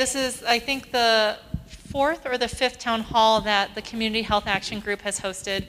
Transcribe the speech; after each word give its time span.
This 0.00 0.14
is, 0.14 0.42
I 0.44 0.58
think, 0.58 0.92
the 0.92 1.36
fourth 1.66 2.24
or 2.24 2.38
the 2.38 2.48
fifth 2.48 2.78
town 2.78 3.02
hall 3.02 3.42
that 3.42 3.74
the 3.74 3.82
Community 3.82 4.22
Health 4.22 4.46
Action 4.46 4.80
Group 4.80 5.02
has 5.02 5.20
hosted. 5.20 5.66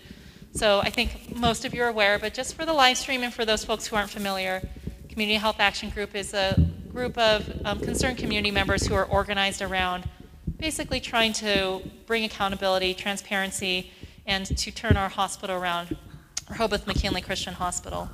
So 0.54 0.80
I 0.80 0.90
think 0.90 1.36
most 1.36 1.66
of 1.66 1.74
you 1.74 1.84
are 1.84 1.90
aware, 1.90 2.18
but 2.18 2.34
just 2.34 2.56
for 2.56 2.66
the 2.66 2.72
live 2.72 2.98
stream 2.98 3.24
and 3.24 3.34
for 3.34 3.44
those 3.44 3.66
folks 3.66 3.88
who 3.88 3.98
aren't 3.98 4.10
familiar, 4.10 4.62
Community 5.10 5.38
Health 5.38 5.58
Action 5.60 5.90
Group 5.90 6.16
is 6.16 6.34
a 6.34 6.58
group 6.94 7.18
of 7.18 7.62
um, 7.66 7.82
concerned 7.82 8.20
community 8.20 8.52
members 8.52 8.88
who 8.88 8.94
are 8.94 9.04
organized 9.04 9.62
around 9.62 10.08
basically 10.58 11.02
trying 11.02 11.34
to 11.34 11.82
bring 12.06 12.24
accountability, 12.24 12.94
transparency, 12.94 13.92
and 14.26 14.46
to 14.58 14.72
turn 14.72 14.96
our 14.96 15.10
hospital 15.10 15.58
around, 15.58 15.98
Rehoboth 16.50 16.88
McKinley 16.88 17.20
Christian 17.20 17.54
Hospital. 17.54 18.10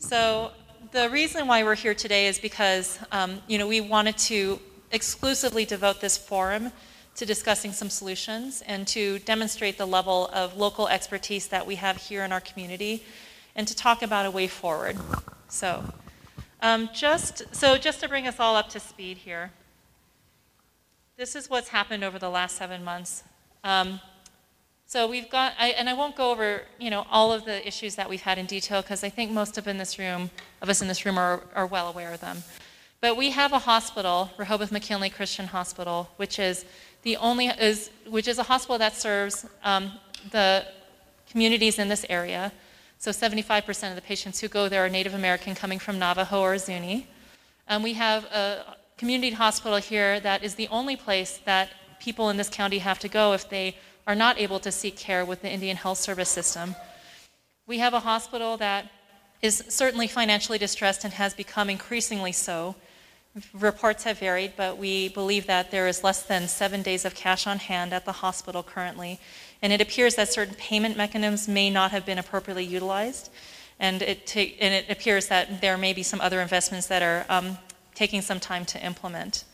So 0.00 0.50
the 0.90 1.08
reason 1.10 1.46
why 1.46 1.62
we're 1.62 1.76
here 1.76 1.94
today 1.94 2.26
is 2.26 2.40
because 2.40 2.98
um, 3.12 3.40
you 3.46 3.56
know 3.56 3.68
we 3.68 3.80
wanted 3.80 4.18
to 4.18 4.58
exclusively 4.90 5.64
devote 5.64 6.00
this 6.00 6.16
forum 6.16 6.72
to 7.14 7.26
discussing 7.26 7.72
some 7.72 7.90
solutions 7.90 8.62
and 8.66 8.86
to 8.86 9.18
demonstrate 9.20 9.76
the 9.76 9.86
level 9.86 10.28
of 10.32 10.56
local 10.56 10.88
expertise 10.88 11.48
that 11.48 11.66
we 11.66 11.74
have 11.74 11.96
here 11.96 12.24
in 12.24 12.32
our 12.32 12.40
community 12.40 13.04
and 13.56 13.66
to 13.66 13.74
talk 13.74 14.02
about 14.02 14.24
a 14.24 14.30
way 14.30 14.46
forward. 14.46 14.96
So, 15.48 15.84
um, 16.62 16.88
just, 16.94 17.42
so 17.54 17.76
just 17.76 18.00
to 18.00 18.08
bring 18.08 18.26
us 18.28 18.38
all 18.38 18.54
up 18.54 18.68
to 18.70 18.80
speed 18.80 19.18
here, 19.18 19.50
this 21.16 21.34
is 21.34 21.50
what's 21.50 21.68
happened 21.68 22.04
over 22.04 22.18
the 22.18 22.30
last 22.30 22.56
seven 22.56 22.84
months. 22.84 23.24
Um, 23.64 24.00
so 24.86 25.06
we've 25.08 25.28
got, 25.28 25.54
I, 25.58 25.70
and 25.70 25.88
I 25.88 25.94
won't 25.94 26.14
go 26.14 26.30
over, 26.30 26.62
you 26.78 26.88
know, 26.88 27.04
all 27.10 27.32
of 27.32 27.44
the 27.44 27.66
issues 27.66 27.96
that 27.96 28.08
we've 28.08 28.22
had 28.22 28.38
in 28.38 28.46
detail 28.46 28.80
because 28.80 29.02
I 29.02 29.08
think 29.08 29.32
most 29.32 29.58
of 29.58 29.66
in 29.66 29.76
this 29.76 29.98
room, 29.98 30.30
of 30.62 30.68
us 30.68 30.80
in 30.80 30.88
this 30.88 31.04
room, 31.04 31.18
are, 31.18 31.42
are 31.54 31.66
well 31.66 31.88
aware 31.88 32.12
of 32.12 32.20
them. 32.20 32.44
But 33.00 33.16
we 33.16 33.30
have 33.30 33.52
a 33.52 33.60
hospital, 33.60 34.30
Rehoboth 34.36 34.72
McKinley 34.72 35.08
Christian 35.08 35.46
Hospital, 35.46 36.10
which 36.16 36.40
is 36.40 36.64
the 37.02 37.16
only 37.18 37.46
is 37.46 37.90
which 38.08 38.26
is 38.26 38.38
a 38.38 38.42
hospital 38.42 38.76
that 38.78 38.96
serves 38.96 39.46
um, 39.62 39.92
the 40.32 40.66
communities 41.30 41.78
in 41.78 41.88
this 41.88 42.04
area. 42.08 42.52
So 42.98 43.12
75% 43.12 43.90
of 43.90 43.94
the 43.94 44.02
patients 44.02 44.40
who 44.40 44.48
go 44.48 44.68
there 44.68 44.84
are 44.84 44.88
Native 44.88 45.14
American 45.14 45.54
coming 45.54 45.78
from 45.78 46.00
Navajo 46.00 46.40
or 46.40 46.58
Zuni. 46.58 47.06
Um, 47.68 47.84
we 47.84 47.92
have 47.92 48.24
a 48.24 48.76
community 48.96 49.30
hospital 49.30 49.78
here 49.78 50.18
that 50.18 50.42
is 50.42 50.56
the 50.56 50.66
only 50.68 50.96
place 50.96 51.38
that 51.44 51.68
people 52.00 52.30
in 52.30 52.36
this 52.36 52.48
county 52.48 52.78
have 52.78 52.98
to 52.98 53.08
go 53.08 53.32
if 53.32 53.48
they 53.48 53.76
are 54.08 54.16
not 54.16 54.38
able 54.40 54.58
to 54.58 54.72
seek 54.72 54.96
care 54.96 55.24
with 55.24 55.42
the 55.42 55.50
Indian 55.50 55.76
Health 55.76 55.98
Service 55.98 56.28
system. 56.28 56.74
We 57.68 57.78
have 57.78 57.94
a 57.94 58.00
hospital 58.00 58.56
that 58.56 58.90
is 59.40 59.62
certainly 59.68 60.08
financially 60.08 60.58
distressed 60.58 61.04
and 61.04 61.12
has 61.12 61.34
become 61.34 61.70
increasingly 61.70 62.32
so. 62.32 62.74
Reports 63.52 64.04
have 64.04 64.18
varied, 64.18 64.52
but 64.56 64.78
we 64.78 65.08
believe 65.08 65.46
that 65.46 65.70
there 65.70 65.88
is 65.88 66.02
less 66.02 66.22
than 66.22 66.48
seven 66.48 66.82
days 66.82 67.04
of 67.04 67.14
cash 67.14 67.46
on 67.46 67.58
hand 67.58 67.92
at 67.92 68.04
the 68.04 68.12
hospital 68.12 68.62
currently. 68.62 69.20
And 69.62 69.72
it 69.72 69.80
appears 69.80 70.14
that 70.14 70.32
certain 70.32 70.54
payment 70.54 70.96
mechanisms 70.96 71.48
may 71.48 71.70
not 71.70 71.90
have 71.90 72.06
been 72.06 72.18
appropriately 72.18 72.64
utilized. 72.64 73.30
And 73.80 74.02
it, 74.02 74.26
ta- 74.26 74.54
and 74.60 74.74
it 74.74 74.90
appears 74.90 75.28
that 75.28 75.60
there 75.60 75.76
may 75.76 75.92
be 75.92 76.02
some 76.02 76.20
other 76.20 76.40
investments 76.40 76.86
that 76.88 77.02
are 77.02 77.26
um, 77.28 77.58
taking 77.94 78.22
some 78.22 78.40
time 78.40 78.64
to 78.66 78.84
implement. 78.84 79.44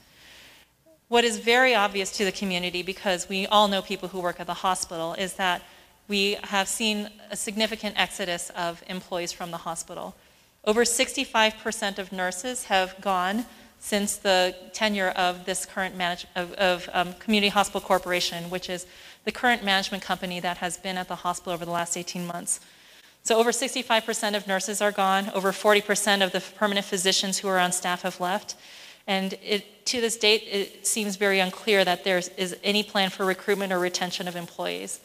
What 1.09 1.25
is 1.25 1.39
very 1.39 1.75
obvious 1.75 2.11
to 2.13 2.25
the 2.25 2.33
community, 2.33 2.83
because 2.83 3.29
we 3.29 3.47
all 3.47 3.69
know 3.69 3.83
people 3.83 4.09
who 4.09 4.21
work 4.21 4.41
at 4.41 4.47
the 4.47 4.55
hospital, 4.55 5.15
is 5.15 5.35
that 5.35 5.63
we 6.09 6.37
have 6.45 6.69
seen 6.69 7.09
a 7.31 7.37
significant 7.37 7.99
exodus 7.99 8.51
of 8.51 8.83
employees 8.89 9.33
from 9.33 9.51
the 9.51 9.59
hospital. 9.59 10.15
Over 10.65 10.85
65% 10.85 11.99
of 11.99 12.13
nurses 12.13 12.65
have 12.65 12.99
gone 13.01 13.45
since 13.85 14.17
the 14.17 14.57
tenure 14.73 15.11
of 15.11 15.45
this 15.45 15.67
current 15.67 15.95
manage- 15.95 16.27
of, 16.35 16.53
of 16.55 16.89
um, 16.95 17.13
Community 17.15 17.51
Hospital 17.51 17.83
Corporation, 17.83 18.49
which 18.49 18.71
is 18.71 18.87
the 19.27 19.31
current 19.31 19.63
management 19.63 20.03
company 20.03 20.41
that 20.41 20.57
has 20.57 20.79
been 20.79 20.97
at 20.97 21.07
the 21.07 21.17
hospital 21.17 21.53
over 21.53 21.67
the 21.67 21.71
last 21.71 21.95
18 21.95 22.27
months. 22.27 22.61
So 23.25 23.37
over 23.39 23.51
65% 23.51 24.35
of 24.35 24.47
nurses 24.47 24.81
are 24.81 24.91
gone. 24.91 25.31
Over 25.35 25.53
40% 25.53 26.25
of 26.25 26.33
the 26.33 26.41
permanent 26.41 26.87
physicians 26.87 27.37
who 27.39 27.49
are 27.49 27.59
on 27.59 27.73
staff 27.73 28.03
have 28.03 28.21
left. 28.21 28.57
And 29.07 29.35
it, 29.43 29.85
to 29.85 30.01
this 30.01 30.17
date, 30.17 30.45
it 30.51 30.87
seems 30.87 31.17
very 31.17 31.41
unclear 31.41 31.85
that 31.85 32.05
there 32.05 32.17
is 32.17 32.57
any 32.65 32.83
plan 32.85 33.11
for 33.11 33.27
recruitment 33.27 33.71
or 33.71 33.79
retention 33.79 34.27
of 34.27 34.35
employees. 34.35 35.01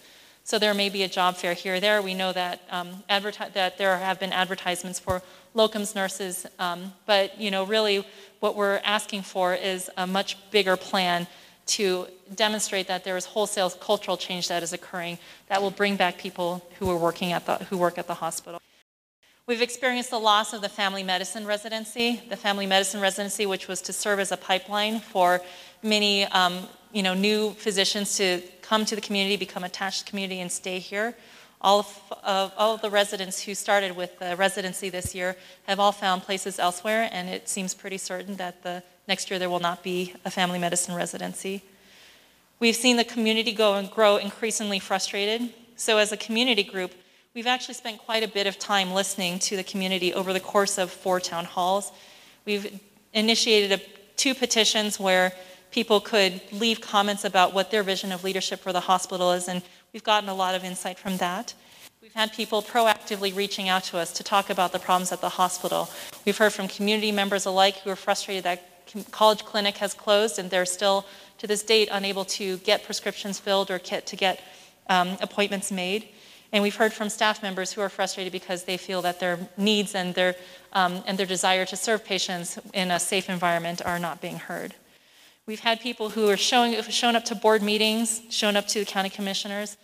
So 0.50 0.58
there 0.58 0.74
may 0.74 0.90
be 0.90 1.04
a 1.04 1.08
job 1.08 1.36
fair 1.36 1.54
here 1.54 1.76
or 1.76 1.80
there. 1.80 2.02
We 2.02 2.16
know 2.16 2.34
that, 2.34 2.62
um, 2.72 3.04
that 3.08 3.78
there 3.78 4.00
have 4.00 4.20
been 4.20 4.34
advertisements 4.34 5.00
for 5.00 5.22
locums 5.56 5.94
nurses, 5.94 6.48
um, 6.58 6.92
but 7.06 7.40
you 7.40 7.52
know, 7.52 7.66
really, 7.66 8.04
what 8.40 8.56
we're 8.56 8.82
asking 8.84 9.22
for 9.22 9.54
is 9.54 9.92
a 9.96 10.08
much 10.08 10.38
bigger 10.50 10.76
plan 10.76 11.28
to 11.68 12.08
demonstrate 12.34 12.88
that 12.88 13.04
there 13.04 13.16
is 13.16 13.26
wholesale 13.26 13.70
cultural 13.70 14.18
change 14.18 14.48
that 14.48 14.64
is 14.64 14.74
occurring 14.74 15.20
that 15.50 15.62
will 15.62 15.70
bring 15.70 15.96
back 15.96 16.18
people 16.18 16.66
who 16.80 16.90
are 16.90 16.98
working 16.98 17.32
at 17.32 17.46
the 17.46 17.58
who 17.66 17.78
work 17.78 18.00
at 18.00 18.08
the 18.08 18.16
hospital. 18.16 18.60
We've 19.46 19.62
experienced 19.62 20.10
the 20.10 20.20
loss 20.20 20.52
of 20.54 20.62
the 20.62 20.70
family 20.70 21.04
medicine 21.04 21.46
residency, 21.46 22.24
the 22.28 22.38
family 22.38 22.66
medicine 22.66 23.02
residency, 23.02 23.46
which 23.46 23.68
was 23.68 23.82
to 23.84 23.94
serve 23.94 24.20
as 24.20 24.32
a 24.32 24.38
pipeline 24.38 25.00
for 25.00 25.42
many 25.84 26.26
um, 26.26 26.68
you 26.92 27.04
know, 27.04 27.14
new 27.14 27.52
physicians 27.52 28.18
to 28.18 28.42
come 28.70 28.86
to 28.86 28.94
the 28.94 29.02
community, 29.02 29.36
become 29.36 29.64
attached 29.64 30.00
to 30.00 30.06
the 30.06 30.10
community, 30.12 30.40
and 30.40 30.52
stay 30.52 30.78
here. 30.78 31.16
All 31.60 31.80
of, 31.80 32.54
all 32.56 32.76
of 32.76 32.82
the 32.82 32.92
residents 32.92 33.42
who 33.42 33.56
started 33.56 33.96
with 33.96 34.20
the 34.20 34.36
residency 34.36 34.90
this 34.90 35.16
year 35.16 35.36
have 35.64 35.80
all 35.80 35.92
found 35.92 36.22
places 36.22 36.60
elsewhere, 36.60 37.10
and 37.12 37.28
it 37.28 37.50
seems 37.50 37.74
pretty 37.74 37.98
certain 37.98 38.36
that 38.36 38.62
the 38.62 38.84
next 39.08 39.32
year 39.32 39.40
there 39.40 39.50
will 39.50 39.60
not 39.60 39.82
be 39.82 40.14
a 40.24 40.30
family 40.30 40.60
medicine 40.60 40.94
residency. 40.94 41.64
We've 42.60 42.76
seen 42.76 42.98
the 42.98 43.04
community 43.04 43.54
go 43.54 43.74
and 43.74 43.90
grow 43.90 44.18
increasingly 44.18 44.78
frustrated. 44.78 45.52
So, 45.76 45.98
as 45.98 46.12
a 46.12 46.18
community 46.18 46.64
group, 46.64 46.94
We've 47.36 47.46
actually 47.46 47.76
spent 47.76 48.00
quite 48.00 48.24
a 48.24 48.28
bit 48.28 48.48
of 48.48 48.58
time 48.58 48.92
listening 48.92 49.38
to 49.40 49.56
the 49.56 49.64
community 49.64 50.14
over 50.16 50.34
the 50.34 50.40
course 50.40 50.80
of 50.80 50.90
four 50.90 51.20
town 51.20 51.46
halls. 51.46 51.92
We've 52.44 52.82
initiated 53.14 53.80
a, 53.80 53.84
two 54.18 54.34
petitions 54.34 55.00
where 55.00 55.32
people 55.72 56.00
could 56.00 56.42
leave 56.52 56.82
comments 56.82 57.24
about 57.24 57.54
what 57.54 57.72
their 57.72 57.84
vision 57.84 58.12
of 58.12 58.24
leadership 58.24 58.60
for 58.60 58.74
the 58.74 58.82
hospital 58.82 59.32
is, 59.32 59.48
and 59.48 59.62
we've 59.94 60.04
gotten 60.04 60.30
a 60.30 60.34
lot 60.34 60.56
of 60.56 60.64
insight 60.64 60.98
from 60.98 61.18
that. 61.18 61.54
We've 62.02 62.14
had 62.14 62.34
people 62.34 62.62
proactively 62.62 63.36
reaching 63.36 63.70
out 63.70 63.84
to 63.86 63.98
us 63.98 64.12
to 64.14 64.24
talk 64.24 64.50
about 64.50 64.72
the 64.72 64.80
problems 64.80 65.12
at 65.12 65.22
the 65.22 65.30
hospital. 65.30 65.90
We've 66.26 66.38
heard 66.38 66.54
from 66.54 66.68
community 66.68 67.12
members 67.12 67.46
alike 67.46 67.78
who 67.80 67.90
are 67.90 67.96
frustrated 67.96 68.46
that 68.46 68.64
college 69.12 69.46
clinic 69.46 69.78
has 69.78 69.94
closed 69.94 70.40
and 70.40 70.50
they're 70.50 70.66
still, 70.66 71.06
to 71.38 71.46
this 71.46 71.62
date, 71.62 71.90
unable 71.92 72.26
to 72.26 72.58
get 72.60 72.84
prescriptions 72.84 73.38
filled 73.38 73.70
or 73.70 73.80
get, 73.80 74.08
to 74.08 74.16
get 74.16 74.42
um, 74.88 75.18
appointments 75.22 75.72
made. 75.72 76.08
And 76.52 76.64
we've 76.64 76.76
heard 76.76 76.94
from 76.94 77.10
staff 77.10 77.44
members 77.44 77.72
who 77.72 77.82
are 77.82 77.90
frustrated 77.90 78.34
because 78.34 78.64
they 78.64 78.78
feel 78.78 79.04
that 79.04 79.20
their 79.20 79.38
needs 79.56 79.94
and 79.94 80.16
their, 80.16 80.36
um, 80.74 81.04
and 81.06 81.18
their 81.18 81.28
desire 81.28 81.66
to 81.66 81.76
serve 81.76 82.04
patients 82.04 82.58
in 82.74 82.90
a 82.90 83.00
safe 83.00 83.30
environment 83.30 83.84
are 83.86 84.00
not 84.00 84.20
being 84.20 84.40
heard. 84.40 84.74
We've 85.50 85.60
had 85.60 85.80
people 85.80 86.10
who 86.10 86.30
are 86.30 86.38
showing, 86.38 86.80
shown 86.92 87.16
up 87.16 87.26
to 87.26 87.34
board 87.34 87.64
meetings, 87.64 88.22
shown 88.30 88.56
up 88.56 88.68
to 88.68 88.82
the 88.82 88.86
county 88.86 89.10
commissioners, 89.10 89.78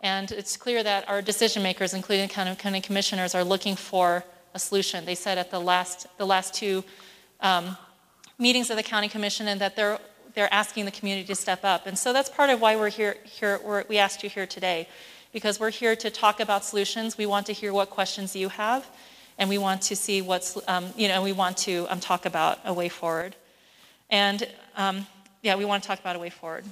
and 0.00 0.32
it's 0.32 0.56
clear 0.56 0.82
that 0.82 1.08
our 1.08 1.22
decision 1.22 1.62
makers, 1.62 1.94
including 1.94 2.28
county, 2.28 2.56
county 2.56 2.80
commissioners, 2.80 3.32
are 3.32 3.44
looking 3.44 3.76
for 3.76 4.24
a 4.52 4.58
solution. 4.58 5.04
They 5.04 5.14
said 5.14 5.38
at 5.38 5.52
the 5.52 5.60
last, 5.60 6.08
the 6.18 6.26
last 6.26 6.54
two 6.54 6.82
um, 7.40 7.76
meetings 8.36 8.68
of 8.68 8.76
the 8.76 8.82
county 8.82 9.08
commission 9.08 9.46
and 9.46 9.60
that 9.60 9.76
they're, 9.76 10.00
they're 10.34 10.52
asking 10.52 10.86
the 10.86 10.90
community 10.90 11.28
to 11.28 11.36
step 11.36 11.60
up. 11.62 11.86
And 11.86 11.96
so 11.96 12.12
that's 12.12 12.28
part 12.28 12.50
of 12.50 12.60
why 12.60 12.74
we're 12.74 12.88
here, 12.88 13.16
here 13.22 13.60
we're, 13.64 13.84
we 13.88 13.98
asked 13.98 14.24
you 14.24 14.28
here 14.28 14.44
today 14.44 14.88
because 15.32 15.60
we're 15.60 15.70
here 15.70 15.94
to 15.94 16.10
talk 16.10 16.40
about 16.40 16.64
solutions. 16.64 17.16
We 17.16 17.26
want 17.26 17.46
to 17.46 17.52
hear 17.52 17.72
what 17.72 17.90
questions 17.90 18.34
you 18.34 18.48
have, 18.48 18.84
and 19.38 19.48
we 19.48 19.58
want 19.58 19.82
to 19.82 19.94
see 19.94 20.20
what's, 20.20 20.58
um, 20.66 20.92
you 20.96 21.06
know, 21.06 21.22
we 21.22 21.30
want 21.30 21.58
to 21.58 21.86
um, 21.90 22.00
talk 22.00 22.26
about 22.26 22.58
a 22.64 22.74
way 22.74 22.88
forward. 22.88 23.36
And 24.10 24.48
um, 24.76 25.06
yeah, 25.42 25.56
we 25.56 25.64
want 25.64 25.82
to 25.82 25.86
talk 25.86 25.98
about 25.98 26.16
a 26.16 26.18
way 26.18 26.30
forward. 26.30 26.64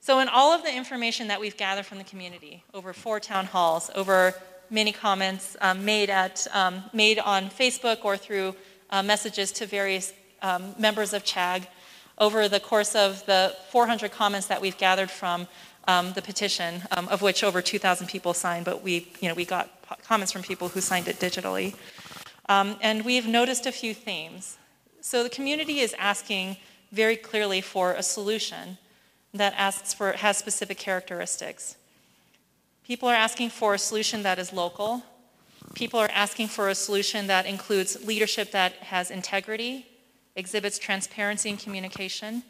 So, 0.00 0.18
in 0.20 0.28
all 0.28 0.52
of 0.52 0.62
the 0.62 0.74
information 0.74 1.28
that 1.28 1.40
we've 1.40 1.56
gathered 1.56 1.86
from 1.86 1.98
the 1.98 2.04
community, 2.04 2.64
over 2.74 2.92
four 2.92 3.20
town 3.20 3.46
halls, 3.46 3.90
over 3.94 4.34
many 4.70 4.90
comments 4.90 5.56
um, 5.60 5.84
made, 5.84 6.10
at, 6.10 6.46
um, 6.52 6.82
made 6.92 7.18
on 7.18 7.50
Facebook 7.50 8.04
or 8.04 8.16
through 8.16 8.54
uh, 8.90 9.02
messages 9.02 9.52
to 9.52 9.66
various 9.66 10.12
um, 10.40 10.74
members 10.78 11.12
of 11.12 11.24
CHAG, 11.24 11.68
over 12.18 12.48
the 12.48 12.60
course 12.60 12.94
of 12.94 13.24
the 13.26 13.54
400 13.70 14.10
comments 14.10 14.46
that 14.48 14.60
we've 14.60 14.76
gathered 14.76 15.10
from 15.10 15.46
um, 15.88 16.12
the 16.12 16.22
petition, 16.22 16.82
um, 16.90 17.08
of 17.08 17.22
which 17.22 17.42
over 17.42 17.60
2,000 17.62 18.06
people 18.06 18.34
signed, 18.34 18.64
but 18.64 18.82
we, 18.82 19.08
you 19.20 19.28
know, 19.28 19.34
we 19.34 19.44
got 19.44 19.70
comments 20.04 20.32
from 20.32 20.42
people 20.42 20.68
who 20.68 20.80
signed 20.80 21.08
it 21.08 21.16
digitally. 21.16 21.74
Um, 22.48 22.76
and 22.80 23.04
we've 23.04 23.26
noticed 23.26 23.66
a 23.66 23.72
few 23.72 23.94
themes. 23.94 24.58
So 25.00 25.22
the 25.22 25.30
community 25.30 25.80
is 25.80 25.94
asking 25.98 26.56
very 26.92 27.16
clearly 27.16 27.60
for 27.60 27.92
a 27.92 28.02
solution 28.02 28.78
that 29.34 29.54
asks 29.56 29.94
for, 29.94 30.12
has 30.12 30.36
specific 30.36 30.78
characteristics. 30.78 31.76
People 32.86 33.08
are 33.08 33.14
asking 33.14 33.48
for 33.50 33.74
a 33.74 33.78
solution 33.78 34.22
that 34.22 34.38
is 34.38 34.52
local. 34.52 35.02
People 35.74 35.98
are 35.98 36.10
asking 36.12 36.48
for 36.48 36.68
a 36.68 36.74
solution 36.74 37.26
that 37.28 37.46
includes 37.46 38.04
leadership 38.06 38.50
that 38.52 38.74
has 38.74 39.10
integrity, 39.10 39.86
exhibits 40.36 40.78
transparency 40.78 41.48
and 41.48 41.58
communication. 41.58 42.42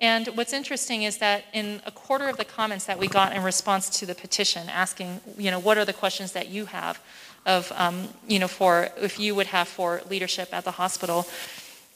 And 0.00 0.26
what's 0.34 0.52
interesting 0.52 1.04
is 1.04 1.18
that 1.18 1.44
in 1.52 1.80
a 1.86 1.90
quarter 1.90 2.28
of 2.28 2.36
the 2.36 2.44
comments 2.44 2.86
that 2.86 2.98
we 2.98 3.06
got 3.06 3.34
in 3.34 3.42
response 3.42 3.88
to 4.00 4.06
the 4.06 4.14
petition, 4.14 4.68
asking, 4.68 5.20
you 5.38 5.50
know, 5.50 5.58
what 5.58 5.78
are 5.78 5.84
the 5.84 5.92
questions 5.92 6.32
that 6.32 6.48
you 6.48 6.66
have 6.66 7.00
of, 7.46 7.72
um, 7.76 8.08
you 8.26 8.38
know, 8.38 8.48
for 8.48 8.88
if 9.00 9.18
you 9.18 9.34
would 9.34 9.46
have 9.46 9.68
for 9.68 10.02
leadership 10.10 10.52
at 10.52 10.64
the 10.64 10.72
hospital, 10.72 11.26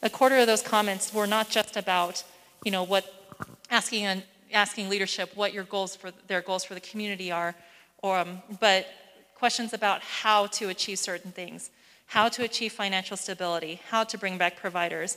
a 0.02 0.10
quarter 0.10 0.36
of 0.38 0.46
those 0.46 0.62
comments 0.62 1.12
were 1.12 1.26
not 1.26 1.50
just 1.50 1.76
about, 1.76 2.24
you 2.64 2.70
know, 2.70 2.82
what 2.82 3.36
asking 3.70 4.06
an, 4.06 4.22
asking 4.52 4.88
leadership 4.88 5.36
what 5.36 5.52
your 5.52 5.64
goals 5.64 5.94
for 5.94 6.10
their 6.26 6.40
goals 6.40 6.64
for 6.64 6.74
the 6.74 6.80
community 6.80 7.30
are, 7.30 7.54
or, 8.02 8.18
um, 8.18 8.42
but 8.60 8.86
questions 9.34 9.72
about 9.72 10.02
how 10.02 10.46
to 10.46 10.68
achieve 10.68 10.98
certain 10.98 11.32
things, 11.32 11.70
how 12.06 12.28
to 12.28 12.42
achieve 12.44 12.72
financial 12.72 13.16
stability, 13.16 13.80
how 13.88 14.04
to 14.04 14.18
bring 14.18 14.36
back 14.36 14.56
providers. 14.56 15.16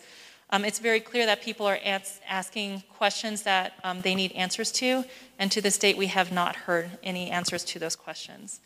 Um, 0.50 0.66
it's 0.66 0.80
very 0.80 1.00
clear 1.00 1.26
that 1.26 1.42
people 1.42 1.66
are 1.66 1.80
as- 1.84 2.20
asking 2.28 2.84
questions 2.96 3.44
that 3.44 3.74
um, 3.84 4.02
they 4.02 4.16
need 4.16 4.32
answers 4.34 4.72
to, 4.74 5.04
and 5.40 5.52
to 5.52 5.62
this 5.62 5.78
date, 5.78 5.98
we 5.98 6.08
have 6.08 6.32
not 6.32 6.56
heard 6.56 6.92
any 7.02 7.32
answers 7.32 7.64
to 7.66 7.80
those 7.80 7.96
questions. 7.96 8.60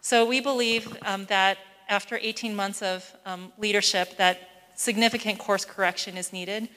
So 0.00 0.26
we 0.26 0.40
believe 0.40 0.96
um, 1.02 1.24
that 1.26 1.58
after 1.88 2.18
18 2.20 2.54
months 2.54 2.82
of 2.82 3.12
um, 3.24 3.52
leadership, 3.58 4.16
that 4.18 4.55
significant 4.76 5.38
course 5.38 5.64
correction 5.64 6.16
is 6.16 6.32
needed, 6.32 6.68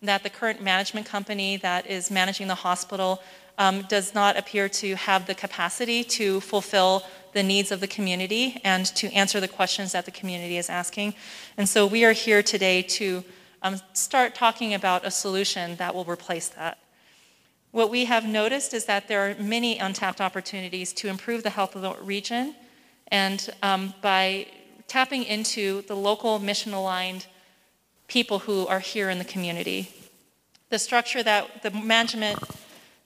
that 0.00 0.22
the 0.22 0.30
current 0.30 0.62
management 0.62 1.06
company 1.06 1.56
that 1.58 1.86
is 1.86 2.10
managing 2.10 2.48
the 2.48 2.54
hospital 2.54 3.20
um, 3.58 3.82
does 3.88 4.14
not 4.14 4.36
appear 4.36 4.68
to 4.68 4.94
have 4.94 5.26
the 5.26 5.34
capacity 5.34 6.04
to 6.04 6.40
fulfill 6.40 7.02
the 7.32 7.42
needs 7.42 7.72
of 7.72 7.80
the 7.80 7.86
community 7.86 8.60
and 8.64 8.86
to 8.86 9.12
answer 9.12 9.40
the 9.40 9.48
questions 9.48 9.92
that 9.92 10.04
the 10.04 10.10
community 10.10 10.56
is 10.56 10.70
asking. 10.70 11.12
And 11.56 11.68
so 11.68 11.84
we 11.84 12.04
are 12.04 12.12
here 12.12 12.42
today 12.42 12.82
to 12.82 13.24
um, 13.62 13.80
start 13.92 14.34
talking 14.34 14.74
about 14.74 15.04
a 15.04 15.10
solution 15.10 15.76
that 15.76 15.94
will 15.94 16.04
replace 16.04 16.48
that. 16.50 16.78
What 17.72 17.90
we 17.90 18.06
have 18.06 18.26
noticed 18.26 18.72
is 18.72 18.86
that 18.86 19.08
there 19.08 19.28
are 19.28 19.34
many 19.34 19.78
untapped 19.78 20.20
opportunities 20.20 20.92
to 20.94 21.08
improve 21.08 21.42
the 21.42 21.50
health 21.50 21.76
of 21.76 21.82
the 21.82 21.94
region, 22.02 22.54
and 23.08 23.50
um, 23.62 23.92
by 24.00 24.46
tapping 24.86 25.24
into 25.24 25.82
the 25.82 25.96
local 25.96 26.38
mission 26.38 26.72
aligned 26.72 27.26
people 28.08 28.40
who 28.40 28.66
are 28.66 28.80
here 28.80 29.10
in 29.10 29.18
the 29.18 29.24
community. 29.24 29.90
The 30.70 30.78
structure 30.78 31.22
that 31.22 31.62
the 31.62 31.70
management 31.70 32.38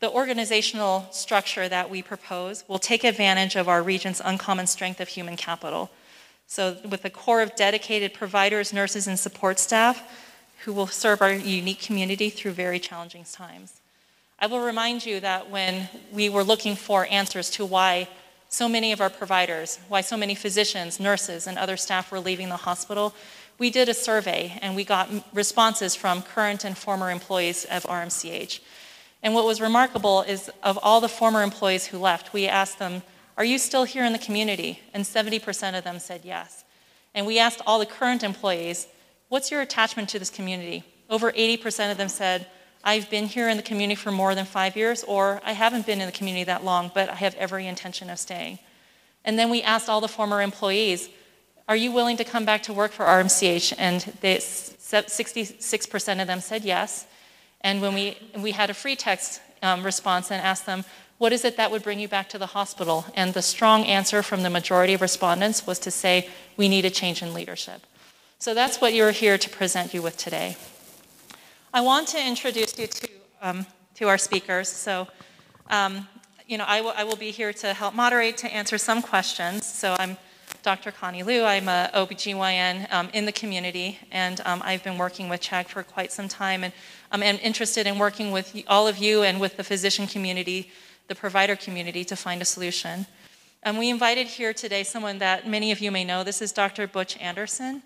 the 0.02 0.10
organizational 0.10 1.06
structure 1.12 1.68
that 1.68 1.88
we 1.88 2.02
propose 2.02 2.64
will 2.66 2.80
take 2.80 3.04
advantage 3.04 3.54
of 3.54 3.68
our 3.68 3.84
region's 3.84 4.20
uncommon 4.24 4.66
strength 4.66 5.00
of 5.00 5.06
human 5.06 5.36
capital. 5.36 5.92
So, 6.48 6.76
with 6.90 7.04
a 7.04 7.10
core 7.10 7.40
of 7.40 7.54
dedicated 7.54 8.12
providers, 8.12 8.72
nurses, 8.72 9.06
and 9.06 9.16
support 9.16 9.60
staff 9.60 10.02
who 10.64 10.72
will 10.72 10.88
serve 10.88 11.22
our 11.22 11.32
unique 11.32 11.80
community 11.80 12.30
through 12.30 12.50
very 12.50 12.80
challenging 12.80 13.24
times. 13.24 13.80
I 14.40 14.46
will 14.48 14.58
remind 14.58 15.06
you 15.06 15.20
that 15.20 15.48
when 15.48 15.88
we 16.12 16.28
were 16.28 16.42
looking 16.42 16.74
for 16.74 17.06
answers 17.06 17.48
to 17.50 17.64
why 17.64 18.08
so 18.48 18.68
many 18.68 18.90
of 18.90 19.00
our 19.00 19.08
providers, 19.08 19.78
why 19.88 20.00
so 20.00 20.16
many 20.16 20.34
physicians, 20.34 20.98
nurses, 20.98 21.46
and 21.46 21.56
other 21.56 21.76
staff 21.76 22.10
were 22.10 22.18
leaving 22.18 22.48
the 22.48 22.56
hospital, 22.56 23.14
we 23.62 23.70
did 23.70 23.88
a 23.88 23.94
survey 23.94 24.58
and 24.60 24.74
we 24.74 24.82
got 24.82 25.08
responses 25.32 25.94
from 25.94 26.20
current 26.20 26.64
and 26.64 26.76
former 26.76 27.12
employees 27.12 27.64
of 27.66 27.84
RMCH. 27.84 28.58
And 29.22 29.34
what 29.34 29.44
was 29.44 29.60
remarkable 29.60 30.22
is 30.22 30.50
of 30.64 30.80
all 30.82 31.00
the 31.00 31.08
former 31.08 31.44
employees 31.44 31.86
who 31.86 31.98
left, 31.98 32.32
we 32.32 32.48
asked 32.48 32.80
them, 32.80 33.02
Are 33.36 33.44
you 33.44 33.58
still 33.58 33.84
here 33.84 34.04
in 34.04 34.12
the 34.12 34.18
community? 34.18 34.80
And 34.92 35.04
70% 35.04 35.78
of 35.78 35.84
them 35.84 36.00
said 36.00 36.22
yes. 36.24 36.64
And 37.14 37.24
we 37.24 37.38
asked 37.38 37.60
all 37.64 37.78
the 37.78 37.86
current 37.86 38.24
employees, 38.24 38.88
What's 39.28 39.52
your 39.52 39.60
attachment 39.60 40.08
to 40.08 40.18
this 40.18 40.28
community? 40.28 40.82
Over 41.08 41.30
80% 41.30 41.92
of 41.92 41.98
them 41.98 42.08
said, 42.08 42.48
I've 42.82 43.08
been 43.10 43.26
here 43.26 43.48
in 43.48 43.58
the 43.58 43.62
community 43.62 43.94
for 43.94 44.10
more 44.10 44.34
than 44.34 44.44
five 44.44 44.74
years, 44.74 45.04
or 45.04 45.40
I 45.44 45.52
haven't 45.52 45.86
been 45.86 46.00
in 46.00 46.06
the 46.06 46.18
community 46.18 46.42
that 46.44 46.64
long, 46.64 46.90
but 46.92 47.08
I 47.08 47.14
have 47.14 47.36
every 47.36 47.68
intention 47.68 48.10
of 48.10 48.18
staying. 48.18 48.58
And 49.24 49.38
then 49.38 49.50
we 49.50 49.62
asked 49.62 49.88
all 49.88 50.00
the 50.00 50.08
former 50.08 50.42
employees, 50.42 51.08
Are 51.68 51.76
you 51.76 51.92
willing 51.92 52.16
to 52.16 52.24
come 52.24 52.44
back 52.44 52.62
to 52.64 52.72
work 52.72 52.92
for 52.92 53.04
RMCH? 53.04 53.74
And 53.78 54.00
they, 54.20 54.36
66% 54.38 56.20
of 56.20 56.26
them 56.26 56.40
said 56.40 56.64
yes. 56.64 57.06
And 57.60 57.80
when 57.80 57.94
we, 57.94 58.18
we 58.36 58.52
had 58.52 58.70
a 58.70 58.74
free 58.74 58.96
text 58.96 59.40
um, 59.62 59.84
response 59.84 60.30
and 60.30 60.42
asked 60.42 60.66
them, 60.66 60.84
what 61.18 61.32
is 61.32 61.44
it 61.44 61.56
that 61.56 61.70
would 61.70 61.84
bring 61.84 62.00
you 62.00 62.08
back 62.08 62.28
to 62.30 62.38
the 62.38 62.46
hospital? 62.46 63.06
And 63.14 63.32
the 63.32 63.42
strong 63.42 63.84
answer 63.84 64.22
from 64.22 64.42
the 64.42 64.50
majority 64.50 64.92
of 64.92 65.00
respondents 65.00 65.66
was 65.66 65.78
to 65.80 65.90
say, 65.90 66.28
we 66.56 66.68
need 66.68 66.84
a 66.84 66.90
change 66.90 67.22
in 67.22 67.32
leadership. 67.32 67.86
So 68.40 68.54
that's 68.54 68.80
what 68.80 68.92
you're 68.92 69.12
here 69.12 69.38
to 69.38 69.48
present 69.48 69.94
you 69.94 70.02
with 70.02 70.16
today. 70.16 70.56
I 71.72 71.80
want 71.80 72.08
to 72.08 72.26
introduce 72.26 72.76
you 72.76 72.88
to, 72.88 73.08
um, 73.40 73.66
to 73.94 74.08
our 74.08 74.18
speakers. 74.18 74.68
So, 74.68 75.06
um, 75.70 76.08
you 76.48 76.58
know, 76.58 76.64
I, 76.66 76.78
I 76.80 77.04
will 77.04 77.16
be 77.16 77.30
here 77.30 77.52
to 77.52 77.72
help 77.72 77.94
moderate, 77.94 78.36
to 78.38 78.52
answer 78.52 78.76
some 78.76 79.00
questions. 79.00 79.64
So 79.64 79.94
I'm 79.98 80.16
Dr. 80.62 80.92
Connie 80.92 81.24
Liu. 81.24 81.42
I'm 81.42 81.68
a 81.68 81.90
OBGYN 81.92 82.92
um, 82.92 83.08
in 83.12 83.24
the 83.24 83.32
community, 83.32 83.98
and 84.12 84.40
um, 84.44 84.62
I've 84.64 84.84
been 84.84 84.96
working 84.96 85.28
with 85.28 85.40
CHAG 85.40 85.66
for 85.66 85.82
quite 85.82 86.12
some 86.12 86.28
time, 86.28 86.62
and 86.62 86.72
I'm 87.10 87.22
interested 87.22 87.84
in 87.88 87.98
working 87.98 88.30
with 88.30 88.62
all 88.68 88.86
of 88.86 88.96
you 88.96 89.24
and 89.24 89.40
with 89.40 89.56
the 89.56 89.64
physician 89.64 90.06
community, 90.06 90.70
the 91.08 91.16
provider 91.16 91.56
community, 91.56 92.04
to 92.04 92.14
find 92.14 92.40
a 92.40 92.44
solution. 92.44 93.06
And 93.64 93.76
we 93.76 93.90
invited 93.90 94.28
here 94.28 94.52
today 94.52 94.84
someone 94.84 95.18
that 95.18 95.48
many 95.48 95.72
of 95.72 95.80
you 95.80 95.90
may 95.90 96.04
know. 96.04 96.22
This 96.22 96.40
is 96.40 96.52
Dr. 96.52 96.86
Butch 96.86 97.18
Anderson. 97.18 97.82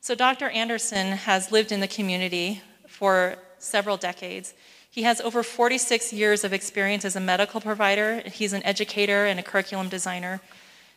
So, 0.00 0.16
Dr. 0.16 0.48
Anderson 0.48 1.12
has 1.12 1.52
lived 1.52 1.70
in 1.70 1.78
the 1.78 1.88
community 1.88 2.60
for 2.88 3.36
several 3.58 3.96
decades. 3.96 4.52
He 4.90 5.02
has 5.02 5.20
over 5.20 5.44
46 5.44 6.12
years 6.12 6.42
of 6.42 6.52
experience 6.52 7.04
as 7.04 7.14
a 7.14 7.20
medical 7.20 7.60
provider. 7.60 8.22
He's 8.26 8.52
an 8.52 8.64
educator 8.64 9.26
and 9.26 9.38
a 9.38 9.44
curriculum 9.44 9.88
designer. 9.88 10.40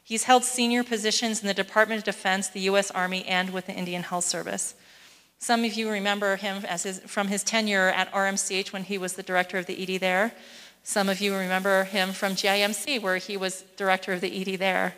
He's 0.09 0.23
held 0.23 0.43
senior 0.43 0.83
positions 0.83 1.41
in 1.41 1.47
the 1.47 1.53
Department 1.53 1.99
of 1.99 2.03
Defense, 2.03 2.47
the 2.47 2.61
U.S. 2.61 2.89
Army, 2.89 3.23
and 3.27 3.51
with 3.51 3.67
the 3.67 3.73
Indian 3.73 4.01
Health 4.01 4.23
Service. 4.23 4.73
Some 5.37 5.63
of 5.63 5.75
you 5.75 5.87
remember 5.87 6.35
him 6.35 6.63
his, 6.63 6.99
from 7.05 7.27
his 7.27 7.43
tenure 7.43 7.89
at 7.89 8.11
RMCH 8.11 8.73
when 8.73 8.85
he 8.85 8.97
was 8.97 9.13
the 9.13 9.21
director 9.21 9.59
of 9.59 9.67
the 9.67 9.77
ED 9.95 10.01
there. 10.01 10.33
Some 10.81 11.09
of 11.09 11.21
you 11.21 11.35
remember 11.35 11.83
him 11.83 12.11
from 12.11 12.33
GIMC, 12.33 12.99
where 13.03 13.17
he 13.17 13.37
was 13.37 13.63
director 13.77 14.11
of 14.11 14.21
the 14.21 14.41
ED 14.41 14.57
there. 14.57 14.95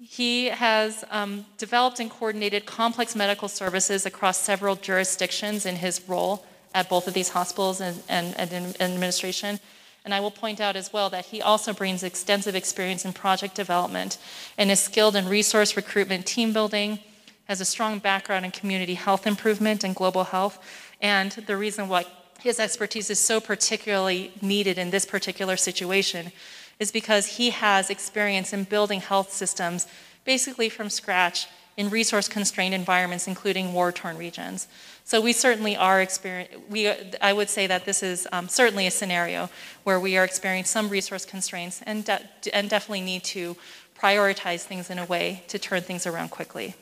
He 0.00 0.46
has 0.46 1.04
um, 1.12 1.46
developed 1.56 2.00
and 2.00 2.10
coordinated 2.10 2.66
complex 2.66 3.14
medical 3.14 3.46
services 3.46 4.06
across 4.06 4.40
several 4.40 4.74
jurisdictions 4.74 5.64
in 5.66 5.76
his 5.76 6.02
role 6.08 6.44
at 6.74 6.88
both 6.88 7.06
of 7.06 7.14
these 7.14 7.28
hospitals 7.28 7.80
and, 7.80 8.02
and, 8.08 8.34
and 8.36 8.74
administration. 8.80 9.60
And 10.06 10.14
I 10.14 10.20
will 10.20 10.30
point 10.30 10.60
out 10.60 10.76
as 10.76 10.92
well 10.92 11.10
that 11.10 11.26
he 11.26 11.42
also 11.42 11.72
brings 11.72 12.04
extensive 12.04 12.54
experience 12.54 13.04
in 13.04 13.12
project 13.12 13.56
development 13.56 14.18
and 14.56 14.70
is 14.70 14.78
skilled 14.78 15.16
in 15.16 15.28
resource 15.28 15.76
recruitment, 15.76 16.26
team 16.26 16.52
building, 16.52 17.00
has 17.48 17.60
a 17.60 17.64
strong 17.64 17.98
background 17.98 18.44
in 18.44 18.52
community 18.52 18.94
health 18.94 19.26
improvement 19.26 19.82
and 19.82 19.96
global 19.96 20.22
health. 20.22 20.60
And 21.02 21.32
the 21.32 21.56
reason 21.56 21.88
why 21.88 22.04
his 22.38 22.60
expertise 22.60 23.10
is 23.10 23.18
so 23.18 23.40
particularly 23.40 24.30
needed 24.40 24.78
in 24.78 24.90
this 24.90 25.04
particular 25.04 25.56
situation 25.56 26.30
is 26.78 26.92
because 26.92 27.26
he 27.26 27.50
has 27.50 27.90
experience 27.90 28.52
in 28.52 28.62
building 28.62 29.00
health 29.00 29.32
systems 29.32 29.88
basically 30.24 30.68
from 30.68 30.88
scratch 30.88 31.48
in 31.76 31.90
resource 31.90 32.28
constrained 32.28 32.74
environments, 32.74 33.26
including 33.26 33.72
war 33.72 33.92
torn 33.92 34.16
regions. 34.16 34.66
So 35.04 35.20
we 35.20 35.32
certainly 35.32 35.76
are 35.76 36.00
experiencing, 36.00 37.14
I 37.20 37.32
would 37.32 37.50
say 37.50 37.66
that 37.66 37.84
this 37.84 38.02
is 38.02 38.26
um, 38.32 38.48
certainly 38.48 38.86
a 38.86 38.90
scenario 38.90 39.50
where 39.84 40.00
we 40.00 40.16
are 40.16 40.24
experiencing 40.24 40.70
some 40.70 40.88
resource 40.88 41.24
constraints 41.24 41.82
and, 41.82 42.04
de- 42.04 42.20
and 42.52 42.70
definitely 42.70 43.02
need 43.02 43.24
to 43.24 43.56
prioritize 43.98 44.62
things 44.62 44.90
in 44.90 44.98
a 44.98 45.04
way 45.04 45.44
to 45.48 45.58
turn 45.58 45.82
things 45.82 46.06
around 46.06 46.30
quickly. 46.30 46.74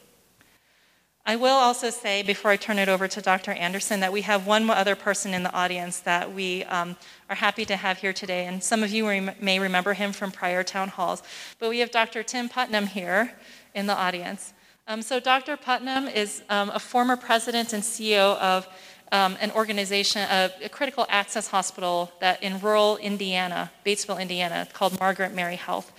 I 1.27 1.37
will 1.37 1.55
also 1.55 1.89
say, 1.89 2.23
before 2.23 2.51
I 2.51 2.57
turn 2.57 2.79
it 2.79 2.89
over 2.89 3.09
to 3.09 3.23
Dr. 3.23 3.53
Anderson, 3.53 4.01
that 4.01 4.13
we 4.13 4.23
have 4.23 4.47
one 4.47 4.69
other 4.69 4.95
person 4.95 5.33
in 5.33 5.43
the 5.43 5.53
audience 5.53 6.01
that 6.01 6.33
we 6.33 6.65
um, 6.65 6.97
are 7.31 7.37
happy 7.37 7.65
to 7.65 7.77
have 7.77 7.99
here 7.99 8.13
today. 8.13 8.47
And 8.47 8.63
some 8.63 8.83
of 8.83 8.91
you 8.91 9.33
may 9.41 9.59
remember 9.59 9.95
him 9.95 10.13
from 10.13 10.31
prior 10.31 10.63
town 10.63 10.89
halls. 10.89 11.23
But 11.59 11.71
we 11.71 11.79
have 11.79 11.91
Dr. 11.91 12.23
Tim 12.23 12.51
Putnam 12.51 12.89
here 12.89 13.33
in 13.75 13.87
the 13.87 13.95
audience. 13.95 14.54
Um, 14.87 15.01
so 15.01 15.19
Dr. 15.19 15.57
Putnam 15.57 16.09
is 16.09 16.43
um, 16.51 16.71
a 16.75 16.79
former 16.79 17.17
president 17.17 17.73
and 17.73 17.83
CEO 17.83 18.37
of 18.37 18.69
um, 19.13 19.39
an 19.41 19.51
organization, 19.53 20.21
a, 20.31 20.51
a, 20.63 20.69
critical 20.69 21.07
access 21.09 21.49
hospital 21.49 22.13
that 22.21 22.43
in 22.43 22.61
rural 22.61 22.99
Indiana, 22.99 23.71
Batesville, 23.87 24.21
Indiana, 24.21 24.69
called 24.75 24.99
Margaret 25.01 25.33
Mary 25.33 25.57
Health. 25.57 25.91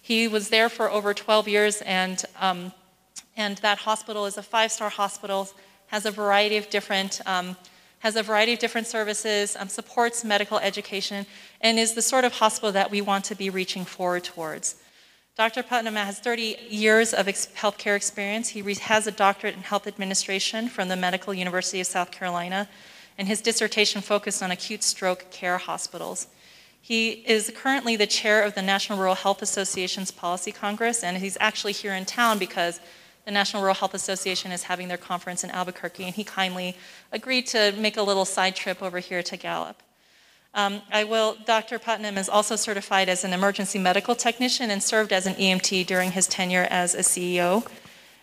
He 0.00 0.26
was 0.26 0.48
there 0.48 0.70
for 0.70 0.90
over 0.90 1.12
12 1.12 1.48
years, 1.48 1.82
and 1.82 2.24
um, 2.40 2.72
and 3.36 3.58
that 3.58 3.78
hospital 3.78 4.24
is 4.24 4.38
a 4.38 4.42
five-star 4.42 4.88
hospital, 4.88 5.50
has 5.88 6.06
a 6.06 6.10
variety 6.10 6.56
of 6.56 6.70
different 6.70 7.20
um, 7.26 7.56
has 7.98 8.16
a 8.16 8.22
variety 8.22 8.54
of 8.54 8.58
different 8.58 8.86
services, 8.86 9.54
um, 9.60 9.68
supports 9.68 10.24
medical 10.24 10.58
education, 10.60 11.26
and 11.60 11.78
is 11.78 11.92
the 11.92 12.00
sort 12.00 12.24
of 12.24 12.32
hospital 12.32 12.72
that 12.72 12.90
we 12.90 13.02
want 13.02 13.26
to 13.26 13.34
be 13.34 13.50
reaching 13.50 13.84
forward 13.84 14.24
towards. 14.24 14.76
Dr. 15.40 15.62
Putnam 15.62 15.94
has 15.94 16.18
30 16.18 16.58
years 16.68 17.14
of 17.14 17.26
ex- 17.26 17.48
healthcare 17.56 17.96
experience. 17.96 18.50
He 18.50 18.60
re- 18.60 18.74
has 18.74 19.06
a 19.06 19.10
doctorate 19.10 19.54
in 19.54 19.62
health 19.62 19.86
administration 19.86 20.68
from 20.68 20.88
the 20.88 20.96
Medical 20.96 21.32
University 21.32 21.80
of 21.80 21.86
South 21.86 22.10
Carolina, 22.10 22.68
and 23.16 23.26
his 23.26 23.40
dissertation 23.40 24.02
focused 24.02 24.42
on 24.42 24.50
acute 24.50 24.82
stroke 24.82 25.30
care 25.30 25.56
hospitals. 25.56 26.26
He 26.78 27.24
is 27.26 27.50
currently 27.56 27.96
the 27.96 28.06
chair 28.06 28.42
of 28.42 28.54
the 28.54 28.60
National 28.60 28.98
Rural 28.98 29.14
Health 29.14 29.40
Association's 29.40 30.10
Policy 30.10 30.52
Congress, 30.52 31.02
and 31.02 31.16
he's 31.16 31.38
actually 31.40 31.72
here 31.72 31.94
in 31.94 32.04
town 32.04 32.38
because 32.38 32.78
the 33.24 33.30
National 33.30 33.62
Rural 33.62 33.76
Health 33.76 33.94
Association 33.94 34.52
is 34.52 34.64
having 34.64 34.88
their 34.88 34.98
conference 34.98 35.42
in 35.42 35.50
Albuquerque, 35.52 36.04
and 36.04 36.14
he 36.14 36.22
kindly 36.22 36.76
agreed 37.12 37.46
to 37.46 37.72
make 37.78 37.96
a 37.96 38.02
little 38.02 38.26
side 38.26 38.54
trip 38.54 38.82
over 38.82 38.98
here 38.98 39.22
to 39.22 39.38
Gallup. 39.38 39.82
Um, 40.52 40.82
I 40.92 41.04
will, 41.04 41.36
Dr. 41.44 41.78
Putnam 41.78 42.18
is 42.18 42.28
also 42.28 42.56
certified 42.56 43.08
as 43.08 43.22
an 43.22 43.32
emergency 43.32 43.78
medical 43.78 44.16
technician 44.16 44.70
and 44.70 44.82
served 44.82 45.12
as 45.12 45.26
an 45.26 45.34
EMT 45.34 45.86
during 45.86 46.10
his 46.10 46.26
tenure 46.26 46.66
as 46.70 46.94
a 46.94 47.00
CEO. 47.00 47.66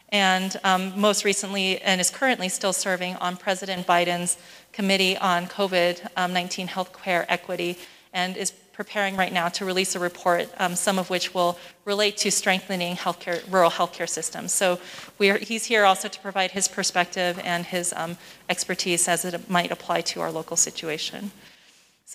And 0.10 0.57
um, 0.63 1.00
most 1.00 1.24
recently, 1.24 1.81
and 1.81 2.01
is 2.01 2.10
currently 2.10 2.50
still 2.50 2.74
serving 2.74 3.15
on 3.17 3.38
President 3.38 3.88
Biden's 3.88 4.38
Committee 4.74 5.17
on 5.17 5.48
COVID 5.48 6.07
um, 6.17 6.34
19 6.34 6.67
Healthcare 6.67 7.25
Equity 7.29 7.77
and 8.13 8.36
is 8.36 8.51
preparing 8.51 9.15
right 9.15 9.34
now 9.34 9.50
to 9.50 9.65
release 9.65 9.96
a 9.96 10.00
report, 10.00 10.50
um, 10.60 10.75
some 10.75 11.00
of 11.00 11.10
which 11.10 11.34
will 11.34 11.57
relate 11.86 12.15
to 12.17 12.29
strengthening 12.29 12.96
healthcare, 12.96 13.41
rural 13.51 13.72
healthcare 13.72 14.07
systems. 14.07 14.51
So 14.51 14.79
are, 15.19 15.38
he's 15.38 15.65
here 15.65 15.84
also 15.84 16.07
to 16.07 16.19
provide 16.19 16.51
his 16.51 16.67
perspective 16.67 17.39
and 17.43 17.65
his 17.65 17.91
um, 17.93 18.17
expertise 18.50 19.07
as 19.07 19.25
it 19.25 19.50
might 19.50 19.72
apply 19.72 20.01
to 20.01 20.22
our 20.22 20.31
local 20.31 20.57
situation. 20.57 21.31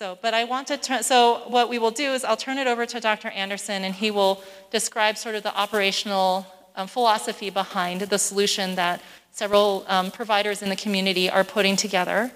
So, 0.03 0.17
but 0.21 0.33
I 0.33 0.43
want 0.43 0.67
to 0.67 0.75
turn, 0.75 1.01
so 1.01 1.43
what 1.47 1.69
we 1.69 1.79
will 1.79 1.89
do 1.89 2.11
is 2.11 2.25
I'll 2.25 2.35
turn 2.35 2.57
it 2.57 2.67
over 2.67 2.85
to 2.85 2.99
Dr. 2.99 3.29
Anderson 3.29 3.85
and 3.85 3.95
he 3.95 4.11
will 4.11 4.43
describe 4.69 5.17
sort 5.17 5.35
of 5.35 5.43
the 5.43 5.57
operational 5.57 6.45
um, 6.75 6.87
philosophy 6.89 7.49
behind 7.49 8.01
the 8.01 8.19
solution 8.19 8.75
that 8.75 9.01
several 9.31 9.85
um, 9.87 10.11
providers 10.11 10.61
in 10.61 10.67
the 10.67 10.75
community 10.75 11.29
are 11.29 11.45
putting 11.45 11.77
together. 11.77 12.33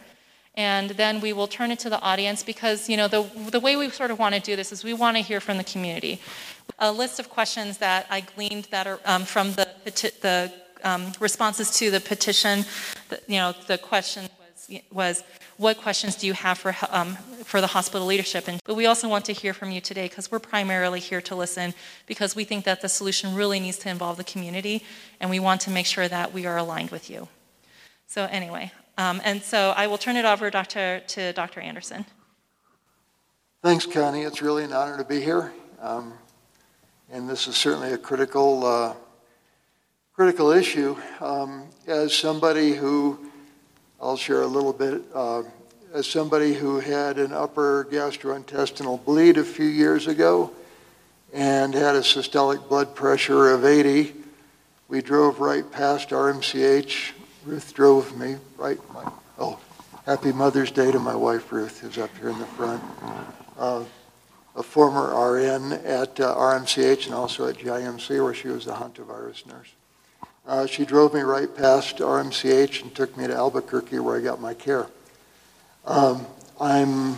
And 0.55 0.91
then 0.91 1.19
we 1.19 1.33
will 1.33 1.47
turn 1.47 1.71
it 1.71 1.79
to 1.79 1.89
the 1.89 1.99
audience 1.99 2.41
because, 2.41 2.87
you 2.87 2.95
know, 2.95 3.09
the, 3.09 3.23
the 3.51 3.59
way 3.59 3.75
we 3.75 3.89
sort 3.89 4.11
of 4.11 4.17
want 4.17 4.33
to 4.33 4.39
do 4.39 4.55
this 4.55 4.71
is 4.71 4.85
we 4.85 4.93
want 4.93 5.17
to 5.17 5.21
hear 5.21 5.41
from 5.41 5.57
the 5.57 5.65
community. 5.65 6.21
A 6.79 6.89
list 6.89 7.19
of 7.19 7.29
questions 7.29 7.79
that 7.79 8.07
I 8.09 8.21
gleaned 8.21 8.69
that 8.71 8.87
are 8.87 9.01
um, 9.03 9.25
from 9.25 9.51
the, 9.55 9.67
the 9.83 10.53
um, 10.85 11.11
responses 11.19 11.71
to 11.79 11.91
the 11.91 11.99
petition, 11.99 12.63
the, 13.09 13.19
you 13.27 13.35
know, 13.35 13.53
the 13.67 13.77
question 13.77 14.29
was, 14.91 15.23
what 15.57 15.77
questions 15.77 16.15
do 16.15 16.27
you 16.27 16.33
have 16.33 16.57
for, 16.57 16.75
um, 16.89 17.15
for 17.43 17.61
the 17.61 17.67
hospital 17.67 18.05
leadership? 18.05 18.47
And, 18.47 18.59
but 18.65 18.75
we 18.75 18.85
also 18.85 19.07
want 19.07 19.25
to 19.25 19.33
hear 19.33 19.53
from 19.53 19.71
you 19.71 19.81
today 19.81 20.07
because 20.07 20.29
we're 20.31 20.39
primarily 20.39 20.99
here 20.99 21.21
to 21.21 21.35
listen 21.35 21.73
because 22.05 22.35
we 22.35 22.43
think 22.43 22.65
that 22.65 22.81
the 22.81 22.89
solution 22.89 23.35
really 23.35 23.59
needs 23.59 23.77
to 23.79 23.89
involve 23.89 24.17
the 24.17 24.23
community 24.23 24.83
and 25.19 25.29
we 25.29 25.39
want 25.39 25.61
to 25.61 25.69
make 25.69 25.85
sure 25.85 26.07
that 26.07 26.33
we 26.33 26.45
are 26.45 26.57
aligned 26.57 26.91
with 26.91 27.09
you. 27.09 27.27
So 28.07 28.25
anyway, 28.25 28.71
um, 28.97 29.21
and 29.23 29.41
so 29.41 29.73
I 29.75 29.87
will 29.87 29.97
turn 29.97 30.15
it 30.15 30.25
over 30.25 30.49
Dr. 30.49 31.01
to 31.07 31.33
Dr. 31.33 31.59
Anderson. 31.59 32.05
Thanks, 33.61 33.85
Connie. 33.85 34.21
It's 34.21 34.41
really 34.41 34.63
an 34.63 34.73
honor 34.73 34.97
to 34.97 35.03
be 35.03 35.21
here. 35.21 35.51
Um, 35.81 36.13
and 37.11 37.29
this 37.29 37.47
is 37.47 37.55
certainly 37.55 37.93
a 37.93 37.97
critical, 37.97 38.65
uh, 38.65 38.93
critical 40.13 40.51
issue. 40.51 40.95
Um, 41.21 41.69
as 41.85 42.13
somebody 42.13 42.73
who 42.73 43.26
I'll 43.99 44.17
share 44.17 44.43
a 44.43 44.47
little 44.47 44.73
bit. 44.73 45.01
Uh, 45.13 45.43
as 45.93 46.05
somebody 46.05 46.53
who 46.53 46.79
had 46.79 47.17
an 47.17 47.31
upper 47.31 47.87
gastrointestinal 47.89 49.03
bleed 49.03 49.37
a 49.37 49.43
few 49.43 49.65
years 49.65 50.07
ago 50.07 50.51
and 51.33 51.73
had 51.73 51.95
a 51.95 52.01
systolic 52.01 52.67
blood 52.69 52.93
pressure 52.93 53.49
of 53.49 53.65
80, 53.65 54.13
we 54.87 55.01
drove 55.01 55.39
right 55.39 55.69
past 55.71 56.09
RMCH. 56.09 57.13
Ruth 57.43 57.73
drove 57.73 58.15
me 58.17 58.35
right. 58.57 58.77
My, 58.93 59.11
oh, 59.39 59.59
happy 60.05 60.31
Mother's 60.31 60.71
Day 60.71 60.91
to 60.91 60.99
my 60.99 61.15
wife 61.15 61.51
Ruth, 61.51 61.79
who's 61.79 61.97
up 61.97 62.15
here 62.17 62.29
in 62.29 62.37
the 62.37 62.45
front. 62.45 62.83
Uh, 63.57 63.83
a 64.55 64.63
former 64.63 65.33
RN 65.33 65.71
at 65.71 66.19
uh, 66.19 66.35
RMCH 66.35 67.05
and 67.05 67.15
also 67.15 67.47
at 67.47 67.57
GIMC, 67.57 68.23
where 68.23 68.33
she 68.33 68.49
was 68.49 68.65
the 68.65 68.73
hantavirus 68.73 69.45
nurse. 69.45 69.69
Uh, 70.47 70.65
she 70.65 70.85
drove 70.85 71.13
me 71.13 71.19
right 71.19 71.53
past 71.57 71.97
RMCH 71.97 72.81
and 72.81 72.95
took 72.95 73.17
me 73.17 73.27
to 73.27 73.35
Albuquerque 73.35 73.99
where 73.99 74.17
I 74.17 74.21
got 74.21 74.39
my 74.39 74.53
care. 74.53 74.87
Um, 75.83 76.25
I'm, 76.57 77.17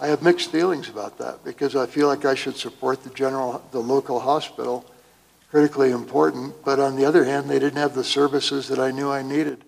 I 0.00 0.08
have 0.08 0.20
mixed 0.20 0.50
feelings 0.50 0.88
about 0.88 1.18
that 1.18 1.44
because 1.44 1.76
I 1.76 1.86
feel 1.86 2.08
like 2.08 2.24
I 2.24 2.34
should 2.34 2.56
support 2.56 3.04
the 3.04 3.10
general, 3.10 3.64
the 3.70 3.78
local 3.78 4.18
hospital, 4.18 4.84
critically 5.48 5.92
important. 5.92 6.64
But 6.64 6.80
on 6.80 6.96
the 6.96 7.04
other 7.04 7.22
hand, 7.22 7.48
they 7.48 7.60
didn't 7.60 7.78
have 7.78 7.94
the 7.94 8.02
services 8.02 8.66
that 8.66 8.80
I 8.80 8.90
knew 8.90 9.08
I 9.08 9.22
needed. 9.22 9.62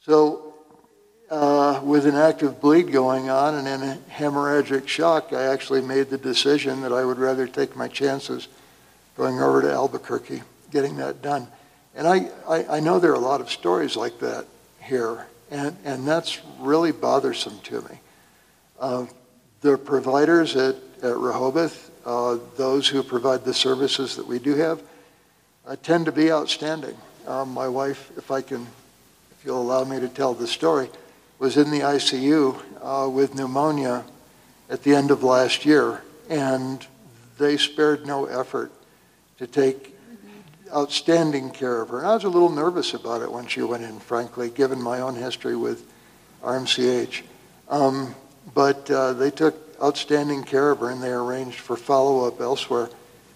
So, 0.00 0.54
uh, 1.30 1.80
with 1.84 2.04
an 2.04 2.16
active 2.16 2.60
bleed 2.60 2.90
going 2.90 3.30
on 3.30 3.54
and 3.54 3.68
in 3.68 3.88
a 3.88 3.96
hemorrhagic 4.10 4.88
shock, 4.88 5.32
I 5.32 5.44
actually 5.44 5.82
made 5.82 6.10
the 6.10 6.18
decision 6.18 6.80
that 6.82 6.92
I 6.92 7.04
would 7.04 7.18
rather 7.18 7.46
take 7.46 7.76
my 7.76 7.86
chances 7.86 8.48
going 9.16 9.38
over 9.38 9.62
to 9.62 9.70
Albuquerque, 9.70 10.42
getting 10.72 10.96
that 10.96 11.22
done. 11.22 11.46
And 11.94 12.06
I, 12.06 12.30
I, 12.48 12.76
I, 12.76 12.80
know 12.80 12.98
there 12.98 13.10
are 13.10 13.16
a 13.16 13.18
lot 13.18 13.40
of 13.40 13.50
stories 13.50 13.96
like 13.96 14.20
that 14.20 14.46
here, 14.80 15.26
and, 15.50 15.76
and 15.84 16.06
that's 16.06 16.38
really 16.58 16.92
bothersome 16.92 17.58
to 17.64 17.80
me. 17.82 18.00
Uh, 18.78 19.06
the 19.60 19.76
providers 19.76 20.56
at, 20.56 20.76
at 21.02 21.16
Rehoboth, 21.16 21.90
uh, 22.06 22.38
those 22.56 22.88
who 22.88 23.02
provide 23.02 23.44
the 23.44 23.52
services 23.52 24.16
that 24.16 24.26
we 24.26 24.38
do 24.38 24.54
have, 24.54 24.82
uh, 25.66 25.76
tend 25.82 26.06
to 26.06 26.12
be 26.12 26.32
outstanding. 26.32 26.96
Um, 27.26 27.52
my 27.52 27.68
wife, 27.68 28.10
if 28.16 28.30
I 28.30 28.40
can, 28.40 28.66
if 29.32 29.44
you'll 29.44 29.60
allow 29.60 29.84
me 29.84 30.00
to 30.00 30.08
tell 30.08 30.32
the 30.32 30.46
story, 30.46 30.88
was 31.38 31.56
in 31.56 31.70
the 31.70 31.80
ICU 31.80 32.62
uh, 32.82 33.08
with 33.08 33.34
pneumonia 33.34 34.04
at 34.68 34.82
the 34.82 34.94
end 34.94 35.10
of 35.10 35.22
last 35.22 35.64
year, 35.64 36.02
and 36.28 36.86
they 37.38 37.56
spared 37.56 38.06
no 38.06 38.26
effort 38.26 38.70
to 39.38 39.46
take 39.46 39.96
outstanding 40.74 41.50
care 41.50 41.80
of 41.80 41.88
her. 41.88 41.98
And 41.98 42.06
I 42.06 42.14
was 42.14 42.24
a 42.24 42.28
little 42.28 42.50
nervous 42.50 42.94
about 42.94 43.22
it 43.22 43.30
when 43.30 43.46
she 43.46 43.62
went 43.62 43.82
in, 43.82 43.98
frankly, 44.00 44.50
given 44.50 44.80
my 44.80 45.00
own 45.00 45.14
history 45.14 45.56
with 45.56 45.86
RMCH. 46.42 47.22
Um, 47.68 48.14
but 48.54 48.90
uh, 48.90 49.12
they 49.12 49.30
took 49.30 49.56
outstanding 49.82 50.44
care 50.44 50.70
of 50.70 50.80
her 50.80 50.90
and 50.90 51.02
they 51.02 51.12
arranged 51.12 51.58
for 51.58 51.76
follow 51.76 52.26
up 52.26 52.40
elsewhere 52.40 52.88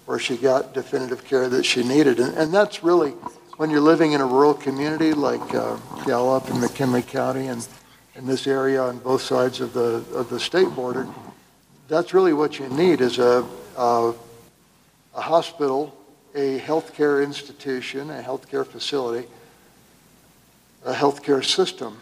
where 0.07 0.19
she 0.19 0.37
got 0.37 0.75
definitive 0.75 1.25
care 1.25 1.49
that 1.49 1.65
she 1.65 1.83
needed. 1.83 2.21
And, 2.21 2.37
and 2.37 2.53
that's 2.53 2.85
really, 2.85 3.13
when 3.57 3.71
you're 3.71 3.81
living 3.81 4.13
in 4.13 4.21
a 4.21 4.27
rural 4.27 4.55
community 4.55 5.15
like 5.15 5.55
uh, 5.55 5.77
Gallup 6.05 6.49
and 6.51 6.61
McKinley 6.61 7.03
County 7.03 7.47
and 7.47 7.67
in 8.15 8.27
this 8.27 8.47
area 8.47 8.83
on 8.83 8.99
both 8.99 9.23
sides 9.23 9.61
of 9.61 9.73
the, 9.73 10.05
of 10.15 10.29
the 10.29 10.39
state 10.39 10.69
border, 10.71 11.09
that's 11.89 12.15
really 12.15 12.33
what 12.33 12.59
you 12.59 12.69
need 12.69 13.01
is 13.01 13.19
a, 13.19 13.47
a, 13.77 14.15
a 15.15 15.21
hospital 15.21 15.97
a 16.35 16.59
healthcare 16.59 17.23
institution, 17.23 18.11
a 18.11 18.23
healthcare 18.23 18.67
facility, 18.67 19.29
a 20.85 20.93
healthcare 20.93 21.45
system 21.45 21.99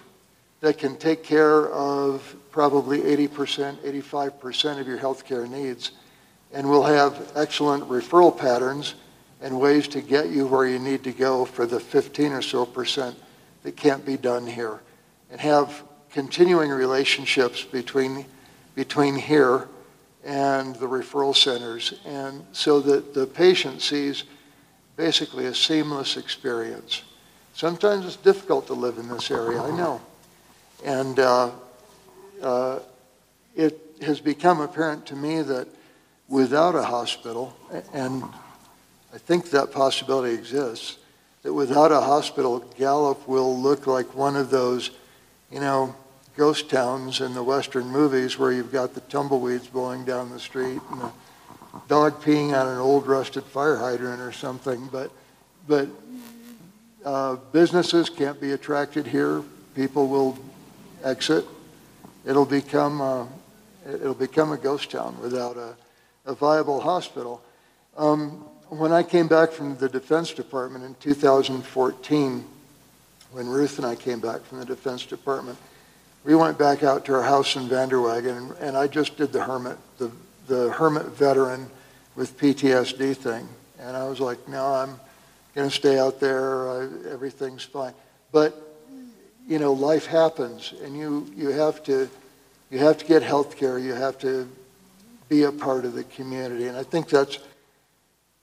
that 0.60 0.78
can 0.78 0.96
take 0.96 1.22
care 1.22 1.68
of 1.70 2.34
probably 2.50 3.00
80%, 3.00 3.76
85% 4.04 4.80
of 4.80 4.86
your 4.86 4.98
healthcare 4.98 5.48
needs 5.48 5.92
and 6.52 6.68
will 6.68 6.84
have 6.84 7.32
excellent 7.34 7.84
referral 7.88 8.36
patterns 8.36 8.94
and 9.40 9.58
ways 9.58 9.88
to 9.88 10.00
get 10.00 10.30
you 10.30 10.46
where 10.46 10.66
you 10.66 10.78
need 10.78 11.02
to 11.04 11.12
go 11.12 11.44
for 11.44 11.66
the 11.66 11.80
15 11.80 12.32
or 12.32 12.42
so 12.42 12.64
percent 12.64 13.16
that 13.62 13.76
can't 13.76 14.04
be 14.06 14.16
done 14.16 14.46
here. 14.46 14.80
And 15.30 15.40
have 15.40 15.82
continuing 16.10 16.70
relationships 16.70 17.64
between 17.64 18.26
between 18.74 19.14
here 19.16 19.68
and 20.24 20.76
the 20.76 20.86
referral 20.86 21.34
centers, 21.34 21.94
and 22.04 22.44
so 22.52 22.80
that 22.80 23.14
the 23.14 23.26
patient 23.26 23.82
sees 23.82 24.24
basically 24.96 25.46
a 25.46 25.54
seamless 25.54 26.16
experience. 26.16 27.02
Sometimes 27.54 28.06
it's 28.06 28.16
difficult 28.16 28.66
to 28.68 28.74
live 28.74 28.98
in 28.98 29.08
this 29.08 29.30
area, 29.30 29.60
I 29.60 29.76
know. 29.76 30.00
And 30.84 31.18
uh, 31.18 31.50
uh, 32.42 32.78
it 33.54 33.78
has 34.02 34.20
become 34.20 34.60
apparent 34.60 35.06
to 35.06 35.16
me 35.16 35.42
that 35.42 35.68
without 36.28 36.74
a 36.74 36.82
hospital, 36.82 37.54
and 37.92 38.22
I 39.12 39.18
think 39.18 39.50
that 39.50 39.70
possibility 39.72 40.34
exists, 40.34 40.98
that 41.42 41.52
without 41.52 41.92
a 41.92 42.00
hospital, 42.00 42.60
Gallup 42.78 43.26
will 43.28 43.60
look 43.60 43.86
like 43.86 44.14
one 44.14 44.36
of 44.36 44.50
those, 44.50 44.90
you 45.50 45.60
know, 45.60 45.94
ghost 46.36 46.70
towns 46.70 47.20
in 47.20 47.34
the 47.34 47.42
Western 47.42 47.86
movies 47.88 48.38
where 48.38 48.52
you've 48.52 48.72
got 48.72 48.94
the 48.94 49.00
tumbleweeds 49.02 49.66
blowing 49.66 50.04
down 50.04 50.30
the 50.30 50.40
street 50.40 50.80
and 50.90 51.00
the 51.00 51.12
dog 51.88 52.22
peeing 52.22 52.58
on 52.58 52.68
an 52.68 52.78
old 52.78 53.06
rusted 53.06 53.44
fire 53.44 53.76
hydrant 53.76 54.20
or 54.20 54.32
something. 54.32 54.88
But, 54.90 55.10
but 55.66 55.88
uh, 57.04 57.36
businesses 57.52 58.08
can't 58.08 58.40
be 58.40 58.52
attracted 58.52 59.06
here. 59.06 59.42
People 59.74 60.08
will 60.08 60.38
exit. 61.04 61.44
It'll 62.24 62.46
become 62.46 63.00
a, 63.00 63.28
it'll 63.86 64.14
become 64.14 64.52
a 64.52 64.56
ghost 64.56 64.90
town 64.90 65.16
without 65.20 65.56
a, 65.56 65.74
a 66.24 66.34
viable 66.34 66.80
hospital. 66.80 67.42
Um, 67.96 68.46
when 68.68 68.92
I 68.92 69.02
came 69.02 69.28
back 69.28 69.50
from 69.50 69.76
the 69.76 69.88
Defense 69.88 70.32
Department 70.32 70.84
in 70.84 70.94
2014, 70.94 72.44
when 73.32 73.46
Ruth 73.46 73.78
and 73.78 73.86
I 73.86 73.96
came 73.96 74.20
back 74.20 74.42
from 74.42 74.60
the 74.60 74.64
Defense 74.64 75.04
Department, 75.04 75.58
we 76.24 76.34
went 76.34 76.58
back 76.58 76.82
out 76.82 77.04
to 77.06 77.14
our 77.14 77.22
house 77.22 77.56
in 77.56 77.68
Vanderwagen, 77.68 78.36
and, 78.36 78.50
and 78.58 78.76
I 78.76 78.86
just 78.86 79.16
did 79.16 79.32
the 79.32 79.42
hermit, 79.42 79.76
the, 79.98 80.10
the 80.46 80.70
hermit 80.70 81.06
veteran 81.06 81.68
with 82.14 82.38
PTSD 82.38 83.16
thing. 83.16 83.48
And 83.80 83.96
I 83.96 84.08
was 84.08 84.20
like, 84.20 84.46
no, 84.48 84.64
I'm 84.66 85.00
going 85.54 85.68
to 85.68 85.74
stay 85.74 85.98
out 85.98 86.20
there. 86.20 86.68
Uh, 86.68 86.88
everything's 87.10 87.64
fine. 87.64 87.92
But, 88.30 88.54
you 89.48 89.58
know, 89.58 89.72
life 89.72 90.06
happens, 90.06 90.74
and 90.84 90.96
you, 90.96 91.26
you, 91.34 91.48
have 91.48 91.82
to, 91.84 92.08
you 92.70 92.78
have 92.78 92.98
to 92.98 93.04
get 93.04 93.22
health 93.22 93.56
care. 93.56 93.78
You 93.78 93.94
have 93.94 94.16
to 94.18 94.48
be 95.28 95.42
a 95.42 95.52
part 95.52 95.84
of 95.84 95.94
the 95.94 96.04
community. 96.04 96.68
And 96.68 96.76
I 96.76 96.84
think 96.84 97.08
that's 97.08 97.38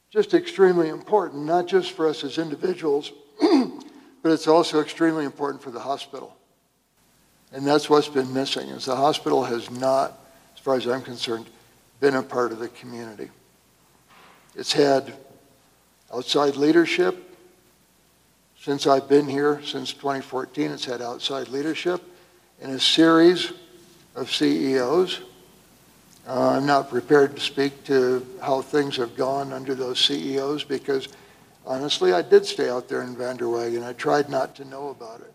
just 0.09 0.33
extremely 0.33 0.89
important, 0.89 1.45
not 1.45 1.67
just 1.67 1.91
for 1.91 2.09
us 2.09 2.25
as 2.25 2.37
individuals, 2.37 3.13
but 3.39 4.31
it's 4.31 4.47
also 4.47 4.81
extremely 4.81 5.23
important 5.23 5.63
for 5.63 5.71
the 5.71 5.79
hospital. 5.79 6.35
And 7.51 7.65
that's 7.65 7.89
what's 7.89 8.07
been 8.07 8.31
missing, 8.33 8.69
is 8.69 8.85
the 8.85 8.95
hospital 8.95 9.43
has 9.43 9.71
not, 9.71 10.19
as 10.53 10.59
far 10.61 10.75
as 10.75 10.85
I'm 10.85 11.01
concerned, 11.01 11.47
been 11.99 12.15
a 12.15 12.23
part 12.23 12.51
of 12.51 12.59
the 12.59 12.69
community. 12.69 13.29
It's 14.55 14.71
had 14.71 15.13
outside 16.13 16.55
leadership. 16.55 17.25
Since 18.59 18.87
I've 18.87 19.07
been 19.07 19.27
here, 19.27 19.61
since 19.63 19.93
2014, 19.93 20.71
it's 20.71 20.85
had 20.85 21.01
outside 21.01 21.47
leadership 21.47 22.01
in 22.61 22.71
a 22.71 22.79
series 22.79 23.53
of 24.15 24.31
CEOs. 24.31 25.21
Uh, 26.27 26.49
I'm 26.49 26.65
not 26.65 26.89
prepared 26.89 27.35
to 27.35 27.41
speak 27.41 27.83
to 27.85 28.25
how 28.41 28.61
things 28.61 28.97
have 28.97 29.15
gone 29.15 29.53
under 29.53 29.73
those 29.73 29.99
CEOs 29.99 30.63
because 30.63 31.07
honestly, 31.65 32.13
I 32.13 32.21
did 32.21 32.45
stay 32.45 32.69
out 32.69 32.87
there 32.87 33.01
in 33.01 33.15
Vanderwagen. 33.15 33.83
I 33.83 33.93
tried 33.93 34.29
not 34.29 34.55
to 34.57 34.65
know 34.65 34.89
about 34.89 35.21
it. 35.21 35.33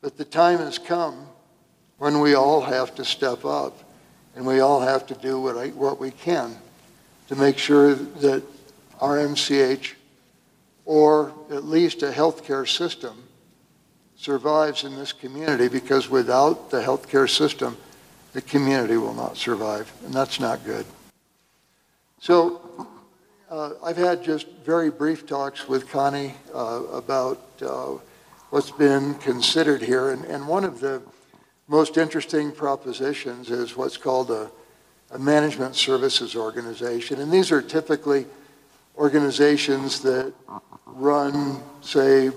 But 0.00 0.16
the 0.16 0.24
time 0.24 0.58
has 0.58 0.78
come 0.78 1.26
when 1.98 2.20
we 2.20 2.34
all 2.34 2.60
have 2.60 2.94
to 2.94 3.04
step 3.04 3.44
up 3.44 3.76
and 4.34 4.46
we 4.46 4.60
all 4.60 4.80
have 4.80 5.06
to 5.06 5.14
do 5.14 5.40
what, 5.40 5.56
I, 5.56 5.68
what 5.68 6.00
we 6.00 6.10
can 6.10 6.56
to 7.28 7.36
make 7.36 7.58
sure 7.58 7.94
that 7.94 8.42
RMCH 9.00 9.94
or 10.84 11.34
at 11.50 11.64
least 11.64 12.02
a 12.02 12.10
healthcare 12.10 12.66
system 12.66 13.24
survives 14.16 14.84
in 14.84 14.96
this 14.96 15.12
community 15.12 15.68
because 15.68 16.08
without 16.08 16.70
the 16.70 16.80
healthcare 16.80 17.28
system, 17.28 17.76
the 18.32 18.40
community 18.40 18.96
will 18.96 19.14
not 19.14 19.36
survive, 19.36 19.92
and 20.04 20.14
that's 20.14 20.40
not 20.40 20.64
good. 20.64 20.86
So 22.20 22.86
uh, 23.50 23.72
I've 23.84 23.96
had 23.96 24.24
just 24.24 24.48
very 24.64 24.90
brief 24.90 25.26
talks 25.26 25.68
with 25.68 25.88
Connie 25.90 26.34
uh, 26.54 26.82
about 26.92 27.42
uh, 27.62 27.98
what's 28.50 28.70
been 28.70 29.14
considered 29.16 29.82
here, 29.82 30.10
and, 30.10 30.24
and 30.24 30.48
one 30.48 30.64
of 30.64 30.80
the 30.80 31.02
most 31.68 31.98
interesting 31.98 32.50
propositions 32.50 33.50
is 33.50 33.76
what's 33.76 33.98
called 33.98 34.30
a, 34.30 34.50
a 35.10 35.18
management 35.18 35.76
services 35.76 36.34
organization. 36.34 37.20
And 37.20 37.30
these 37.30 37.52
are 37.52 37.60
typically 37.60 38.26
organizations 38.96 40.00
that 40.00 40.32
run, 40.86 41.62
say, 41.82 42.30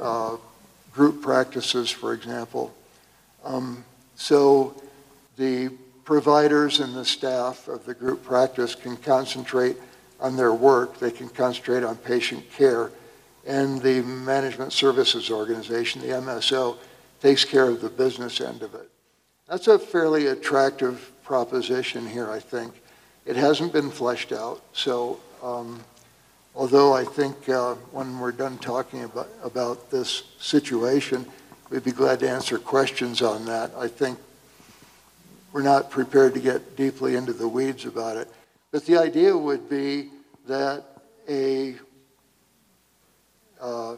uh, 0.00 0.36
group 0.92 1.20
practices, 1.20 1.90
for 1.90 2.14
example. 2.14 2.74
Um, 3.44 3.84
so 4.14 4.80
the 5.36 5.68
providers 6.04 6.78
and 6.80 6.94
the 6.94 7.04
staff 7.04 7.68
of 7.68 7.84
the 7.84 7.92
group 7.92 8.24
practice 8.24 8.74
can 8.74 8.96
concentrate 8.96 9.76
on 10.20 10.36
their 10.36 10.54
work, 10.54 10.98
they 10.98 11.10
can 11.10 11.28
concentrate 11.28 11.84
on 11.84 11.96
patient 11.96 12.50
care, 12.52 12.90
and 13.46 13.82
the 13.82 14.00
management 14.02 14.72
services 14.72 15.30
organization, 15.30 16.00
the 16.00 16.08
MSO, 16.08 16.78
takes 17.20 17.44
care 17.44 17.68
of 17.68 17.80
the 17.80 17.88
business 17.88 18.40
end 18.40 18.62
of 18.62 18.74
it. 18.74 18.90
That's 19.48 19.68
a 19.68 19.78
fairly 19.78 20.26
attractive 20.26 21.12
proposition 21.22 22.06
here, 22.06 22.30
I 22.30 22.40
think. 22.40 22.74
It 23.24 23.36
hasn't 23.36 23.72
been 23.72 23.90
fleshed 23.90 24.32
out, 24.32 24.62
so 24.72 25.20
um, 25.42 25.80
although 26.54 26.92
I 26.94 27.04
think 27.04 27.48
uh, 27.48 27.74
when 27.92 28.18
we're 28.18 28.32
done 28.32 28.58
talking 28.58 29.04
about, 29.04 29.28
about 29.42 29.90
this 29.90 30.24
situation, 30.38 31.26
we'd 31.70 31.84
be 31.84 31.92
glad 31.92 32.20
to 32.20 32.30
answer 32.30 32.58
questions 32.58 33.22
on 33.22 33.44
that. 33.46 33.72
I 33.76 33.88
think 33.88 34.18
we're 35.52 35.62
not 35.62 35.90
prepared 35.90 36.34
to 36.34 36.40
get 36.40 36.76
deeply 36.76 37.16
into 37.16 37.32
the 37.32 37.48
weeds 37.48 37.84
about 37.84 38.16
it. 38.16 38.28
But 38.70 38.84
the 38.84 38.98
idea 38.98 39.36
would 39.36 39.68
be 39.70 40.10
that 40.46 40.84
a 41.28 41.76
uh, 43.60 43.96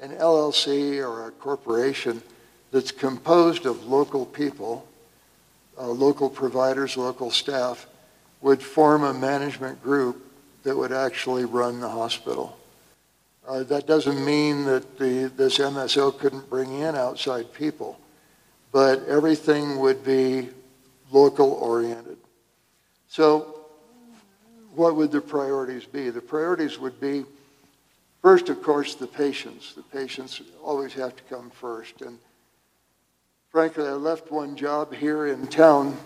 an 0.00 0.10
LLC 0.10 0.98
or 0.98 1.28
a 1.28 1.30
corporation 1.32 2.22
that's 2.74 2.90
composed 2.90 3.66
of 3.66 3.86
local 3.86 4.26
people, 4.26 4.84
uh, 5.78 5.86
local 5.86 6.28
providers, 6.28 6.96
local 6.96 7.30
staff, 7.30 7.86
would 8.40 8.60
form 8.60 9.04
a 9.04 9.14
management 9.14 9.80
group 9.80 10.20
that 10.64 10.76
would 10.76 10.90
actually 10.90 11.44
run 11.44 11.78
the 11.78 11.88
hospital. 11.88 12.58
Uh, 13.46 13.62
that 13.62 13.86
doesn't 13.86 14.24
mean 14.24 14.64
that 14.64 14.98
the, 14.98 15.30
this 15.36 15.58
MSO 15.58 16.18
couldn't 16.18 16.50
bring 16.50 16.80
in 16.80 16.96
outside 16.96 17.54
people, 17.54 17.96
but 18.72 19.06
everything 19.06 19.78
would 19.78 20.04
be 20.04 20.48
local 21.12 21.52
oriented. 21.52 22.16
So, 23.06 23.54
what 24.74 24.96
would 24.96 25.12
the 25.12 25.20
priorities 25.20 25.84
be? 25.84 26.10
The 26.10 26.20
priorities 26.20 26.80
would 26.80 27.00
be 27.00 27.24
first, 28.20 28.48
of 28.48 28.64
course, 28.64 28.96
the 28.96 29.06
patients. 29.06 29.74
The 29.74 29.82
patients 29.82 30.42
always 30.60 30.92
have 30.94 31.14
to 31.14 31.22
come 31.30 31.50
first. 31.50 32.02
And 32.02 32.18
frankly, 33.54 33.86
I 33.86 33.92
left 33.92 34.32
one 34.32 34.56
job 34.56 34.92
here 34.92 35.28
in 35.28 35.46
town. 35.46 35.96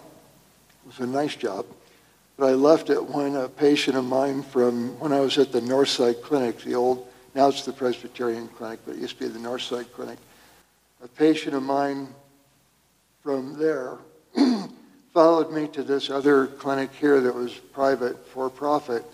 It 0.85 0.87
was 0.87 0.99
a 0.99 1.07
nice 1.07 1.35
job. 1.35 1.65
But 2.37 2.51
I 2.51 2.53
left 2.53 2.91
it 2.91 3.03
when 3.03 3.37
a 3.37 3.49
patient 3.49 3.97
of 3.97 4.05
mine 4.05 4.43
from 4.43 4.91
when 5.01 5.15
I 5.15 5.21
was 5.21 5.39
at 5.39 5.51
the 5.51 5.61
Northside 5.63 6.21
Clinic, 6.21 6.61
the 6.61 6.75
old, 6.75 7.09
now 7.35 7.49
it's 7.49 7.65
the 7.65 7.73
Presbyterian 7.73 8.49
Clinic, 8.49 8.81
but 8.85 8.97
it 8.97 9.01
used 9.01 9.19
to 9.19 9.25
be 9.25 9.29
the 9.29 9.39
Northside 9.39 9.91
Clinic. 9.93 10.19
A 11.03 11.09
patient 11.09 11.55
of 11.55 11.63
mine 11.63 12.09
from 13.23 13.59
there 13.59 13.97
followed 15.15 15.51
me 15.51 15.69
to 15.69 15.83
this 15.83 16.11
other 16.11 16.49
clinic 16.49 16.93
here 16.93 17.19
that 17.23 17.35
was 17.35 17.55
private 17.55 18.29
for 18.29 18.51
profit. 18.51 19.07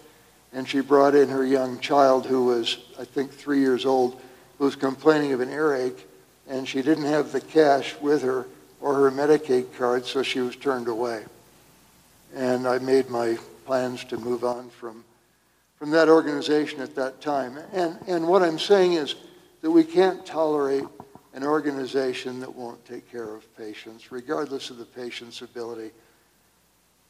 And 0.53 0.69
she 0.69 0.81
brought 0.81 1.15
in 1.15 1.29
her 1.29 1.47
young 1.47 1.79
child 1.79 2.27
who 2.27 2.47
was, 2.47 2.79
I 2.99 3.05
think, 3.05 3.33
three 3.33 3.61
years 3.61 3.87
old, 3.87 4.21
who 4.59 4.65
was 4.65 4.75
complaining 4.75 5.33
of 5.35 5.41
an 5.41 5.51
earache 5.51 6.09
and 6.49 6.69
she 6.69 6.83
didn't 6.83 7.05
have 7.05 7.33
the 7.33 7.41
cash 7.41 7.95
with 8.01 8.23
her 8.23 8.47
or 8.81 8.95
her 8.95 9.11
Medicaid 9.11 9.75
card, 9.77 10.05
so 10.05 10.23
she 10.23 10.41
was 10.41 10.57
turned 10.57 10.89
away. 10.89 11.25
And 12.35 12.67
I 12.67 12.79
made 12.79 13.09
my 13.09 13.39
plans 13.65 14.05
to 14.05 14.19
move 14.19 14.45
on 14.45 14.69
from, 14.71 15.05
from 15.79 15.91
that 15.93 16.09
organization 16.09 16.81
at 16.81 16.95
that 16.97 17.21
time. 17.21 17.59
And, 17.73 17.99
and 18.07 18.29
what 18.29 18.43
I'm 18.43 18.59
saying 18.59 18.95
is 18.95 19.15
that 19.63 19.71
we 19.71 19.85
can't 19.85 20.27
tolerate 20.27 20.85
an 21.33 21.43
organization 21.43 22.41
that 22.41 22.55
won't 22.55 22.85
take 22.85 23.11
care 23.11 23.35
of 23.35 23.57
patients, 23.57 24.13
regardless 24.13 24.71
of 24.71 24.77
the 24.77 24.85
patient's 24.85 25.41
ability 25.41 25.91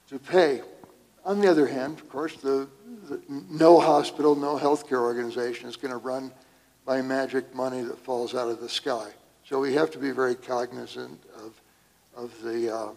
to 0.09 0.19
pay. 0.19 0.63
On 1.25 1.41
the 1.41 1.51
other 1.51 1.67
hand, 1.67 1.99
of 1.99 2.09
course, 2.09 2.37
the, 2.37 2.69
the 3.09 3.21
no 3.29 3.81
hospital, 3.81 4.35
no 4.35 4.57
healthcare 4.59 5.01
organization 5.01 5.69
is 5.69 5.77
going 5.77 5.91
to 5.91 5.99
run 5.99 6.31
by 6.85 7.03
magic 7.03 7.55
money 7.55 7.83
that 7.83 7.99
falls 7.99 8.35
out 8.35 8.49
of 8.49 8.61
the 8.61 8.69
sky. 8.69 9.11
So 9.49 9.61
we 9.61 9.75
have 9.75 9.91
to 9.91 9.99
be 9.99 10.11
very 10.11 10.35
cognizant 10.35 11.23
of, 11.37 11.61
of, 12.17 12.43
the, 12.43 12.75
uh, 12.75 12.89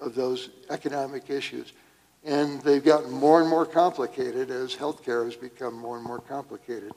of 0.00 0.14
those 0.14 0.50
economic 0.70 1.28
issues. 1.28 1.72
And 2.24 2.62
they've 2.62 2.84
gotten 2.84 3.10
more 3.10 3.40
and 3.40 3.50
more 3.50 3.66
complicated 3.66 4.50
as 4.50 4.76
healthcare 4.76 5.24
has 5.24 5.34
become 5.34 5.74
more 5.74 5.96
and 5.96 6.06
more 6.06 6.20
complicated. 6.20 6.92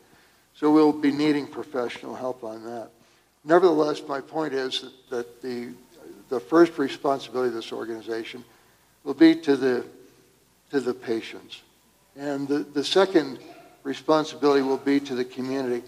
So 0.54 0.72
we'll 0.72 0.94
be 0.94 1.12
needing 1.12 1.48
professional 1.48 2.16
help 2.16 2.44
on 2.44 2.64
that. 2.66 2.90
Nevertheless, 3.44 4.02
my 4.08 4.22
point 4.22 4.54
is 4.54 4.86
that, 5.10 5.42
the, 5.42 5.74
the 6.30 6.40
first 6.40 6.78
responsibility 6.78 7.50
of 7.50 7.56
this 7.56 7.72
organization 7.72 8.44
will 9.04 9.14
be 9.14 9.36
to 9.36 9.56
the, 9.56 9.86
to 10.72 10.80
the 10.80 10.94
patients. 10.94 11.62
And 12.16 12.48
the, 12.48 12.60
the 12.60 12.84
second 12.84 13.40
responsibility 13.84 14.62
will 14.62 14.78
be 14.78 15.00
to 15.02 15.16
the 15.16 15.26
community. 15.26 15.84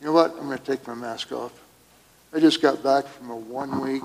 You 0.00 0.06
know 0.06 0.12
what? 0.12 0.32
I'm 0.32 0.46
going 0.46 0.58
to 0.58 0.64
take 0.64 0.86
my 0.86 0.94
mask 0.94 1.32
off. 1.32 1.61
I 2.34 2.40
just 2.40 2.62
got 2.62 2.82
back 2.82 3.06
from 3.06 3.28
a 3.28 3.36
one 3.36 3.82
week 3.82 4.02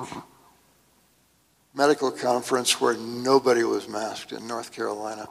medical 1.73 2.11
conference 2.11 2.81
where 2.81 2.97
nobody 2.97 3.63
was 3.63 3.87
masked 3.87 4.33
in 4.33 4.45
North 4.45 4.73
Carolina. 4.73 5.29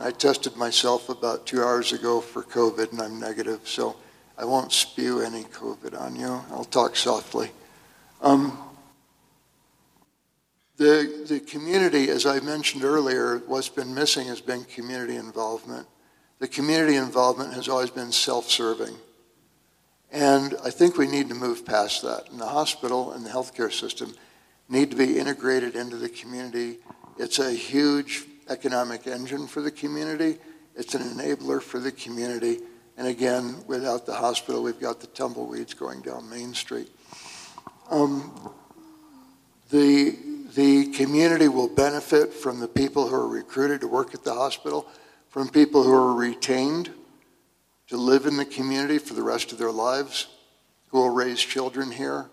I 0.00 0.10
tested 0.10 0.56
myself 0.56 1.10
about 1.10 1.46
two 1.46 1.62
hours 1.62 1.92
ago 1.92 2.22
for 2.22 2.42
COVID 2.42 2.92
and 2.92 3.02
I'm 3.02 3.20
negative, 3.20 3.60
so 3.64 3.96
I 4.38 4.46
won't 4.46 4.72
spew 4.72 5.20
any 5.20 5.42
COVID 5.44 6.00
on 6.00 6.16
you. 6.16 6.40
I'll 6.50 6.64
talk 6.64 6.96
softly. 6.96 7.50
Um, 8.22 8.56
the, 10.78 11.26
the 11.28 11.40
community, 11.40 12.08
as 12.08 12.24
I 12.24 12.40
mentioned 12.40 12.84
earlier, 12.84 13.42
what's 13.46 13.68
been 13.68 13.94
missing 13.94 14.28
has 14.28 14.40
been 14.40 14.64
community 14.64 15.16
involvement. 15.16 15.86
the 16.38 16.48
community 16.48 16.96
involvement 16.96 17.52
has 17.52 17.68
always 17.68 17.90
been 17.90 18.10
self-serving. 18.10 18.96
And 20.14 20.54
I 20.62 20.70
think 20.70 20.96
we 20.96 21.08
need 21.08 21.28
to 21.30 21.34
move 21.34 21.66
past 21.66 22.02
that. 22.02 22.30
And 22.30 22.40
the 22.40 22.46
hospital 22.46 23.10
and 23.12 23.26
the 23.26 23.30
healthcare 23.30 23.72
system 23.72 24.14
need 24.68 24.92
to 24.92 24.96
be 24.96 25.18
integrated 25.18 25.74
into 25.74 25.96
the 25.96 26.08
community. 26.08 26.78
It's 27.18 27.40
a 27.40 27.50
huge 27.50 28.24
economic 28.48 29.08
engine 29.08 29.48
for 29.48 29.60
the 29.60 29.72
community. 29.72 30.38
It's 30.76 30.94
an 30.94 31.02
enabler 31.02 31.60
for 31.60 31.80
the 31.80 31.90
community. 31.90 32.60
And 32.96 33.08
again, 33.08 33.64
without 33.66 34.06
the 34.06 34.14
hospital, 34.14 34.62
we've 34.62 34.78
got 34.78 35.00
the 35.00 35.08
tumbleweeds 35.08 35.74
going 35.74 36.02
down 36.02 36.30
Main 36.30 36.54
Street. 36.54 36.92
Um, 37.90 38.52
the, 39.70 40.16
the 40.54 40.92
community 40.92 41.48
will 41.48 41.68
benefit 41.68 42.32
from 42.32 42.60
the 42.60 42.68
people 42.68 43.08
who 43.08 43.16
are 43.16 43.26
recruited 43.26 43.80
to 43.80 43.88
work 43.88 44.14
at 44.14 44.22
the 44.22 44.34
hospital, 44.34 44.86
from 45.28 45.48
people 45.48 45.82
who 45.82 45.92
are 45.92 46.14
retained 46.14 46.90
to 47.88 47.96
live 47.96 48.26
in 48.26 48.36
the 48.36 48.44
community 48.44 48.98
for 48.98 49.14
the 49.14 49.22
rest 49.22 49.52
of 49.52 49.58
their 49.58 49.70
lives, 49.70 50.28
who 50.88 50.98
will 50.98 51.10
raise 51.10 51.40
children 51.40 51.90
here, 51.90 52.30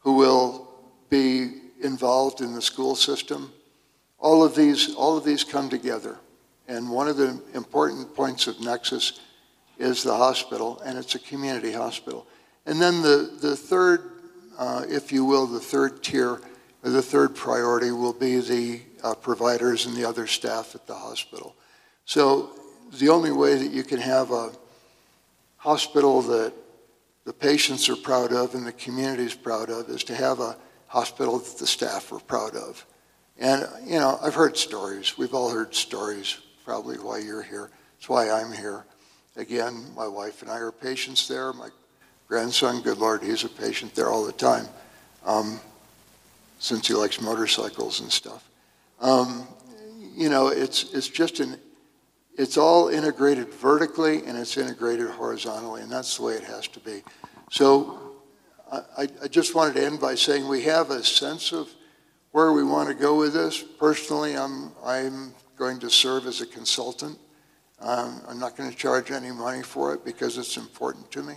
who 0.00 0.14
will 0.14 0.68
be 1.08 1.52
involved 1.82 2.40
in 2.40 2.54
the 2.54 2.62
school 2.62 2.96
system. 2.96 3.52
All 4.18 4.42
of 4.42 4.54
these, 4.54 4.94
all 4.94 5.16
of 5.16 5.24
these 5.24 5.44
come 5.44 5.68
together. 5.68 6.18
And 6.68 6.90
one 6.90 7.08
of 7.08 7.16
the 7.16 7.40
important 7.54 8.14
points 8.14 8.46
of 8.46 8.60
Nexus 8.60 9.20
is 9.78 10.02
the 10.02 10.14
hospital, 10.14 10.80
and 10.84 10.98
it's 10.98 11.14
a 11.14 11.18
community 11.18 11.72
hospital. 11.72 12.26
And 12.66 12.80
then 12.80 13.02
the, 13.02 13.38
the 13.40 13.56
third, 13.56 14.12
uh, 14.58 14.84
if 14.88 15.10
you 15.10 15.24
will, 15.24 15.46
the 15.46 15.60
third 15.60 16.02
tier, 16.02 16.40
or 16.82 16.90
the 16.90 17.02
third 17.02 17.34
priority 17.34 17.90
will 17.90 18.12
be 18.12 18.40
the 18.40 18.82
uh, 19.02 19.14
providers 19.14 19.86
and 19.86 19.96
the 19.96 20.04
other 20.04 20.26
staff 20.26 20.74
at 20.74 20.86
the 20.86 20.94
hospital. 20.94 21.56
So 22.04 22.50
the 22.98 23.08
only 23.08 23.32
way 23.32 23.56
that 23.56 23.70
you 23.70 23.82
can 23.82 23.98
have 23.98 24.30
a 24.30 24.52
hospital 25.60 26.22
that 26.22 26.54
the 27.24 27.32
patients 27.34 27.88
are 27.90 27.96
proud 27.96 28.32
of 28.32 28.54
and 28.54 28.66
the 28.66 28.72
community 28.72 29.24
is 29.24 29.34
proud 29.34 29.68
of 29.68 29.90
is 29.90 30.02
to 30.02 30.14
have 30.14 30.40
a 30.40 30.56
hospital 30.86 31.38
that 31.38 31.58
the 31.58 31.66
staff 31.66 32.10
are 32.12 32.18
proud 32.20 32.56
of. 32.56 32.84
And, 33.38 33.68
you 33.84 33.98
know, 33.98 34.18
I've 34.22 34.34
heard 34.34 34.56
stories. 34.56 35.18
We've 35.18 35.34
all 35.34 35.50
heard 35.50 35.74
stories, 35.74 36.38
probably 36.64 36.96
why 36.96 37.18
you're 37.18 37.42
here. 37.42 37.70
It's 37.98 38.08
why 38.08 38.30
I'm 38.30 38.50
here. 38.52 38.86
Again, 39.36 39.84
my 39.94 40.08
wife 40.08 40.40
and 40.40 40.50
I 40.50 40.56
are 40.56 40.72
patients 40.72 41.28
there. 41.28 41.52
My 41.52 41.68
grandson, 42.26 42.80
good 42.80 42.96
Lord, 42.96 43.22
he's 43.22 43.44
a 43.44 43.48
patient 43.48 43.94
there 43.94 44.08
all 44.08 44.24
the 44.24 44.32
time, 44.32 44.66
um, 45.26 45.60
since 46.58 46.88
he 46.88 46.94
likes 46.94 47.20
motorcycles 47.20 48.00
and 48.00 48.10
stuff. 48.10 48.48
Um, 48.98 49.46
you 50.16 50.30
know, 50.30 50.48
it's, 50.48 50.92
it's 50.94 51.08
just 51.08 51.40
an 51.40 51.58
it's 52.36 52.56
all 52.56 52.88
integrated 52.88 53.52
vertically 53.54 54.24
and 54.24 54.38
it's 54.38 54.56
integrated 54.56 55.10
horizontally, 55.10 55.82
and 55.82 55.90
that's 55.90 56.16
the 56.16 56.22
way 56.22 56.34
it 56.34 56.44
has 56.44 56.68
to 56.68 56.80
be. 56.80 57.02
So 57.50 58.10
I, 58.70 59.08
I 59.22 59.28
just 59.28 59.54
wanted 59.54 59.74
to 59.74 59.84
end 59.84 60.00
by 60.00 60.14
saying 60.14 60.46
we 60.46 60.62
have 60.62 60.90
a 60.90 61.02
sense 61.02 61.52
of 61.52 61.68
where 62.30 62.52
we 62.52 62.62
want 62.62 62.88
to 62.88 62.94
go 62.94 63.16
with 63.16 63.32
this. 63.32 63.62
Personally, 63.62 64.36
I'm, 64.36 64.70
I'm 64.84 65.34
going 65.56 65.80
to 65.80 65.90
serve 65.90 66.26
as 66.26 66.40
a 66.40 66.46
consultant. 66.46 67.18
Um, 67.80 68.22
I'm 68.28 68.38
not 68.38 68.56
going 68.56 68.70
to 68.70 68.76
charge 68.76 69.10
any 69.10 69.32
money 69.32 69.62
for 69.62 69.94
it 69.94 70.04
because 70.04 70.38
it's 70.38 70.56
important 70.56 71.10
to 71.12 71.22
me. 71.22 71.34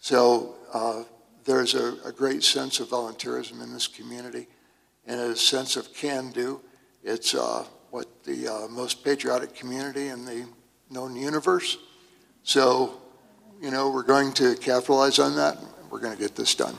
So 0.00 0.56
uh, 0.72 1.04
there's 1.44 1.74
a, 1.74 1.96
a, 2.04 2.12
great 2.12 2.42
sense 2.42 2.80
of 2.80 2.88
volunteerism 2.88 3.62
in 3.62 3.72
this 3.72 3.86
community 3.86 4.48
and 5.06 5.18
a 5.20 5.36
sense 5.36 5.76
of 5.76 5.94
can 5.94 6.30
do. 6.30 6.60
It's 7.02 7.34
uh, 7.34 7.64
what 7.90 8.24
the 8.24 8.48
uh, 8.48 8.68
most 8.68 9.04
patriotic 9.04 9.54
community 9.54 10.08
in 10.08 10.24
the 10.24 10.46
known 10.90 11.16
universe. 11.16 11.78
So, 12.42 13.00
you 13.60 13.70
know, 13.70 13.90
we're 13.90 14.02
going 14.02 14.32
to 14.34 14.54
capitalize 14.56 15.18
on 15.18 15.36
that. 15.36 15.58
We're 15.90 16.00
going 16.00 16.16
to 16.16 16.22
get 16.22 16.36
this 16.36 16.54
done. 16.54 16.76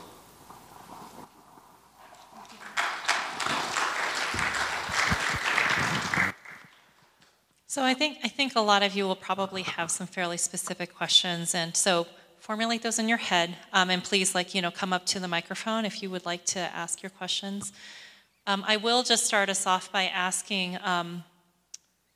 So 7.78 7.84
I 7.84 7.94
think 7.94 8.18
I 8.24 8.28
think 8.28 8.56
a 8.56 8.60
lot 8.60 8.82
of 8.82 8.96
you 8.96 9.04
will 9.04 9.14
probably 9.14 9.62
have 9.62 9.90
some 9.90 10.06
fairly 10.06 10.36
specific 10.36 10.94
questions, 10.94 11.54
and 11.54 11.76
so 11.76 12.06
formulate 12.40 12.82
those 12.82 12.98
in 12.98 13.08
your 13.08 13.18
head. 13.18 13.56
Um, 13.72 13.90
and 13.90 14.02
please, 14.02 14.34
like 14.34 14.54
you 14.54 14.62
know, 14.62 14.70
come 14.70 14.92
up 14.92 15.06
to 15.06 15.20
the 15.20 15.28
microphone 15.28 15.84
if 15.84 16.02
you 16.02 16.10
would 16.10 16.24
like 16.24 16.44
to 16.46 16.58
ask 16.58 17.02
your 17.02 17.10
questions. 17.10 17.72
Um, 18.48 18.64
I 18.66 18.78
will 18.78 19.02
just 19.02 19.26
start 19.26 19.50
us 19.50 19.66
off 19.66 19.92
by 19.92 20.04
asking 20.04 20.78
um, 20.82 21.22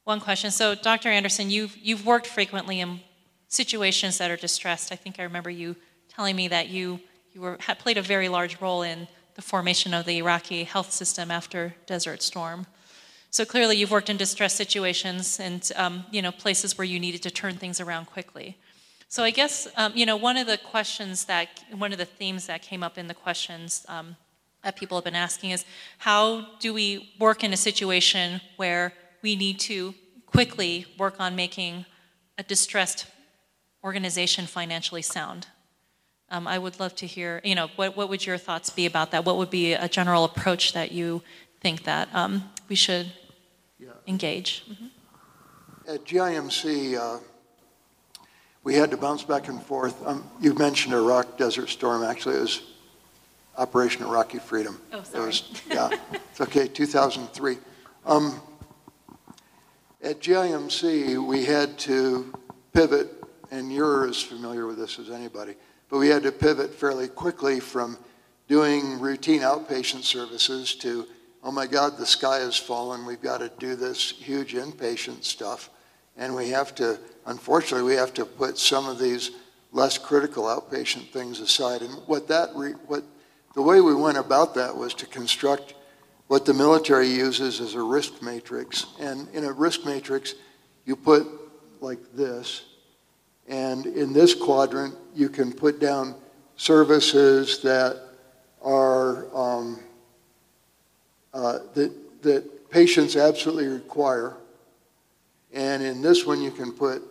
one 0.05 0.19
question. 0.19 0.51
So, 0.51 0.75
Dr. 0.75 1.11
Anderson, 1.11 1.51
you've, 1.51 1.77
you've 1.77 2.07
worked 2.07 2.27
frequently 2.27 2.81
in 2.81 3.01
situations 3.49 4.17
that 4.17 4.31
are 4.31 4.39
distressed. 4.39 4.93
I 4.93 4.97
think 4.97 5.21
I 5.21 5.25
remember 5.25 5.51
you 5.51 5.77
telling 6.09 6.35
me 6.35 6.49
that 6.49 6.71
you, 6.71 7.01
you 7.35 7.43
were, 7.43 7.59
had 7.61 7.79
played 7.79 7.99
a 7.99 8.03
very 8.03 8.31
large 8.31 8.59
role 8.63 8.81
in 8.81 9.09
the 9.35 9.43
formation 9.43 9.93
of 9.93 10.07
the 10.07 10.17
Iraqi 10.17 10.65
health 10.65 10.91
system 10.91 11.31
after 11.31 11.75
Desert 11.85 12.23
Storm. 12.23 12.67
So 13.29 13.45
clearly, 13.45 13.77
you've 13.77 13.91
worked 13.91 14.09
in 14.09 14.17
distress 14.17 14.55
situations 14.55 15.39
and 15.39 15.71
um, 15.77 16.07
you 16.11 16.23
know 16.23 16.33
places 16.33 16.79
where 16.79 16.87
you 16.87 16.99
needed 16.99 17.23
to 17.25 17.31
turn 17.31 17.57
things 17.57 17.79
around 17.79 18.07
quickly. 18.07 18.57
So 19.09 19.23
I 19.23 19.33
guess 19.33 19.69
um, 19.77 19.93
you 19.95 20.07
know 20.07 20.17
one 20.17 20.39
of 20.39 20.47
the 20.47 20.57
questions 20.57 21.27
that 21.27 21.63
one 21.77 21.93
of 21.93 21.99
the 21.99 22.07
themes 22.07 22.47
that 22.47 22.63
came 22.63 22.83
up 22.83 22.97
in 22.97 23.07
the 23.07 23.15
questions 23.15 23.85
um, 23.87 24.17
that 24.63 24.77
people 24.77 24.97
have 24.97 25.05
been 25.05 25.17
asking 25.17 25.51
is 25.51 25.65
how 25.99 26.47
do 26.61 26.73
we 26.73 27.15
work 27.19 27.43
in 27.45 27.53
a 27.53 27.57
situation 27.57 28.41
where 28.57 28.93
we 29.23 29.37
need 29.37 29.59
to 29.61 29.95
quickly 30.27 30.87
work 30.99 31.17
on 31.19 31.37
making 31.37 31.85
a 32.39 32.43
distressed 32.43 33.07
organization 33.85 34.47
financially 34.47 35.03
sound? 35.03 35.49
Um, 36.31 36.47
I 36.47 36.59
would 36.59 36.81
love 36.81 36.95
to 36.97 37.07
hear, 37.07 37.41
you 37.45 37.55
know, 37.55 37.69
what, 37.77 37.97
what 37.97 38.09
would 38.09 38.25
your 38.25 38.39
thoughts 38.39 38.71
be 38.71 38.87
about 38.87 39.11
that? 39.11 39.25
What 39.25 39.37
would 39.37 39.51
be 39.51 39.75
a 39.75 39.89
general 39.89 40.25
approach 40.25 40.73
that 40.73 40.91
you 40.91 41.23
think 41.61 41.85
that 41.85 42.09
um, 42.15 42.51
we 42.69 42.75
should 42.75 43.13
yeah. 43.79 43.91
engage? 44.07 44.65
Mm-hmm. 44.71 44.87
At 45.89 46.05
GIMC, 46.05 46.97
uh, 46.97 47.19
we 48.65 48.75
had 48.75 48.91
to 48.93 48.97
bounce 48.97 49.25
back 49.25 49.49
and 49.49 49.63
forth. 49.63 50.07
Um, 50.07 50.25
you 50.41 50.55
mentioned 50.55 50.95
Iraq 50.95 51.37
Desert 51.37 51.69
Storm. 51.69 52.03
Actually, 52.03 52.37
it 52.37 52.43
was 52.43 52.63
Operation 53.57 54.05
Iraqi 54.05 54.39
Freedom. 54.39 54.81
Oh, 54.93 55.03
sorry. 55.03 55.25
It 55.25 55.27
was, 55.27 55.63
yeah, 55.71 55.91
it's 56.13 56.41
okay, 56.41 56.69
2003. 56.69 57.59
Um, 58.07 58.41
at 60.03 60.21
GIMC, 60.21 61.25
we 61.25 61.45
had 61.45 61.79
to 61.81 62.33
pivot, 62.73 63.09
and 63.51 63.73
you're 63.73 64.09
as 64.09 64.21
familiar 64.21 64.67
with 64.67 64.79
this 64.79 64.99
as 64.99 65.11
anybody, 65.11 65.55
but 65.89 65.99
we 65.99 66.09
had 66.09 66.23
to 66.23 66.33
pivot 66.33 66.75
fairly 66.75 67.09
quickly 67.09 67.61
from 67.61 67.99
doing 68.49 68.99
routine 68.99 69.43
outpatient 69.43 70.03
services 70.03 70.75
to, 70.77 71.07
oh 71.45 71.53
my 71.53 71.67
God, 71.67 71.97
the 71.97 72.07
sky 72.07 72.39
has 72.39 72.57
fallen, 72.57 73.07
we've 73.07 73.23
got 73.23 73.39
to 73.39 73.51
do 73.59 73.77
this 73.77 74.11
huge 74.11 74.55
inpatient 74.55 75.25
stuff. 75.25 75.71
And 76.17 76.35
we 76.35 76.51
have 76.51 76.75
to, 76.75 76.99
unfortunately, 77.27 77.89
we 77.89 77.97
have 77.97 78.13
to 78.15 78.25
put 78.25 78.59
some 78.59 78.89
of 78.89 78.99
these 78.99 79.31
less 79.71 79.97
critical 79.97 80.45
outpatient 80.45 81.09
things 81.11 81.41
aside. 81.41 81.83
And 81.83 81.95
what 82.07 82.29
that, 82.29 82.51
re, 82.55 82.73
what 82.87 83.05
the 83.55 83.63
way 83.63 83.81
we 83.81 83.95
went 83.95 84.19
about 84.19 84.55
that 84.55 84.77
was 84.77 84.95
to 84.95 85.07
construct 85.07 85.75
what 86.29 86.47
the 86.47 86.55
military 86.55 87.09
uses 87.09 87.61
as 87.61 87.75
a 87.75 87.83
risk 87.83 88.23
matrix. 88.23 88.87
And 88.99 89.29
in 89.35 89.45
a 89.45 89.53
risk 89.53 89.85
matrix, 89.85 90.35
you 90.87 90.97
put 90.97 91.27
like 91.81 92.01
this. 92.15 92.65
And 93.49 93.87
in 93.87 94.13
this 94.13 94.35
quadrant, 94.35 94.95
you 95.15 95.29
can 95.29 95.53
put 95.53 95.81
down 95.81 96.15
services 96.57 97.61
that 97.63 98.01
are 98.63 99.27
um, 99.37 99.81
uh, 101.35 101.59
that, 101.75 102.23
that 102.23 102.71
patients 102.71 103.17
absolutely 103.17 103.67
require. 103.67 104.37
And 105.53 105.83
in 105.83 106.01
this 106.01 106.25
one, 106.25 106.41
you 106.41 106.51
can 106.51 106.73
put 106.73 107.03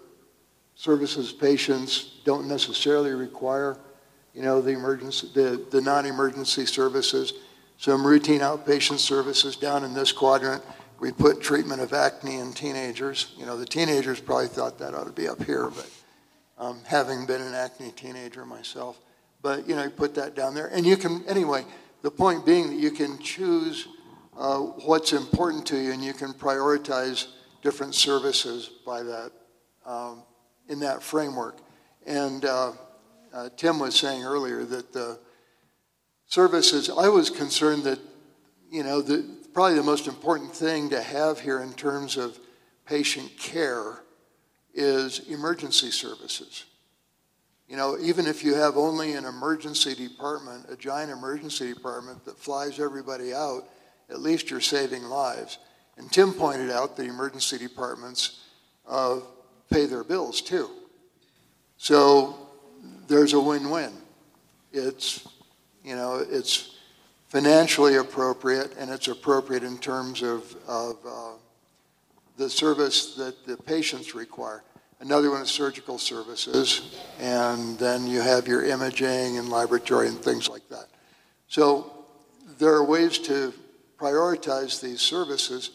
services 0.76 1.32
patients 1.32 2.20
don't 2.24 2.48
necessarily 2.48 3.12
require 3.12 3.78
you 4.34 4.42
know, 4.42 4.62
the 4.62 4.72
emergency, 4.72 5.30
the, 5.34 5.66
the 5.72 5.82
non-emergency 5.82 6.66
services, 6.66 7.34
some 7.78 8.06
routine 8.06 8.42
outpatient 8.42 9.00
services 9.00 9.56
down 9.56 9.84
in 9.84 9.94
this 9.94 10.12
quadrant. 10.12 10.64
We 11.00 11.12
put 11.12 11.42
treatment 11.42 11.82
of 11.82 11.94
acne 11.94 12.38
in 12.38 12.54
teenagers. 12.54 13.34
You 13.38 13.46
know, 13.46 13.58
the 13.58 13.66
teenagers 13.66 14.20
probably 14.20 14.48
thought 14.48 14.78
that 14.80 14.94
ought 14.94 15.08
to 15.08 15.12
be 15.12 15.28
up 15.28 15.44
here, 15.44 15.70
but 15.70 15.90
um, 16.58 16.80
having 16.86 17.26
been 17.26 17.42
an 17.42 17.56
acne 17.56 17.92
teenager 17.92 18.46
myself, 18.46 19.00
but 19.42 19.68
you 19.68 19.76
know, 19.76 19.84
you 19.84 19.90
put 19.90 20.14
that 20.16 20.36
down 20.36 20.54
there, 20.54 20.68
and 20.68 20.86
you 20.86 20.96
can 20.96 21.24
anyway. 21.28 21.66
The 22.04 22.12
point 22.12 22.46
being 22.46 22.68
that 22.70 22.80
you 22.80 22.92
can 22.92 23.20
choose 23.20 23.88
uh, 24.38 24.58
what's 24.58 25.14
important 25.14 25.66
to 25.68 25.78
you, 25.78 25.92
and 25.92 26.04
you 26.04 26.14
can 26.14 26.34
prioritize 26.34 27.28
different 27.62 27.94
services 27.94 28.70
by 28.86 29.04
that 29.04 29.32
um, 29.86 30.24
in 30.68 30.80
that 30.80 31.04
framework. 31.04 31.60
And 32.06 32.46
uh, 32.46 32.72
uh, 33.34 33.50
Tim 33.56 33.80
was 33.80 33.96
saying 33.96 34.24
earlier 34.24 34.64
that 34.66 34.94
the 34.94 35.20
services, 36.28 36.90
I 36.90 37.08
was 37.10 37.30
concerned 37.30 37.84
that, 37.84 38.00
you 38.70 38.84
know, 38.84 39.02
the, 39.02 39.26
probably 39.54 39.76
the 39.76 39.84
most 39.84 40.08
important 40.08 40.54
thing 40.56 40.90
to 40.90 41.02
have 41.02 41.40
here 41.40 41.62
in 41.62 41.74
terms 41.74 42.18
of 42.18 42.40
patient 42.86 43.32
care 43.38 44.04
is 44.74 45.20
emergency 45.28 45.92
services. 45.92 46.66
You 47.68 47.78
know, 47.78 47.98
even 48.02 48.28
if 48.28 48.44
you 48.44 48.56
have 48.56 48.76
only 48.76 49.14
an 49.14 49.26
emergency 49.26 49.96
department, 49.96 50.66
a 50.70 50.76
giant 50.76 51.12
emergency 51.12 51.74
department 51.74 52.26
that 52.26 52.38
flies 52.38 52.80
everybody 52.80 53.34
out, 53.34 53.64
at 54.10 54.20
least 54.20 54.50
you're 54.50 54.60
saving 54.60 55.04
lives. 55.04 55.58
And 55.98 56.12
Tim 56.12 56.34
pointed 56.34 56.70
out 56.70 56.98
that 56.98 57.06
emergency 57.06 57.58
departments 57.58 58.42
uh, 58.88 59.20
pay 59.70 59.86
their 59.86 60.04
bills 60.04 60.42
too. 60.42 60.70
So 61.78 62.41
there's 63.08 63.34
a 63.34 63.40
win-win. 63.40 63.94
It's, 64.72 65.28
you 65.84 65.96
know, 65.96 66.26
it's 66.30 66.78
financially 67.30 67.96
appropriate 67.96 68.76
and 68.78 68.90
it's 68.90 69.08
appropriate 69.08 69.64
in 69.64 69.78
terms 69.78 70.22
of, 70.22 70.56
of 70.68 70.98
uh, 71.08 71.32
the 72.38 72.50
service 72.50 73.16
that 73.16 73.46
the 73.46 73.58
patients 73.58 74.16
require. 74.16 74.64
Another 75.00 75.32
one 75.32 75.42
is 75.42 75.50
surgical 75.50 75.98
services, 75.98 76.96
and 77.20 77.78
then 77.80 78.06
you 78.06 78.22
have 78.22 78.48
your 78.48 78.64
imaging 78.66 79.40
and 79.40 79.50
laboratory 79.50 80.08
and 80.08 80.18
things 80.20 80.48
like 80.48 80.68
that. 80.70 80.86
So 81.48 81.92
there 82.60 82.74
are 82.74 82.84
ways 82.84 83.18
to 83.20 83.52
prioritize 83.98 84.80
these 84.80 85.02
services. 85.02 85.72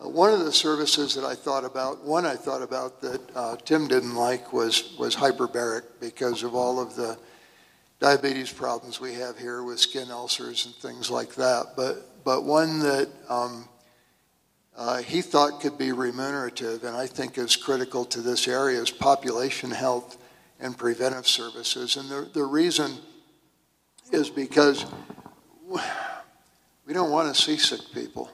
Uh, 0.00 0.08
one 0.08 0.32
of 0.32 0.44
the 0.44 0.52
services 0.52 1.14
that 1.14 1.24
I 1.24 1.34
thought 1.34 1.64
about, 1.64 2.04
one 2.04 2.24
I 2.24 2.36
thought 2.36 2.62
about 2.62 3.00
that 3.00 3.20
uh, 3.34 3.56
Tim 3.56 3.88
didn't 3.88 4.14
like 4.14 4.52
was, 4.52 4.94
was 4.98 5.16
hyperbaric 5.16 5.82
because 6.00 6.42
of 6.42 6.54
all 6.54 6.80
of 6.80 6.94
the 6.94 7.18
diabetes 7.98 8.52
problems 8.52 9.00
we 9.00 9.14
have 9.14 9.36
here 9.36 9.64
with 9.64 9.80
skin 9.80 10.10
ulcers 10.10 10.66
and 10.66 10.74
things 10.76 11.10
like 11.10 11.34
that. 11.34 11.72
But, 11.76 12.24
but 12.24 12.44
one 12.44 12.78
that 12.80 13.08
um, 13.28 13.68
uh, 14.76 14.98
he 14.98 15.20
thought 15.20 15.60
could 15.60 15.76
be 15.76 15.90
remunerative 15.90 16.84
and 16.84 16.96
I 16.96 17.08
think 17.08 17.36
is 17.36 17.56
critical 17.56 18.04
to 18.06 18.20
this 18.20 18.46
area 18.46 18.80
is 18.80 18.92
population 18.92 19.72
health 19.72 20.16
and 20.60 20.78
preventive 20.78 21.26
services. 21.26 21.96
And 21.96 22.08
the, 22.08 22.30
the 22.32 22.44
reason 22.44 22.92
is 24.12 24.30
because 24.30 24.86
we 26.86 26.92
don't 26.92 27.10
want 27.10 27.34
to 27.34 27.42
see 27.42 27.56
sick 27.56 27.80
people. 27.92 28.30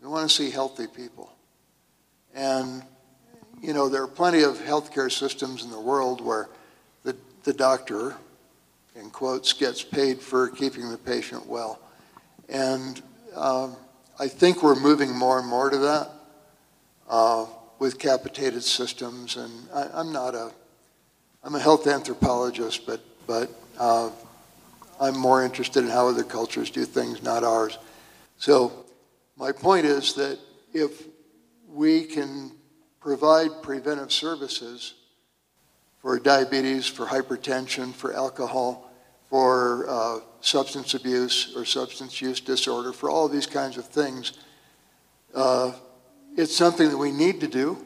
We 0.00 0.08
want 0.08 0.28
to 0.28 0.34
see 0.34 0.50
healthy 0.50 0.86
people. 0.86 1.32
And, 2.34 2.82
you 3.62 3.72
know, 3.72 3.88
there 3.88 4.02
are 4.02 4.08
plenty 4.08 4.42
of 4.42 4.58
healthcare 4.58 5.10
systems 5.10 5.64
in 5.64 5.70
the 5.70 5.80
world 5.80 6.20
where 6.20 6.48
the, 7.02 7.16
the 7.44 7.52
doctor, 7.52 8.14
in 8.94 9.10
quotes, 9.10 9.52
gets 9.52 9.82
paid 9.82 10.20
for 10.20 10.48
keeping 10.48 10.90
the 10.90 10.98
patient 10.98 11.46
well. 11.46 11.80
And 12.48 13.02
um, 13.34 13.76
I 14.18 14.28
think 14.28 14.62
we're 14.62 14.78
moving 14.78 15.16
more 15.16 15.38
and 15.38 15.48
more 15.48 15.70
to 15.70 15.78
that 15.78 16.10
uh, 17.08 17.46
with 17.78 17.98
capitated 17.98 18.62
systems. 18.62 19.36
And 19.36 19.52
I, 19.74 20.00
am 20.00 20.12
not 20.12 20.34
a, 20.34 20.52
I'm 21.42 21.54
a 21.54 21.60
health 21.60 21.86
anthropologist, 21.86 22.86
but, 22.86 23.00
but 23.26 23.50
uh, 23.78 24.10
I'm 25.00 25.18
more 25.18 25.42
interested 25.44 25.84
in 25.84 25.90
how 25.90 26.08
other 26.08 26.24
cultures 26.24 26.70
do 26.70 26.84
things, 26.84 27.22
not 27.22 27.44
ours. 27.44 27.78
So 28.38 28.85
my 29.36 29.52
point 29.52 29.86
is 29.86 30.14
that 30.14 30.38
if 30.72 31.06
we 31.68 32.04
can 32.04 32.52
provide 33.00 33.62
preventive 33.62 34.10
services 34.10 34.94
for 35.98 36.18
diabetes, 36.18 36.86
for 36.86 37.06
hypertension, 37.06 37.92
for 37.92 38.14
alcohol, 38.14 38.90
for 39.28 39.86
uh, 39.88 40.18
substance 40.40 40.94
abuse 40.94 41.52
or 41.56 41.64
substance 41.64 42.20
use 42.20 42.40
disorder, 42.40 42.92
for 42.92 43.10
all 43.10 43.28
these 43.28 43.46
kinds 43.46 43.76
of 43.76 43.86
things. 43.86 44.32
Uh, 45.34 45.72
it's 46.36 46.56
something 46.56 46.88
that 46.88 46.96
we 46.96 47.10
need 47.10 47.40
to 47.40 47.48
do. 47.48 47.84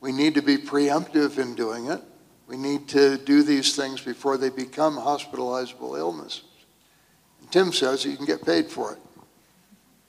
We 0.00 0.12
need 0.12 0.34
to 0.34 0.42
be 0.42 0.58
preemptive 0.58 1.38
in 1.38 1.54
doing 1.54 1.86
it. 1.86 2.00
We 2.46 2.56
need 2.56 2.88
to 2.88 3.16
do 3.16 3.42
these 3.42 3.74
things 3.74 4.02
before 4.02 4.36
they 4.36 4.50
become 4.50 4.96
hospitalizable 4.96 5.96
illnesses. 5.96 6.44
And 7.40 7.50
Tim 7.50 7.72
says 7.72 8.04
you 8.04 8.16
can 8.16 8.26
get 8.26 8.44
paid 8.44 8.68
for 8.68 8.92
it. 8.92 8.98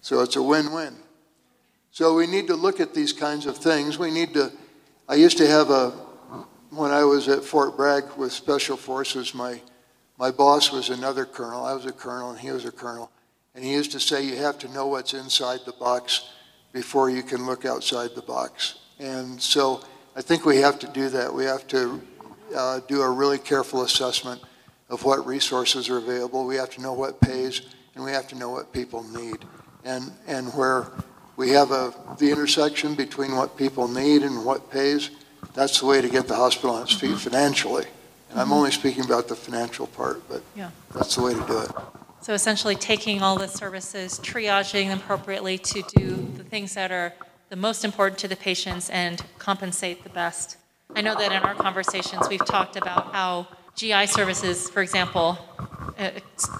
So 0.05 0.21
it's 0.21 0.35
a 0.35 0.43
win-win. 0.43 0.95
So 1.89 2.13
we 2.13 2.27
need 2.27 2.45
to 2.49 2.55
look 2.55 2.79
at 2.79 2.93
these 2.93 3.11
kinds 3.11 3.47
of 3.47 3.57
things. 3.57 3.97
We 3.97 4.11
need 4.11 4.35
to, 4.35 4.51
I 5.09 5.15
used 5.15 5.39
to 5.39 5.47
have 5.47 5.71
a, 5.71 5.89
when 6.69 6.91
I 6.91 7.03
was 7.03 7.27
at 7.27 7.43
Fort 7.43 7.75
Bragg 7.75 8.03
with 8.15 8.31
Special 8.31 8.77
Forces, 8.77 9.33
my 9.33 9.59
my 10.19 10.29
boss 10.29 10.71
was 10.71 10.91
another 10.91 11.25
colonel. 11.25 11.65
I 11.65 11.73
was 11.73 11.87
a 11.87 11.91
colonel, 11.91 12.29
and 12.29 12.39
he 12.39 12.51
was 12.51 12.65
a 12.65 12.71
colonel. 12.71 13.11
And 13.55 13.65
he 13.65 13.73
used 13.73 13.91
to 13.93 13.99
say, 13.99 14.23
You 14.23 14.35
have 14.35 14.59
to 14.59 14.67
know 14.67 14.85
what's 14.85 15.15
inside 15.15 15.61
the 15.65 15.73
box 15.73 16.29
before 16.71 17.09
you 17.09 17.23
can 17.23 17.47
look 17.47 17.65
outside 17.65 18.11
the 18.13 18.21
box. 18.21 18.75
And 18.99 19.41
so 19.41 19.81
I 20.15 20.21
think 20.21 20.45
we 20.45 20.57
have 20.57 20.77
to 20.81 20.87
do 20.87 21.09
that. 21.09 21.33
We 21.33 21.45
have 21.45 21.65
to 21.69 21.99
uh, 22.55 22.79
do 22.87 23.01
a 23.01 23.09
really 23.09 23.39
careful 23.39 23.81
assessment 23.81 24.39
of 24.87 25.03
what 25.03 25.25
resources 25.25 25.89
are 25.89 25.97
available. 25.97 26.45
We 26.45 26.57
have 26.57 26.69
to 26.75 26.81
know 26.81 26.93
what 26.93 27.19
pays, 27.21 27.63
and 27.95 28.03
we 28.03 28.11
have 28.11 28.27
to 28.27 28.35
know 28.35 28.51
what 28.51 28.71
people 28.71 29.01
need. 29.01 29.39
And, 29.85 30.11
and 30.27 30.47
where 30.55 30.87
we 31.37 31.51
have 31.51 31.71
a, 31.71 31.93
the 32.17 32.31
intersection 32.31 32.95
between 32.95 33.35
what 33.35 33.55
people 33.55 33.87
need 33.87 34.23
and 34.23 34.43
what 34.43 34.71
pays, 34.71 35.11
that's 35.53 35.79
the 35.79 35.85
way 35.85 36.01
to 36.01 36.09
get 36.09 36.27
the 36.27 36.35
hospital 36.35 36.71
on 36.71 36.83
its 36.83 36.93
feet 36.93 37.17
financially. 37.17 37.85
And 38.31 38.39
I'm 38.39 38.51
only 38.51 38.71
speaking 38.71 39.05
about 39.05 39.27
the 39.27 39.35
financial 39.35 39.87
part, 39.87 40.27
but 40.27 40.41
Yeah. 40.55 40.71
that's 40.93 41.15
the 41.15 41.21
way 41.21 41.33
to 41.33 41.47
do 41.47 41.59
it. 41.59 41.71
So 42.21 42.33
essentially 42.33 42.75
taking 42.75 43.21
all 43.21 43.37
the 43.37 43.47
services, 43.47 44.19
triaging 44.19 44.87
them 44.87 44.97
appropriately 44.97 45.59
to 45.59 45.83
do 45.95 46.33
the 46.35 46.43
things 46.43 46.73
that 46.73 46.91
are 46.91 47.13
the 47.49 47.55
most 47.55 47.85
important 47.85 48.17
to 48.19 48.27
the 48.27 48.35
patients 48.35 48.89
and 48.89 49.23
compensate 49.37 50.03
the 50.03 50.09
best. 50.09 50.57
I 50.95 51.01
know 51.01 51.13
that 51.13 51.31
in 51.31 51.43
our 51.43 51.53
conversations, 51.53 52.27
we've 52.27 52.43
talked 52.43 52.75
about 52.75 53.13
how 53.13 53.47
GI 53.75 54.07
services, 54.07 54.69
for 54.69 54.81
example, 54.81 55.37
uh, 55.99 56.09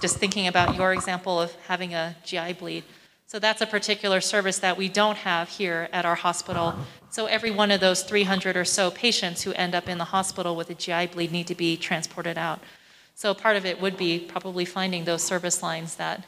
just 0.00 0.18
thinking 0.18 0.46
about 0.46 0.76
your 0.76 0.92
example 0.92 1.40
of 1.40 1.52
having 1.66 1.94
a 1.94 2.14
GI 2.24 2.52
bleed, 2.52 2.84
so 3.26 3.40
that's 3.40 3.60
a 3.60 3.66
particular 3.66 4.20
service 4.20 4.60
that 4.60 4.76
we 4.76 4.88
don't 4.88 5.18
have 5.18 5.48
here 5.48 5.88
at 5.92 6.04
our 6.04 6.14
hospital. 6.14 6.76
So 7.10 7.26
every 7.26 7.50
one 7.50 7.72
of 7.72 7.80
those 7.80 8.04
300 8.04 8.56
or 8.56 8.64
so 8.64 8.90
patients 8.90 9.42
who 9.42 9.52
end 9.54 9.74
up 9.74 9.88
in 9.88 9.98
the 9.98 10.04
hospital 10.04 10.54
with 10.54 10.70
a 10.70 10.74
GI 10.74 11.08
bleed 11.08 11.32
need 11.32 11.48
to 11.48 11.56
be 11.56 11.76
transported 11.76 12.38
out. 12.38 12.60
So 13.16 13.34
part 13.34 13.56
of 13.56 13.66
it 13.66 13.80
would 13.80 13.96
be 13.96 14.20
probably 14.20 14.64
finding 14.64 15.04
those 15.06 15.22
service 15.22 15.60
lines 15.60 15.96
that, 15.96 16.24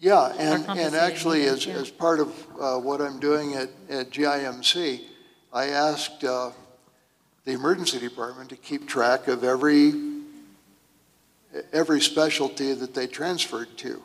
Yeah, 0.00 0.32
and, 0.38 0.66
and 0.66 0.96
actually, 0.96 1.44
as, 1.44 1.66
yeah. 1.66 1.74
as 1.74 1.90
part 1.90 2.18
of 2.18 2.28
uh, 2.60 2.78
what 2.78 3.00
I'm 3.00 3.20
doing 3.20 3.54
at, 3.54 3.68
at 3.88 4.10
GIMC, 4.10 5.02
I 5.52 5.66
asked 5.66 6.24
uh, 6.24 6.50
the 7.44 7.52
emergency 7.52 8.00
department 8.00 8.48
to 8.50 8.56
keep 8.56 8.88
track 8.88 9.28
of 9.28 9.44
every, 9.44 9.92
every 11.72 12.00
specialty 12.00 12.72
that 12.72 12.94
they 12.94 13.06
transferred 13.06 13.76
to. 13.78 14.02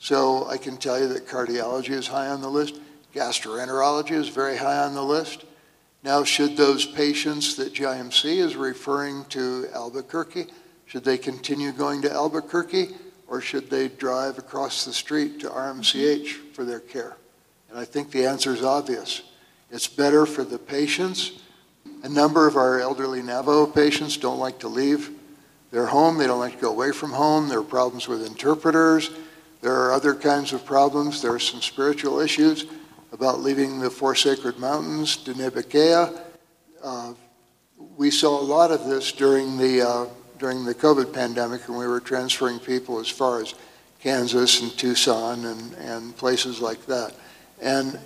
So 0.00 0.48
I 0.48 0.56
can 0.56 0.78
tell 0.78 0.98
you 0.98 1.08
that 1.08 1.28
cardiology 1.28 1.90
is 1.90 2.06
high 2.06 2.28
on 2.28 2.40
the 2.40 2.48
list. 2.48 2.80
Gastroenterology 3.14 4.12
is 4.12 4.28
very 4.28 4.56
high 4.56 4.78
on 4.78 4.94
the 4.94 5.04
list. 5.04 5.44
Now, 6.02 6.24
should 6.24 6.56
those 6.56 6.86
patients 6.86 7.54
that 7.56 7.74
GIMC 7.74 8.38
is 8.38 8.56
referring 8.56 9.26
to 9.26 9.68
Albuquerque, 9.74 10.46
should 10.86 11.04
they 11.04 11.18
continue 11.18 11.70
going 11.70 12.00
to 12.02 12.10
Albuquerque 12.10 12.88
or 13.28 13.42
should 13.42 13.68
they 13.68 13.88
drive 13.88 14.38
across 14.38 14.86
the 14.86 14.92
street 14.94 15.38
to 15.40 15.50
RMCH 15.50 16.54
for 16.54 16.64
their 16.64 16.80
care? 16.80 17.18
And 17.68 17.78
I 17.78 17.84
think 17.84 18.10
the 18.10 18.24
answer 18.24 18.54
is 18.54 18.64
obvious. 18.64 19.22
It's 19.70 19.86
better 19.86 20.24
for 20.24 20.44
the 20.44 20.58
patients. 20.58 21.42
A 22.02 22.08
number 22.08 22.46
of 22.46 22.56
our 22.56 22.80
elderly 22.80 23.20
Navajo 23.20 23.66
patients 23.66 24.16
don't 24.16 24.38
like 24.38 24.60
to 24.60 24.68
leave 24.68 25.10
their 25.70 25.86
home. 25.86 26.16
They 26.16 26.26
don't 26.26 26.40
like 26.40 26.54
to 26.54 26.60
go 26.60 26.70
away 26.70 26.90
from 26.90 27.10
home. 27.10 27.50
There 27.50 27.58
are 27.58 27.62
problems 27.62 28.08
with 28.08 28.26
interpreters. 28.26 29.10
There 29.60 29.74
are 29.74 29.92
other 29.92 30.14
kinds 30.14 30.54
of 30.54 30.64
problems. 30.64 31.20
There 31.20 31.34
are 31.34 31.38
some 31.38 31.60
spiritual 31.60 32.20
issues 32.20 32.64
about 33.12 33.40
leaving 33.40 33.78
the 33.78 33.90
Four 33.90 34.14
Sacred 34.14 34.58
Mountains, 34.58 35.18
Dunebakea. 35.18 36.18
Uh, 36.82 37.12
we 37.96 38.10
saw 38.10 38.40
a 38.40 38.42
lot 38.42 38.70
of 38.70 38.86
this 38.86 39.12
during 39.12 39.58
the, 39.58 39.86
uh, 39.86 40.06
during 40.38 40.64
the 40.64 40.74
COVID 40.74 41.12
pandemic 41.12 41.68
when 41.68 41.76
we 41.76 41.86
were 41.86 42.00
transferring 42.00 42.58
people 42.58 42.98
as 43.00 43.08
far 43.08 43.42
as 43.42 43.54
Kansas 44.00 44.62
and 44.62 44.72
Tucson 44.78 45.44
and, 45.44 45.74
and 45.74 46.16
places 46.16 46.60
like 46.60 46.86
that. 46.86 47.14
And, 47.60 47.98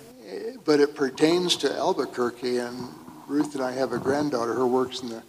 but 0.65 0.81
it 0.81 0.93
pertains 0.93 1.55
to 1.57 1.73
Albuquerque, 1.73 2.57
and 2.57 2.89
Ruth 3.27 3.55
and 3.55 3.63
I 3.63 3.71
have 3.71 3.93
a 3.93 3.97
granddaughter 3.97 4.55
who 4.55 4.67
works 4.67 5.01
in 5.01 5.09
the 5.09 5.23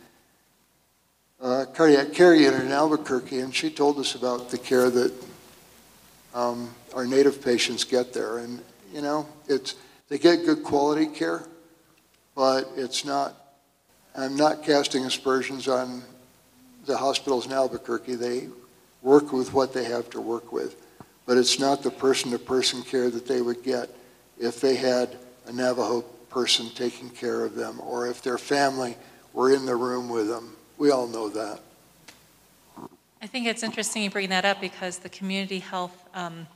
uh, 1.40 1.66
cardiac 1.66 2.12
care 2.12 2.34
unit 2.34 2.62
in 2.62 2.72
Albuquerque, 2.72 3.38
and 3.38 3.54
she 3.54 3.70
told 3.70 3.98
us 4.00 4.16
about 4.16 4.50
the 4.50 4.58
care 4.58 4.90
that 4.90 5.12
um, 6.37 6.70
our 6.94 7.07
native 7.07 7.42
patients 7.42 7.83
get 7.83 8.12
there. 8.12 8.38
And, 8.38 8.62
you 8.92 9.01
know, 9.01 9.27
it's, 9.49 9.75
they 10.09 10.18
get 10.18 10.44
good 10.44 10.62
quality 10.62 11.07
care, 11.07 11.42
but 12.35 12.68
it's 12.77 13.05
not, 13.05 13.35
I'm 14.14 14.37
not 14.37 14.62
casting 14.62 15.05
aspersions 15.05 15.66
on 15.66 16.03
the 16.85 16.96
hospitals 16.96 17.46
in 17.46 17.53
Albuquerque. 17.53 18.14
They 18.14 18.49
work 19.03 19.33
with 19.33 19.53
what 19.53 19.72
they 19.72 19.85
have 19.85 20.11
to 20.11 20.20
work 20.20 20.53
with. 20.53 20.77
But 21.25 21.38
it's 21.38 21.59
not 21.59 21.83
the 21.83 21.90
person-to-person 21.90 22.83
care 22.83 23.11
that 23.11 23.27
they 23.27 23.40
would 23.40 23.64
get 23.64 23.90
if 24.38 24.61
they 24.61 24.77
had 24.77 25.16
a 25.46 25.53
Navajo 25.53 26.03
person 26.29 26.68
taking 26.75 27.09
care 27.09 27.44
of 27.44 27.55
them, 27.55 27.81
or 27.81 28.07
if 28.07 28.20
their 28.20 28.37
family 28.37 28.96
were 29.33 29.55
in 29.55 29.64
the 29.64 29.75
room 29.75 30.09
with 30.09 30.29
them. 30.29 30.55
We 30.77 30.90
all 30.90 31.07
know 31.07 31.31
that. 31.31 31.61
I 33.22 33.26
think 33.26 33.46
it's 33.46 33.62
interesting 33.62 34.02
you 34.02 34.11
bring 34.11 34.29
that 34.29 34.44
up 34.44 34.61
because 34.61 34.98
the 34.98 35.09
community 35.09 35.59
health, 35.59 36.05
um, 36.12 36.46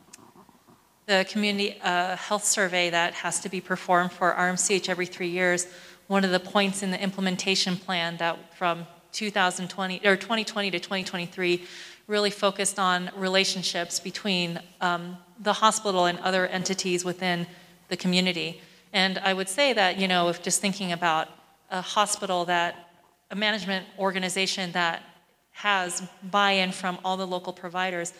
the 1.07 1.27
community 1.29 1.81
uh, 1.83 2.17
health 2.17 2.45
survey 2.45 2.91
that 2.91 3.15
has 3.15 3.41
to 3.41 3.49
be 3.49 3.63
performed 3.63 4.13
for 4.13 4.35
RMCH 4.35 4.89
every 4.91 5.07
three 5.07 5.31
years, 5.31 5.67
one 6.07 6.23
of 6.23 6.31
the 6.31 6.41
points 6.41 6.83
in 6.83 6.91
the 6.91 7.03
implementation 7.03 7.77
plan 7.77 8.19
that 8.19 8.55
from 8.55 8.87
2020 9.13 10.07
or 10.07 10.17
2020 10.17 10.71
to 10.71 10.79
2023 10.79 11.65
really 12.07 12.31
focused 12.31 12.79
on 12.79 13.11
relationships 13.17 13.99
between 13.99 14.61
um, 14.83 15.17
the 15.39 15.55
hospital 15.55 16.05
and 16.05 16.19
other 16.19 16.47
entities 16.47 17.05
within 17.07 17.47
the 17.89 17.97
community. 17.97 18.61
And 18.93 19.19
I 19.19 19.33
would 19.33 19.49
say 19.49 19.73
that, 19.73 19.99
you 19.99 20.07
know, 20.07 20.29
if 20.29 20.43
just 20.43 20.61
thinking 20.61 20.93
about 20.93 21.29
a 21.71 21.81
hospital 21.81 22.45
that, 22.45 22.91
a 23.31 23.37
management 23.37 23.87
organization 23.99 24.73
that 24.73 25.03
has 25.61 26.03
buy-in 26.23 26.73
from 26.73 26.99
all 27.05 27.17
the 27.19 27.27
local 27.27 27.53
providers, 27.53 28.15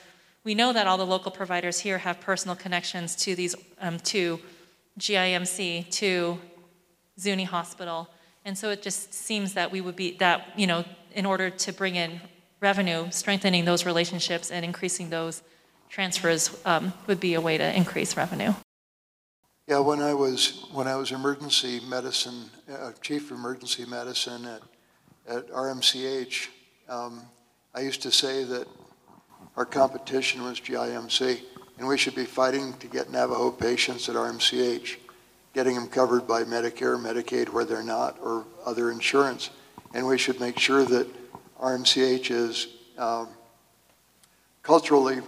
we 0.45 0.55
know 0.55 0.73
that 0.73 0.87
all 0.87 0.99
the 0.99 1.07
local 1.07 1.31
providers 1.31 1.81
here 1.81 1.99
have 1.99 2.21
personal 2.21 2.55
connections 2.55 3.17
to 3.17 3.35
these, 3.35 3.55
um, 3.81 3.99
to 4.01 4.39
GIMC, 4.99 5.91
to 5.91 6.39
Zuni 7.19 7.45
Hospital. 7.45 8.09
And 8.45 8.57
so 8.57 8.69
it 8.71 8.83
just 8.83 9.15
seems 9.15 9.55
that 9.55 9.71
we 9.73 9.81
would 9.81 9.97
be, 9.97 10.17
that, 10.19 10.49
you 10.57 10.67
know, 10.67 10.85
in 11.15 11.25
order 11.25 11.49
to 11.49 11.73
bring 11.73 11.97
in 11.97 12.21
revenue, 12.61 13.11
strengthening 13.11 13.65
those 13.65 13.87
relationships 13.87 14.51
and 14.51 14.63
increasing 14.63 15.09
those 15.09 15.43
transfers 15.89 16.61
um, 16.67 16.93
would 17.07 17.21
be 17.21 17.35
a 17.35 17.41
way 17.41 17.57
to 17.57 17.77
increase 17.77 18.17
revenue. 18.19 18.53
Yeah, 19.67 19.79
when 19.79 20.03
I 20.03 20.13
was, 20.13 20.67
when 20.73 20.87
I 20.87 20.97
was 20.97 21.11
emergency 21.11 21.81
medicine, 21.89 22.51
uh, 22.71 22.93
chief 23.01 23.31
of 23.31 23.39
emergency 23.39 23.87
medicine 23.87 24.45
at, 24.45 24.63
at 25.27 25.49
RMCH, 25.51 26.49
um, 26.91 27.23
I 27.75 27.81
used 27.81 28.03
to 28.03 28.11
say 28.11 28.45
that 28.45 28.67
our 29.57 29.65
competition 29.65 30.43
was 30.43 30.61
GIMC, 30.61 31.41
and 31.79 31.87
we 31.87 31.97
should 31.97 32.15
be 32.15 32.25
fighting 32.25 32.75
to 32.75 32.89
get 32.89 33.11
Navajo 33.11 33.51
patients 33.51 34.09
at 34.09 34.17
RMCH, 34.17 34.97
getting 35.55 35.77
them 35.77 35.89
covered 35.89 36.27
by 36.27 36.43
Medicare, 36.43 37.01
Medicaid 37.01 37.49
where 37.49 37.65
they're 37.65 37.83
not, 37.83 38.19
or 38.21 38.45
other 38.67 38.91
insurance. 38.91 39.51
And 39.95 40.07
we 40.07 40.19
should 40.19 40.41
make 40.41 40.59
sure 40.59 40.85
that 40.85 41.07
RMCH 41.61 42.31
is 42.31 42.67
um, 42.99 43.29
culturally 44.63 45.21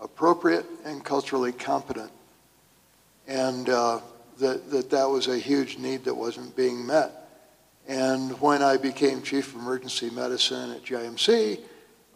appropriate 0.00 0.66
and 0.84 1.04
culturally 1.04 1.52
competent. 1.52 2.10
And 3.28 3.68
uh, 3.68 4.00
that, 4.38 4.70
that 4.70 4.90
that 4.90 5.08
was 5.08 5.28
a 5.28 5.38
huge 5.38 5.78
need 5.78 6.04
that 6.04 6.14
wasn't 6.14 6.56
being 6.56 6.86
met. 6.86 7.25
And 7.88 8.32
when 8.40 8.62
I 8.62 8.76
became 8.76 9.22
chief 9.22 9.54
of 9.54 9.60
emergency 9.60 10.10
medicine 10.10 10.72
at 10.72 10.82
GIMC, 10.82 11.60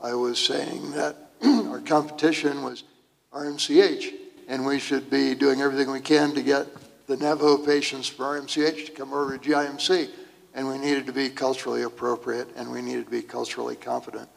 I 0.02 0.14
was 0.14 0.38
saying 0.38 0.92
that 0.92 1.30
our 1.44 1.80
competition 1.80 2.62
was 2.62 2.84
RMCH, 3.32 4.12
and 4.48 4.66
we 4.66 4.80
should 4.80 5.08
be 5.08 5.34
doing 5.34 5.60
everything 5.60 5.92
we 5.92 6.00
can 6.00 6.34
to 6.34 6.42
get 6.42 6.66
the 7.06 7.16
Navajo 7.16 7.58
patients 7.58 8.08
from 8.08 8.26
RMCH 8.26 8.86
to 8.86 8.92
come 8.92 9.12
over 9.12 9.38
to 9.38 9.50
GIMC. 9.50 10.10
And 10.54 10.66
we 10.66 10.78
needed 10.78 11.06
to 11.06 11.12
be 11.12 11.28
culturally 11.28 11.82
appropriate, 11.82 12.48
and 12.56 12.72
we 12.72 12.82
needed 12.82 13.04
to 13.04 13.10
be 13.10 13.22
culturally 13.22 13.76
competent. 13.76 14.28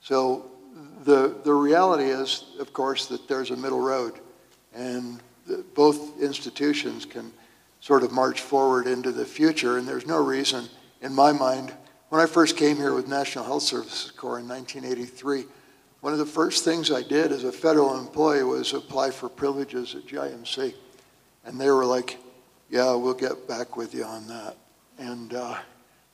So 0.00 0.50
the, 1.04 1.36
the 1.44 1.54
reality 1.54 2.04
is, 2.04 2.44
of 2.58 2.72
course, 2.72 3.06
that 3.06 3.28
there's 3.28 3.50
a 3.50 3.56
middle 3.56 3.80
road, 3.80 4.14
and 4.74 5.20
the, 5.46 5.64
both 5.74 6.20
institutions 6.20 7.04
can 7.06 7.32
sort 7.80 8.02
of 8.02 8.10
march 8.12 8.40
forward 8.40 8.86
into 8.86 9.12
the 9.12 9.24
future, 9.24 9.78
and 9.78 9.86
there's 9.86 10.06
no 10.06 10.22
reason, 10.22 10.68
in 11.00 11.14
my 11.14 11.32
mind, 11.32 11.72
when 12.10 12.20
I 12.20 12.26
first 12.26 12.56
came 12.56 12.76
here 12.76 12.94
with 12.94 13.08
National 13.08 13.44
Health 13.44 13.62
Services 13.62 14.10
Corps 14.10 14.38
in 14.38 14.48
1983, 14.48 15.44
one 16.00 16.12
of 16.12 16.18
the 16.18 16.26
first 16.26 16.64
things 16.64 16.90
I 16.90 17.02
did 17.02 17.30
as 17.30 17.44
a 17.44 17.52
federal 17.52 17.98
employee 17.98 18.42
was 18.42 18.72
apply 18.72 19.10
for 19.10 19.28
privileges 19.28 19.94
at 19.94 20.06
GIMC. 20.06 20.74
And 21.44 21.60
they 21.60 21.70
were 21.70 21.84
like, 21.84 22.18
yeah, 22.70 22.94
we'll 22.94 23.14
get 23.14 23.46
back 23.46 23.76
with 23.76 23.94
you 23.94 24.04
on 24.04 24.26
that. 24.28 24.56
And 24.98 25.34
uh, 25.34 25.58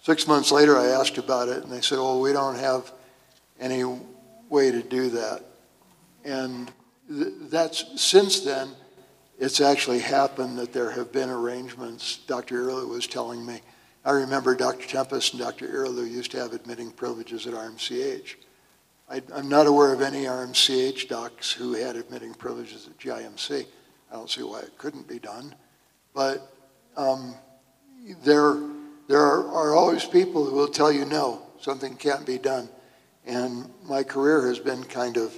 six 0.01 0.27
months 0.27 0.53
later, 0.53 0.77
I 0.77 0.87
asked 0.87 1.19
about 1.19 1.49
it, 1.49 1.63
and 1.63 1.73
they 1.73 1.81
said, 1.81 1.99
well, 1.99 2.21
we 2.21 2.33
don't 2.33 2.59
have 2.59 2.93
any 3.59 3.85
way 4.49 4.71
to 4.71 4.83
do 4.83 5.11
that. 5.11 5.43
And 6.25 6.71
th- 7.09 7.33
that's 7.51 8.01
since 8.01 8.41
then, 8.41 8.71
it's 9.39 9.61
actually 9.61 10.01
happened 10.01 10.59
that 10.59 10.73
there 10.73 10.91
have 10.91 11.13
been 11.13 11.29
arrangements. 11.29 12.19
Dr. 12.27 12.65
Irlew 12.65 12.89
was 12.89 13.07
telling 13.07 13.45
me. 13.45 13.61
I 14.07 14.13
remember 14.13 14.55
Dr. 14.55 14.87
Tempest 14.87 15.33
and 15.33 15.43
Dr. 15.43 15.67
Irlew 15.67 16.09
used 16.09 16.31
to 16.31 16.39
have 16.39 16.53
admitting 16.53 16.93
privileges 16.93 17.45
at 17.49 17.55
RMCH. 17.55 18.37
I, 19.11 19.21
am 19.35 19.49
not 19.49 19.67
aware 19.67 19.93
of 19.93 20.01
any 20.01 20.27
RMCH 20.27 21.09
docs 21.09 21.51
who 21.51 21.75
had 21.75 21.97
admitting 21.97 22.33
privileges 22.33 22.87
at 22.87 22.97
GIMC. 23.01 23.67
I 24.13 24.15
don't 24.15 24.31
see 24.31 24.45
why 24.45 24.61
it 24.61 24.79
couldn't 24.79 25.09
be 25.09 25.19
done. 25.19 25.57
But 26.15 26.53
um, 26.97 27.35
there, 28.23 28.57
there 29.09 29.21
are, 29.21 29.49
are 29.49 29.75
always 29.75 30.05
people 30.05 30.45
who 30.45 30.55
will 30.55 30.69
tell 30.69 30.93
you 30.93 31.05
no, 31.05 31.43
something 31.61 31.97
can't 31.97 32.25
be 32.25 32.39
done. 32.39 32.69
And 33.27 33.69
my 33.89 34.05
career 34.05 34.47
has 34.47 34.61
been 34.61 34.85
kind 34.85 35.17
of 35.17 35.37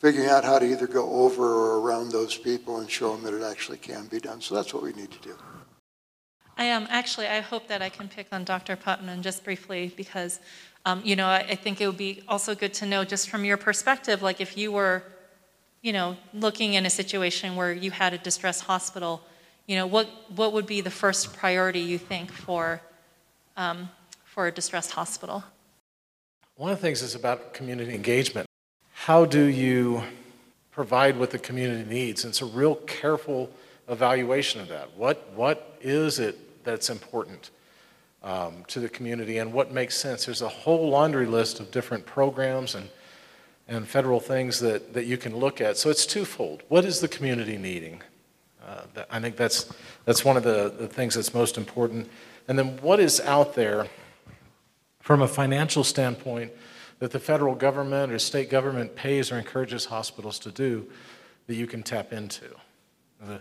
figuring 0.00 0.28
out 0.28 0.44
how 0.44 0.58
to 0.58 0.66
either 0.66 0.88
go 0.88 1.08
over 1.10 1.44
or 1.44 1.78
around 1.78 2.10
those 2.10 2.36
people 2.36 2.80
and 2.80 2.90
show 2.90 3.14
them 3.14 3.22
that 3.22 3.40
it 3.40 3.48
actually 3.48 3.78
can 3.78 4.08
be 4.08 4.18
done. 4.18 4.40
So 4.40 4.56
that's 4.56 4.74
what 4.74 4.82
we 4.82 4.92
need 4.94 5.12
to 5.12 5.20
do. 5.20 5.36
I 6.60 6.64
am 6.64 6.82
um, 6.82 6.88
actually. 6.90 7.26
I 7.26 7.40
hope 7.40 7.68
that 7.68 7.80
I 7.80 7.88
can 7.88 8.06
pick 8.06 8.26
on 8.32 8.44
Dr. 8.44 8.76
Putnam 8.76 9.22
just 9.22 9.44
briefly 9.44 9.94
because, 9.96 10.40
um, 10.84 11.00
you 11.02 11.16
know, 11.16 11.26
I, 11.26 11.38
I, 11.38 11.54
think 11.54 11.80
it 11.80 11.86
would 11.86 11.96
be 11.96 12.22
also 12.28 12.54
good 12.54 12.74
to 12.74 12.86
know 12.86 13.02
just 13.02 13.30
from 13.30 13.46
your 13.46 13.56
perspective, 13.56 14.20
like 14.20 14.42
if 14.42 14.58
you 14.58 14.70
were, 14.70 15.02
you 15.80 15.94
know, 15.94 16.18
looking 16.34 16.74
in 16.74 16.84
a 16.84 16.90
situation 16.90 17.56
where 17.56 17.72
you 17.72 17.90
had 17.90 18.12
a 18.12 18.18
distressed 18.18 18.64
hospital, 18.64 19.22
you 19.66 19.74
know, 19.74 19.86
what 19.86 20.06
what 20.36 20.52
would 20.52 20.66
be 20.66 20.82
the 20.82 20.90
first 20.90 21.32
priority 21.32 21.80
you 21.80 21.96
think 21.96 22.30
for 22.30 22.82
um, 23.56 23.88
for 24.24 24.46
a 24.46 24.52
distressed 24.52 24.90
hospital? 24.90 25.42
One 26.56 26.72
of 26.72 26.78
the 26.78 26.82
things 26.82 27.00
is 27.00 27.14
about 27.14 27.54
community 27.54 27.94
engagement. 27.94 28.46
How 28.92 29.24
do 29.24 29.44
you 29.44 30.02
provide 30.72 31.16
what 31.16 31.30
the 31.30 31.38
community 31.38 31.88
needs? 31.88 32.24
And 32.24 32.32
it's 32.32 32.42
a 32.42 32.44
real 32.44 32.74
careful 32.74 33.48
evaluation 33.88 34.60
of 34.60 34.68
that. 34.68 34.94
What 34.94 35.26
what 35.34 35.78
is 35.80 36.18
it 36.18 36.36
that's 36.64 36.90
important 36.90 37.50
um, 38.22 38.64
to 38.68 38.80
the 38.80 38.88
community 38.88 39.38
and 39.38 39.52
what 39.52 39.72
makes 39.72 39.96
sense. 39.96 40.26
There's 40.26 40.42
a 40.42 40.48
whole 40.48 40.90
laundry 40.90 41.26
list 41.26 41.60
of 41.60 41.70
different 41.70 42.06
programs 42.06 42.74
and, 42.74 42.88
and 43.68 43.86
federal 43.86 44.20
things 44.20 44.60
that, 44.60 44.92
that 44.94 45.06
you 45.06 45.16
can 45.16 45.36
look 45.36 45.60
at. 45.60 45.76
So 45.76 45.90
it's 45.90 46.06
twofold. 46.06 46.62
What 46.68 46.84
is 46.84 47.00
the 47.00 47.08
community 47.08 47.56
needing? 47.56 48.02
Uh, 48.66 48.82
that, 48.94 49.06
I 49.10 49.20
think 49.20 49.36
that's, 49.36 49.72
that's 50.04 50.24
one 50.24 50.36
of 50.36 50.42
the, 50.42 50.72
the 50.78 50.88
things 50.88 51.14
that's 51.14 51.34
most 51.34 51.56
important. 51.56 52.08
And 52.46 52.58
then 52.58 52.78
what 52.82 53.00
is 53.00 53.20
out 53.20 53.54
there 53.54 53.86
from 55.00 55.22
a 55.22 55.28
financial 55.28 55.82
standpoint 55.82 56.52
that 56.98 57.10
the 57.10 57.18
federal 57.18 57.54
government 57.54 58.12
or 58.12 58.18
state 58.18 58.50
government 58.50 58.94
pays 58.94 59.32
or 59.32 59.38
encourages 59.38 59.86
hospitals 59.86 60.38
to 60.40 60.50
do 60.50 60.86
that 61.46 61.54
you 61.54 61.66
can 61.66 61.82
tap 61.82 62.12
into? 62.12 62.44
The, 63.22 63.40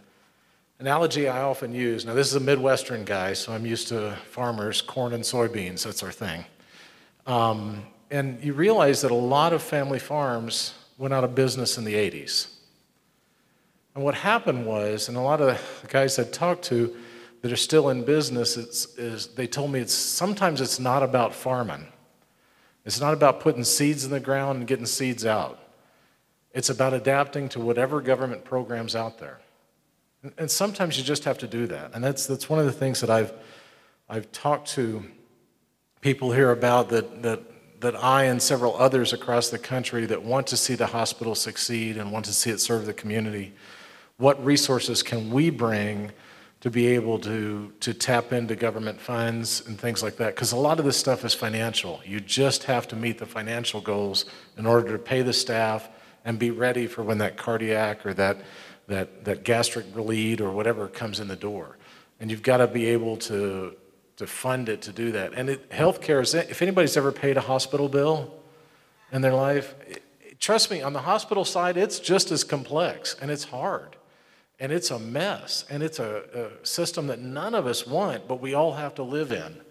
analogy 0.80 1.28
I 1.28 1.42
often 1.42 1.74
use 1.74 2.06
now, 2.06 2.14
this 2.14 2.28
is 2.28 2.36
a 2.36 2.40
Midwestern 2.40 3.04
guy, 3.04 3.34
so 3.34 3.52
I'm 3.52 3.66
used 3.66 3.90
to 3.90 4.18
farmers, 4.30 4.82
corn 4.82 5.14
and 5.14 5.24
soybeans, 5.24 5.84
that's 5.84 6.02
our 6.04 6.12
thing. 6.12 6.46
Um, 7.28 7.84
and 8.10 8.44
you 8.44 8.54
realize 8.54 9.02
that 9.02 9.12
a 9.12 9.16
lot 9.16 9.54
of 9.54 9.62
family 9.62 10.00
farms 10.00 10.74
went 10.98 11.14
out 11.14 11.24
of 11.24 11.36
business 11.36 11.78
in 11.78 11.84
the 11.84 11.94
80s. 11.94 12.56
And 13.94 14.04
what 14.04 14.16
happened 14.16 14.66
was, 14.66 15.10
and 15.10 15.18
a 15.18 15.22
lot 15.22 15.42
of 15.42 15.48
the 15.82 15.88
guys 15.88 16.18
I 16.18 16.24
talked 16.24 16.64
to 16.66 16.96
that 17.42 17.52
are 17.52 17.58
still 17.58 17.90
in 17.90 18.04
business, 18.04 18.58
is 18.58 19.28
they 19.28 19.48
told 19.48 19.72
me 19.72 19.80
it's 19.80 19.94
sometimes 19.94 20.62
it's 20.62 20.80
not 20.80 21.04
about 21.04 21.34
farming. 21.34 21.88
It's 22.86 23.00
not 23.00 23.14
about 23.14 23.40
putting 23.40 23.64
seeds 23.64 24.06
in 24.06 24.12
the 24.12 24.20
ground 24.20 24.60
and 24.60 24.68
getting 24.68 24.86
seeds 24.86 25.26
out. 25.26 25.60
It's 26.54 26.70
about 26.70 26.94
adapting 26.94 27.50
to 27.50 27.60
whatever 27.60 28.02
government 28.02 28.44
program's 28.44 28.96
out 28.96 29.20
there. 29.20 29.40
And 30.38 30.52
sometimes 30.52 30.98
you 30.98 31.04
just 31.04 31.24
have 31.24 31.38
to 31.40 31.48
do 31.48 31.68
that. 31.68 31.92
And 31.94 32.04
that's, 32.04 32.28
that's 32.28 32.50
one 32.50 32.60
of 32.60 32.66
the 32.66 32.72
things 32.72 33.00
that 33.02 33.10
I've, 33.10 33.32
I've 34.10 34.32
talked 34.32 34.70
to 34.72 35.04
people 36.02 36.32
here 36.32 36.52
about 36.52 36.90
that, 36.90 37.22
that, 37.24 37.42
that 37.82 37.96
I 37.96 38.26
and 38.26 38.42
several 38.42 38.76
others 38.78 39.14
across 39.14 39.50
the 39.50 39.60
country 39.60 40.06
that 40.08 40.22
want 40.22 40.48
to 40.48 40.58
see 40.58 40.76
the 40.76 40.88
hospital 40.88 41.36
succeed 41.36 41.98
and 41.98 42.12
want 42.12 42.26
to 42.26 42.34
see 42.34 42.50
it 42.50 42.60
serve 42.60 42.86
the 42.86 42.94
community. 42.94 43.54
What 44.18 44.44
resources 44.44 45.02
can 45.02 45.32
we 45.32 45.50
bring 45.50 46.12
to 46.60 46.70
be 46.70 46.88
able 46.88 47.20
to, 47.20 47.72
to 47.80 47.94
tap 47.94 48.34
into 48.34 48.58
government 48.58 49.00
funds 49.00 49.66
and 49.66 49.80
things 49.80 50.04
like 50.04 50.18
that? 50.18 50.36
Because 50.36 50.52
a 50.52 50.58
lot 50.58 50.80
of 50.80 50.86
this 50.86 50.98
stuff 50.98 51.24
is 51.24 51.34
financial. 51.34 52.02
You 52.06 52.20
just 52.20 52.66
have 52.66 52.90
to 52.90 52.98
meet 52.98 53.20
the 53.20 53.26
financial 53.26 53.80
goals 53.80 54.26
in 54.58 54.66
order 54.66 54.92
to 54.92 55.00
pay 55.00 55.22
the 55.22 55.32
staff 55.32 55.88
and 56.26 56.38
be 56.38 56.52
ready 56.52 56.88
for 56.88 57.04
when 57.04 57.20
that 57.20 57.38
cardiac 57.38 58.06
or 58.06 58.14
that 58.16 58.42
that, 58.90 59.26
that 59.26 59.44
gastric 59.44 59.94
bleed 59.94 60.42
or 60.42 60.52
whatever 60.52 60.88
comes 60.88 61.20
in 61.20 61.28
the 61.28 61.36
door. 61.36 61.78
And 62.20 62.30
you've 62.30 62.44
got 62.44 62.58
to 62.58 62.68
be 62.68 62.88
able 62.88 63.18
to, 63.18 63.76
to 64.18 64.28
fund 64.28 64.68
it 64.68 64.82
to 64.84 64.92
do 64.92 65.14
that. 65.14 65.34
And 65.34 65.50
it, 65.50 65.70
healthcare 65.70 66.22
is, 66.22 66.34
if 66.34 66.62
anybody's 66.62 66.98
ever 66.98 67.12
paid 67.12 67.38
a 67.38 67.42
hospital 67.42 67.88
bill 67.88 68.34
in 69.12 69.22
their 69.22 69.34
life, 69.34 69.74
it- 69.88 70.04
trust 70.40 70.72
me, 70.72 70.82
on 70.82 70.94
the 70.94 71.02
hospital 71.02 71.46
side, 71.46 71.78
it's 71.78 72.00
just 72.00 72.32
as 72.32 72.44
complex 72.44 73.16
and 73.22 73.30
it's 73.32 73.46
hard. 73.46 73.96
And 74.60 74.72
it's 74.72 74.92
a 74.92 75.00
mess. 75.00 75.64
And 75.70 75.82
it's 75.84 76.00
a, 76.00 76.52
a 76.62 76.66
system 76.66 77.08
that 77.08 77.20
none 77.20 77.56
of 77.56 77.66
us 77.66 77.88
want, 77.88 78.28
but 78.28 78.42
we 78.42 78.54
all 78.54 78.74
have 78.74 78.96
to 78.96 79.04
live 79.04 79.32
in. 79.32 79.62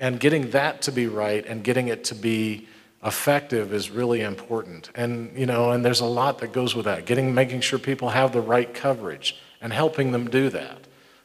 And 0.00 0.18
getting 0.18 0.50
that 0.50 0.82
to 0.82 0.92
be 0.92 1.06
right 1.06 1.44
and 1.44 1.62
getting 1.62 1.88
it 1.88 2.04
to 2.04 2.14
be 2.14 2.68
effective 3.04 3.72
is 3.72 3.90
really 3.90 4.22
important. 4.22 4.90
And, 4.94 5.36
you 5.38 5.46
know, 5.46 5.70
and 5.70 5.84
there's 5.84 6.00
a 6.00 6.06
lot 6.06 6.38
that 6.38 6.52
goes 6.52 6.74
with 6.74 6.86
that. 6.86 7.06
Getting, 7.06 7.34
making 7.34 7.60
sure 7.60 7.78
people 7.78 8.10
have 8.10 8.32
the 8.32 8.40
right 8.40 8.72
coverage 8.72 9.36
and 9.60 9.72
helping 9.72 10.12
them 10.12 10.28
do 10.28 10.50
that. 10.50 10.78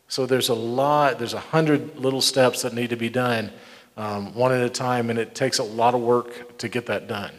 So 0.08 0.26
there's 0.26 0.50
a 0.50 0.54
lot, 0.54 1.18
there's 1.18 1.34
a 1.34 1.40
hundred 1.40 1.98
little 1.98 2.22
steps 2.22 2.62
that 2.62 2.74
need 2.74 2.92
to 2.92 2.96
be 2.96 3.10
done, 3.10 3.52
um, 3.98 4.34
one 4.36 4.52
at 4.52 4.62
a 4.62 4.70
time, 4.70 5.10
and 5.10 5.18
it 5.18 5.34
takes 5.34 5.60
a 5.60 5.64
lot 5.64 5.96
of 5.96 6.02
work 6.02 6.58
to 6.60 6.70
get 6.70 6.86
that 6.88 7.08
done. 7.08 7.32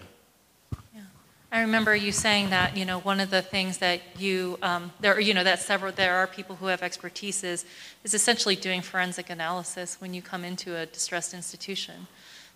I 1.53 1.61
remember 1.61 1.95
you 1.95 2.11
saying 2.11 2.51
that, 2.51 2.77
you 2.77 2.85
know, 2.85 2.99
one 2.99 3.21
of 3.21 3.31
the 3.31 3.41
things 3.41 3.79
that 3.79 4.01
you, 4.19 4.59
um, 4.61 4.93
there, 4.99 5.21
you 5.21 5.33
know, 5.35 5.45
that 5.45 5.61
several, 5.61 5.93
there 5.93 6.17
are 6.17 6.27
people 6.27 6.57
who 6.57 6.67
have 6.67 6.83
expertise 6.83 7.45
is, 7.45 7.65
is 8.03 8.13
essentially 8.13 8.57
doing 8.57 8.83
forensic 8.83 9.31
analysis 9.31 10.01
when 10.01 10.13
you 10.13 10.21
come 10.21 10.45
into 10.45 10.77
a 10.77 10.87
distressed 10.87 11.33
institution. 11.33 12.09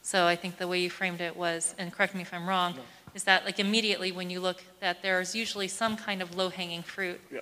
So 0.03 0.27
I 0.27 0.37
think 0.37 0.57
the 0.59 0.69
way 0.69 0.81
you 0.81 0.91
framed 0.91 1.21
it 1.21 1.37
was, 1.37 1.75
and 1.79 1.93
correct 1.93 2.15
me 2.15 2.23
if 2.23 2.33
I'm 2.33 2.49
wrong, 2.49 2.75
is 3.15 3.25
that 3.25 3.45
like 3.45 3.59
immediately 3.59 4.13
when 4.13 4.31
you 4.31 4.41
look, 4.41 4.63
that 4.81 5.03
there's 5.03 5.35
usually 5.35 5.69
some 5.69 5.97
kind 5.97 6.23
of 6.23 6.37
low-hanging 6.37 6.83
fruit. 6.83 7.21
Yeah. 7.31 7.41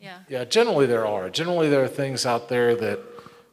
Yeah, 0.00 0.18
Yeah, 0.28 0.44
generally 0.44 0.86
there 0.86 1.06
are. 1.06 1.28
Generally 1.28 1.68
there 1.68 1.84
are 1.84 1.88
things 1.88 2.24
out 2.24 2.48
there 2.48 2.74
that, 2.74 3.00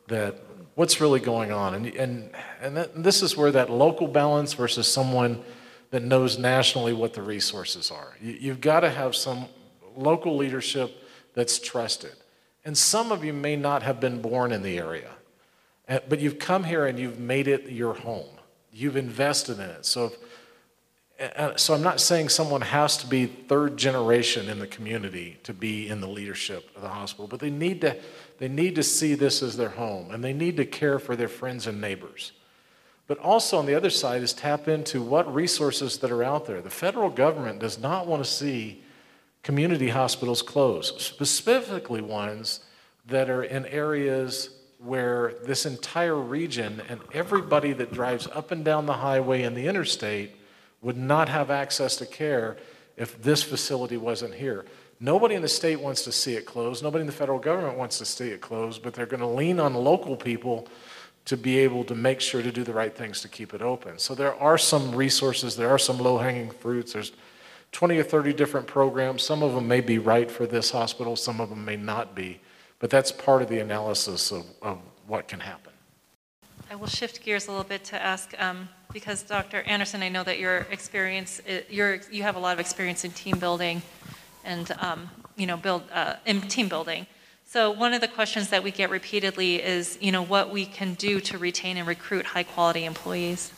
that, 0.07 0.35
what's 0.75 1.01
really 1.01 1.19
going 1.19 1.51
on? 1.51 1.73
And, 1.73 1.87
and, 1.87 2.31
and 2.61 2.77
that, 2.77 2.95
and 2.95 3.03
this 3.03 3.21
is 3.21 3.35
where 3.35 3.51
that 3.51 3.69
local 3.69 4.07
balance 4.07 4.53
versus 4.53 4.87
someone 4.87 5.43
that 5.91 6.03
knows 6.03 6.37
nationally 6.37 6.93
what 6.93 7.13
the 7.13 7.21
resources 7.21 7.91
are. 7.91 8.15
You, 8.21 8.37
you've 8.39 8.61
got 8.61 8.81
to 8.81 8.89
have 8.89 9.13
some 9.15 9.47
local 9.95 10.37
leadership 10.37 11.03
that's 11.33 11.59
trusted. 11.59 12.13
And 12.63 12.77
some 12.77 13.11
of 13.11 13.25
you 13.25 13.33
may 13.33 13.55
not 13.55 13.83
have 13.83 13.99
been 13.99 14.21
born 14.21 14.51
in 14.51 14.61
the 14.61 14.77
area, 14.77 15.11
but 15.87 16.19
you've 16.19 16.39
come 16.39 16.63
here 16.63 16.85
and 16.85 16.99
you've 16.99 17.19
made 17.19 17.47
it 17.47 17.69
your 17.69 17.93
home. 17.93 18.29
You've 18.73 18.97
invested 18.97 19.59
in 19.59 19.69
it. 19.69 19.85
So 19.85 20.05
if, 20.05 20.17
uh, 21.19 21.55
so 21.57 21.73
I'm 21.73 21.81
not 21.81 21.99
saying 21.99 22.29
someone 22.29 22.61
has 22.61 22.97
to 22.97 23.07
be 23.07 23.25
third 23.25 23.77
generation 23.77 24.49
in 24.49 24.59
the 24.59 24.67
community 24.67 25.37
to 25.43 25.53
be 25.53 25.87
in 25.87 25.99
the 25.99 26.07
leadership 26.07 26.69
of 26.75 26.83
the 26.83 26.89
hospital, 26.89 27.27
but 27.27 27.39
they 27.39 27.49
need 27.49 27.81
to 27.81 27.97
they 28.37 28.47
need 28.47 28.75
to 28.75 28.83
see 28.83 29.15
this 29.15 29.41
as 29.41 29.57
their 29.57 29.69
home 29.69 30.11
and 30.11 30.23
they 30.23 30.33
need 30.33 30.57
to 30.57 30.65
care 30.65 30.99
for 30.99 31.15
their 31.15 31.27
friends 31.27 31.65
and 31.65 31.81
neighbors. 31.81 32.33
But 33.07 33.17
also 33.19 33.57
on 33.57 33.65
the 33.65 33.73
other 33.73 33.89
side 33.89 34.21
is 34.21 34.33
tap 34.33 34.67
into 34.67 35.01
what 35.01 35.33
resources 35.33 35.97
that 35.99 36.11
are 36.11 36.23
out 36.23 36.45
there. 36.45 36.61
The 36.61 36.69
federal 36.69 37.09
government 37.09 37.59
does 37.59 37.79
not 37.79 38.05
want 38.05 38.23
to 38.23 38.29
see 38.29 38.83
community 39.41 39.89
hospitals 39.89 40.41
close, 40.41 41.01
specifically 41.01 42.01
ones 42.01 42.59
that 43.07 43.29
are 43.29 43.43
in 43.43 43.65
areas 43.67 44.49
where 44.87 45.33
this 45.43 45.65
entire 45.65 46.15
region 46.15 46.81
and 46.87 47.01
everybody 47.13 47.73
that 47.73 47.91
drives 47.91 48.27
up 48.27 48.51
and 48.51 48.63
down 48.63 48.85
the 48.85 48.93
highway 48.93 49.43
and 49.43 49.55
the 49.55 49.67
interstate 49.67 50.31
would 50.81 50.97
not 50.97 51.27
have 51.27 51.51
access 51.51 51.97
to 51.97 52.05
care 52.05 52.55
if 52.95 53.21
this 53.21 53.43
facility 53.43 53.97
wasn't 53.97 54.33
here. 54.33 54.65
Nobody 54.99 55.35
in 55.35 55.41
the 55.41 55.47
state 55.47 55.79
wants 55.79 56.03
to 56.03 56.11
see 56.11 56.35
it 56.35 56.45
closed. 56.45 56.81
Nobody 56.81 57.01
in 57.01 57.07
the 57.07 57.13
federal 57.13 57.37
government 57.37 57.77
wants 57.77 57.97
to 57.99 58.05
see 58.05 58.29
it 58.29 58.41
closed, 58.41 58.81
but 58.81 58.93
they're 58.93 59.05
going 59.05 59.19
to 59.19 59.27
lean 59.27 59.59
on 59.59 59.73
local 59.73 60.15
people 60.15 60.67
to 61.25 61.35
be 61.35 61.57
able 61.59 61.83
to 61.83 61.93
make 61.93 62.21
sure 62.21 62.41
to 62.41 62.51
do 62.51 62.63
the 62.63 62.73
right 62.73 62.95
things 62.95 63.19
to 63.21 63.27
keep 63.27 63.53
it 63.53 63.61
open. 63.61 63.99
So 63.99 64.15
there 64.15 64.35
are 64.35 64.57
some 64.57 64.95
resources, 64.95 65.57
there 65.57 65.69
are 65.69 65.77
some 65.77 65.97
low-hanging 65.97 66.51
fruits. 66.51 66.93
There's 66.93 67.11
20 67.73 67.97
or 67.97 68.03
30 68.03 68.31
different 68.33 68.65
programs. 68.65 69.23
Some 69.23 69.43
of 69.43 69.53
them 69.53 69.67
may 69.67 69.81
be 69.81 69.97
right 69.97 70.31
for 70.31 70.47
this 70.47 70.71
hospital, 70.71 71.17
some 71.17 71.41
of 71.41 71.49
them 71.49 71.65
may 71.65 71.75
not 71.75 72.15
be. 72.15 72.39
But 72.79 72.89
that's 72.89 73.11
part 73.11 73.41
of 73.41 73.49
the 73.49 73.59
analysis 73.59 74.31
of, 74.31 74.45
of 74.61 74.79
what 75.07 75.27
can 75.27 75.39
happen. 75.39 75.73
I 76.69 76.75
will 76.75 76.87
shift 76.87 77.23
gears 77.23 77.47
a 77.47 77.51
little 77.51 77.63
bit 77.63 77.83
to 77.85 78.01
ask, 78.01 78.33
um, 78.39 78.69
because 78.93 79.23
Dr. 79.23 79.61
Anderson, 79.61 80.03
I 80.03 80.09
know 80.09 80.23
that 80.23 80.37
your 80.37 80.67
experience, 80.69 81.41
uh, 81.49 81.61
you're, 81.69 82.01
you 82.11 82.23
have 82.23 82.35
a 82.35 82.39
lot 82.39 82.53
of 82.53 82.59
experience 82.59 83.05
in 83.05 83.11
team 83.11 83.39
building 83.39 83.81
and, 84.43 84.71
um, 84.79 85.09
you 85.37 85.47
know, 85.47 85.57
build, 85.57 85.83
uh, 85.93 86.15
in 86.25 86.41
team 86.41 86.67
building. 86.67 87.07
So 87.45 87.71
one 87.71 87.93
of 87.93 88.01
the 88.01 88.09
questions 88.09 88.49
that 88.49 88.63
we 88.63 88.71
get 88.71 88.89
repeatedly 88.89 89.63
is, 89.63 89.97
you 90.01 90.11
know, 90.11 90.21
what 90.21 90.51
we 90.51 90.65
can 90.65 90.93
do 90.95 91.21
to 91.21 91.37
retain 91.37 91.77
and 91.77 91.87
recruit 91.87 92.25
high-quality 92.25 92.83
employees. 92.83 93.53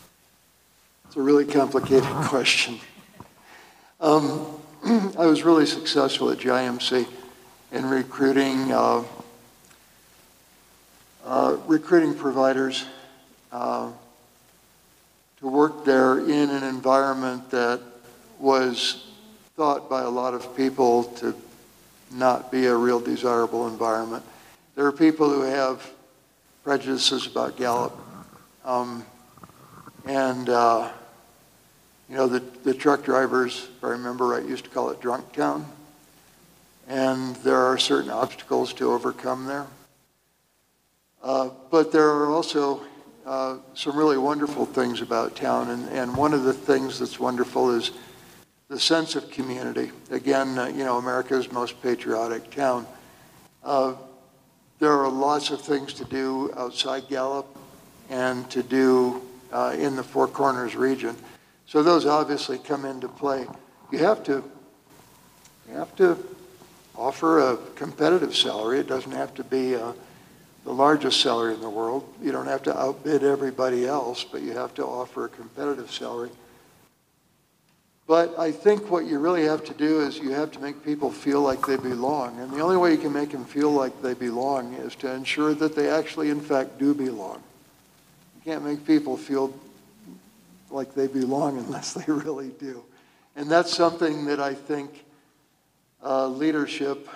It's 1.07 1.15
a 1.15 1.21
really 1.21 1.45
complicated 1.45 2.03
question. 2.25 2.79
Um, 3.99 4.45
I 5.17 5.25
was 5.25 5.43
really 5.43 5.65
successful 5.65 6.29
at 6.29 6.37
GIMC 6.37 7.07
in 7.71 7.87
recruiting, 7.87 8.71
uh, 8.71 9.03
uh, 11.25 11.57
recruiting 11.67 12.15
providers 12.15 12.85
uh, 13.51 13.91
to 15.39 15.47
work 15.47 15.85
there 15.85 16.19
in 16.19 16.49
an 16.49 16.63
environment 16.63 17.49
that 17.51 17.81
was 18.39 19.05
thought 19.55 19.89
by 19.89 20.01
a 20.01 20.09
lot 20.09 20.33
of 20.33 20.55
people 20.55 21.03
to 21.03 21.35
not 22.11 22.51
be 22.51 22.65
a 22.65 22.75
real 22.75 22.99
desirable 22.99 23.67
environment. 23.67 24.23
There 24.75 24.85
are 24.85 24.91
people 24.91 25.29
who 25.29 25.41
have 25.41 25.87
prejudices 26.63 27.27
about 27.27 27.57
Gallup. 27.57 27.97
Um, 28.65 29.05
and, 30.05 30.49
uh, 30.49 30.89
you 32.09 32.15
know, 32.15 32.27
the, 32.27 32.39
the 32.63 32.73
truck 32.73 33.03
drivers, 33.03 33.67
if 33.77 33.83
I 33.83 33.89
remember 33.89 34.27
right, 34.27 34.43
used 34.43 34.63
to 34.63 34.69
call 34.69 34.89
it 34.89 34.99
Drunk 34.99 35.31
Town. 35.33 35.65
And 36.89 37.35
there 37.37 37.61
are 37.61 37.77
certain 37.77 38.09
obstacles 38.09 38.73
to 38.73 38.91
overcome 38.91 39.45
there. 39.45 39.67
Uh, 41.21 41.49
but 41.69 41.91
there 41.91 42.09
are 42.09 42.31
also 42.31 42.81
uh, 43.27 43.57
some 43.75 43.95
really 43.95 44.17
wonderful 44.17 44.65
things 44.65 44.99
about 45.01 45.35
town. 45.35 45.69
And, 45.69 45.87
and 45.89 46.17
one 46.17 46.33
of 46.33 46.45
the 46.45 46.53
things 46.53 46.97
that's 46.97 47.19
wonderful 47.19 47.75
is 47.75 47.91
the 48.69 48.79
sense 48.79 49.15
of 49.15 49.29
community. 49.29 49.91
Again, 50.09 50.57
uh, 50.57 50.65
you 50.65 50.83
know, 50.83 50.97
America's 50.97 51.51
most 51.51 51.79
patriotic 51.83 52.49
town. 52.49 52.87
Uh, 53.63 53.93
there 54.79 54.93
are 54.93 55.09
lots 55.09 55.51
of 55.51 55.61
things 55.61 55.93
to 55.93 56.05
do 56.05 56.51
outside 56.57 57.07
Gallup 57.07 57.55
and 58.09 58.49
to 58.49 58.63
do 58.63 59.21
uh, 59.51 59.75
in 59.77 59.95
the 59.95 60.03
Four 60.03 60.27
Corners 60.27 60.75
region. 60.75 61.15
So 61.67 61.83
those 61.83 62.07
obviously 62.07 62.57
come 62.57 62.83
into 62.83 63.07
play. 63.07 63.45
You 63.91 63.99
have 63.99 64.23
to, 64.23 64.43
you 65.67 65.75
have 65.75 65.95
to 65.97 66.17
offer 66.99 67.39
a 67.39 67.57
competitive 67.75 68.35
salary. 68.35 68.79
It 68.79 68.87
doesn't 68.87 69.13
have 69.13 69.33
to 69.35 69.43
be 69.43 69.75
uh, 69.75 69.93
the 70.65 70.73
largest 70.73 71.21
salary 71.21 71.53
in 71.53 71.61
the 71.61 71.69
world. 71.69 72.07
You 72.21 72.31
don't 72.31 72.47
have 72.47 72.61
to 72.63 72.77
outbid 72.77 73.23
everybody 73.23 73.87
else, 73.87 74.25
but 74.29 74.41
you 74.41 74.51
have 74.51 74.73
to 74.75 74.85
offer 74.85 75.25
a 75.25 75.29
competitive 75.29 75.91
salary. 75.91 76.29
But 78.05 78.37
I 78.37 78.51
think 78.51 78.89
what 78.89 79.05
you 79.05 79.19
really 79.19 79.45
have 79.45 79.63
to 79.65 79.73
do 79.73 80.01
is 80.01 80.17
you 80.17 80.31
have 80.31 80.51
to 80.51 80.59
make 80.59 80.83
people 80.83 81.11
feel 81.11 81.41
like 81.41 81.65
they 81.65 81.77
belong. 81.77 82.39
And 82.39 82.51
the 82.51 82.59
only 82.59 82.75
way 82.75 82.91
you 82.91 82.97
can 82.97 83.13
make 83.13 83.31
them 83.31 83.45
feel 83.45 83.71
like 83.71 84.01
they 84.01 84.15
belong 84.15 84.73
is 84.73 84.95
to 84.95 85.13
ensure 85.13 85.53
that 85.53 85.75
they 85.75 85.89
actually, 85.89 86.31
in 86.31 86.41
fact, 86.41 86.79
do 86.79 86.93
belong. 86.93 87.41
You 88.35 88.51
can't 88.51 88.65
make 88.65 88.85
people 88.85 89.15
feel 89.15 89.53
like 90.69 90.95
they 90.95 91.07
belong 91.07 91.57
unless 91.65 91.93
they 91.93 92.11
really 92.11 92.49
do. 92.59 92.83
And 93.35 93.49
that's 93.49 93.73
something 93.73 94.25
that 94.25 94.39
I 94.39 94.53
think 94.53 95.05
uh, 96.03 96.27
leadership 96.27 97.07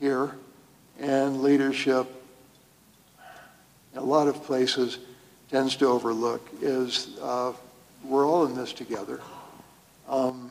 here 0.00 0.34
and 0.98 1.42
leadership 1.42 2.06
in 3.92 3.98
a 3.98 4.04
lot 4.04 4.28
of 4.28 4.42
places 4.44 4.98
tends 5.50 5.76
to 5.76 5.86
overlook 5.86 6.46
is 6.60 7.16
uh, 7.22 7.52
we're 8.04 8.26
all 8.26 8.44
in 8.46 8.54
this 8.54 8.72
together. 8.72 9.20
Um, 10.08 10.50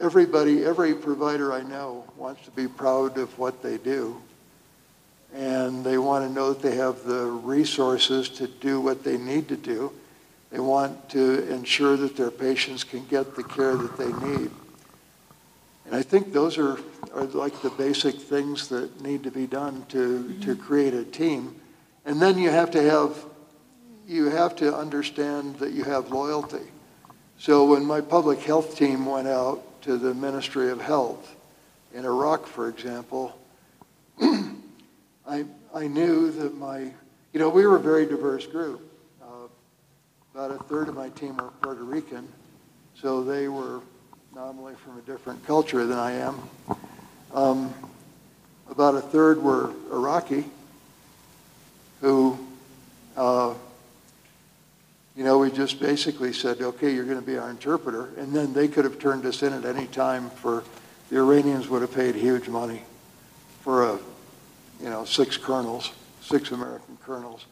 everybody, 0.00 0.64
every 0.64 0.94
provider 0.94 1.52
I 1.52 1.62
know 1.62 2.04
wants 2.16 2.44
to 2.44 2.50
be 2.50 2.66
proud 2.66 3.18
of 3.18 3.38
what 3.38 3.62
they 3.62 3.78
do. 3.78 4.20
And 5.32 5.84
they 5.84 5.96
want 5.96 6.26
to 6.26 6.32
know 6.32 6.52
that 6.52 6.62
they 6.62 6.74
have 6.76 7.04
the 7.04 7.26
resources 7.26 8.28
to 8.30 8.48
do 8.48 8.80
what 8.80 9.04
they 9.04 9.16
need 9.16 9.46
to 9.48 9.56
do. 9.56 9.92
They 10.50 10.58
want 10.58 11.08
to 11.10 11.48
ensure 11.48 11.96
that 11.96 12.16
their 12.16 12.32
patients 12.32 12.82
can 12.82 13.04
get 13.06 13.36
the 13.36 13.44
care 13.44 13.76
that 13.76 13.96
they 13.96 14.12
need. 14.28 14.50
And 15.90 15.98
I 15.98 16.02
think 16.02 16.32
those 16.32 16.56
are, 16.56 16.78
are 17.14 17.24
like 17.24 17.62
the 17.62 17.70
basic 17.70 18.14
things 18.14 18.68
that 18.68 19.00
need 19.02 19.24
to 19.24 19.30
be 19.32 19.48
done 19.48 19.84
to, 19.88 20.32
to 20.42 20.54
create 20.54 20.94
a 20.94 21.04
team. 21.04 21.56
And 22.04 22.22
then 22.22 22.38
you 22.38 22.50
have 22.50 22.70
to 22.72 22.82
have 22.82 23.24
you 24.06 24.30
have 24.30 24.56
to 24.56 24.76
understand 24.76 25.56
that 25.56 25.72
you 25.72 25.84
have 25.84 26.10
loyalty. 26.10 26.66
So 27.38 27.64
when 27.64 27.84
my 27.84 28.00
public 28.00 28.40
health 28.40 28.76
team 28.76 29.06
went 29.06 29.28
out 29.28 29.82
to 29.82 29.96
the 29.96 30.14
Ministry 30.14 30.70
of 30.70 30.80
Health 30.80 31.36
in 31.94 32.04
Iraq, 32.04 32.46
for 32.46 32.68
example, 32.68 33.36
I 34.20 35.44
I 35.74 35.86
knew 35.88 36.30
that 36.30 36.56
my, 36.56 36.92
you 37.32 37.40
know, 37.40 37.48
we 37.48 37.66
were 37.66 37.76
a 37.76 37.80
very 37.80 38.06
diverse 38.06 38.46
group. 38.46 38.80
Uh, 39.20 39.48
About 40.34 40.52
a 40.52 40.62
third 40.64 40.88
of 40.88 40.94
my 40.94 41.08
team 41.10 41.36
were 41.36 41.50
Puerto 41.62 41.82
Rican, 41.82 42.28
so 42.94 43.24
they 43.24 43.48
were 43.48 43.80
nominally 44.34 44.74
from 44.74 44.98
a 44.98 45.02
different 45.02 45.44
culture 45.46 45.86
than 45.86 45.98
I 45.98 46.12
am. 46.12 46.40
Um, 47.34 47.74
About 48.70 48.94
a 48.94 49.00
third 49.00 49.42
were 49.42 49.72
Iraqi, 49.90 50.44
who, 52.00 52.38
uh, 53.16 53.52
you 55.16 55.24
know, 55.24 55.38
we 55.38 55.50
just 55.50 55.80
basically 55.80 56.32
said, 56.32 56.60
okay, 56.60 56.94
you're 56.94 57.04
going 57.04 57.18
to 57.18 57.26
be 57.26 57.36
our 57.36 57.50
interpreter. 57.50 58.10
And 58.16 58.32
then 58.32 58.52
they 58.52 58.68
could 58.68 58.84
have 58.84 59.00
turned 59.00 59.26
us 59.26 59.42
in 59.42 59.52
at 59.52 59.64
any 59.64 59.86
time 59.86 60.30
for, 60.30 60.62
the 61.10 61.16
Iranians 61.16 61.68
would 61.68 61.82
have 61.82 61.92
paid 61.92 62.14
huge 62.14 62.48
money 62.48 62.82
for 63.62 63.90
a, 63.90 63.98
you 64.80 64.88
know, 64.88 65.04
six 65.04 65.36
colonels, 65.36 65.90
six 66.22 66.52
American 66.52 66.96
colonels. 67.04 67.46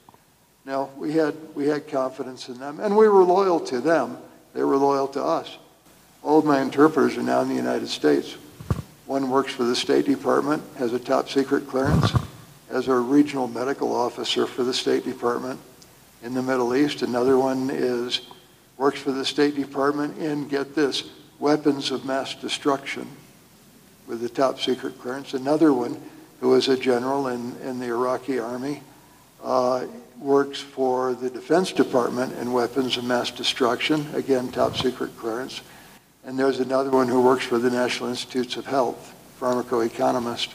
Now, 0.65 0.91
we 0.97 1.13
had, 1.13 1.35
we 1.57 1.67
had 1.67 1.89
confidence 1.89 2.49
in 2.49 2.59
them, 2.59 2.79
and 2.79 2.97
we 2.97 3.09
were 3.09 3.25
loyal 3.25 3.59
to 3.67 3.81
them. 3.81 4.19
They 4.55 4.63
were 4.63 4.77
loyal 4.77 5.09
to 5.09 5.23
us. 5.23 5.59
All 6.29 6.41
of 6.41 6.45
my 6.45 6.61
interpreters 6.61 7.17
are 7.17 7.23
now 7.23 7.41
in 7.41 7.49
the 7.49 7.55
United 7.55 7.89
States. 7.89 8.37
One 9.07 9.31
works 9.31 9.51
for 9.51 9.65
the 9.65 9.75
State 9.75 10.05
Department, 10.05 10.63
has 10.77 10.93
a 10.93 10.99
top 10.99 11.31
secret 11.31 11.67
clearance, 11.67 12.13
as 12.69 12.89
a 12.89 12.95
regional 12.95 13.49
medical 13.49 13.97
officer 13.97 14.47
for 14.47 14.63
the 14.63 14.75
State 14.75 15.07
Department 15.07 15.59
in 16.23 16.35
the 16.35 16.43
Middle 16.43 16.77
East. 16.77 17.01
Another 17.01 17.39
one 17.39 17.71
is, 17.71 18.21
works 18.77 19.01
for 19.01 19.11
the 19.11 19.25
State 19.25 19.57
Department 19.57 20.19
in, 20.19 20.47
get 20.49 20.75
this, 20.75 21.09
weapons 21.39 21.91
of 21.91 22.05
mass 22.05 22.35
destruction 22.35 23.09
with 24.07 24.21
the 24.21 24.29
top 24.29 24.61
secret 24.61 24.99
clearance. 25.01 25.33
Another 25.33 25.73
one, 25.73 25.99
who 26.43 26.53
is 26.57 26.69
a 26.69 26.77
general 26.77 27.29
in, 27.29 27.57
in 27.63 27.79
the 27.79 27.87
Iraqi 27.87 28.39
army, 28.39 28.83
uh, 29.43 29.87
works 30.19 30.61
for 30.61 31.15
the 31.15 31.31
Defense 31.31 31.73
Department 31.73 32.35
in 32.35 32.53
weapons 32.53 32.99
of 32.99 33.05
mass 33.05 33.31
destruction, 33.31 34.07
again, 34.15 34.53
top 34.53 34.77
secret 34.77 35.17
clearance. 35.17 35.63
And 36.29 36.39
there's 36.39 36.61
another 36.61 36.91
one 36.91 37.09
who 37.09 37.23
works 37.23 37.47
for 37.47 37.59
the 37.59 37.71
National 37.71 38.11
Institutes 38.11 38.59
of 38.59 38.67
Health, 38.67 39.15
pharmacoeconomist. 39.41 40.51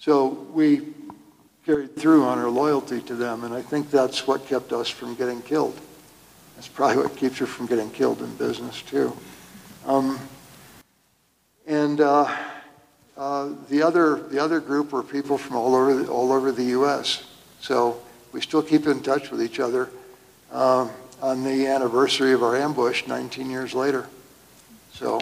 So 0.00 0.26
we 0.52 0.94
carried 1.64 1.94
through 1.94 2.24
on 2.24 2.38
our 2.38 2.50
loyalty 2.50 3.00
to 3.02 3.14
them, 3.14 3.44
and 3.44 3.54
I 3.54 3.62
think 3.62 3.88
that's 3.88 4.26
what 4.26 4.48
kept 4.48 4.72
us 4.72 4.88
from 4.88 5.14
getting 5.14 5.42
killed. 5.42 5.80
That's 6.56 6.66
probably 6.66 7.04
what 7.04 7.14
keeps 7.14 7.38
you 7.38 7.46
from 7.46 7.66
getting 7.66 7.88
killed 7.90 8.20
in 8.20 8.34
business, 8.34 8.82
too. 8.82 9.16
Um, 9.86 10.18
and 11.68 12.00
uh, 12.00 12.36
uh, 13.16 13.50
the 13.68 13.84
other 13.84 14.16
the 14.16 14.40
other 14.40 14.58
group 14.58 14.90
were 14.90 15.04
people 15.04 15.38
from 15.38 15.54
all 15.54 15.76
over 15.76 16.02
the, 16.02 16.10
all 16.10 16.32
over 16.32 16.50
the 16.50 16.64
U.S. 16.64 17.22
So 17.60 18.02
we 18.32 18.40
still 18.40 18.60
keep 18.60 18.88
in 18.88 19.04
touch 19.04 19.30
with 19.30 19.40
each 19.40 19.60
other 19.60 19.88
um, 20.50 20.90
on 21.22 21.44
the 21.44 21.68
anniversary 21.68 22.32
of 22.32 22.42
our 22.42 22.56
ambush 22.56 23.06
19 23.06 23.48
years 23.48 23.72
later. 23.72 24.08
So 24.96 25.20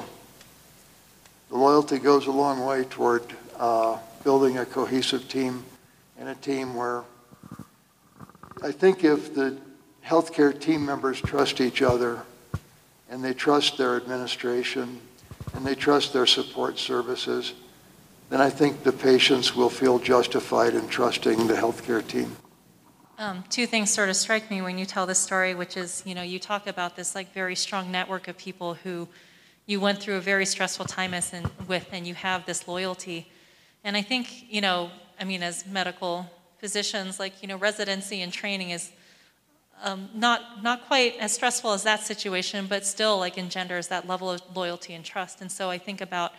the 1.51 1.57
loyalty 1.57 1.99
goes 1.99 2.29
a 2.29 2.31
long 2.31 2.65
way 2.65 2.85
toward 2.85 3.25
uh, 3.59 3.99
building 4.23 4.59
a 4.59 4.65
cohesive 4.65 5.29
team 5.29 5.65
and 6.17 6.29
a 6.29 6.37
team 6.37 6.77
where 6.77 7.03
I 8.63 8.71
think 8.71 9.03
if 9.03 9.35
the 9.35 9.59
healthcare 10.07 10.57
team 10.57 10.87
members 10.87 11.21
trust 11.21 11.61
each 11.61 11.83
other 11.83 12.23
and 13.11 13.25
they 13.25 13.35
trust 13.35 13.77
their 13.77 13.97
administration 13.97 15.01
and 15.55 15.67
they 15.67 15.75
trust 15.75 16.13
their 16.13 16.27
support 16.27 16.79
services, 16.79 17.55
then 18.31 18.41
I 18.41 18.51
think 18.51 18.85
the 18.85 18.93
patients 18.93 19.57
will 19.57 19.71
feel 19.71 19.99
justified 19.99 20.75
in 20.75 20.87
trusting 20.87 21.49
the 21.49 21.55
healthcare 21.55 22.07
team. 22.07 22.37
Um, 23.19 23.43
two 23.51 23.67
things 23.67 23.91
sort 23.91 24.09
of 24.09 24.15
strike 24.15 24.53
me 24.53 24.63
when 24.63 24.79
you 24.79 24.87
tell 24.87 25.05
this 25.05 25.19
story, 25.19 25.53
which 25.57 25.77
is, 25.77 26.05
you 26.07 26.15
know, 26.15 26.23
you 26.23 26.39
talk 26.39 26.69
about 26.69 26.95
this 26.95 27.17
like 27.17 27.35
very 27.35 27.57
strong 27.57 27.91
network 27.91 28.29
of 28.29 28.39
people 28.39 28.75
who 28.75 29.09
you 29.67 29.81
went 29.81 30.01
through 30.01 30.17
a 30.17 30.21
very 30.21 30.47
stressful 30.47 30.85
time 30.87 31.15
as 31.15 31.33
in, 31.33 31.51
with, 31.67 31.89
and 31.93 32.07
you 32.07 32.15
have 32.15 32.45
this 32.45 32.69
loyalty. 32.69 33.31
And 33.83 33.97
I 33.97 34.03
think, 34.03 34.53
you 34.53 34.61
know, 34.61 34.91
I 35.19 35.25
mean, 35.25 35.43
as 35.43 35.67
medical 35.67 36.31
physicians, 36.59 37.19
like, 37.19 37.43
you 37.43 37.49
know, 37.49 37.57
residency 37.57 38.21
and 38.21 38.33
training 38.33 38.71
is 38.71 38.91
um, 39.83 40.09
not, 40.15 40.63
not 40.63 40.87
quite 40.87 41.17
as 41.19 41.33
stressful 41.33 41.73
as 41.73 41.83
that 41.83 42.01
situation, 42.01 42.67
but 42.67 42.87
still 42.87 43.19
like 43.19 43.39
engenders 43.39 43.89
that 43.89 44.07
level 44.07 44.31
of 44.31 44.43
loyalty 44.55 44.95
and 44.95 45.05
trust. 45.05 45.41
And 45.41 45.51
so 45.51 45.71
I 45.71 45.79
think 45.79 46.01
about, 46.01 46.33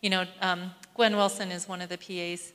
you 0.00 0.10
know, 0.10 0.26
um, 0.40 0.72
Gwen 0.94 1.16
Wilson 1.16 1.50
is 1.50 1.68
one 1.68 1.80
of 1.80 1.88
the 1.88 1.98
PAs 1.98 2.52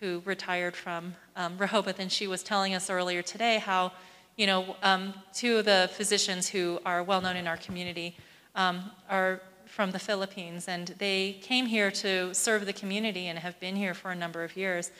who 0.00 0.22
retired 0.24 0.74
from 0.74 1.14
um, 1.36 1.58
Rehoboth, 1.58 1.98
and 1.98 2.10
she 2.10 2.26
was 2.26 2.42
telling 2.42 2.74
us 2.74 2.88
earlier 2.88 3.20
today 3.20 3.58
how, 3.58 3.92
you 4.36 4.46
know, 4.46 4.76
um, 4.82 5.12
two 5.34 5.58
of 5.58 5.64
the 5.66 5.90
physicians 5.92 6.48
who 6.48 6.80
are 6.86 7.02
well 7.02 7.20
known 7.20 7.36
in 7.36 7.46
our 7.46 7.58
community 7.58 8.16
um, 8.54 8.90
are 9.10 9.42
from 9.70 9.92
the 9.92 9.98
Philippines, 9.98 10.66
and 10.66 10.88
they 10.98 11.38
came 11.40 11.66
here 11.66 11.90
to 11.90 12.34
serve 12.34 12.66
the 12.66 12.72
community 12.72 13.28
and 13.28 13.38
have 13.38 13.58
been 13.60 13.76
here 13.76 13.94
for 13.94 14.10
a 14.10 14.16
number 14.16 14.42
of 14.42 14.56
years. 14.56 14.90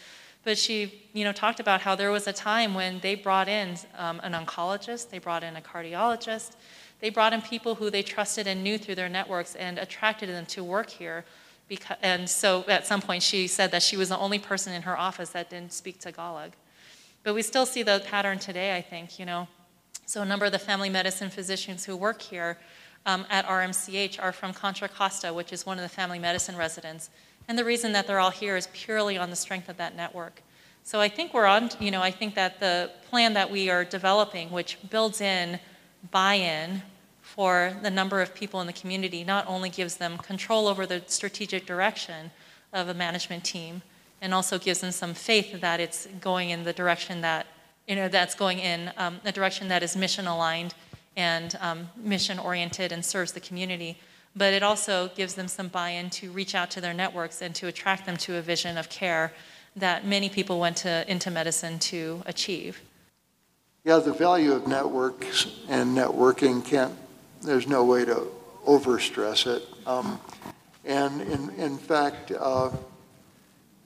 But 0.45 0.57
she, 0.57 1.03
you 1.13 1.25
know, 1.25 1.33
talked 1.33 1.61
about 1.61 1.83
how 1.83 1.95
there 1.95 2.11
was 2.11 2.27
a 2.27 2.33
time 2.33 2.73
when 2.73 3.01
they 3.01 3.15
brought 3.15 3.49
in 3.49 3.77
um, 3.99 4.21
an 4.23 4.33
oncologist, 4.33 5.11
they 5.11 5.19
brought 5.19 5.43
in 5.43 5.57
a 5.57 5.61
cardiologist, 5.61 6.53
they 7.01 7.11
brought 7.11 7.33
in 7.33 7.43
people 7.43 7.75
who 7.75 7.91
they 7.91 8.03
trusted 8.03 8.47
and 8.47 8.63
knew 8.63 8.79
through 8.79 8.95
their 8.95 9.09
networks 9.09 9.55
and 9.57 9.79
attracted 9.79 10.29
them 10.29 10.47
to 10.47 10.63
work 10.63 10.89
here. 10.89 11.25
Because, 11.69 11.97
and 12.03 12.29
so 12.29 12.65
at 12.69 12.87
some 12.87 13.03
point 13.03 13.23
she 13.23 13.47
said 13.47 13.71
that 13.73 13.83
she 13.83 13.97
was 13.97 14.09
the 14.09 14.19
only 14.19 14.39
person 14.39 14.73
in 14.73 14.83
her 14.83 14.97
office 14.97 15.31
that 15.31 15.51
didn't 15.51 15.73
speak 15.73 15.99
Tagalog. 15.99 16.53
But 17.23 17.35
we 17.35 17.43
still 17.43 17.67
see 17.67 17.83
the 17.83 18.03
pattern 18.07 18.39
today, 18.39 18.77
I 18.77 18.83
think, 18.83 19.19
you 19.19 19.27
know. 19.27 19.49
So 20.07 20.23
a 20.23 20.25
number 20.25 20.47
of 20.47 20.53
the 20.53 20.59
family 20.59 20.91
medicine 20.91 21.31
physicians 21.31 21.85
who 21.85 21.97
work 21.97 22.23
here 22.23 22.59
um, 23.07 23.27
at 23.31 23.47
RMCH 23.47 24.23
are 24.23 24.33
from 24.33 24.53
Contra 24.53 24.89
Costa, 24.89 25.33
which 25.33 25.53
is 25.53 25.67
one 25.67 25.79
of 25.79 25.83
the 25.83 25.89
family 25.89 26.19
medicine 26.19 26.57
residents. 26.57 27.11
And 27.49 27.59
the 27.59 27.65
reason 27.65 27.93
that 27.93 28.07
they're 28.07 28.21
all 28.21 28.31
here 28.31 28.57
is 28.57 28.69
purely 28.73 29.17
on 29.19 29.31
the 29.31 29.37
strength 29.37 29.69
of 29.69 29.77
that 29.79 29.97
network. 29.97 30.43
So 30.85 31.01
I 31.01 31.09
think 31.09 31.35
we're 31.35 31.47
on, 31.47 31.71
you 31.79 31.91
know, 31.91 32.03
I 32.03 32.11
think 32.11 32.35
that 32.35 32.61
the 32.61 32.91
plan 33.09 33.35
that 33.35 33.51
we 33.51 33.71
are 33.71 33.85
developing, 33.85 34.51
which 34.51 34.79
builds 34.89 35.21
in 35.21 35.59
buy 36.11 36.35
in 36.35 36.83
for 37.21 37.77
the 37.83 37.91
number 37.91 38.21
of 38.21 38.35
people 38.35 38.61
in 38.61 38.67
the 38.67 38.73
community, 38.73 39.23
not 39.23 39.47
only 39.47 39.69
gives 39.69 39.97
them 39.97 40.19
control 40.19 40.67
over 40.67 40.87
the 40.87 41.03
strategic 41.07 41.67
direction 41.67 42.31
of 42.73 42.89
a 42.89 42.95
management 42.95 43.45
team, 43.45 43.83
and 44.23 44.35
also 44.35 44.59
gives 44.59 44.81
them 44.81 44.91
some 44.91 45.15
faith 45.15 45.61
that 45.61 45.81
it's 45.81 46.07
going 46.21 46.51
in 46.51 46.65
the 46.65 46.73
direction 46.73 47.21
that, 47.21 47.47
you 47.87 47.97
know, 47.97 48.09
that's 48.09 48.35
going 48.35 48.59
in 48.59 48.91
um, 48.97 49.21
a 49.25 49.33
direction 49.33 49.69
that 49.69 49.83
is 49.83 49.97
mission 49.97 50.27
aligned 50.27 50.75
and 51.17 51.57
um, 51.61 51.89
mission 51.97 52.39
oriented 52.39 52.93
and 52.93 53.05
serves 53.05 53.33
the 53.33 53.41
community. 53.41 53.99
But 54.37 54.53
it 54.53 54.63
also 54.63 55.11
gives 55.17 55.35
them 55.35 55.49
some 55.49 55.69
buy 55.69 55.91
in 55.91 56.11
to 56.11 56.31
reach 56.31 56.55
out 56.55 56.71
to 56.73 56.81
their 56.81 56.95
networks 56.95 57.43
and 57.43 57.55
to 57.57 57.67
attract 57.67 58.07
them 58.07 58.17
to 58.19 58.37
a 58.37 58.43
vision 58.43 58.79
of 58.79 58.89
care 58.89 59.33
that 59.77 60.07
many 60.07 60.29
people 60.29 60.61
went 60.61 60.77
to, 60.79 61.11
into 61.11 61.31
medicine 61.31 61.79
to 61.79 62.23
achieve. 62.27 62.81
Yeah, 63.85 63.99
the 63.99 64.13
value 64.13 64.53
of 64.53 64.67
networks 64.67 65.47
and 65.69 65.97
networking 65.97 66.65
can't, 66.65 66.95
there's 67.43 67.67
no 67.67 67.85
way 67.85 68.05
to 68.05 68.27
overstress 68.67 69.47
it. 69.47 69.67
Um, 69.87 70.21
and 70.85 71.23
in, 71.23 71.51
in 71.51 71.79
fact, 71.79 72.33
uh, 72.39 72.71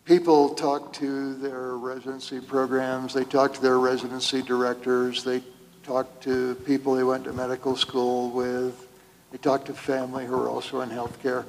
people 0.04 0.54
talk 0.54 0.92
to 0.94 1.34
their 1.34 1.76
residency 1.76 2.40
programs, 2.40 3.14
they 3.14 3.24
talk 3.24 3.54
to 3.54 3.62
their 3.62 3.78
residency 3.78 4.42
directors, 4.42 5.22
they 5.24 5.42
talk 5.84 6.20
to 6.20 6.54
people 6.66 6.94
they 6.94 7.04
went 7.04 7.24
to 7.24 7.32
medical 7.32 7.76
school 7.76 8.30
with, 8.30 8.88
they 9.30 9.38
talked 9.38 9.66
to 9.66 9.74
family 9.74 10.24
who 10.24 10.34
are 10.34 10.48
also 10.48 10.80
in 10.80 10.88
healthcare. 10.88 11.44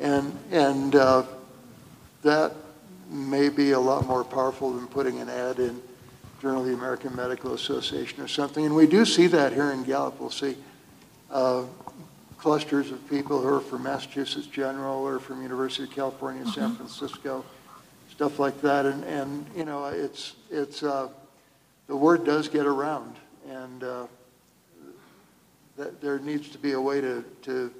And, 0.00 0.36
and 0.50 0.94
uh, 0.94 1.24
that 2.22 2.52
may 3.08 3.48
be 3.48 3.72
a 3.72 3.80
lot 3.80 4.06
more 4.06 4.22
powerful 4.22 4.72
than 4.72 4.86
putting 4.86 5.18
an 5.20 5.28
ad 5.28 5.58
in 5.58 5.80
Journal 6.42 6.60
of 6.60 6.66
the 6.66 6.74
American 6.74 7.14
Medical 7.16 7.54
Association 7.54 8.22
or 8.22 8.28
something. 8.28 8.64
And 8.64 8.74
we 8.74 8.86
do 8.86 9.04
see 9.04 9.26
that 9.28 9.52
here 9.52 9.72
in 9.72 9.82
Gallup. 9.84 10.20
We'll 10.20 10.30
see 10.30 10.56
uh, 11.30 11.64
clusters 12.38 12.90
of 12.90 13.08
people 13.08 13.40
who 13.40 13.48
are 13.48 13.60
from 13.60 13.82
Massachusetts 13.82 14.46
General 14.46 15.06
or 15.06 15.18
from 15.18 15.42
University 15.42 15.84
of 15.84 15.90
California. 15.90 16.46
San 16.46 16.76
Francisco, 16.76 17.44
stuff 18.10 18.38
like 18.38 18.60
that. 18.60 18.86
And, 18.86 19.04
and 19.04 19.46
you 19.56 19.64
know, 19.64 19.86
it's, 19.86 20.34
it's, 20.50 20.82
uh, 20.82 21.08
the 21.86 21.96
word 21.96 22.24
does 22.24 22.48
get 22.48 22.66
around. 22.66 23.16
And 23.50 23.82
uh, 23.82 24.06
that 25.76 26.00
there 26.00 26.18
needs 26.20 26.48
to 26.50 26.58
be 26.58 26.72
a 26.72 26.80
way 26.80 27.00
to, 27.00 27.24
to 27.42 27.72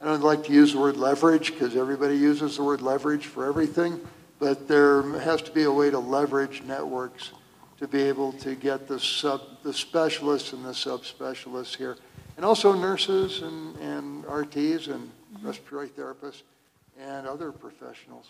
I 0.00 0.04
don't 0.04 0.22
like 0.22 0.44
to 0.44 0.52
use 0.52 0.72
the 0.72 0.78
word 0.78 0.98
leverage 0.98 1.52
because 1.52 1.74
everybody 1.74 2.16
uses 2.16 2.58
the 2.58 2.62
word 2.62 2.82
leverage 2.82 3.24
for 3.24 3.46
everything, 3.46 3.98
but 4.38 4.68
there 4.68 5.02
has 5.20 5.40
to 5.42 5.50
be 5.50 5.62
a 5.62 5.72
way 5.72 5.90
to 5.90 5.98
leverage 5.98 6.62
networks 6.62 7.30
to 7.78 7.88
be 7.88 8.02
able 8.02 8.32
to 8.32 8.54
get 8.54 8.86
the 8.86 9.00
sub, 9.00 9.40
the 9.62 9.72
specialists 9.72 10.52
and 10.52 10.64
the 10.64 10.70
subspecialists 10.70 11.76
here, 11.76 11.96
and 12.36 12.44
also 12.44 12.74
nurses 12.74 13.40
and, 13.40 13.76
and 13.78 14.24
RTs 14.24 14.88
and 14.88 15.10
respiratory 15.42 15.88
therapists 15.88 16.42
and 17.00 17.26
other 17.26 17.50
professionals. 17.50 18.26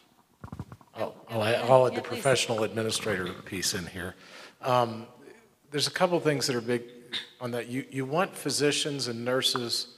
I'll, 0.94 1.14
I'll 1.28 1.42
I'll 1.42 1.86
add 1.88 1.96
the 1.96 2.02
professional 2.02 2.62
administrator 2.62 3.32
piece 3.32 3.74
in 3.74 3.86
here. 3.86 4.14
Um, 4.62 5.06
There's 5.74 5.88
a 5.88 5.90
couple 5.90 6.20
things 6.20 6.46
that 6.46 6.54
are 6.54 6.60
big 6.60 6.84
on 7.40 7.50
that. 7.50 7.66
You, 7.66 7.84
you 7.90 8.04
want 8.04 8.36
physicians 8.36 9.08
and 9.08 9.24
nurses 9.24 9.88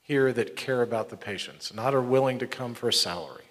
here 0.00 0.32
that 0.32 0.54
care 0.54 0.80
about 0.80 1.08
the 1.08 1.16
patients, 1.16 1.74
not 1.74 1.92
are 1.92 2.00
willing 2.00 2.38
to 2.38 2.46
come 2.46 2.72
for 2.72 2.88
a 2.88 2.92
salary. 2.92 3.46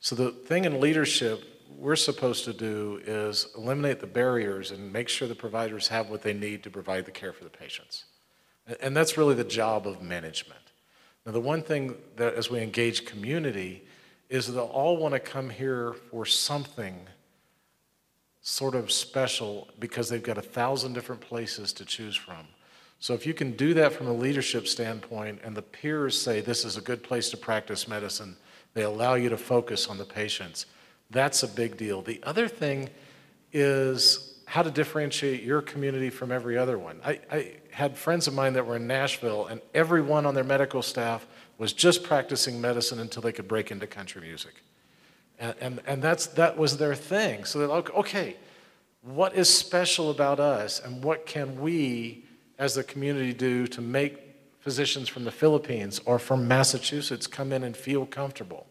So 0.00 0.14
the 0.14 0.32
thing 0.32 0.66
in 0.66 0.78
leadership 0.78 1.42
we're 1.78 1.96
supposed 1.96 2.44
to 2.44 2.52
do 2.52 3.00
is 3.06 3.46
eliminate 3.56 4.00
the 4.00 4.06
barriers 4.06 4.70
and 4.70 4.92
make 4.92 5.08
sure 5.08 5.26
the 5.26 5.34
providers 5.34 5.88
have 5.88 6.10
what 6.10 6.20
they 6.20 6.34
need 6.34 6.62
to 6.64 6.70
provide 6.70 7.06
the 7.06 7.10
care 7.10 7.32
for 7.32 7.44
the 7.44 7.48
patients. 7.48 8.04
And- 8.78 8.94
that's 8.94 9.16
really 9.16 9.34
the 9.34 9.44
job 9.44 9.86
of 9.86 10.02
management. 10.02 10.60
Now, 11.24 11.32
the 11.32 11.40
one 11.40 11.62
thing 11.62 11.94
that 12.16 12.34
as 12.34 12.50
we 12.50 12.60
engage 12.60 13.06
community 13.06 13.82
is 14.28 14.52
they'll 14.52 14.64
all 14.64 14.98
want 14.98 15.14
to 15.14 15.20
come 15.20 15.48
here 15.48 15.94
for 16.10 16.26
something 16.26 17.06
sort 18.46 18.76
of 18.76 18.92
special 18.92 19.66
because 19.80 20.08
they've 20.08 20.22
got 20.22 20.38
a 20.38 20.42
thousand 20.42 20.92
different 20.92 21.20
places 21.20 21.72
to 21.72 21.84
choose 21.84 22.14
from. 22.14 22.46
So 23.00 23.12
if 23.12 23.26
you 23.26 23.34
can 23.34 23.56
do 23.56 23.74
that 23.74 23.92
from 23.92 24.06
a 24.06 24.12
leadership 24.12 24.68
standpoint 24.68 25.40
and 25.42 25.56
the 25.56 25.62
peers 25.62 26.16
say 26.16 26.40
this 26.40 26.64
is 26.64 26.76
a 26.76 26.80
good 26.80 27.02
place 27.02 27.28
to 27.30 27.36
practice 27.36 27.88
medicine, 27.88 28.36
they 28.72 28.84
allow 28.84 29.14
you 29.14 29.28
to 29.30 29.36
focus 29.36 29.88
on 29.88 29.98
the 29.98 30.04
patients, 30.04 30.66
that's 31.10 31.42
a 31.42 31.48
big 31.48 31.76
deal. 31.76 32.02
The 32.02 32.22
other 32.22 32.46
thing 32.46 32.88
is 33.52 34.38
how 34.46 34.62
to 34.62 34.70
differentiate 34.70 35.42
your 35.42 35.60
community 35.60 36.08
from 36.08 36.30
every 36.30 36.56
other 36.56 36.78
one. 36.78 37.00
I, 37.04 37.18
I 37.28 37.52
had 37.72 37.98
friends 37.98 38.28
of 38.28 38.34
mine 38.34 38.52
that 38.52 38.64
were 38.64 38.76
in 38.76 38.86
Nashville, 38.86 39.46
and 39.46 39.60
everyone 39.74 40.24
on 40.24 40.36
their 40.36 40.44
medical 40.44 40.82
staff 40.82 41.26
was 41.58 41.72
just 41.72 42.04
practicing 42.04 42.60
medicine 42.60 43.00
until 43.00 43.22
they 43.22 43.32
could 43.32 43.48
break 43.48 43.72
into 43.72 43.88
country 43.88 44.22
music. 44.22 44.62
And, 45.38 45.54
and, 45.60 45.80
and 45.86 46.02
that's, 46.02 46.26
that 46.28 46.56
was 46.56 46.78
their 46.78 46.94
thing. 46.94 47.44
So 47.44 47.58
they're 47.58 47.68
like, 47.68 47.92
okay, 47.94 48.36
what 49.02 49.34
is 49.34 49.48
special 49.48 50.10
about 50.10 50.40
us, 50.40 50.80
and 50.80 51.04
what 51.04 51.26
can 51.26 51.60
we 51.60 52.24
as 52.58 52.76
a 52.76 52.82
community 52.82 53.32
do 53.32 53.66
to 53.68 53.80
make 53.80 54.18
physicians 54.60 55.08
from 55.08 55.24
the 55.24 55.30
Philippines 55.30 56.00
or 56.06 56.18
from 56.18 56.48
Massachusetts 56.48 57.26
come 57.26 57.52
in 57.52 57.62
and 57.62 57.76
feel 57.76 58.04
comfortable? 58.06 58.66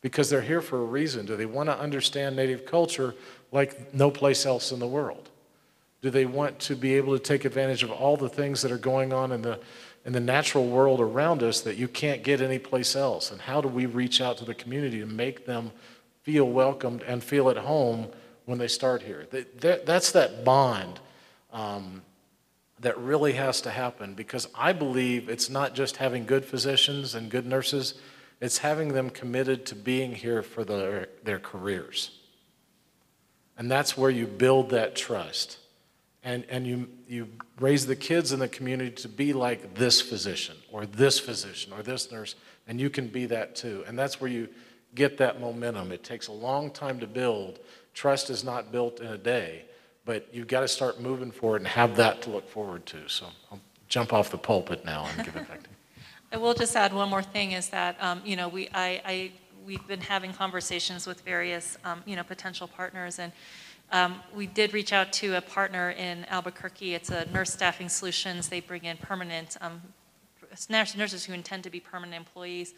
Because 0.00 0.28
they're 0.28 0.42
here 0.42 0.60
for 0.60 0.80
a 0.80 0.84
reason. 0.84 1.24
Do 1.24 1.36
they 1.36 1.46
want 1.46 1.68
to 1.68 1.78
understand 1.78 2.36
Native 2.36 2.66
culture 2.66 3.14
like 3.50 3.94
no 3.94 4.10
place 4.10 4.44
else 4.44 4.72
in 4.72 4.78
the 4.78 4.86
world? 4.86 5.30
Do 6.02 6.10
they 6.10 6.26
want 6.26 6.58
to 6.60 6.76
be 6.76 6.94
able 6.94 7.16
to 7.16 7.22
take 7.22 7.44
advantage 7.44 7.82
of 7.82 7.90
all 7.90 8.16
the 8.16 8.28
things 8.28 8.62
that 8.62 8.70
are 8.70 8.78
going 8.78 9.12
on 9.12 9.32
in 9.32 9.42
the, 9.42 9.58
in 10.04 10.12
the 10.12 10.20
natural 10.20 10.66
world 10.68 11.00
around 11.00 11.42
us 11.42 11.62
that 11.62 11.76
you 11.76 11.88
can't 11.88 12.22
get 12.22 12.40
anyplace 12.40 12.94
else? 12.94 13.32
And 13.32 13.40
how 13.40 13.60
do 13.60 13.68
we 13.68 13.86
reach 13.86 14.20
out 14.20 14.36
to 14.38 14.44
the 14.44 14.54
community 14.54 15.00
to 15.00 15.06
make 15.06 15.46
them 15.46 15.72
feel 16.28 16.44
welcomed 16.44 17.00
and 17.04 17.24
feel 17.24 17.48
at 17.48 17.56
home 17.56 18.06
when 18.44 18.58
they 18.58 18.68
start 18.68 19.00
here? 19.00 19.26
That, 19.30 19.62
that, 19.62 19.86
that's 19.86 20.12
that 20.12 20.44
bond 20.44 21.00
um, 21.54 22.02
that 22.80 22.98
really 22.98 23.32
has 23.32 23.62
to 23.62 23.70
happen 23.70 24.12
because 24.12 24.46
I 24.54 24.74
believe 24.74 25.30
it's 25.30 25.48
not 25.48 25.74
just 25.74 25.96
having 25.96 26.26
good 26.26 26.44
physicians 26.44 27.14
and 27.14 27.30
good 27.30 27.46
nurses, 27.46 27.94
it's 28.42 28.58
having 28.58 28.88
them 28.88 29.08
committed 29.08 29.64
to 29.66 29.74
being 29.74 30.14
here 30.14 30.42
for 30.42 30.64
their, 30.64 31.08
their 31.24 31.38
careers. 31.38 32.10
And 33.56 33.70
that's 33.70 33.96
where 33.96 34.10
you 34.10 34.26
build 34.26 34.68
that 34.68 34.94
trust. 34.94 35.56
And, 36.22 36.44
and 36.50 36.66
you, 36.66 36.90
you 37.08 37.28
raise 37.58 37.86
the 37.86 37.96
kids 37.96 38.32
in 38.32 38.38
the 38.38 38.48
community 38.48 38.90
to 38.96 39.08
be 39.08 39.32
like 39.32 39.76
this 39.76 40.02
physician 40.02 40.56
or 40.70 40.84
this 40.84 41.18
physician 41.18 41.72
or 41.72 41.82
this 41.82 42.12
nurse, 42.12 42.34
and 42.66 42.78
you 42.78 42.90
can 42.90 43.06
be 43.06 43.24
that 43.26 43.56
too. 43.56 43.82
And 43.86 43.98
that's 43.98 44.20
where 44.20 44.30
you 44.30 44.50
get 44.98 45.16
that 45.18 45.40
momentum. 45.40 45.92
It 45.92 46.02
takes 46.02 46.26
a 46.26 46.32
long 46.32 46.70
time 46.70 46.98
to 47.00 47.06
build. 47.06 47.60
Trust 47.94 48.28
is 48.28 48.44
not 48.44 48.72
built 48.72 49.00
in 49.00 49.06
a 49.06 49.16
day, 49.16 49.64
but 50.04 50.28
you've 50.32 50.48
got 50.48 50.60
to 50.60 50.68
start 50.68 51.00
moving 51.00 51.30
forward 51.30 51.62
and 51.62 51.68
have 51.68 51.96
that 51.96 52.20
to 52.22 52.30
look 52.30 52.48
forward 52.48 52.84
to. 52.86 53.08
So 53.08 53.26
I'll 53.50 53.60
jump 53.88 54.12
off 54.12 54.30
the 54.30 54.38
pulpit 54.38 54.84
now 54.84 55.06
and 55.06 55.24
give 55.24 55.36
it 55.36 55.48
back 55.48 55.62
to 55.62 55.70
you. 55.70 55.76
I 56.32 56.36
will 56.36 56.52
just 56.52 56.76
add 56.76 56.92
one 56.92 57.08
more 57.08 57.22
thing 57.22 57.52
is 57.52 57.70
that, 57.70 57.96
um, 58.02 58.20
you 58.24 58.36
know, 58.36 58.48
we, 58.48 58.68
I, 58.74 59.00
I, 59.04 59.32
we've 59.64 59.86
been 59.86 60.00
having 60.00 60.34
conversations 60.34 61.06
with 61.06 61.22
various, 61.22 61.78
um, 61.84 62.02
you 62.04 62.16
know, 62.16 62.24
potential 62.24 62.68
partners 62.68 63.18
and 63.18 63.32
um, 63.90 64.20
we 64.34 64.46
did 64.46 64.74
reach 64.74 64.92
out 64.92 65.14
to 65.14 65.38
a 65.38 65.40
partner 65.40 65.92
in 65.92 66.26
Albuquerque. 66.26 66.94
It's 66.94 67.08
a 67.08 67.24
nurse 67.32 67.54
staffing 67.54 67.88
solutions. 67.88 68.48
They 68.48 68.60
bring 68.60 68.84
in 68.84 68.98
permanent, 68.98 69.56
um, 69.62 69.80
nurses 70.68 71.24
who 71.24 71.32
intend 71.32 71.64
to 71.64 71.70
be 71.70 71.80
permanent 71.80 72.14
employees 72.14 72.74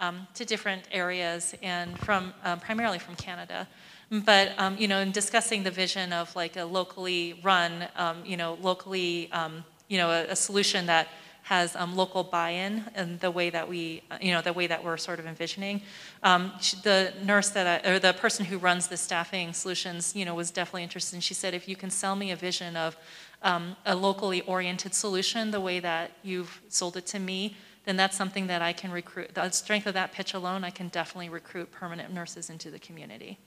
um, 0.00 0.26
to 0.34 0.44
different 0.44 0.82
areas 0.92 1.54
and 1.62 1.98
from, 1.98 2.32
um, 2.44 2.60
primarily 2.60 2.98
from 2.98 3.14
Canada. 3.16 3.66
But, 4.10 4.52
um, 4.58 4.76
you 4.78 4.88
know, 4.88 5.00
in 5.00 5.10
discussing 5.10 5.64
the 5.64 5.70
vision 5.70 6.12
of 6.12 6.34
like 6.36 6.56
a 6.56 6.64
locally 6.64 7.40
run, 7.42 7.88
um, 7.96 8.24
you 8.24 8.36
know, 8.36 8.58
locally, 8.62 9.30
um, 9.32 9.64
you 9.88 9.98
know, 9.98 10.10
a, 10.10 10.24
a 10.30 10.36
solution 10.36 10.86
that 10.86 11.08
has 11.42 11.76
um, 11.76 11.94
local 11.94 12.24
buy-in 12.24 12.84
and 12.96 13.20
the 13.20 13.30
way 13.30 13.50
that 13.50 13.68
we, 13.68 14.02
uh, 14.10 14.18
you 14.20 14.32
know, 14.32 14.42
the 14.42 14.52
way 14.52 14.66
that 14.66 14.82
we're 14.82 14.96
sort 14.96 15.20
of 15.20 15.26
envisioning. 15.26 15.80
The 16.22 17.12
nurse 17.22 17.50
that, 17.50 17.84
I, 17.86 17.88
or 17.88 17.98
the 18.00 18.12
person 18.14 18.44
who 18.44 18.58
runs 18.58 18.88
the 18.88 18.96
staffing 18.96 19.52
solutions, 19.52 20.14
you 20.16 20.24
know, 20.24 20.34
was 20.34 20.50
definitely 20.50 20.82
interested. 20.82 21.14
And 21.14 21.22
she 21.22 21.34
said, 21.34 21.54
if 21.54 21.68
you 21.68 21.76
can 21.76 21.90
sell 21.90 22.16
me 22.16 22.32
a 22.32 22.36
vision 22.36 22.76
of 22.76 22.96
um, 23.42 23.76
a 23.84 23.94
locally 23.94 24.40
oriented 24.42 24.92
solution, 24.92 25.52
the 25.52 25.60
way 25.60 25.78
that 25.78 26.10
you've 26.24 26.60
sold 26.68 26.96
it 26.96 27.06
to 27.06 27.20
me, 27.20 27.56
then 27.86 27.96
that's 27.96 28.16
something 28.16 28.48
that 28.48 28.60
I 28.60 28.72
can 28.72 28.90
recruit. 28.90 29.34
The 29.34 29.48
strength 29.50 29.86
of 29.86 29.94
that 29.94 30.12
pitch 30.12 30.34
alone, 30.34 30.64
I 30.64 30.70
can 30.70 30.88
definitely 30.88 31.28
recruit 31.30 31.70
permanent 31.70 32.12
nurses 32.12 32.50
into 32.50 32.70
the 32.70 32.78
community. 32.78 33.38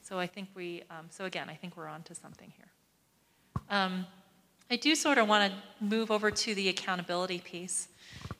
So 0.00 0.18
I 0.18 0.26
think 0.26 0.48
we, 0.54 0.82
um, 0.88 1.06
so 1.10 1.24
again, 1.26 1.48
I 1.50 1.54
think 1.54 1.76
we're 1.76 1.88
on 1.88 2.02
to 2.04 2.14
something 2.14 2.52
here. 2.56 2.68
Um, 3.68 4.06
I 4.70 4.76
do 4.76 4.94
sort 4.94 5.18
of 5.18 5.28
want 5.28 5.52
to 5.52 5.84
move 5.84 6.10
over 6.10 6.30
to 6.30 6.54
the 6.54 6.68
accountability 6.68 7.40
piece 7.40 7.88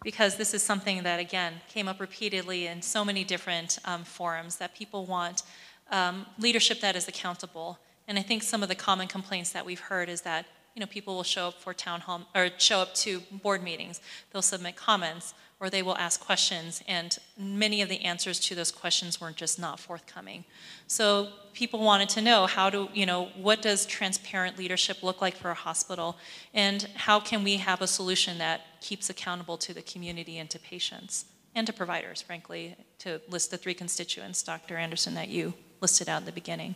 because 0.03 0.37
this 0.37 0.55
is 0.55 0.63
something 0.63 1.03
that, 1.03 1.21
again, 1.21 1.55
came 1.69 1.89
up 1.89 2.01
repeatedly 2.01 2.69
in 2.69 2.81
so 2.81 3.05
many 3.05 3.25
different 3.25 3.79
um, 3.85 4.05
forums 4.05 4.57
that 4.57 4.75
people 4.75 5.07
want 5.07 5.43
um, 5.91 6.25
leadership 6.39 6.81
that 6.81 6.97
is 6.97 7.09
accountable. 7.09 7.79
And 8.09 8.19
I 8.19 8.23
think 8.23 8.43
some 8.43 8.63
of 8.63 8.69
the 8.69 8.75
common 8.75 9.09
complaints 9.09 9.51
that 9.51 9.67
we've 9.67 9.81
heard 9.81 10.09
is 10.09 10.23
that 10.23 10.47
you 10.75 10.81
know 10.81 10.87
people 10.87 11.15
will 11.15 11.23
show 11.23 11.49
up 11.49 11.61
for 11.61 11.75
town 11.75 12.01
hall 12.01 12.23
or 12.35 12.49
show 12.59 12.81
up 12.81 12.95
to 12.95 13.21
board 13.31 13.63
meetings, 13.63 14.01
they'll 14.31 14.43
submit 14.43 14.77
comments, 14.77 15.35
or 15.63 15.71
they 15.71 15.83
will 15.83 15.97
ask 15.97 16.21
questions, 16.21 16.83
and 16.89 17.19
many 17.39 17.83
of 17.83 17.89
the 17.89 18.01
answers 18.01 18.41
to 18.41 18.57
those 18.57 18.73
questions 18.73 19.21
were 19.21 19.31
just 19.31 19.61
not 19.61 19.79
forthcoming. 19.79 20.45
So 20.89 21.29
people 21.53 21.79
wanted 21.79 22.09
to 22.11 22.21
know 22.21 22.47
how 22.47 22.69
do, 22.69 22.89
you 22.93 23.07
know, 23.07 23.29
what 23.37 23.63
does 23.63 23.87
transparent 23.87 24.59
leadership 24.59 25.05
look 25.05 25.23
like 25.23 25.37
for 25.37 25.51
a 25.51 25.55
hospital, 25.55 26.17
and 26.53 26.83
how 26.97 27.21
can 27.21 27.45
we 27.45 27.59
have 27.59 27.81
a 27.81 27.87
solution 27.87 28.39
that 28.39 28.63
keeps 28.81 29.09
accountable 29.09 29.57
to 29.59 29.73
the 29.73 29.83
community 29.83 30.39
and 30.39 30.51
to 30.51 30.59
patients 30.59 31.27
and 31.55 31.65
to 31.69 31.73
providers, 31.73 32.21
frankly, 32.21 32.75
to 32.99 33.21
list 33.29 33.53
the 33.53 33.57
three 33.57 33.75
constituents, 33.75 34.43
Dr. 34.43 34.77
Anderson, 34.77 35.15
that 35.15 35.29
you 35.29 35.55
listed 35.81 36.09
out 36.09 36.23
in 36.23 36.27
the 36.27 36.33
beginning. 36.33 36.75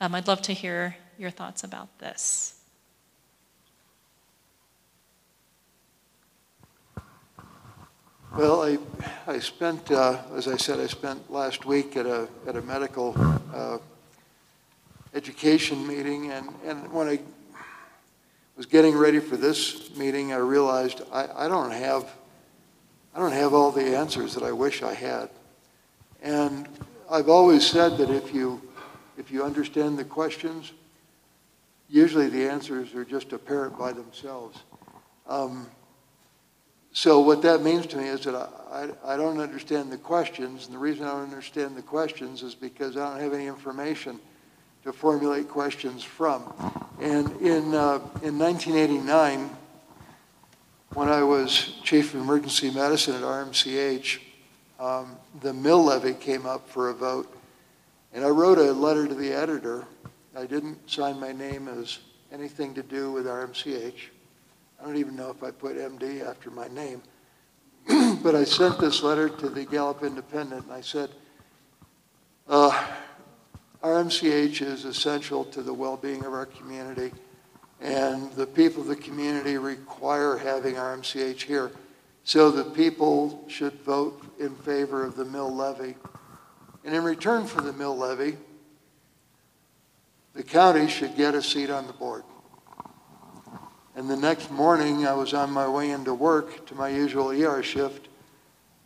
Um, 0.00 0.16
I'd 0.16 0.26
love 0.26 0.42
to 0.42 0.52
hear 0.52 0.96
your 1.16 1.30
thoughts 1.30 1.62
about 1.62 2.00
this. 2.00 2.55
Well, 8.36 8.62
I, 8.62 8.76
I 9.26 9.38
spent, 9.38 9.90
uh, 9.90 10.20
as 10.34 10.46
I 10.46 10.58
said, 10.58 10.78
I 10.78 10.88
spent 10.88 11.32
last 11.32 11.64
week 11.64 11.96
at 11.96 12.04
a, 12.04 12.28
at 12.46 12.54
a 12.54 12.60
medical 12.60 13.14
uh, 13.54 13.78
education 15.14 15.86
meeting, 15.86 16.32
and, 16.32 16.50
and 16.62 16.92
when 16.92 17.08
I 17.08 17.18
was 18.54 18.66
getting 18.66 18.94
ready 18.94 19.20
for 19.20 19.38
this 19.38 19.96
meeting, 19.96 20.34
I 20.34 20.36
realized 20.36 21.00
I, 21.10 21.28
I 21.34 21.48
don't 21.48 21.70
have, 21.70 22.12
I 23.14 23.20
don't 23.20 23.32
have 23.32 23.54
all 23.54 23.70
the 23.70 23.96
answers 23.96 24.34
that 24.34 24.42
I 24.42 24.52
wish 24.52 24.82
I 24.82 24.92
had. 24.92 25.30
And 26.20 26.68
I've 27.10 27.30
always 27.30 27.66
said 27.66 27.96
that 27.96 28.10
if 28.10 28.34
you, 28.34 28.60
if 29.16 29.30
you 29.30 29.44
understand 29.44 29.98
the 29.98 30.04
questions, 30.04 30.72
usually 31.88 32.28
the 32.28 32.46
answers 32.50 32.94
are 32.94 33.04
just 33.06 33.32
apparent 33.32 33.78
by 33.78 33.92
themselves. 33.92 34.58
Um, 35.26 35.70
so 36.96 37.20
what 37.20 37.42
that 37.42 37.60
means 37.60 37.86
to 37.88 37.98
me 37.98 38.08
is 38.08 38.22
that 38.22 38.34
I, 38.34 38.88
I, 39.04 39.12
I 39.12 39.16
don't 39.18 39.38
understand 39.38 39.92
the 39.92 39.98
questions, 39.98 40.64
and 40.64 40.74
the 40.74 40.78
reason 40.78 41.04
I 41.04 41.10
don't 41.10 41.24
understand 41.24 41.76
the 41.76 41.82
questions 41.82 42.42
is 42.42 42.54
because 42.54 42.96
I 42.96 43.10
don't 43.10 43.20
have 43.20 43.34
any 43.34 43.48
information 43.48 44.18
to 44.82 44.94
formulate 44.94 45.46
questions 45.46 46.02
from. 46.02 46.42
And 46.98 47.30
in, 47.42 47.74
uh, 47.74 47.98
in 48.22 48.38
1989, 48.38 49.50
when 50.94 51.10
I 51.10 51.22
was 51.22 51.74
chief 51.82 52.14
of 52.14 52.22
emergency 52.22 52.70
medicine 52.70 53.14
at 53.14 53.20
RMCH, 53.20 54.20
um, 54.80 55.18
the 55.42 55.52
mill 55.52 55.84
levy 55.84 56.14
came 56.14 56.46
up 56.46 56.66
for 56.66 56.88
a 56.88 56.94
vote, 56.94 57.30
and 58.14 58.24
I 58.24 58.28
wrote 58.28 58.56
a 58.56 58.72
letter 58.72 59.06
to 59.06 59.14
the 59.14 59.34
editor. 59.34 59.84
I 60.34 60.46
didn't 60.46 60.90
sign 60.90 61.20
my 61.20 61.32
name 61.32 61.68
as 61.68 61.98
anything 62.32 62.72
to 62.72 62.82
do 62.82 63.12
with 63.12 63.26
RMCH. 63.26 64.15
I 64.80 64.84
don't 64.84 64.96
even 64.96 65.16
know 65.16 65.30
if 65.30 65.42
I 65.42 65.50
put 65.50 65.76
MD 65.76 66.26
after 66.26 66.50
my 66.50 66.68
name. 66.68 67.02
but 68.22 68.34
I 68.34 68.44
sent 68.44 68.78
this 68.78 69.02
letter 69.02 69.28
to 69.28 69.48
the 69.48 69.64
Gallup 69.64 70.02
Independent, 70.02 70.64
and 70.64 70.72
I 70.72 70.80
said, 70.80 71.10
uh, 72.48 72.86
RMCH 73.82 74.62
is 74.62 74.84
essential 74.84 75.44
to 75.46 75.62
the 75.62 75.72
well-being 75.72 76.24
of 76.24 76.32
our 76.32 76.46
community, 76.46 77.12
and 77.80 78.32
the 78.32 78.46
people 78.46 78.82
of 78.82 78.88
the 78.88 78.96
community 78.96 79.58
require 79.58 80.36
having 80.36 80.74
RMCH 80.74 81.42
here. 81.42 81.70
So 82.24 82.50
the 82.50 82.64
people 82.64 83.44
should 83.46 83.74
vote 83.82 84.20
in 84.40 84.54
favor 84.56 85.04
of 85.04 85.16
the 85.16 85.24
mill 85.24 85.54
levy. 85.54 85.94
And 86.84 86.94
in 86.94 87.04
return 87.04 87.46
for 87.46 87.60
the 87.60 87.72
mill 87.72 87.96
levy, 87.96 88.36
the 90.34 90.42
county 90.42 90.88
should 90.88 91.16
get 91.16 91.34
a 91.34 91.42
seat 91.42 91.70
on 91.70 91.86
the 91.86 91.92
board. 91.92 92.24
And 93.96 94.10
the 94.10 94.16
next 94.16 94.50
morning, 94.50 95.06
I 95.06 95.14
was 95.14 95.32
on 95.32 95.50
my 95.50 95.66
way 95.66 95.90
into 95.90 96.12
work 96.12 96.66
to 96.66 96.74
my 96.74 96.90
usual 96.90 97.30
ER 97.30 97.62
shift, 97.62 98.08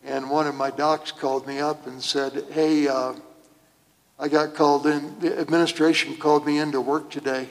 and 0.05 0.29
one 0.29 0.47
of 0.47 0.55
my 0.55 0.71
docs 0.71 1.11
called 1.11 1.45
me 1.45 1.59
up 1.59 1.85
and 1.85 2.01
said, 2.01 2.45
Hey, 2.51 2.87
uh, 2.87 3.15
I 4.17 4.29
got 4.29 4.55
called 4.55 4.87
in, 4.87 5.19
the 5.19 5.37
administration 5.37 6.15
called 6.15 6.45
me 6.45 6.59
into 6.59 6.79
work 6.79 7.09
today, 7.09 7.49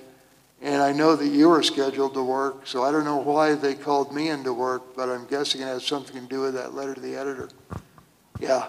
and 0.62 0.80
I 0.80 0.92
know 0.92 1.14
that 1.16 1.26
you 1.26 1.50
were 1.50 1.62
scheduled 1.62 2.14
to 2.14 2.22
work, 2.22 2.66
so 2.66 2.82
I 2.82 2.90
don't 2.90 3.04
know 3.04 3.18
why 3.18 3.54
they 3.54 3.74
called 3.74 4.14
me 4.14 4.30
into 4.30 4.54
work, 4.54 4.96
but 4.96 5.10
I'm 5.10 5.26
guessing 5.26 5.60
it 5.60 5.64
has 5.64 5.84
something 5.84 6.22
to 6.22 6.28
do 6.28 6.40
with 6.40 6.54
that 6.54 6.74
letter 6.74 6.94
to 6.94 7.00
the 7.00 7.14
editor. 7.14 7.50
Yeah, 8.38 8.68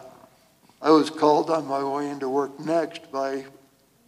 I 0.81 0.91
was 0.91 1.09
called 1.09 1.49
on 1.49 1.65
my 1.65 1.81
way 1.81 2.09
into 2.09 2.27
work 2.27 2.59
next 2.59 3.09
by 3.09 3.45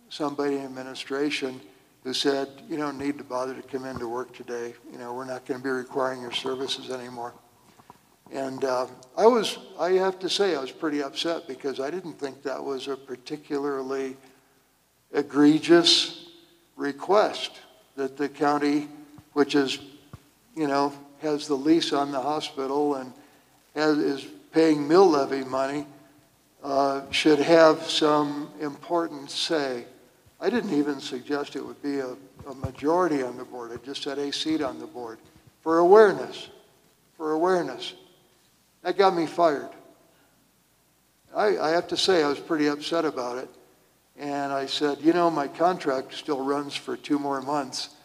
somebody 0.10 0.58
in 0.58 0.66
administration 0.66 1.62
who 2.04 2.14
said, 2.14 2.49
you 2.70 2.76
don't 2.76 2.97
need 2.97 3.18
to 3.18 3.24
bother 3.24 3.54
to 3.54 3.62
come 3.62 3.86
into 3.86 4.08
work 4.08 4.34
today. 4.36 4.74
You 4.91 4.97
know, 4.97 5.14
we're 5.14 5.26
not 5.26 5.45
going 5.45 5.60
to 5.60 5.64
be 5.64 5.70
requiring 5.70 6.22
your 6.22 6.34
services 6.34 6.89
anymore. 6.89 7.34
And 8.32 8.64
uh, 8.66 8.88
I 9.16 9.28
was, 9.28 9.58
I 9.80 9.91
have 9.91 10.20
to 10.20 10.30
say, 10.30 10.56
I 10.56 10.60
was 10.60 10.72
pretty 10.72 11.01
upset 11.01 11.47
because 11.47 11.80
I 11.80 11.91
didn't 11.91 12.20
think 12.20 12.43
that 12.43 12.62
was 12.62 12.88
a 12.88 12.97
particularly 12.97 14.18
egregious 15.14 16.30
request 16.76 17.51
that 17.95 18.18
the 18.18 18.28
county, 18.28 18.88
which 19.34 19.56
is, 19.56 19.80
you 20.56 20.68
know, 20.68 20.91
has 21.22 21.47
the 21.47 21.56
lease 21.56 21.93
on 21.93 22.12
the 22.12 22.20
hospital 22.20 22.95
and 22.95 23.14
has, 23.76 23.97
is 23.97 24.26
paying 24.51 24.88
mill 24.88 25.10
levy 25.10 25.43
money, 25.43 25.86
uh, 26.64 27.01
should 27.12 27.39
have 27.39 27.89
some 27.89 28.49
important 28.60 29.30
say. 29.30 29.86
I 30.44 30.50
didn't 30.50 30.74
even 30.74 31.00
suggest 31.00 31.56
it 31.56 31.66
would 31.66 31.82
be 31.82 32.00
a, 32.00 32.18
a 32.48 32.54
majority 32.56 33.24
on 33.24 33.38
the 33.38 33.46
board. 33.46 33.72
I 33.72 33.78
just 33.78 34.04
said 34.04 34.20
a 34.20 34.30
seat 34.34 34.62
on 34.62 34.78
the 34.78 34.86
board 34.86 35.20
for 35.62 35.78
awareness, 35.80 36.50
for 37.16 37.32
awareness. 37.32 37.94
That 38.82 38.98
got 38.98 39.16
me 39.16 39.26
fired. 39.26 39.70
I, 41.34 41.58
I 41.58 41.70
have 41.70 41.88
to 41.88 41.98
say, 41.98 42.24
I 42.24 42.28
was 42.28 42.41
pretty 42.41 42.68
upset 42.68 43.06
about 43.06 43.38
it. 43.38 43.48
And 44.20 44.52
I 44.52 44.66
said, 44.66 45.00
you 45.00 45.14
know, 45.14 45.32
my 45.32 45.48
contract 45.48 46.14
still 46.14 46.44
runs 46.44 46.76
for 46.76 46.98
two 46.98 47.18
more 47.18 47.41
months. 47.41 47.96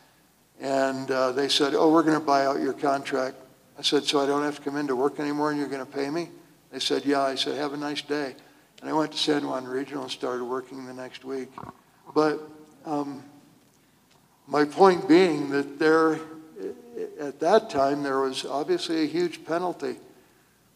And 0.61 1.11
uh, 1.11 1.33
they 1.33 1.49
said, 1.49 1.75
oh, 1.75 1.93
we're 1.93 2.05
going 2.05 2.21
to 2.21 2.25
buy 2.25 2.47
out 2.47 2.61
your 2.61 2.73
contract. 2.73 3.35
I 3.77 3.83
said, 3.83 4.05
so 4.05 4.21
I 4.21 4.27
don't 4.27 4.45
have 4.45 4.59
to 4.59 4.63
come 4.63 4.77
into 4.77 4.95
work 4.95 5.19
anymore 5.19 5.51
and 5.51 5.59
you're 5.59 5.69
going 5.69 5.85
to 5.85 5.93
pay 5.93 6.09
me? 6.09 6.31
They 6.71 6.79
said, 6.79 7.05
yeah. 7.05 7.21
I 7.21 7.35
said, 7.35 7.57
have 7.57 7.73
a 7.73 7.77
nice 7.77 8.03
day. 8.03 8.37
And 8.81 8.89
I 8.89 8.93
went 8.93 9.11
to 9.11 9.19
San 9.19 9.45
Juan 9.45 9.65
Regional 9.65 10.05
and 10.05 10.13
started 10.13 10.45
working 10.45 10.87
the 10.87 10.95
next 10.95 11.25
week. 11.25 11.51
But 12.15 12.41
um, 12.85 13.23
my 14.47 14.65
point 14.65 15.09
being 15.09 15.51
that 15.51 15.79
there, 15.79 16.19
at 17.21 17.39
that 17.41 17.71
time, 17.71 18.03
there 18.03 18.21
was 18.21 18.45
obviously 18.45 19.03
a 19.03 19.07
huge 19.07 19.45
penalty 19.45 19.97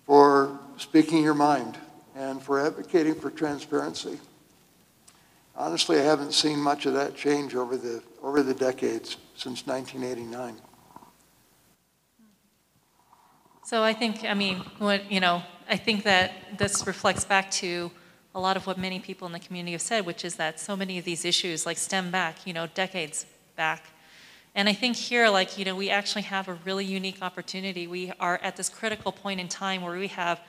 for 0.07 0.59
speaking 0.77 1.23
your 1.23 1.35
mind 1.35 1.79
and 2.15 2.43
for 2.43 2.65
advocating 2.65 3.15
for 3.15 3.31
transparency. 3.31 4.19
Honestly, 5.57 5.99
I 5.99 6.03
haven't 6.03 6.33
seen 6.33 6.59
much 6.59 6.87
of 6.87 6.95
that 6.95 7.15
change 7.15 7.55
over 7.55 7.77
the, 7.77 8.03
over 8.23 8.43
the 8.43 8.55
decades 8.55 9.17
since 9.37 9.67
1989. 9.67 10.57
So 13.65 13.83
I 13.83 13.93
think, 13.93 14.25
I 14.25 14.35
mean, 14.35 14.59
what, 14.79 15.11
you 15.11 15.21
know, 15.21 15.43
I 15.69 15.77
think 15.77 16.05
that 16.05 16.59
this 16.59 16.87
reflects 16.87 17.25
back 17.25 17.51
to 17.53 17.91
a 18.35 18.41
lot 18.41 18.57
of 18.57 18.67
what 18.67 18.79
many 18.79 18.99
people 18.99 19.27
in 19.27 19.33
the 19.33 19.39
community 19.39 19.73
have 19.73 19.83
said, 19.83 20.07
which 20.07 20.25
is 20.25 20.37
that 20.37 20.59
so 20.59 20.77
many 20.77 20.99
of 20.99 21.05
these 21.05 21.25
issues 21.25 21.67
like 21.67 21.77
stem 21.77 22.11
back, 22.11 22.47
you 22.47 22.53
know, 22.53 22.67
decades 22.67 23.27
back. 23.57 23.85
And 24.55 24.69
I 24.69 24.73
think 24.75 24.97
here, 24.97 25.29
like, 25.29 25.57
you 25.59 25.65
know, 25.65 25.75
we 25.75 25.89
actually 25.89 26.23
have 26.23 26.49
a 26.49 26.55
really 26.65 26.85
unique 26.85 27.19
opportunity. 27.23 27.87
We 27.87 28.13
are 28.21 28.39
at 28.43 28.57
this 28.57 28.69
critical 28.69 29.13
point 29.13 29.41
in 29.41 29.49
time 29.49 29.83
where 29.83 29.99
we 29.99 30.09
have 30.09 30.41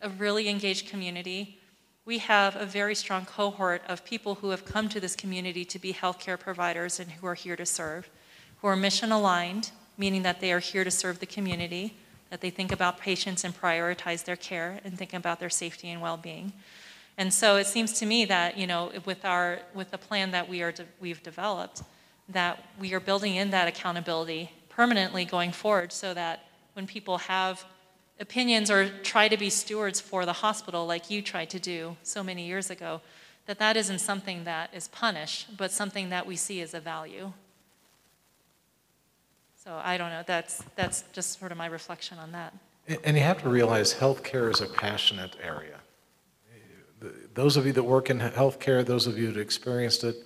a 0.00 0.08
really 0.08 0.48
engaged 0.48 0.88
community. 0.88 1.58
We 2.06 2.18
have 2.18 2.56
a 2.56 2.64
very 2.64 2.94
strong 2.94 3.26
cohort 3.26 3.82
of 3.86 4.04
people 4.04 4.36
who 4.36 4.50
have 4.50 4.64
come 4.64 4.88
to 4.88 5.00
this 5.00 5.14
community 5.14 5.64
to 5.66 5.78
be 5.78 5.92
healthcare 5.92 6.40
providers 6.40 6.98
and 6.98 7.10
who 7.10 7.26
are 7.26 7.34
here 7.34 7.56
to 7.56 7.66
serve, 7.66 8.08
who 8.60 8.68
are 8.68 8.76
mission 8.76 9.12
aligned, 9.12 9.70
meaning 9.98 10.22
that 10.22 10.40
they 10.40 10.52
are 10.52 10.58
here 10.58 10.84
to 10.84 10.90
serve 10.90 11.18
the 11.18 11.26
community, 11.26 11.94
that 12.30 12.40
they 12.40 12.50
think 12.50 12.72
about 12.72 12.98
patients 12.98 13.44
and 13.44 13.54
prioritize 13.54 14.24
their 14.24 14.36
care 14.36 14.80
and 14.84 14.96
think 14.96 15.12
about 15.12 15.38
their 15.38 15.50
safety 15.50 15.90
and 15.90 16.00
well 16.00 16.16
being. 16.16 16.54
And 17.20 17.30
so 17.34 17.56
it 17.56 17.66
seems 17.66 17.92
to 18.00 18.06
me 18.06 18.24
that, 18.24 18.56
you 18.56 18.66
know, 18.66 18.92
with 19.04 19.26
our, 19.26 19.58
with 19.74 19.90
the 19.90 19.98
plan 19.98 20.30
that 20.30 20.48
we 20.48 20.62
are, 20.62 20.72
de- 20.72 20.86
we've 21.00 21.22
developed, 21.22 21.82
that 22.30 22.64
we 22.80 22.94
are 22.94 23.00
building 23.00 23.34
in 23.36 23.50
that 23.50 23.68
accountability 23.68 24.50
permanently 24.70 25.26
going 25.26 25.52
forward 25.52 25.92
so 25.92 26.14
that 26.14 26.46
when 26.72 26.86
people 26.86 27.18
have 27.18 27.62
opinions 28.20 28.70
or 28.70 28.88
try 29.02 29.28
to 29.28 29.36
be 29.36 29.50
stewards 29.50 30.00
for 30.00 30.24
the 30.24 30.32
hospital 30.32 30.86
like 30.86 31.10
you 31.10 31.20
tried 31.20 31.50
to 31.50 31.58
do 31.58 31.94
so 32.02 32.24
many 32.24 32.46
years 32.46 32.70
ago, 32.70 33.02
that 33.44 33.58
that 33.58 33.76
isn't 33.76 33.98
something 33.98 34.44
that 34.44 34.70
is 34.72 34.88
punished, 34.88 35.58
but 35.58 35.70
something 35.70 36.08
that 36.08 36.26
we 36.26 36.36
see 36.36 36.62
as 36.62 36.72
a 36.72 36.80
value. 36.80 37.34
So 39.62 39.78
I 39.84 39.98
don't 39.98 40.08
know, 40.08 40.22
that's, 40.24 40.64
that's 40.74 41.04
just 41.12 41.38
sort 41.38 41.52
of 41.52 41.58
my 41.58 41.66
reflection 41.66 42.16
on 42.18 42.32
that. 42.32 42.54
And- 42.88 42.98
And 43.04 43.16
you 43.18 43.22
have 43.24 43.42
to 43.42 43.50
realize 43.50 43.92
healthcare 43.92 44.50
is 44.50 44.62
a 44.62 44.66
passionate 44.66 45.36
area. 45.42 45.79
Those 47.34 47.56
of 47.56 47.66
you 47.66 47.72
that 47.72 47.82
work 47.82 48.10
in 48.10 48.20
healthcare, 48.20 48.84
those 48.84 49.06
of 49.06 49.18
you 49.18 49.32
that 49.32 49.40
experienced 49.40 50.04
it, 50.04 50.16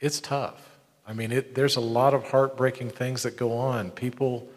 it's 0.00 0.20
tough. 0.20 0.78
I 1.06 1.12
mean, 1.12 1.32
it, 1.32 1.54
there's 1.54 1.76
a 1.76 1.80
lot 1.80 2.14
of 2.14 2.30
heartbreaking 2.30 2.90
things 2.90 3.22
that 3.22 3.36
go 3.36 3.56
on. 3.56 3.90
People, 3.90 4.48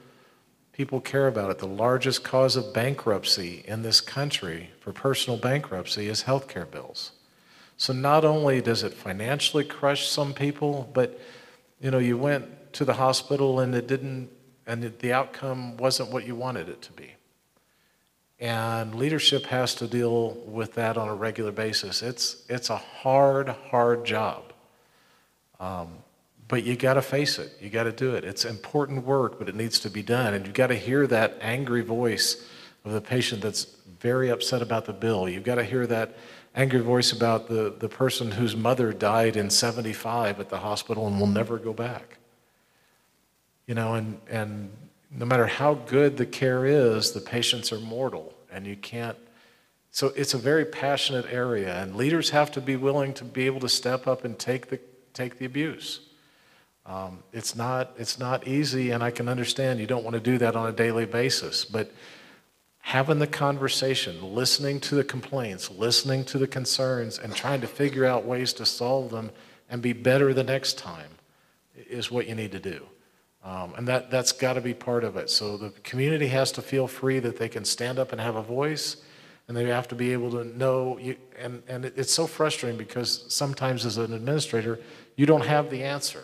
people 0.74 1.00
care 1.00 1.28
about 1.28 1.50
it. 1.50 1.60
The 1.60 1.68
largest 1.68 2.24
cause 2.24 2.56
of 2.56 2.74
bankruptcy 2.74 3.64
in 3.66 3.82
this 3.84 4.02
country 4.02 4.72
for 4.80 4.92
personal 4.92 5.40
bankruptcy 5.40 6.08
is 6.08 6.24
healthcare 6.24 6.70
bills. 6.70 7.12
So 7.78 7.94
not 7.94 8.26
only 8.26 8.62
does 8.62 8.84
it 8.84 8.94
financially 8.94 9.64
crush 9.64 10.08
some 10.08 10.34
people, 10.34 10.90
but 10.94 11.20
you 11.80 11.90
know, 11.90 12.00
you 12.00 12.18
went 12.18 12.74
to 12.74 12.86
the 12.86 12.94
hospital 12.94 13.60
and 13.60 13.74
it 13.74 13.88
didn't, 13.88 14.30
and 14.68 14.94
the 15.00 15.14
outcome 15.14 15.78
wasn't 15.78 16.12
what 16.12 16.28
you 16.28 16.36
wanted 16.36 16.70
it 16.70 16.82
to 16.84 16.92
be. 16.92 17.16
And 18.42 18.96
leadership 18.96 19.46
has 19.46 19.76
to 19.76 19.88
deal 19.88 20.32
with 20.48 20.74
that 20.74 20.98
on 20.98 21.08
a 21.08 21.14
regular 21.14 21.52
basis. 21.52 22.02
It's, 22.02 22.44
it's 22.50 22.72
a 22.72 22.78
hard, 22.78 23.50
hard 23.70 24.04
job. 24.04 24.52
Um, 25.60 26.00
but 26.48 26.64
you 26.64 26.76
got 26.76 26.96
to 26.96 27.04
face 27.04 27.38
it. 27.38 27.56
You 27.62 27.70
got 27.70 27.84
to 27.84 27.92
do 27.92 28.16
it. 28.16 28.26
It's 28.26 28.44
important 28.44 29.06
work, 29.06 29.38
but 29.38 29.48
it 29.48 29.54
needs 29.54 29.80
to 29.82 29.92
be 29.92 30.02
done. 30.02 30.34
And 30.34 30.46
you've 30.48 30.56
got 30.56 30.68
to 30.68 30.76
hear 30.76 31.06
that 31.06 31.38
angry 31.40 31.82
voice 31.82 32.44
of 32.84 32.94
the 32.94 33.00
patient 33.00 33.44
that's 33.44 33.68
very 34.00 34.30
upset 34.30 34.64
about 34.64 34.86
the 34.86 34.94
bill. 34.94 35.30
You've 35.30 35.44
got 35.44 35.56
to 35.56 35.64
hear 35.64 35.86
that 35.86 36.18
angry 36.56 36.82
voice 36.82 37.12
about 37.12 37.48
the, 37.48 37.76
the 37.78 37.88
person 37.88 38.32
whose 38.32 38.56
mother 38.56 38.92
died 38.92 39.38
in 39.38 39.52
75 39.52 40.40
at 40.40 40.50
the 40.50 40.58
hospital 40.58 41.06
and 41.06 41.20
will 41.20 41.28
never 41.28 41.60
go 41.60 41.74
back. 41.74 42.18
You 43.68 43.76
know, 43.76 43.94
and, 43.94 44.20
and 44.30 44.72
no 45.14 45.26
matter 45.26 45.46
how 45.46 45.74
good 45.74 46.18
the 46.18 46.26
care 46.26 46.66
is, 46.66 47.12
the 47.12 47.20
patients 47.20 47.72
are 47.72 47.80
mortal, 47.80 48.34
and 48.52 48.66
you 48.66 48.76
can't. 48.76 49.18
So 49.92 50.08
it's 50.16 50.34
a 50.34 50.38
very 50.38 50.64
passionate 50.64 51.26
area, 51.30 51.82
and 51.82 51.96
leaders 51.96 52.30
have 52.30 52.52
to 52.52 52.62
be 52.62 52.78
willing 52.78 53.14
to 53.16 53.26
be 53.26 53.46
able 53.46 53.60
to 53.60 53.70
step 53.70 54.08
up 54.08 54.24
and 54.24 54.40
take 54.40 54.68
the 54.68 54.80
take 55.14 55.38
the 55.38 55.46
abuse. 55.46 56.00
Um, 56.86 57.20
it's 57.34 57.56
not 57.56 57.92
it's 57.98 58.18
not 58.18 58.48
easy, 58.48 58.92
and 58.92 59.04
I 59.04 59.12
can 59.12 59.28
understand 59.28 59.80
you 59.80 59.88
don't 59.88 60.04
want 60.04 60.14
to 60.14 60.22
do 60.22 60.38
that 60.38 60.56
on 60.56 60.70
a 60.70 60.72
daily 60.72 61.06
basis, 61.06 61.66
but 61.66 61.92
having 62.80 63.20
the 63.20 63.28
conversation, 63.28 64.34
listening 64.34 64.80
to 64.80 64.96
the 64.96 65.04
complaints, 65.04 65.70
listening 65.70 66.24
to 66.26 66.38
the 66.38 66.48
concerns, 66.48 67.20
and 67.20 67.36
trying 67.36 67.62
to 67.62 67.68
figure 67.68 68.06
out 68.06 68.26
ways 68.26 68.54
to 68.54 68.66
solve 68.66 69.12
them 69.12 69.30
and 69.70 69.82
be 69.82 69.94
better 69.94 70.34
the 70.34 70.44
next 70.44 70.78
time 70.78 71.10
is 71.76 72.10
what 72.10 72.28
you 72.28 72.36
need 72.36 72.52
to 72.52 72.60
do. 72.60 72.86
Um, 73.44 73.74
and 73.76 73.88
that, 73.88 74.12
that's 74.12 74.32
got 74.32 74.54
to 74.54 74.62
be 74.62 74.74
part 74.74 75.04
of 75.04 75.18
it. 75.18 75.30
So 75.30 75.58
the 75.58 75.72
community 75.84 76.28
has 76.28 76.52
to 76.54 76.62
feel 76.62 76.88
free 76.88 77.20
that 77.20 77.38
they 77.38 77.50
can 77.50 77.66
stand 77.66 77.98
up 77.98 78.12
and 78.12 78.22
have 78.22 78.36
a 78.36 78.44
voice, 78.44 78.98
and 79.48 79.58
they 79.58 79.66
have 79.66 79.88
to 79.88 79.96
be 79.96 80.14
able 80.14 80.32
to 80.32 80.44
know. 80.44 80.98
You, 81.00 81.16
and 81.40 81.64
and 81.68 81.86
it's 81.86 82.14
so 82.14 82.28
frustrating 82.28 82.78
because 82.78 83.26
sometimes 83.30 83.86
as 83.86 83.98
an 83.98 84.14
administrator, 84.14 84.80
you 85.16 85.26
don't 85.26 85.46
have 85.46 85.72
the 85.72 85.84
answer. 85.84 86.24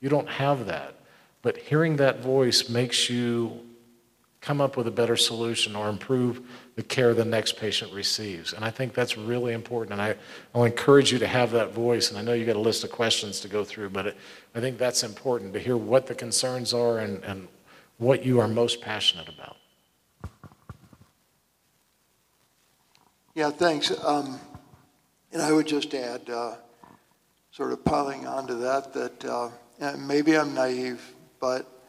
You 0.00 0.08
don't 0.08 0.28
have 0.28 0.66
that. 0.66 0.96
But 1.42 1.56
hearing 1.56 1.96
that 1.96 2.20
voice 2.20 2.68
makes 2.68 3.08
you 3.08 3.60
come 4.42 4.60
up 4.60 4.76
with 4.76 4.86
a 4.86 4.90
better 4.90 5.16
solution 5.16 5.74
or 5.74 5.88
improve 5.88 6.42
the 6.76 6.82
care 6.82 7.14
the 7.14 7.24
next 7.24 7.56
patient 7.56 7.92
receives. 7.94 8.52
And 8.52 8.64
I 8.64 8.70
think 8.70 8.92
that's 8.92 9.16
really 9.16 9.54
important. 9.54 9.92
And 9.92 10.02
I, 10.02 10.16
I'll 10.52 10.64
encourage 10.64 11.12
you 11.12 11.18
to 11.20 11.26
have 11.28 11.52
that 11.52 11.72
voice. 11.72 12.10
And 12.10 12.18
I 12.18 12.22
know 12.22 12.34
you 12.34 12.44
got 12.44 12.56
a 12.56 12.58
list 12.58 12.84
of 12.84 12.90
questions 12.90 13.40
to 13.40 13.48
go 13.48 13.64
through, 13.64 13.90
but 13.90 14.08
it, 14.08 14.16
I 14.54 14.60
think 14.60 14.78
that's 14.78 15.04
important 15.04 15.54
to 15.54 15.60
hear 15.60 15.76
what 15.76 16.06
the 16.08 16.14
concerns 16.14 16.74
are 16.74 16.98
and, 16.98 17.22
and 17.24 17.48
what 17.98 18.24
you 18.26 18.40
are 18.40 18.48
most 18.48 18.80
passionate 18.82 19.28
about. 19.28 19.56
Yeah, 23.34 23.50
thanks. 23.50 23.90
Um, 24.04 24.38
And 25.32 25.40
I 25.40 25.50
would 25.50 25.66
just 25.66 25.94
add, 25.94 26.28
uh, 26.28 26.56
sort 27.52 27.72
of 27.72 27.82
piling 27.84 28.26
onto 28.26 28.58
that, 28.58 28.92
that 28.92 29.24
uh, 29.24 29.48
maybe 29.96 30.36
I'm 30.36 30.52
naive, 30.52 31.00
but, 31.40 31.81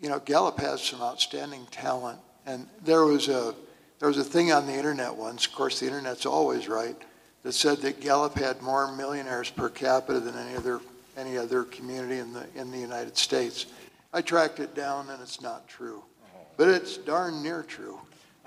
you 0.00 0.08
know, 0.08 0.18
Gallup 0.20 0.58
has 0.58 0.82
some 0.82 1.00
outstanding 1.00 1.66
talent. 1.70 2.18
And 2.46 2.66
there 2.84 3.04
was 3.04 3.28
a, 3.28 3.54
there 3.98 4.08
was 4.08 4.18
a 4.18 4.24
thing 4.24 4.52
on 4.52 4.66
the 4.66 4.74
internet 4.74 5.14
once, 5.14 5.46
of 5.46 5.52
course, 5.52 5.80
the 5.80 5.86
internet's 5.86 6.26
always 6.26 6.68
right, 6.68 6.96
that 7.42 7.52
said 7.52 7.78
that 7.78 8.00
Gallup 8.00 8.34
had 8.34 8.60
more 8.62 8.92
millionaires 8.92 9.50
per 9.50 9.68
capita 9.68 10.20
than 10.20 10.36
any 10.36 10.56
other, 10.56 10.80
any 11.16 11.36
other 11.36 11.64
community 11.64 12.18
in 12.18 12.32
the, 12.32 12.46
in 12.54 12.70
the 12.70 12.78
United 12.78 13.16
States. 13.16 13.66
I 14.12 14.20
tracked 14.20 14.60
it 14.60 14.74
down 14.74 15.10
and 15.10 15.20
it's 15.20 15.40
not 15.40 15.68
true, 15.68 16.02
but 16.56 16.68
it's 16.68 16.96
darn 16.96 17.42
near 17.42 17.62
true. 17.62 17.98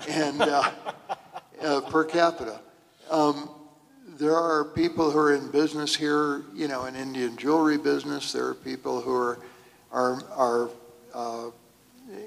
And 0.08 0.42
uh, 0.42 0.72
uh, 1.62 1.82
per 1.82 2.06
capita. 2.06 2.62
Um, 3.10 3.50
there 4.18 4.36
are 4.36 4.66
people 4.66 5.12
who 5.12 5.18
are 5.18 5.36
in 5.36 5.50
business 5.52 5.96
here, 5.96 6.44
you 6.54 6.68
know, 6.68 6.86
in 6.86 6.96
Indian 6.96 7.38
jewelry 7.38 7.78
business. 7.78 8.32
There 8.32 8.48
are 8.48 8.54
people 8.54 9.02
who 9.02 9.14
are 9.14 9.40
are 9.92 10.22
are 10.32 10.70
uh, 11.14 11.50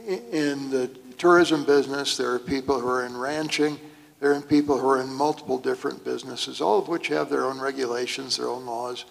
in 0.06 0.70
the 0.70 0.88
tourism 1.18 1.64
business. 1.64 2.16
There 2.16 2.32
are 2.32 2.38
people 2.38 2.80
who 2.80 2.88
are 2.88 3.04
in 3.06 3.16
ranching. 3.16 3.78
There 4.20 4.32
are 4.32 4.40
people 4.40 4.78
who 4.78 4.88
are 4.88 5.00
in 5.00 5.12
multiple 5.12 5.58
different 5.58 6.04
businesses, 6.04 6.60
all 6.60 6.78
of 6.78 6.88
which 6.88 7.08
have 7.08 7.28
their 7.28 7.44
own 7.44 7.60
regulations, 7.60 8.36
their 8.36 8.48
own 8.48 8.64
laws, 8.66 9.04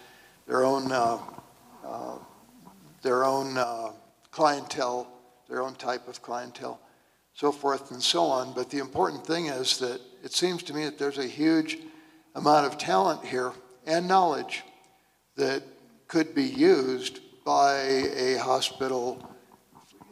their 0.47 0.63
own 0.63 0.91
uh, 0.91 1.19
uh, 1.85 2.17
their 3.01 3.25
own 3.25 3.57
uh, 3.57 3.91
clientele, 4.29 5.07
their 5.49 5.61
own 5.61 5.75
type 5.75 6.07
of 6.07 6.21
clientele, 6.21 6.79
so 7.33 7.51
forth 7.51 7.91
and 7.91 8.01
so 8.01 8.23
on. 8.23 8.53
But 8.53 8.69
the 8.69 8.77
important 8.77 9.25
thing 9.25 9.47
is 9.47 9.79
that 9.79 9.99
it 10.23 10.31
seems 10.31 10.63
to 10.63 10.73
me 10.73 10.85
that 10.85 10.97
there's 10.97 11.17
a 11.17 11.27
huge 11.27 11.79
amount 12.35 12.67
of 12.67 12.77
talent 12.77 13.25
here 13.25 13.51
and 13.85 14.07
knowledge 14.07 14.63
that 15.35 15.63
could 16.07 16.35
be 16.35 16.43
used 16.43 17.19
by 17.43 17.75
a 17.79 18.35
hospital, 18.35 19.27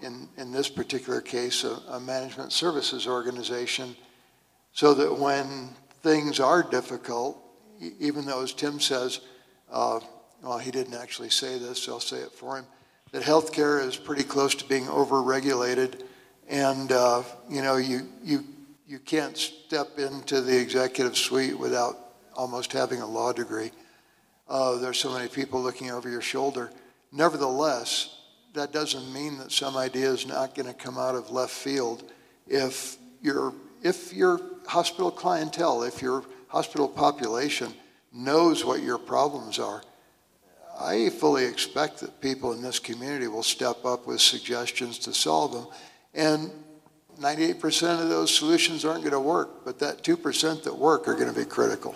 in, 0.02 0.30
in 0.38 0.52
this 0.52 0.70
particular 0.70 1.22
case, 1.22 1.64
a, 1.64 1.80
a 1.90 2.00
management 2.00 2.52
services 2.52 3.08
organization, 3.08 3.96
so 4.74 4.94
that 4.94 5.18
when 5.18 5.70
things 6.02 6.40
are 6.40 6.64
difficult, 6.64 7.38
even 8.00 8.26
though, 8.26 8.44
as 8.44 8.54
Tim 8.54 8.80
says, 8.80 9.22
uh, 9.72 10.00
well, 10.42 10.58
he 10.58 10.72
didn't 10.72 10.96
actually 10.96 11.30
say 11.30 11.58
this, 11.58 11.84
so 11.84 11.94
I'll 11.94 12.00
say 12.00 12.18
it 12.18 12.32
for 12.32 12.58
him, 12.58 12.66
that 13.12 13.24
healthcare 13.24 13.84
is 13.86 13.98
pretty 13.98 14.24
close 14.24 14.56
to 14.56 14.66
being 14.66 14.86
overregulated, 14.86 16.04
and 16.48 16.92
uh, 16.92 17.24
you 17.50 17.62
know, 17.62 17.78
you 17.78 18.08
you 18.24 18.44
you 18.88 19.00
can't 19.00 19.38
step 19.38 20.00
into 20.00 20.42
the 20.42 20.58
executive 20.60 21.18
suite 21.18 21.58
without 21.58 21.96
almost 22.36 22.72
having 22.74 23.02
a 23.02 23.06
law 23.06 23.32
degree. 23.32 23.72
Uh, 24.48 24.78
there's 24.78 25.00
so 25.00 25.12
many 25.14 25.28
people 25.28 25.62
looking 25.62 25.92
over 25.92 26.10
your 26.10 26.22
shoulder. 26.22 26.72
Nevertheless, 27.12 28.19
that 28.54 28.72
doesn't 28.72 29.14
mean 29.14 29.38
that 29.38 29.52
some 29.52 29.78
idea 29.78 30.10
is 30.10 30.26
not 30.26 30.56
going 30.56 30.68
to 30.68 30.74
come 30.74 30.98
out 30.98 31.16
of 31.16 31.30
left 31.30 31.52
field 31.54 32.12
if 32.48 32.98
your 33.22 33.54
if 33.82 34.14
your 34.14 34.42
hospital 34.68 35.12
clientele, 35.12 35.84
if 35.84 36.02
your 36.02 36.24
hospital 36.48 36.88
population 36.88 37.74
knows 38.12 38.66
what 38.66 38.82
your 38.82 38.98
problems 38.98 39.60
are. 39.60 39.82
I 40.80 41.10
fully 41.10 41.46
expect 41.46 42.00
that 42.00 42.22
people 42.22 42.54
in 42.54 42.62
this 42.62 42.80
community 42.80 43.28
will 43.28 43.44
step 43.44 43.86
up 43.86 44.08
with 44.08 44.22
suggestions 44.22 44.98
to 45.00 45.14
solve 45.14 45.54
them. 45.54 45.68
And 46.14 46.52
98% 47.20 48.02
of 48.02 48.10
those 48.10 48.34
solutions 48.34 48.86
aren't 48.86 49.02
going 49.02 49.12
to 49.12 49.20
work, 49.20 49.66
but 49.66 49.80
that 49.80 50.04
2% 50.04 50.64
that 50.64 50.76
work 50.76 51.08
are 51.08 51.16
going 51.16 51.32
to 51.34 51.38
be 51.38 51.46
critical. 51.46 51.96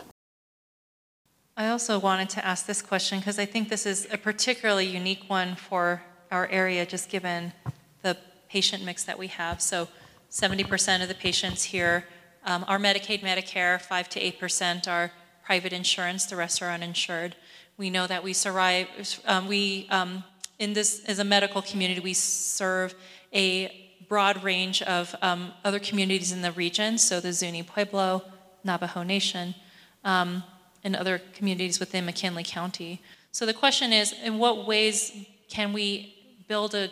I 1.55 1.69
also 1.69 1.99
wanted 1.99 2.29
to 2.31 2.45
ask 2.45 2.65
this 2.65 2.81
question 2.81 3.19
because 3.19 3.39
I 3.39 3.45
think 3.45 3.69
this 3.69 3.85
is 3.85 4.07
a 4.11 4.17
particularly 4.17 4.87
unique 4.87 5.29
one 5.29 5.55
for 5.55 6.03
our 6.33 6.47
area, 6.47 6.85
just 6.85 7.09
given 7.09 7.53
the 8.01 8.17
patient 8.49 8.83
mix 8.83 9.03
that 9.05 9.17
we 9.17 9.27
have. 9.27 9.61
So 9.61 9.87
70% 10.31 11.01
of 11.01 11.07
the 11.07 11.15
patients 11.15 11.63
here 11.63 12.05
um, 12.45 12.65
are 12.67 12.77
Medicaid, 12.77 13.21
Medicare, 13.21 13.79
5 13.79 14.09
to 14.09 14.19
8% 14.19 14.87
are 14.87 15.11
private 15.45 15.71
insurance, 15.71 16.25
the 16.25 16.35
rest 16.35 16.61
are 16.61 16.69
uninsured. 16.69 17.35
We 17.77 17.89
know 17.89 18.07
that 18.07 18.23
we 18.23 18.33
survive, 18.33 18.87
um, 19.25 19.47
we, 19.47 19.87
um, 19.89 20.23
in 20.59 20.73
this, 20.73 21.03
as 21.05 21.19
a 21.19 21.23
medical 21.23 21.61
community, 21.61 22.01
we 22.01 22.13
serve 22.13 22.95
a 23.33 23.95
broad 24.09 24.43
range 24.43 24.81
of 24.81 25.15
um, 25.21 25.53
other 25.63 25.79
communities 25.79 26.31
in 26.31 26.41
the 26.41 26.51
region, 26.51 26.97
so 26.97 27.19
the 27.19 27.31
Zuni 27.31 27.63
Pueblo, 27.63 28.23
Navajo 28.63 29.03
Nation. 29.03 29.55
Um, 30.03 30.43
and 30.83 30.95
other 30.95 31.21
communities 31.33 31.79
within 31.79 32.05
McKinley 32.05 32.43
County. 32.43 33.01
So 33.31 33.45
the 33.45 33.53
question 33.53 33.93
is, 33.93 34.13
in 34.23 34.37
what 34.37 34.67
ways 34.67 35.11
can 35.49 35.73
we 35.73 36.13
build 36.53 36.75
a 36.75 36.87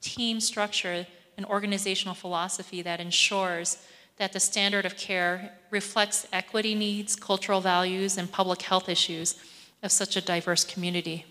team 0.00 0.40
structure, 0.40 1.06
an 1.38 1.44
organizational 1.44 2.12
philosophy 2.12 2.82
that 2.82 2.98
ensures 2.98 3.68
that 4.16 4.32
the 4.32 4.40
standard 4.40 4.84
of 4.84 4.96
care 4.96 5.52
reflects 5.70 6.26
equity 6.32 6.74
needs, 6.74 7.14
cultural 7.14 7.60
values, 7.60 8.18
and 8.18 8.32
public 8.32 8.62
health 8.62 8.88
issues 8.88 9.36
of 9.84 9.92
such 9.92 10.16
a 10.16 10.20
diverse 10.20 10.64
community? 10.64 11.24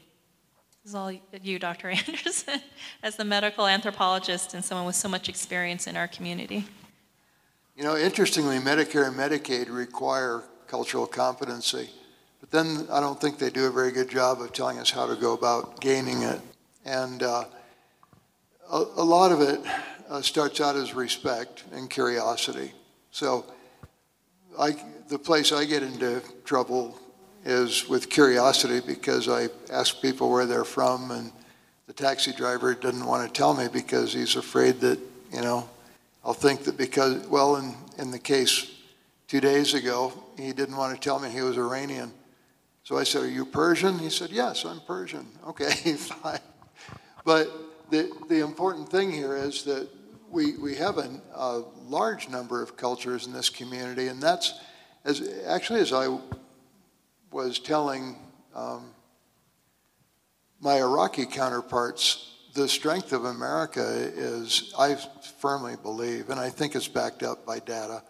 This 0.84 0.92
is 0.92 0.96
all 0.96 1.12
you, 1.12 1.60
Dr. 1.60 1.90
Anderson, 2.08 2.62
as 3.04 3.18
the 3.18 3.26
medical 3.26 3.68
anthropologist 3.68 4.54
and 4.54 4.64
someone 4.64 4.86
with 4.86 4.96
so 4.96 5.10
much 5.10 5.28
experience 5.28 5.86
in 5.86 5.98
our 5.98 6.08
community. 6.08 6.64
You 7.76 7.84
know, 7.84 7.98
interestingly, 7.98 8.58
Medicare 8.60 9.06
and 9.06 9.18
Medicaid 9.18 9.68
require 9.70 10.44
cultural 10.68 11.08
competency. 11.08 11.90
But 12.40 12.52
then 12.52 12.88
I 12.90 13.02
don't 13.02 13.20
think 13.20 13.38
they 13.38 13.50
do 13.50 13.66
a 13.66 13.70
very 13.70 13.92
good 13.92 14.10
job 14.10 14.40
of 14.40 14.54
telling 14.54 14.80
us 14.80 14.90
how 14.92 15.06
to 15.08 15.18
go 15.18 15.34
about 15.34 15.82
gaining 15.82 16.22
it. 16.22 16.40
And 16.86 17.24
uh, 17.24 17.46
a, 18.72 18.78
a, 18.78 19.04
lot 19.04 19.32
of 19.32 19.42
it 19.42 19.60
uh, 20.10 20.22
starts 20.22 20.62
out 20.62 20.76
as 20.76 20.94
respect 20.94 21.64
and 21.72 21.90
curiosity. 21.90 22.72
So 23.12 23.46
I, 24.60 24.76
the 25.10 25.20
place 25.20 25.52
I 25.52 25.66
get 25.66 25.84
into 25.84 26.22
trouble 26.44 27.00
is 27.44 27.88
with 27.88 28.10
curiosity 28.10 28.82
because 28.86 29.30
I 29.30 29.50
ask 29.72 30.02
people 30.02 30.32
where 30.32 30.46
they're 30.46 30.66
from, 30.66 31.12
and 31.12 31.32
the 31.88 31.94
taxi 31.94 32.34
driver 32.34 32.74
doesn't 32.74 33.06
want 33.06 33.28
to 33.28 33.32
tell 33.32 33.54
me 33.54 33.68
because 33.72 34.14
he's 34.14 34.36
afraid 34.36 34.80
that, 34.82 35.00
you 35.32 35.42
know, 35.42 35.70
I'll 36.24 36.34
think 36.34 36.64
that 36.64 36.76
because, 36.76 37.28
well, 37.28 37.58
in, 37.58 37.76
in 38.00 38.10
the 38.10 38.20
case 38.20 38.72
two 39.28 39.40
days 39.40 39.76
ago, 39.76 40.12
he 40.38 40.54
didn't 40.54 40.76
want 40.76 40.96
to 40.96 41.00
tell 41.00 41.20
me 41.20 41.30
he 41.30 41.42
was 41.42 41.58
Iranian. 41.58 42.12
So 42.84 42.98
I 42.98 43.04
said, 43.04 43.24
Are 43.24 43.30
you 43.30 43.46
Persian? 43.46 44.00
He 44.00 44.10
said, 44.10 44.32
Yes, 44.32 44.66
I'm 44.66 44.80
Persian. 44.82 45.28
Okay, 45.48 45.72
fine. 45.94 46.40
But 47.24 47.50
the, 47.90 48.12
the 48.30 48.44
important 48.44 48.90
thing 48.90 49.12
here 49.12 49.36
is 49.36 49.64
that 49.64 49.88
we, 50.30 50.58
we 50.58 50.76
have 50.76 50.98
a, 50.98 51.22
a 51.34 51.64
large 51.88 52.30
number 52.30 52.62
of 52.62 52.76
cultures 52.76 53.28
in 53.28 53.34
this 53.34 53.50
community, 53.50 54.08
and 54.08 54.22
that's 54.22 54.60
as 55.04 55.44
actually 55.48 55.80
as 55.80 55.94
I 55.94 56.18
was 57.32 57.60
telling 57.60 58.18
um, 58.56 58.92
my 60.60 60.78
Iraqi 60.78 61.26
counterparts, 61.26 62.32
the 62.54 62.68
strength 62.68 63.14
of 63.14 63.26
America 63.26 63.84
is, 63.84 64.74
I 64.80 64.96
firmly 65.40 65.76
believe, 65.82 66.30
and 66.30 66.40
I 66.40 66.50
think 66.50 66.76
it's 66.76 66.88
backed 66.88 67.22
up 67.22 67.46
by 67.46 67.60
data 67.60 68.02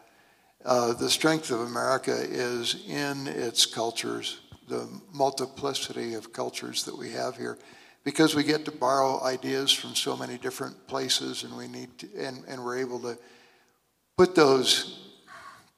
uh, 0.65 0.93
the 0.93 1.09
strength 1.09 1.51
of 1.51 1.61
America 1.61 2.15
is 2.27 2.85
in 2.87 3.27
its 3.27 3.67
cultures, 3.67 4.39
the 4.67 4.89
multiplicity 5.13 6.15
of 6.15 6.33
cultures 6.33 6.83
that 6.85 6.97
we 6.97 7.11
have 7.11 7.37
here, 7.37 7.59
because 8.05 8.35
we 8.35 8.43
get 8.43 8.63
to 8.63 8.71
borrow 8.71 9.21
ideas 9.23 9.71
from 9.71 9.95
so 9.95 10.15
many 10.15 10.37
different 10.37 10.87
places, 10.87 11.43
and 11.43 11.57
we 11.57 11.67
need 11.67 11.97
to, 11.97 12.07
and, 12.17 12.45
and 12.47 12.63
we're 12.63 12.77
able 12.77 12.99
to 12.99 13.17
put 14.15 14.35
those 14.35 15.01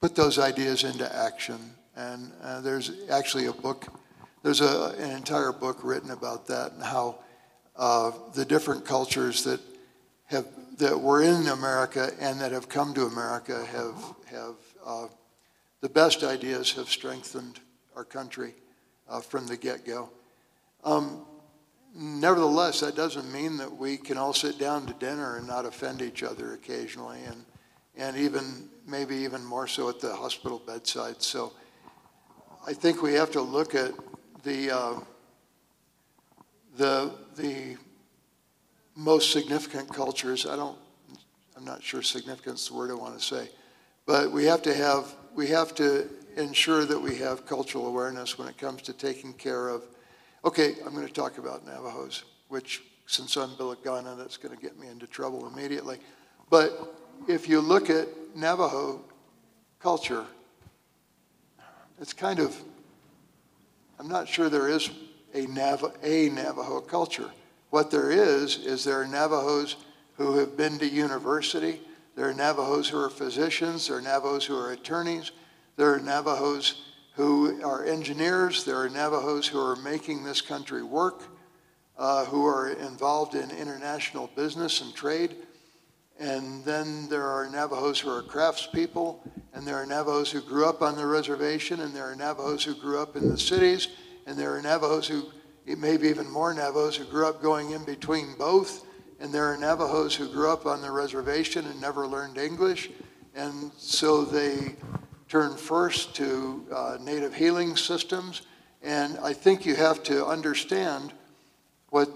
put 0.00 0.14
those 0.14 0.38
ideas 0.38 0.84
into 0.84 1.12
action. 1.12 1.58
And 1.96 2.30
uh, 2.40 2.60
there's 2.60 2.92
actually 3.10 3.46
a 3.46 3.52
book, 3.52 3.88
there's 4.44 4.60
a, 4.60 4.94
an 4.98 5.10
entire 5.10 5.50
book 5.50 5.80
written 5.82 6.12
about 6.12 6.46
that 6.46 6.70
and 6.70 6.82
how 6.84 7.18
uh, 7.74 8.12
the 8.34 8.44
different 8.44 8.84
cultures 8.84 9.42
that 9.42 9.60
have 10.26 10.46
that 10.76 11.00
were 11.00 11.22
in 11.22 11.48
America 11.48 12.12
and 12.20 12.40
that 12.40 12.52
have 12.52 12.68
come 12.68 12.94
to 12.94 13.06
America 13.06 13.64
have 13.64 14.14
have 14.26 14.54
uh, 14.86 15.06
the 15.80 15.88
best 15.88 16.22
ideas 16.22 16.72
have 16.72 16.88
strengthened 16.88 17.58
our 17.96 18.04
country 18.04 18.54
uh, 19.08 19.20
from 19.20 19.46
the 19.46 19.56
get 19.56 19.84
go. 19.86 20.10
Um, 20.84 21.22
nevertheless, 21.98 22.80
that 22.80 22.94
doesn't 22.94 23.30
mean 23.32 23.56
that 23.56 23.76
we 23.76 23.96
can 23.96 24.16
all 24.16 24.32
sit 24.32 24.58
down 24.58 24.86
to 24.86 24.92
dinner 24.94 25.36
and 25.36 25.46
not 25.46 25.66
offend 25.66 26.00
each 26.00 26.22
other 26.22 26.54
occasionally, 26.54 27.18
and, 27.26 27.44
and 27.96 28.16
even, 28.16 28.68
maybe 28.86 29.16
even 29.16 29.44
more 29.44 29.66
so 29.66 29.88
at 29.88 29.98
the 29.98 30.14
hospital 30.14 30.62
bedside. 30.64 31.20
So 31.20 31.52
I 32.66 32.72
think 32.72 33.02
we 33.02 33.14
have 33.14 33.32
to 33.32 33.42
look 33.42 33.74
at 33.74 33.92
the, 34.44 34.70
uh, 34.70 35.00
the, 36.76 37.12
the 37.36 37.76
most 38.94 39.32
significant 39.32 39.92
cultures. 39.92 40.46
I 40.46 40.54
don't, 40.54 40.78
I'm 41.56 41.64
not 41.64 41.82
sure 41.82 42.02
significance 42.02 42.62
is 42.62 42.68
the 42.68 42.74
word 42.74 42.92
I 42.92 42.94
want 42.94 43.18
to 43.18 43.24
say, 43.24 43.50
but 44.06 44.30
we 44.30 44.44
have 44.44 44.62
to 44.62 44.74
have, 44.74 45.16
we 45.34 45.48
have 45.48 45.74
to 45.74 46.08
ensure 46.36 46.84
that 46.84 47.00
we 47.00 47.16
have 47.16 47.44
cultural 47.44 47.88
awareness 47.88 48.38
when 48.38 48.46
it 48.46 48.56
comes 48.56 48.82
to 48.82 48.92
taking 48.92 49.32
care 49.32 49.68
of 49.68 49.82
Okay, 50.44 50.76
I'm 50.86 50.94
going 50.94 51.06
to 51.06 51.12
talk 51.12 51.38
about 51.38 51.66
Navajos, 51.66 52.22
which, 52.46 52.82
since 53.06 53.36
I'm 53.36 53.50
Bilagaana, 53.50 54.16
that's 54.16 54.36
going 54.36 54.54
to 54.54 54.60
get 54.60 54.78
me 54.78 54.86
into 54.86 55.06
trouble 55.08 55.50
immediately. 55.52 55.98
But 56.48 56.94
if 57.26 57.48
you 57.48 57.60
look 57.60 57.90
at 57.90 58.06
Navajo 58.36 59.04
culture, 59.80 60.24
it's 62.00 62.12
kind 62.12 62.38
of, 62.38 62.56
I'm 63.98 64.08
not 64.08 64.28
sure 64.28 64.48
there 64.48 64.68
is 64.68 64.90
a, 65.34 65.46
Nav- 65.46 65.96
a 66.04 66.28
Navajo 66.28 66.80
culture. 66.80 67.30
What 67.70 67.90
there 67.90 68.12
is, 68.12 68.58
is 68.64 68.84
there 68.84 69.02
are 69.02 69.06
Navajos 69.08 69.74
who 70.16 70.38
have 70.38 70.56
been 70.56 70.78
to 70.78 70.88
university, 70.88 71.80
there 72.14 72.28
are 72.28 72.34
Navajos 72.34 72.88
who 72.88 73.00
are 73.00 73.10
physicians, 73.10 73.88
there 73.88 73.98
are 73.98 74.02
Navajos 74.02 74.44
who 74.44 74.56
are 74.56 74.70
attorneys, 74.70 75.32
there 75.76 75.92
are 75.92 76.00
Navajos 76.00 76.87
who 77.18 77.60
are 77.64 77.84
engineers. 77.84 78.62
There 78.62 78.76
are 78.76 78.88
Navajos 78.88 79.48
who 79.48 79.58
are 79.58 79.74
making 79.74 80.22
this 80.22 80.40
country 80.40 80.84
work, 80.84 81.24
uh, 81.96 82.24
who 82.26 82.46
are 82.46 82.68
involved 82.68 83.34
in 83.34 83.50
international 83.50 84.30
business 84.36 84.80
and 84.80 84.94
trade. 84.94 85.34
And 86.20 86.64
then 86.64 87.08
there 87.08 87.26
are 87.26 87.50
Navajos 87.50 87.98
who 87.98 88.08
are 88.10 88.22
craftspeople, 88.22 89.18
and 89.52 89.66
there 89.66 89.74
are 89.74 89.84
Navajos 89.84 90.30
who 90.30 90.40
grew 90.40 90.64
up 90.64 90.80
on 90.80 90.94
the 90.94 91.06
reservation, 91.06 91.80
and 91.80 91.92
there 91.92 92.04
are 92.04 92.14
Navajos 92.14 92.62
who 92.62 92.76
grew 92.76 93.02
up 93.02 93.16
in 93.16 93.28
the 93.28 93.38
cities, 93.38 93.88
and 94.28 94.38
there 94.38 94.56
are 94.56 94.62
Navajos 94.62 95.08
who, 95.08 95.24
maybe 95.66 96.06
even 96.06 96.30
more 96.30 96.54
Navajos 96.54 96.94
who 96.94 97.04
grew 97.04 97.26
up 97.26 97.42
going 97.42 97.72
in 97.72 97.84
between 97.84 98.36
both, 98.38 98.86
and 99.18 99.34
there 99.34 99.52
are 99.52 99.56
Navajos 99.56 100.14
who 100.14 100.28
grew 100.28 100.52
up 100.52 100.66
on 100.66 100.82
the 100.82 100.90
reservation 100.92 101.66
and 101.66 101.80
never 101.80 102.06
learned 102.06 102.38
English, 102.38 102.90
and 103.34 103.72
so 103.76 104.24
they 104.24 104.76
turn 105.28 105.56
first 105.56 106.14
to 106.16 106.66
uh, 106.74 106.98
native 107.00 107.34
healing 107.34 107.76
systems. 107.76 108.42
And 108.82 109.18
I 109.18 109.32
think 109.32 109.66
you 109.66 109.74
have 109.74 110.02
to 110.04 110.24
understand 110.26 111.12
what, 111.90 112.08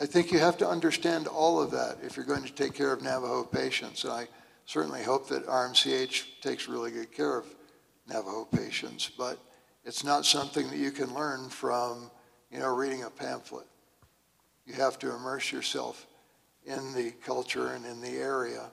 I 0.00 0.06
think 0.06 0.32
you 0.32 0.38
have 0.38 0.56
to 0.58 0.68
understand 0.68 1.26
all 1.26 1.60
of 1.60 1.70
that 1.72 1.98
if 2.02 2.16
you're 2.16 2.26
going 2.26 2.44
to 2.44 2.52
take 2.52 2.74
care 2.74 2.92
of 2.92 3.02
Navajo 3.02 3.44
patients. 3.44 4.04
And 4.04 4.12
I 4.12 4.28
certainly 4.64 5.02
hope 5.02 5.28
that 5.28 5.46
RMCH 5.46 6.40
takes 6.40 6.68
really 6.68 6.90
good 6.90 7.12
care 7.12 7.36
of 7.36 7.46
Navajo 8.08 8.44
patients, 8.44 9.10
but 9.16 9.38
it's 9.84 10.04
not 10.04 10.24
something 10.24 10.68
that 10.70 10.78
you 10.78 10.90
can 10.90 11.12
learn 11.14 11.48
from, 11.48 12.10
you 12.50 12.60
know, 12.60 12.74
reading 12.74 13.02
a 13.02 13.10
pamphlet. 13.10 13.66
You 14.66 14.74
have 14.74 14.98
to 15.00 15.14
immerse 15.14 15.50
yourself 15.52 16.06
in 16.64 16.94
the 16.94 17.10
culture 17.24 17.68
and 17.68 17.84
in 17.84 18.00
the 18.00 18.16
area 18.16 18.70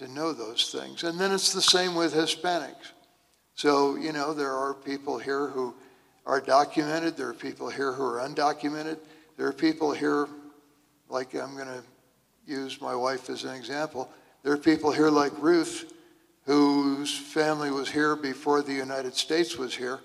to 0.00 0.08
know 0.08 0.32
those 0.32 0.70
things. 0.70 1.04
And 1.04 1.18
then 1.18 1.32
it's 1.32 1.52
the 1.52 1.62
same 1.62 1.94
with 1.94 2.14
Hispanics. 2.14 2.92
So, 3.54 3.96
you 3.96 4.12
know, 4.12 4.34
there 4.34 4.52
are 4.52 4.74
people 4.74 5.18
here 5.18 5.46
who 5.48 5.74
are 6.26 6.40
documented, 6.40 7.16
there 7.16 7.28
are 7.28 7.34
people 7.34 7.68
here 7.68 7.92
who 7.92 8.02
are 8.04 8.26
undocumented, 8.26 8.98
there 9.36 9.46
are 9.46 9.52
people 9.52 9.92
here, 9.92 10.28
like 11.08 11.34
I'm 11.34 11.54
going 11.54 11.68
to 11.68 11.82
use 12.46 12.80
my 12.80 12.94
wife 12.94 13.28
as 13.30 13.44
an 13.44 13.54
example, 13.54 14.10
there 14.42 14.52
are 14.52 14.58
people 14.58 14.90
here 14.90 15.10
like 15.10 15.32
Ruth 15.38 15.92
whose 16.46 17.16
family 17.16 17.70
was 17.70 17.90
here 17.90 18.16
before 18.16 18.62
the 18.62 18.72
United 18.72 19.14
States 19.14 19.56
was 19.56 19.74
here. 19.74 20.00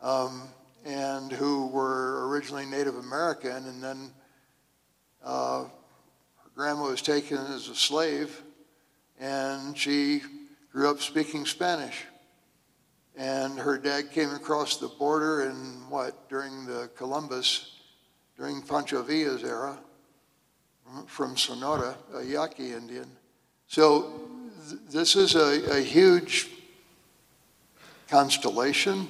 Um, 0.00 0.42
and 0.84 1.32
who 1.32 1.68
were 1.68 2.28
originally 2.28 2.66
Native 2.66 2.96
American, 2.96 3.56
and 3.56 3.82
then 3.82 4.10
uh, 5.24 5.62
her 5.62 6.50
grandma 6.54 6.90
was 6.90 7.00
taken 7.00 7.38
as 7.38 7.68
a 7.68 7.74
slave, 7.74 8.42
and 9.24 9.76
she 9.76 10.20
grew 10.70 10.90
up 10.90 11.00
speaking 11.00 11.46
Spanish. 11.46 12.04
And 13.16 13.58
her 13.58 13.78
dad 13.78 14.10
came 14.10 14.30
across 14.30 14.76
the 14.76 14.88
border 14.88 15.48
in 15.48 15.54
what, 15.88 16.28
during 16.28 16.66
the 16.66 16.90
Columbus, 16.94 17.80
during 18.36 18.60
Pancho 18.60 19.02
Villa's 19.02 19.42
era, 19.42 19.78
from 21.06 21.36
Sonora, 21.36 21.96
a 22.14 22.22
Yaqui 22.22 22.72
Indian. 22.72 23.08
So 23.66 24.20
th- 24.68 24.80
this 24.90 25.16
is 25.16 25.36
a, 25.36 25.78
a 25.78 25.80
huge 25.80 26.50
constellation, 28.10 29.08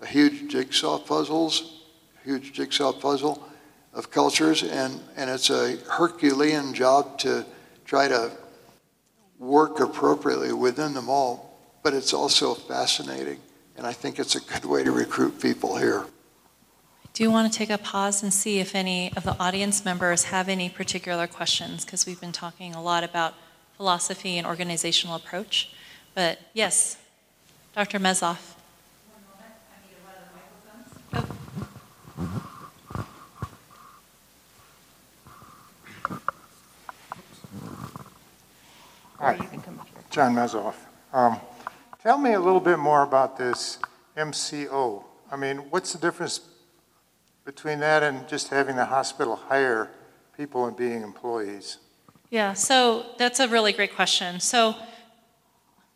a 0.00 0.06
huge 0.06 0.50
jigsaw 0.50 0.98
puzzles, 0.98 1.82
huge 2.24 2.54
jigsaw 2.54 2.92
puzzle 2.92 3.46
of 3.92 4.10
cultures, 4.10 4.62
and, 4.62 5.00
and 5.16 5.28
it's 5.28 5.50
a 5.50 5.76
Herculean 5.90 6.72
job 6.72 7.18
to 7.18 7.44
try 7.84 8.08
to 8.08 8.30
work 9.40 9.80
appropriately 9.80 10.52
within 10.52 10.92
them 10.94 11.08
all, 11.08 11.58
but 11.82 11.94
it's 11.94 12.12
also 12.12 12.54
fascinating, 12.54 13.40
and 13.76 13.86
I 13.86 13.92
think 13.92 14.18
it's 14.18 14.36
a 14.36 14.40
good 14.40 14.66
way 14.66 14.84
to 14.84 14.92
recruit 14.92 15.40
people 15.40 15.76
here. 15.76 16.04
Do 17.14 17.24
you 17.24 17.30
want 17.30 17.50
to 17.50 17.58
take 17.58 17.70
a 17.70 17.78
pause 17.78 18.22
and 18.22 18.32
see 18.32 18.60
if 18.60 18.74
any 18.74 19.12
of 19.16 19.24
the 19.24 19.36
audience 19.40 19.84
members 19.84 20.24
have 20.24 20.48
any 20.48 20.68
particular 20.68 21.26
questions? 21.26 21.84
Because 21.84 22.06
we've 22.06 22.20
been 22.20 22.32
talking 22.32 22.74
a 22.74 22.82
lot 22.82 23.02
about 23.02 23.34
philosophy 23.76 24.38
and 24.38 24.46
organizational 24.46 25.16
approach. 25.16 25.70
But 26.14 26.38
yes, 26.52 26.98
Dr. 27.74 27.98
Mezoff. 27.98 28.54
Hi, 39.20 39.38
John 40.10 40.34
Mezoff. 40.34 40.74
Um, 41.12 41.38
Tell 42.02 42.16
me 42.16 42.32
a 42.32 42.40
little 42.40 42.60
bit 42.60 42.78
more 42.78 43.02
about 43.02 43.36
this 43.36 43.78
MCO. 44.16 45.04
I 45.30 45.36
mean, 45.36 45.58
what's 45.68 45.92
the 45.92 45.98
difference 45.98 46.40
between 47.44 47.80
that 47.80 48.02
and 48.02 48.26
just 48.26 48.48
having 48.48 48.76
the 48.76 48.86
hospital 48.86 49.36
hire 49.36 49.90
people 50.34 50.64
and 50.64 50.74
being 50.74 51.02
employees? 51.02 51.76
Yeah, 52.30 52.54
so 52.54 53.04
that's 53.18 53.38
a 53.38 53.48
really 53.48 53.74
great 53.74 53.94
question. 53.94 54.40
So 54.40 54.76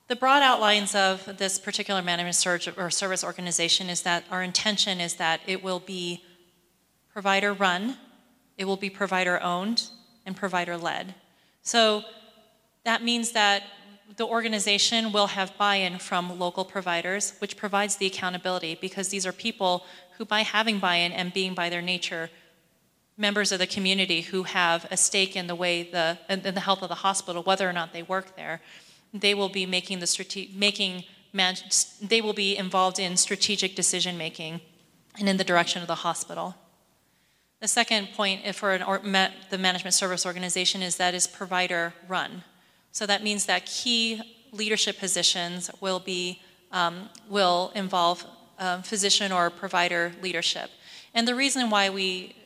the 0.09 0.17
broad 0.17 0.43
outlines 0.43 0.95
of 0.95 1.39
this 1.39 1.59
particular 1.59 2.03
management 2.03 2.35
surge 2.35 2.69
or 2.77 2.91
service 2.91 3.25
organization 3.25 3.89
is 3.89 4.03
that 4.03 4.25
our 4.31 4.43
intention 4.43 5.01
is 5.01 5.15
that 5.15 5.41
it 5.47 5.65
will 5.65 5.81
be 5.81 6.23
provider 7.15 7.55
run, 7.55 7.97
it 8.59 8.67
will 8.67 8.77
be 8.77 8.91
provider 8.91 9.43
owned, 9.43 9.89
and 10.27 10.37
provider 10.37 10.77
led. 10.77 11.15
So 11.63 12.03
that 12.85 13.03
means 13.03 13.33
that 13.33 13.63
the 14.17 14.27
organization 14.27 15.13
will 15.13 15.29
have 15.29 15.57
buy 15.59 15.77
in 15.77 15.99
from 15.99 16.39
local 16.39 16.65
providers, 16.65 17.35
which 17.39 17.57
provides 17.57 17.97
the 17.97 18.07
accountability 18.07 18.79
because 18.81 19.09
these 19.09 19.27
are 19.27 19.33
people 19.33 19.85
who, 20.17 20.25
by 20.25 20.41
having 20.41 20.79
buy 20.79 20.97
in 20.97 21.13
and 21.13 21.33
being 21.33 21.55
by 21.55 21.69
their 21.69 21.83
nature 21.83 22.31
members 23.17 23.53
of 23.53 23.59
the 23.59 23.67
community 23.67 24.23
who 24.23 24.43
have 24.43 24.87
a 24.91 24.97
stake 24.97 25.37
in 25.37 25.47
the 25.47 25.55
way 25.55 25.85
the, 25.85 26.19
in 26.29 26.43
the 26.43 26.61
health 26.61 26.83
of 26.83 26.89
the 26.89 26.97
hospital, 26.97 27.43
whether 27.43 27.69
or 27.69 27.73
not 27.73 27.93
they 27.93 28.03
work 28.03 28.37
there, 28.37 28.61
they 29.13 29.35
will 29.35 29.49
be 29.49 29.67
making 29.67 30.01
the 30.01 30.07
strate- 30.07 30.55
making 30.55 31.05
they 32.01 32.21
will 32.21 32.33
be 32.33 32.57
involved 32.57 33.01
in 33.01 33.17
strategic 33.17 33.75
decision 33.75 34.17
making 34.17 34.61
and 35.19 35.29
in 35.29 35.37
the 35.37 35.43
direction 35.43 35.83
of 35.83 35.89
the 35.89 35.97
hospital. 35.97 36.55
The 37.61 37.67
second 37.67 38.11
point 38.15 38.55
for 38.55 38.73
an 38.73 38.83
or, 38.83 38.99
the 38.99 39.59
management 39.59 39.95
service 39.95 40.25
organization 40.27 40.81
is 40.81 40.97
that 40.99 41.13
is 41.13 41.27
provider 41.27 41.93
run. 42.07 42.45
So 42.95 43.07
that 43.07 43.25
means 43.25 43.47
that 43.47 43.67
key 43.67 44.23
leadership 44.53 45.01
positions 45.01 45.69
will 45.81 45.99
be 45.99 46.41
um, 46.71 47.09
will 47.29 47.73
involve 47.75 48.25
um, 48.61 48.83
physician 48.83 49.33
or 49.33 49.51
provider 49.51 50.13
leadership. 50.23 50.71
And 51.13 51.27
the 51.27 51.35
reason 51.35 51.71
why 51.71 51.91
we, 51.91 52.37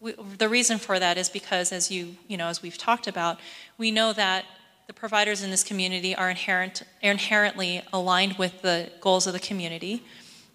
we, 0.00 0.14
the 0.38 0.48
reason 0.48 0.78
for 0.78 0.98
that 0.98 1.18
is 1.18 1.28
because 1.28 1.72
as 1.72 1.90
you 1.90 2.16
you 2.26 2.38
know 2.38 2.46
as 2.46 2.62
we've 2.62 2.78
talked 2.78 3.06
about, 3.06 3.38
we 3.76 3.90
know 3.90 4.14
that 4.14 4.46
the 4.86 4.94
providers 4.94 5.42
in 5.42 5.50
this 5.50 5.62
community 5.62 6.16
are 6.16 6.30
inherent 6.30 6.82
inherently 7.02 7.82
aligned 7.92 8.38
with 8.38 8.62
the 8.62 8.90
goals 9.02 9.26
of 9.26 9.34
the 9.34 9.40
community 9.40 10.02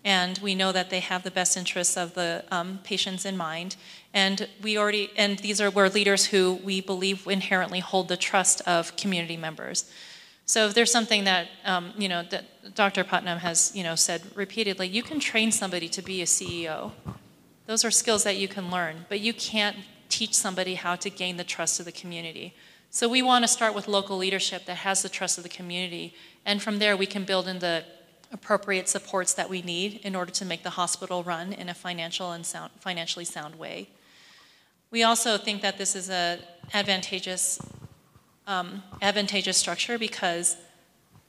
and 0.03 0.39
we 0.39 0.55
know 0.55 0.71
that 0.71 0.89
they 0.89 0.99
have 0.99 1.23
the 1.23 1.31
best 1.31 1.55
interests 1.55 1.95
of 1.95 2.13
the 2.15 2.43
um, 2.49 2.79
patients 2.83 3.25
in 3.25 3.37
mind. 3.37 3.75
And 4.13 4.47
we 4.61 4.77
already, 4.77 5.09
and 5.15 5.39
these 5.39 5.61
are 5.61 5.69
were 5.69 5.89
leaders 5.89 6.25
who 6.25 6.59
we 6.63 6.81
believe 6.81 7.27
inherently 7.27 7.79
hold 7.79 8.09
the 8.09 8.17
trust 8.17 8.61
of 8.67 8.95
community 8.97 9.37
members. 9.37 9.89
So 10.45 10.65
if 10.67 10.73
there's 10.73 10.91
something 10.91 11.23
that 11.23 11.47
um, 11.63 11.93
you 11.97 12.09
know 12.09 12.23
that 12.23 12.75
Dr. 12.75 13.05
Putnam 13.05 13.37
has 13.39 13.71
you 13.73 13.83
know 13.83 13.95
said 13.95 14.21
repeatedly, 14.35 14.87
you 14.87 15.01
can 15.01 15.19
train 15.19 15.51
somebody 15.51 15.87
to 15.89 16.01
be 16.01 16.21
a 16.21 16.25
CEO, 16.25 16.91
Those 17.67 17.85
are 17.85 17.91
skills 17.91 18.23
that 18.23 18.35
you 18.35 18.49
can 18.49 18.69
learn, 18.69 19.05
but 19.07 19.21
you 19.21 19.33
can't 19.33 19.77
teach 20.09 20.33
somebody 20.33 20.75
how 20.75 20.97
to 20.97 21.09
gain 21.09 21.37
the 21.37 21.45
trust 21.45 21.79
of 21.79 21.85
the 21.85 21.91
community. 21.93 22.53
So 22.89 23.07
we 23.07 23.21
want 23.21 23.45
to 23.45 23.47
start 23.47 23.73
with 23.73 23.87
local 23.87 24.17
leadership 24.17 24.65
that 24.65 24.77
has 24.77 25.01
the 25.01 25.07
trust 25.07 25.37
of 25.37 25.43
the 25.43 25.49
community, 25.49 26.13
and 26.45 26.61
from 26.61 26.79
there 26.79 26.97
we 26.97 27.05
can 27.05 27.23
build 27.23 27.47
in 27.47 27.59
the 27.59 27.85
appropriate 28.33 28.89
supports 28.89 29.33
that 29.33 29.49
we 29.49 29.61
need 29.61 30.01
in 30.03 30.15
order 30.15 30.31
to 30.31 30.45
make 30.45 30.63
the 30.63 30.71
hospital 30.71 31.23
run 31.23 31.53
in 31.53 31.69
a 31.69 31.73
financial 31.73 32.33
and 32.33 32.45
sound, 32.45 32.71
financially 32.79 33.25
sound 33.25 33.55
way. 33.55 33.87
We 34.91 35.03
also 35.03 35.37
think 35.37 35.61
that 35.61 35.77
this 35.77 35.95
is 35.95 36.09
a 36.09 36.39
advantageous 36.73 37.59
um, 38.45 38.83
advantageous 39.01 39.55
structure 39.55 39.97
because 39.97 40.57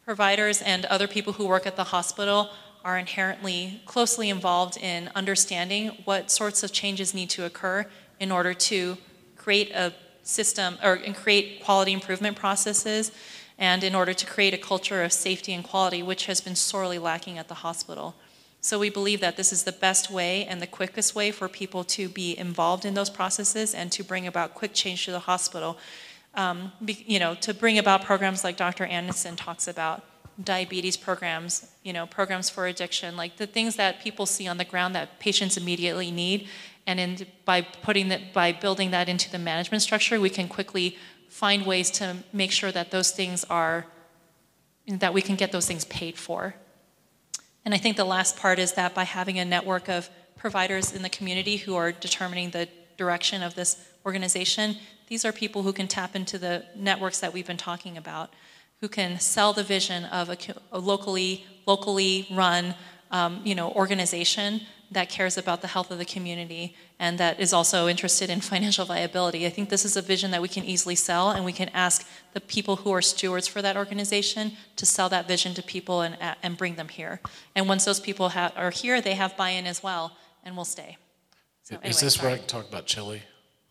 providers 0.05 0.61
and 0.63 0.85
other 0.87 1.07
people 1.07 1.35
who 1.35 1.47
work 1.47 1.65
at 1.65 1.77
the 1.77 1.85
hospital 1.85 2.51
are 2.85 2.99
inherently 2.99 3.81
closely 3.87 4.29
involved 4.29 4.77
in 4.77 5.09
understanding 5.15 5.89
what 6.05 6.31
sorts 6.31 6.65
of 6.65 6.73
changes 6.73 7.15
need 7.15 7.31
to 7.31 7.45
occur 7.45 7.87
in 8.19 8.33
order 8.33 8.53
to 8.53 8.99
create 9.37 9.71
a 9.71 9.93
system 10.25 10.77
or 10.83 10.97
create 11.15 11.63
quality 11.63 11.93
improvement 11.93 12.37
processes 12.37 13.13
and 13.59 13.85
in 13.85 13.95
order 13.95 14.13
to 14.13 14.27
create 14.27 14.55
a 14.55 14.59
culture 14.59 15.05
of 15.05 15.13
safety 15.13 15.53
and 15.53 15.63
quality, 15.63 16.03
which 16.03 16.27
has 16.27 16.41
been 16.41 16.57
sorely 16.57 16.99
lacking 16.99 17.39
at 17.39 17.47
the 17.47 17.55
hospital. 17.55 18.17
So 18.65 18.79
we 18.79 18.91
believe 18.91 19.19
that 19.21 19.37
this 19.37 19.53
is 19.53 19.65
the 19.65 19.73
best 19.73 20.09
way 20.09 20.47
and 20.47 20.63
the 20.63 20.69
quickest 20.69 21.17
way 21.17 21.33
for 21.33 21.49
people 21.49 21.83
to 21.85 22.09
be 22.09 22.39
involved 22.39 22.85
in 22.85 22.95
those 22.95 23.11
processes 23.11 23.75
and 23.75 23.91
to 23.91 24.05
bring 24.05 24.25
about 24.25 24.55
quick 24.55 24.73
change 24.73 25.05
to 25.07 25.11
the 25.11 25.19
hospital. 25.19 25.79
Um, 26.35 26.71
be, 26.83 27.05
you 27.09 27.19
know, 27.19 27.35
to 27.35 27.53
bring 27.53 27.77
about 27.77 28.05
programs 28.05 28.45
like 28.45 28.57
Dr. 28.57 28.85
Anderson 28.85 29.35
talks 29.35 29.67
about, 29.67 30.05
diabetes 30.43 30.97
programs, 30.97 31.67
you 31.83 31.93
know, 31.93 32.07
programs 32.07 32.49
for 32.49 32.69
addiction, 32.69 33.17
like 33.17 33.37
the 33.37 33.49
things 33.49 33.75
that 33.77 34.01
people 34.01 34.27
see 34.27 34.47
on 34.47 34.59
the 34.59 34.65
ground 34.65 34.95
that 34.95 35.19
patients 35.19 35.57
immediately 35.57 36.13
need. 36.13 36.49
And 36.87 37.01
in, 37.01 37.27
by 37.45 37.63
putting 37.63 38.09
that, 38.11 38.33
by 38.33 38.53
building 38.53 38.93
that 38.93 39.09
into 39.09 39.29
the 39.29 39.39
management 39.39 39.83
structure, 39.83 40.21
we 40.21 40.31
can 40.31 40.47
quickly 40.47 40.97
find 41.29 41.67
ways 41.67 41.91
to 41.91 42.19
make 42.33 42.53
sure 42.53 42.71
that 42.71 42.93
those 42.93 43.11
things 43.11 43.45
are, 43.51 43.87
that 44.87 45.13
we 45.13 45.21
can 45.21 45.35
get 45.35 45.51
those 45.51 45.67
things 45.67 45.85
paid 45.87 46.17
for. 46.17 46.55
And 47.65 47.73
I 47.75 47.79
think 47.79 47.97
the 47.97 48.05
last 48.05 48.37
part 48.37 48.59
is 48.59 48.73
that 48.73 48.95
by 48.95 49.05
having 49.05 49.39
a 49.39 49.45
network 49.45 49.89
of 49.89 50.11
providers 50.37 50.93
in 50.93 51.03
the 51.03 51.09
community 51.09 51.57
who 51.57 51.77
are 51.77 51.93
determining 51.93 52.51
the 52.51 52.69
direction 52.97 53.43
of 53.43 53.55
this 53.55 53.89
organization, 54.05 54.77
these 55.09 55.25
are 55.25 55.33
people 55.33 55.63
who 55.63 55.73
can 55.73 55.87
tap 55.87 56.17
into 56.17 56.39
the 56.39 56.65
networks 56.75 57.21
that 57.21 57.33
we've 57.33 57.47
been 57.47 57.57
talking 57.57 57.97
about 57.97 58.33
who 58.83 58.89
can 58.89 59.19
sell 59.21 59.53
the 59.53 59.63
vision 59.63 60.05
of 60.07 60.29
a, 60.29 60.37
a 60.73 60.79
locally 60.79 61.47
locally 61.67 62.27
run 62.33 62.75
um, 63.13 63.41
you 63.45 63.55
know 63.55 63.71
organization 63.73 64.63
that 64.91 65.09
cares 65.09 65.39
about 65.39 65.63
the 65.63 65.69
health 65.69 65.91
of 65.91 65.99
the 65.99 66.05
community 66.05 66.77
and 66.99 67.19
that 67.19 67.41
is 67.41 67.53
also 67.53 67.89
interested 67.89 68.31
in 68.31 68.41
financial 68.53 68.85
viability. 68.85 69.47
I 69.47 69.51
think 69.51 69.69
this 69.69 69.85
is 69.85 69.97
a 69.97 70.03
vision 70.03 70.31
that 70.31 70.43
we 70.43 70.49
can 70.49 70.65
easily 70.65 70.95
sell, 70.95 71.31
and 71.31 71.45
we 71.45 71.53
can 71.53 71.69
ask 71.71 72.07
the 72.33 72.41
people 72.41 72.77
who 72.77 72.93
are 72.93 73.03
stewards 73.03 73.49
for 73.49 73.61
that 73.63 73.77
organization 73.77 74.53
to 74.77 74.87
sell 74.87 75.09
that 75.09 75.27
vision 75.27 75.55
to 75.55 75.63
people 75.63 76.03
and, 76.03 76.17
and 76.43 76.57
bring 76.57 76.77
them 76.77 76.89
here. 76.89 77.21
And 77.57 77.69
once 77.69 77.85
those 77.85 78.01
people 78.01 78.31
are 78.35 78.71
here, 78.71 79.01
they 79.01 79.15
have 79.15 79.37
buy 79.37 79.51
in 79.51 79.67
as 79.67 79.83
well, 79.83 80.17
and 80.45 80.57
will 80.57 80.65
stay. 80.65 80.97
So, 81.63 81.75
anyway, 81.77 81.91
is 81.91 82.01
this 82.01 82.15
sorry. 82.15 82.29
where 82.29 82.35
I 82.35 82.39
can 82.39 82.47
talk 82.47 82.69
about 82.69 82.87
chili? 82.87 83.23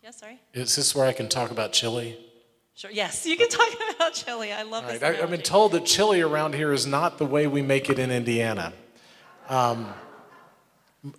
Yes, 0.02 0.18
sorry. 0.18 0.40
Is 0.52 0.76
this 0.76 0.94
where 0.94 1.06
I 1.06 1.12
can 1.12 1.28
talk 1.28 1.50
about 1.50 1.72
chili? 1.72 2.18
Sure. 2.74 2.90
Yes, 2.90 3.26
you 3.26 3.36
can 3.36 3.48
talk 3.48 3.68
about 3.96 4.14
chili. 4.14 4.52
I 4.52 4.62
love 4.62 4.86
this. 4.86 5.00
Right. 5.00 5.14
I, 5.14 5.20
have 5.20 5.30
been 5.30 5.40
told 5.40 5.72
that 5.72 5.86
chili 5.86 6.20
around 6.20 6.54
here 6.54 6.72
is 6.72 6.86
not 6.86 7.18
the 7.18 7.26
way 7.26 7.46
we 7.46 7.62
make 7.62 7.88
it 7.88 7.98
in 7.98 8.10
Indiana. 8.10 8.72
Um, 9.48 9.88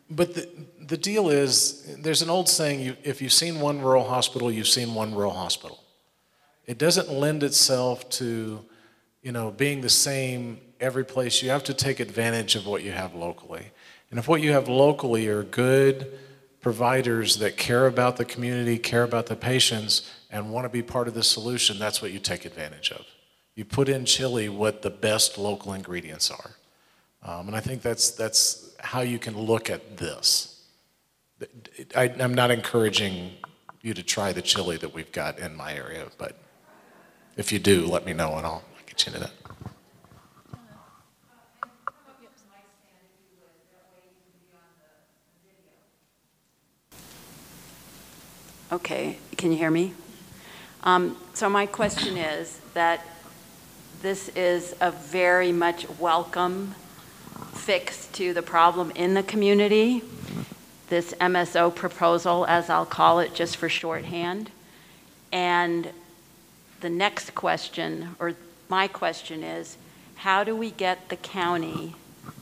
but 0.09 0.33
the, 0.33 0.49
the 0.87 0.97
deal 0.97 1.29
is, 1.29 1.95
there's 1.99 2.21
an 2.21 2.29
old 2.29 2.47
saying: 2.47 2.79
you, 2.79 2.95
if 3.03 3.21
you've 3.21 3.33
seen 3.33 3.59
one 3.59 3.81
rural 3.81 4.07
hospital, 4.07 4.51
you've 4.51 4.67
seen 4.67 4.93
one 4.93 5.13
rural 5.13 5.33
hospital. 5.33 5.83
It 6.65 6.77
doesn't 6.77 7.11
lend 7.11 7.43
itself 7.43 8.09
to, 8.11 8.63
you 9.21 9.31
know, 9.31 9.51
being 9.51 9.81
the 9.81 9.89
same 9.89 10.61
every 10.79 11.03
place. 11.03 11.43
You 11.43 11.49
have 11.49 11.63
to 11.65 11.73
take 11.73 11.99
advantage 11.99 12.55
of 12.55 12.65
what 12.65 12.83
you 12.83 12.91
have 12.91 13.13
locally. 13.13 13.71
And 14.09 14.19
if 14.19 14.27
what 14.27 14.41
you 14.41 14.51
have 14.53 14.69
locally 14.69 15.27
are 15.27 15.43
good 15.43 16.19
providers 16.61 17.37
that 17.39 17.57
care 17.57 17.87
about 17.87 18.15
the 18.15 18.23
community, 18.23 18.77
care 18.77 19.03
about 19.03 19.25
the 19.25 19.35
patients, 19.35 20.09
and 20.31 20.51
want 20.51 20.63
to 20.63 20.69
be 20.69 20.81
part 20.81 21.09
of 21.09 21.13
the 21.13 21.23
solution, 21.23 21.77
that's 21.77 22.01
what 22.01 22.11
you 22.11 22.19
take 22.19 22.45
advantage 22.45 22.91
of. 22.91 23.05
You 23.55 23.65
put 23.65 23.89
in 23.89 24.05
chili 24.05 24.47
what 24.47 24.81
the 24.81 24.89
best 24.89 25.37
local 25.37 25.73
ingredients 25.73 26.31
are. 26.31 26.51
Um, 27.25 27.47
and 27.47 27.55
I 27.55 27.61
think 27.61 27.81
that's, 27.81 28.11
that's 28.11 28.75
how 28.79 29.01
you 29.01 29.17
can 29.17 29.37
look 29.37 29.69
at 29.69 29.97
this. 29.97 30.61
I, 31.95 32.13
I'm 32.19 32.33
not 32.33 32.51
encouraging 32.51 33.31
you 33.81 33.93
to 33.93 34.03
try 34.03 34.33
the 34.33 34.41
chili 34.41 34.77
that 34.77 34.93
we've 34.93 35.11
got 35.11 35.39
in 35.39 35.55
my 35.55 35.73
area, 35.73 36.05
but 36.17 36.37
if 37.37 37.51
you 37.51 37.59
do, 37.59 37.85
let 37.85 38.05
me 38.05 38.13
know 38.13 38.35
and 38.37 38.45
I'll 38.45 38.63
get 38.85 39.05
you 39.05 39.13
into 39.13 39.19
that. 39.21 39.31
Okay, 48.71 49.17
can 49.37 49.51
you 49.51 49.57
hear 49.57 49.69
me? 49.69 49.93
Um, 50.83 51.15
so 51.33 51.47
my 51.47 51.67
question 51.67 52.17
is 52.17 52.59
that 52.73 53.05
this 54.01 54.29
is 54.29 54.75
a 54.81 54.91
very 54.91 55.51
much 55.51 55.87
welcome 55.99 56.73
fix 57.53 58.07
to 58.07 58.33
the 58.33 58.41
problem 58.41 58.91
in 58.91 59.13
the 59.13 59.23
community. 59.23 60.03
This 60.89 61.13
MSO 61.19 61.73
proposal, 61.73 62.45
as 62.47 62.69
I'll 62.69 62.85
call 62.85 63.19
it, 63.19 63.33
just 63.33 63.57
for 63.57 63.69
shorthand. 63.69 64.51
And 65.31 65.89
the 66.81 66.89
next 66.89 67.33
question, 67.33 68.15
or 68.19 68.35
my 68.69 68.87
question 68.87 69.43
is, 69.43 69.77
how 70.15 70.43
do 70.43 70.55
we 70.55 70.71
get 70.71 71.09
the 71.09 71.15
county 71.15 71.95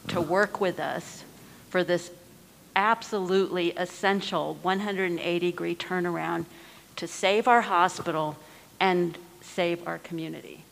to 0.07 0.19
work 0.19 0.59
with 0.59 0.79
us 0.79 1.23
for 1.69 1.83
this 1.83 2.11
absolutely 2.75 3.71
essential 3.71 4.55
180 4.61 5.39
degree 5.39 5.75
turnaround 5.75 6.45
to 6.95 7.07
save 7.07 7.47
our 7.47 7.61
hospital 7.61 8.37
and 8.79 9.17
save 9.41 9.87
our 9.87 9.97
community? 9.99 10.63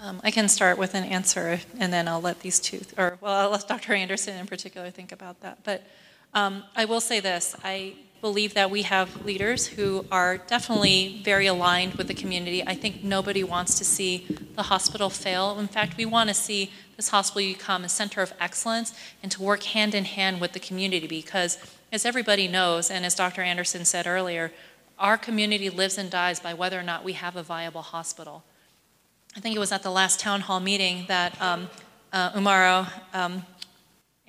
Um, 0.00 0.20
I 0.24 0.30
can 0.30 0.48
start 0.48 0.78
with 0.78 0.94
an 0.94 1.04
answer 1.04 1.60
and 1.78 1.92
then 1.92 2.08
I'll 2.08 2.20
let 2.20 2.40
these 2.40 2.58
two, 2.58 2.80
or 2.98 3.18
well, 3.20 3.32
I'll 3.32 3.50
let 3.50 3.68
Dr. 3.68 3.94
Anderson 3.94 4.36
in 4.36 4.46
particular 4.46 4.90
think 4.90 5.12
about 5.12 5.40
that. 5.40 5.58
But 5.64 5.82
um, 6.34 6.64
I 6.74 6.84
will 6.84 7.00
say 7.00 7.20
this 7.20 7.54
I 7.62 7.94
believe 8.22 8.54
that 8.54 8.70
we 8.70 8.82
have 8.82 9.24
leaders 9.24 9.66
who 9.66 10.06
are 10.12 10.38
definitely 10.38 11.20
very 11.24 11.46
aligned 11.46 11.94
with 11.94 12.06
the 12.06 12.14
community. 12.14 12.64
I 12.64 12.74
think 12.74 13.02
nobody 13.02 13.42
wants 13.42 13.76
to 13.78 13.84
see 13.84 14.28
the 14.54 14.62
hospital 14.62 15.10
fail. 15.10 15.58
In 15.58 15.66
fact, 15.66 15.96
we 15.96 16.06
want 16.06 16.28
to 16.28 16.34
see 16.34 16.70
this 16.96 17.08
hospital 17.08 17.52
become 17.52 17.82
a 17.82 17.88
center 17.88 18.22
of 18.22 18.32
excellence 18.38 18.94
and 19.24 19.32
to 19.32 19.42
work 19.42 19.64
hand 19.64 19.92
in 19.92 20.04
hand 20.04 20.40
with 20.40 20.52
the 20.52 20.60
community 20.60 21.08
because, 21.08 21.58
as 21.90 22.06
everybody 22.06 22.46
knows, 22.46 22.92
and 22.92 23.04
as 23.04 23.16
Dr. 23.16 23.42
Anderson 23.42 23.84
said 23.84 24.06
earlier, 24.06 24.52
our 25.00 25.18
community 25.18 25.68
lives 25.68 25.98
and 25.98 26.08
dies 26.08 26.38
by 26.38 26.54
whether 26.54 26.78
or 26.78 26.84
not 26.84 27.02
we 27.02 27.14
have 27.14 27.34
a 27.34 27.42
viable 27.42 27.82
hospital. 27.82 28.44
I 29.34 29.40
think 29.40 29.56
it 29.56 29.58
was 29.58 29.72
at 29.72 29.82
the 29.82 29.90
last 29.90 30.20
town 30.20 30.42
hall 30.42 30.60
meeting 30.60 31.06
that 31.08 31.40
um, 31.40 31.70
uh, 32.12 32.32
Umaro 32.32 32.86
um, 33.14 33.46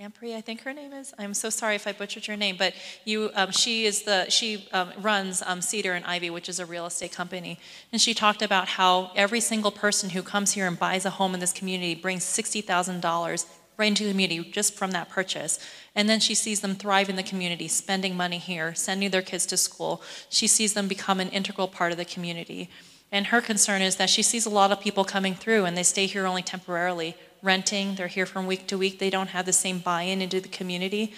Ampri, 0.02 0.34
I 0.34 0.40
think 0.40 0.62
her 0.62 0.74
name 0.74 0.94
is. 0.94 1.14
I'm 1.20 1.34
so 1.34 1.50
sorry 1.50 1.76
if 1.76 1.86
I 1.86 1.92
butchered 1.92 2.26
your 2.26 2.38
name, 2.38 2.56
but 2.58 2.74
you, 3.04 3.30
um, 3.36 3.52
she 3.52 3.86
is 3.86 4.04
the 4.04 4.30
she 4.30 4.68
um, 4.72 4.92
runs 4.98 5.42
um, 5.46 5.62
Cedar 5.62 5.94
and 5.94 6.06
Ivy, 6.06 6.30
which 6.30 6.48
is 6.48 6.60
a 6.60 6.66
real 6.66 6.86
estate 6.86 7.12
company, 7.12 7.60
and 7.92 8.02
she 8.02 8.14
talked 8.14 8.42
about 8.42 8.70
how 8.70 9.12
every 9.16 9.42
single 9.42 9.72
person 9.72 10.12
who 10.12 10.24
comes 10.24 10.54
here 10.54 10.68
and 10.68 10.80
buys 10.80 11.06
a 11.06 11.10
home 11.10 11.34
in 11.34 11.42
this 11.42 11.54
community 11.54 11.96
brings 11.96 12.24
sixty 12.24 12.62
thousand 12.62 13.02
dollars 13.02 13.46
right 13.78 13.88
into 13.88 14.06
the 14.06 14.12
community 14.12 14.50
just 14.52 14.74
from 14.74 14.92
that 14.92 15.10
purchase. 15.10 15.60
And 15.96 16.08
then 16.08 16.20
she 16.20 16.36
sees 16.36 16.62
them 16.62 16.76
thrive 16.76 17.10
in 17.10 17.16
the 17.16 17.24
community, 17.24 17.68
spending 17.68 18.16
money 18.16 18.38
here, 18.38 18.74
sending 18.74 19.12
their 19.12 19.22
kids 19.22 19.46
to 19.48 19.58
school. 19.58 20.02
She 20.30 20.48
sees 20.48 20.74
them 20.74 20.88
become 20.88 21.20
an 21.20 21.30
integral 21.30 21.68
part 21.68 21.92
of 21.92 21.98
the 21.98 22.06
community. 22.06 22.70
And 23.14 23.28
her 23.28 23.42
concern 23.42 23.84
is 23.84 23.98
that 23.98 24.10
she 24.10 24.24
sees 24.24 24.48
a 24.48 24.50
lot 24.50 24.72
of 24.72 24.82
people 24.82 25.06
coming 25.06 25.36
through 25.36 25.66
and 25.66 25.78
they 25.78 25.84
stay 25.84 26.08
here 26.08 26.26
only 26.26 26.42
temporarily, 26.42 27.16
renting, 27.44 27.94
they're 27.94 28.08
here 28.08 28.26
from 28.26 28.48
week 28.48 28.66
to 28.68 28.78
week, 28.78 28.98
they 28.98 29.12
don't 29.12 29.30
have 29.30 29.46
the 29.46 29.54
same 29.54 29.78
buy 29.78 30.02
in 30.02 30.20
into 30.20 30.42
the 30.42 30.50
community. 30.50 31.14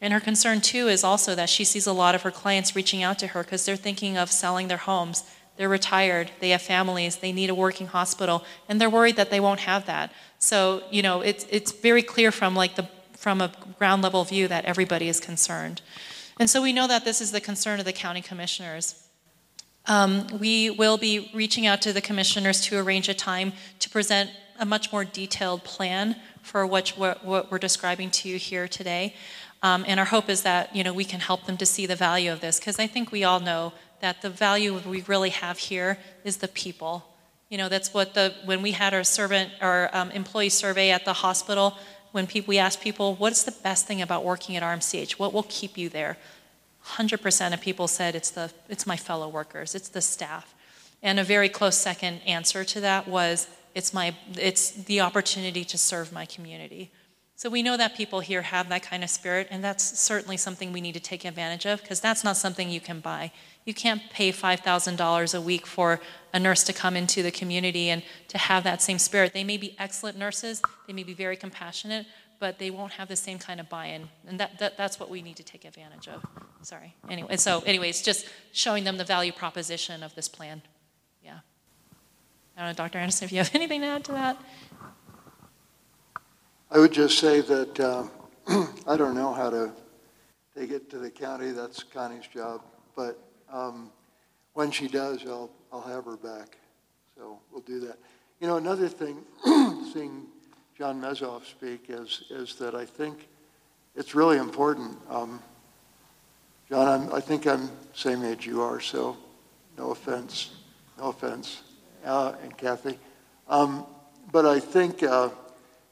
And 0.00 0.12
her 0.12 0.20
concern 0.20 0.60
too 0.60 0.86
is 0.86 1.02
also 1.02 1.34
that 1.34 1.50
she 1.50 1.64
sees 1.64 1.88
a 1.88 1.92
lot 1.92 2.14
of 2.14 2.22
her 2.22 2.30
clients 2.30 2.76
reaching 2.76 3.02
out 3.02 3.18
to 3.18 3.26
her 3.26 3.42
because 3.42 3.66
they're 3.66 3.74
thinking 3.74 4.16
of 4.16 4.30
selling 4.30 4.68
their 4.68 4.78
homes. 4.78 5.24
They're 5.56 5.68
retired, 5.68 6.30
they 6.38 6.50
have 6.50 6.62
families, 6.62 7.16
they 7.16 7.32
need 7.32 7.50
a 7.50 7.54
working 7.54 7.88
hospital, 7.88 8.44
and 8.68 8.80
they're 8.80 8.88
worried 8.88 9.16
that 9.16 9.30
they 9.30 9.40
won't 9.40 9.60
have 9.60 9.86
that. 9.86 10.12
So, 10.38 10.84
you 10.90 11.02
know, 11.02 11.20
it's, 11.20 11.44
it's 11.50 11.72
very 11.72 12.02
clear 12.02 12.30
from 12.30 12.54
like 12.54 12.76
the 12.76 12.88
from 13.16 13.42
a 13.42 13.52
ground 13.78 14.00
level 14.00 14.24
view 14.24 14.48
that 14.48 14.64
everybody 14.64 15.06
is 15.06 15.20
concerned. 15.20 15.82
And 16.38 16.48
so 16.48 16.62
we 16.62 16.72
know 16.72 16.88
that 16.88 17.04
this 17.04 17.20
is 17.20 17.32
the 17.32 17.40
concern 17.40 17.78
of 17.78 17.84
the 17.84 17.92
county 17.92 18.22
commissioners. 18.22 19.09
Um, 19.90 20.28
we 20.38 20.70
will 20.70 20.98
be 20.98 21.32
reaching 21.34 21.66
out 21.66 21.82
to 21.82 21.92
the 21.92 22.00
commissioners 22.00 22.60
to 22.60 22.78
arrange 22.78 23.08
a 23.08 23.14
time 23.14 23.52
to 23.80 23.90
present 23.90 24.30
a 24.60 24.64
much 24.64 24.92
more 24.92 25.04
detailed 25.04 25.64
plan 25.64 26.14
for 26.42 26.64
what, 26.64 26.90
what, 26.90 27.24
what 27.24 27.50
we're 27.50 27.58
describing 27.58 28.08
to 28.12 28.28
you 28.28 28.36
here 28.38 28.68
today. 28.68 29.16
Um, 29.64 29.84
and 29.88 29.98
our 29.98 30.06
hope 30.06 30.28
is 30.28 30.42
that, 30.42 30.76
you 30.76 30.84
know, 30.84 30.92
we 30.92 31.02
can 31.02 31.18
help 31.18 31.44
them 31.46 31.56
to 31.56 31.66
see 31.66 31.86
the 31.86 31.96
value 31.96 32.30
of 32.30 32.40
this, 32.40 32.60
because 32.60 32.78
I 32.78 32.86
think 32.86 33.10
we 33.10 33.24
all 33.24 33.40
know 33.40 33.72
that 34.00 34.22
the 34.22 34.30
value 34.30 34.78
we 34.86 35.00
really 35.08 35.30
have 35.30 35.58
here 35.58 35.98
is 36.22 36.36
the 36.36 36.46
people. 36.46 37.04
You 37.48 37.58
know, 37.58 37.68
that's 37.68 37.92
what 37.92 38.14
the, 38.14 38.32
when 38.44 38.62
we 38.62 38.70
had 38.70 38.94
our 38.94 39.02
servant, 39.02 39.50
our 39.60 39.90
um, 39.92 40.12
employee 40.12 40.50
survey 40.50 40.92
at 40.92 41.04
the 41.04 41.14
hospital, 41.14 41.76
when 42.12 42.28
people, 42.28 42.52
we 42.52 42.58
asked 42.58 42.80
people, 42.80 43.16
what's 43.16 43.42
the 43.42 43.50
best 43.50 43.88
thing 43.88 44.00
about 44.00 44.24
working 44.24 44.54
at 44.54 44.62
RMCH? 44.62 45.12
What 45.14 45.32
will 45.32 45.46
keep 45.48 45.76
you 45.76 45.88
there? 45.88 46.16
100% 46.96 47.54
of 47.54 47.60
people 47.60 47.88
said 47.88 48.14
it's, 48.14 48.30
the, 48.30 48.50
it's 48.68 48.86
my 48.86 48.96
fellow 48.96 49.28
workers, 49.28 49.74
it's 49.74 49.88
the 49.88 50.00
staff. 50.00 50.54
And 51.02 51.18
a 51.18 51.24
very 51.24 51.48
close 51.48 51.76
second 51.76 52.20
answer 52.26 52.64
to 52.64 52.80
that 52.80 53.08
was 53.08 53.48
it's, 53.74 53.94
my, 53.94 54.14
it's 54.36 54.70
the 54.72 55.00
opportunity 55.00 55.64
to 55.64 55.78
serve 55.78 56.12
my 56.12 56.26
community. 56.26 56.90
So 57.36 57.48
we 57.48 57.62
know 57.62 57.78
that 57.78 57.96
people 57.96 58.20
here 58.20 58.42
have 58.42 58.68
that 58.68 58.82
kind 58.82 59.02
of 59.02 59.08
spirit, 59.08 59.48
and 59.50 59.64
that's 59.64 59.98
certainly 59.98 60.36
something 60.36 60.72
we 60.72 60.82
need 60.82 60.92
to 60.92 61.00
take 61.00 61.24
advantage 61.24 61.64
of 61.64 61.80
because 61.80 61.98
that's 61.98 62.22
not 62.22 62.36
something 62.36 62.68
you 62.68 62.82
can 62.82 63.00
buy. 63.00 63.32
You 63.64 63.72
can't 63.72 64.02
pay 64.10 64.30
$5,000 64.30 65.34
a 65.34 65.40
week 65.40 65.66
for 65.66 66.00
a 66.34 66.38
nurse 66.38 66.62
to 66.64 66.74
come 66.74 66.96
into 66.96 67.22
the 67.22 67.30
community 67.30 67.88
and 67.88 68.02
to 68.28 68.36
have 68.36 68.62
that 68.64 68.82
same 68.82 68.98
spirit. 68.98 69.32
They 69.32 69.44
may 69.44 69.56
be 69.56 69.74
excellent 69.78 70.18
nurses, 70.18 70.60
they 70.86 70.92
may 70.92 71.02
be 71.02 71.14
very 71.14 71.36
compassionate, 71.36 72.04
but 72.40 72.58
they 72.58 72.70
won't 72.70 72.92
have 72.92 73.06
the 73.06 73.16
same 73.16 73.38
kind 73.38 73.60
of 73.60 73.68
buy-in, 73.68 74.08
and 74.26 74.40
that, 74.40 74.58
that, 74.58 74.76
that's 74.76 74.98
what 74.98 75.10
we 75.10 75.20
need 75.22 75.36
to 75.36 75.42
take 75.44 75.64
advantage 75.64 76.08
of. 76.08 76.24
Sorry. 76.62 76.96
Anyway, 77.08 77.36
so 77.36 77.60
anyways, 77.60 78.02
just 78.02 78.26
showing 78.52 78.82
them 78.84 78.96
the 78.96 79.04
value 79.04 79.30
proposition 79.30 80.02
of 80.02 80.14
this 80.14 80.26
plan. 80.26 80.62
Yeah. 81.22 81.38
I 82.56 82.60
don't 82.60 82.70
know, 82.70 82.84
Dr. 82.84 82.98
Anderson, 82.98 83.26
if 83.26 83.32
you 83.32 83.38
have 83.38 83.50
anything 83.54 83.82
to 83.82 83.86
add 83.86 84.04
to 84.04 84.12
that. 84.12 84.42
I 86.70 86.78
would 86.78 86.92
just 86.92 87.18
say 87.18 87.42
that 87.42 87.78
uh, 87.80 88.04
I 88.86 88.96
don't 88.96 89.14
know 89.14 89.32
how 89.34 89.50
to 89.50 89.72
take 90.56 90.70
it 90.70 90.88
to 90.90 90.98
the 90.98 91.10
county. 91.10 91.50
That's 91.50 91.82
Connie's 91.82 92.26
job. 92.26 92.62
But 92.96 93.18
um, 93.52 93.90
when 94.54 94.70
she 94.70 94.88
does, 94.88 95.24
I'll, 95.26 95.50
I'll 95.72 95.82
have 95.82 96.04
her 96.06 96.16
back. 96.16 96.56
So 97.16 97.38
we'll 97.52 97.62
do 97.62 97.80
that. 97.80 97.98
You 98.40 98.46
know, 98.46 98.56
another 98.56 98.88
thing, 98.88 99.18
seeing 99.92 100.26
John 100.80 100.98
Mezoff 100.98 101.44
speak, 101.44 101.90
is, 101.90 102.22
is 102.30 102.54
that 102.54 102.74
I 102.74 102.86
think 102.86 103.28
it's 103.94 104.14
really 104.14 104.38
important. 104.38 104.96
Um, 105.10 105.42
John, 106.70 106.88
I'm, 106.88 107.14
I 107.14 107.20
think 107.20 107.46
I'm 107.46 107.68
same 107.92 108.24
age 108.24 108.46
you 108.46 108.62
are, 108.62 108.80
so 108.80 109.14
no 109.76 109.90
offense, 109.90 110.52
no 110.96 111.10
offense, 111.10 111.60
uh, 112.06 112.32
and 112.42 112.56
Kathy. 112.56 112.98
Um, 113.46 113.84
but 114.32 114.46
I 114.46 114.58
think 114.58 115.02
uh, 115.02 115.28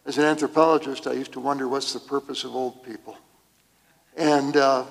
as 0.06 0.16
an 0.16 0.24
anthropologist, 0.24 1.06
I 1.06 1.12
used 1.12 1.32
to 1.32 1.40
wonder 1.40 1.68
what's 1.68 1.92
the 1.92 2.00
purpose 2.00 2.44
of 2.44 2.56
old 2.56 2.82
people. 2.82 3.14
And 4.16 4.56
uh, 4.56 4.86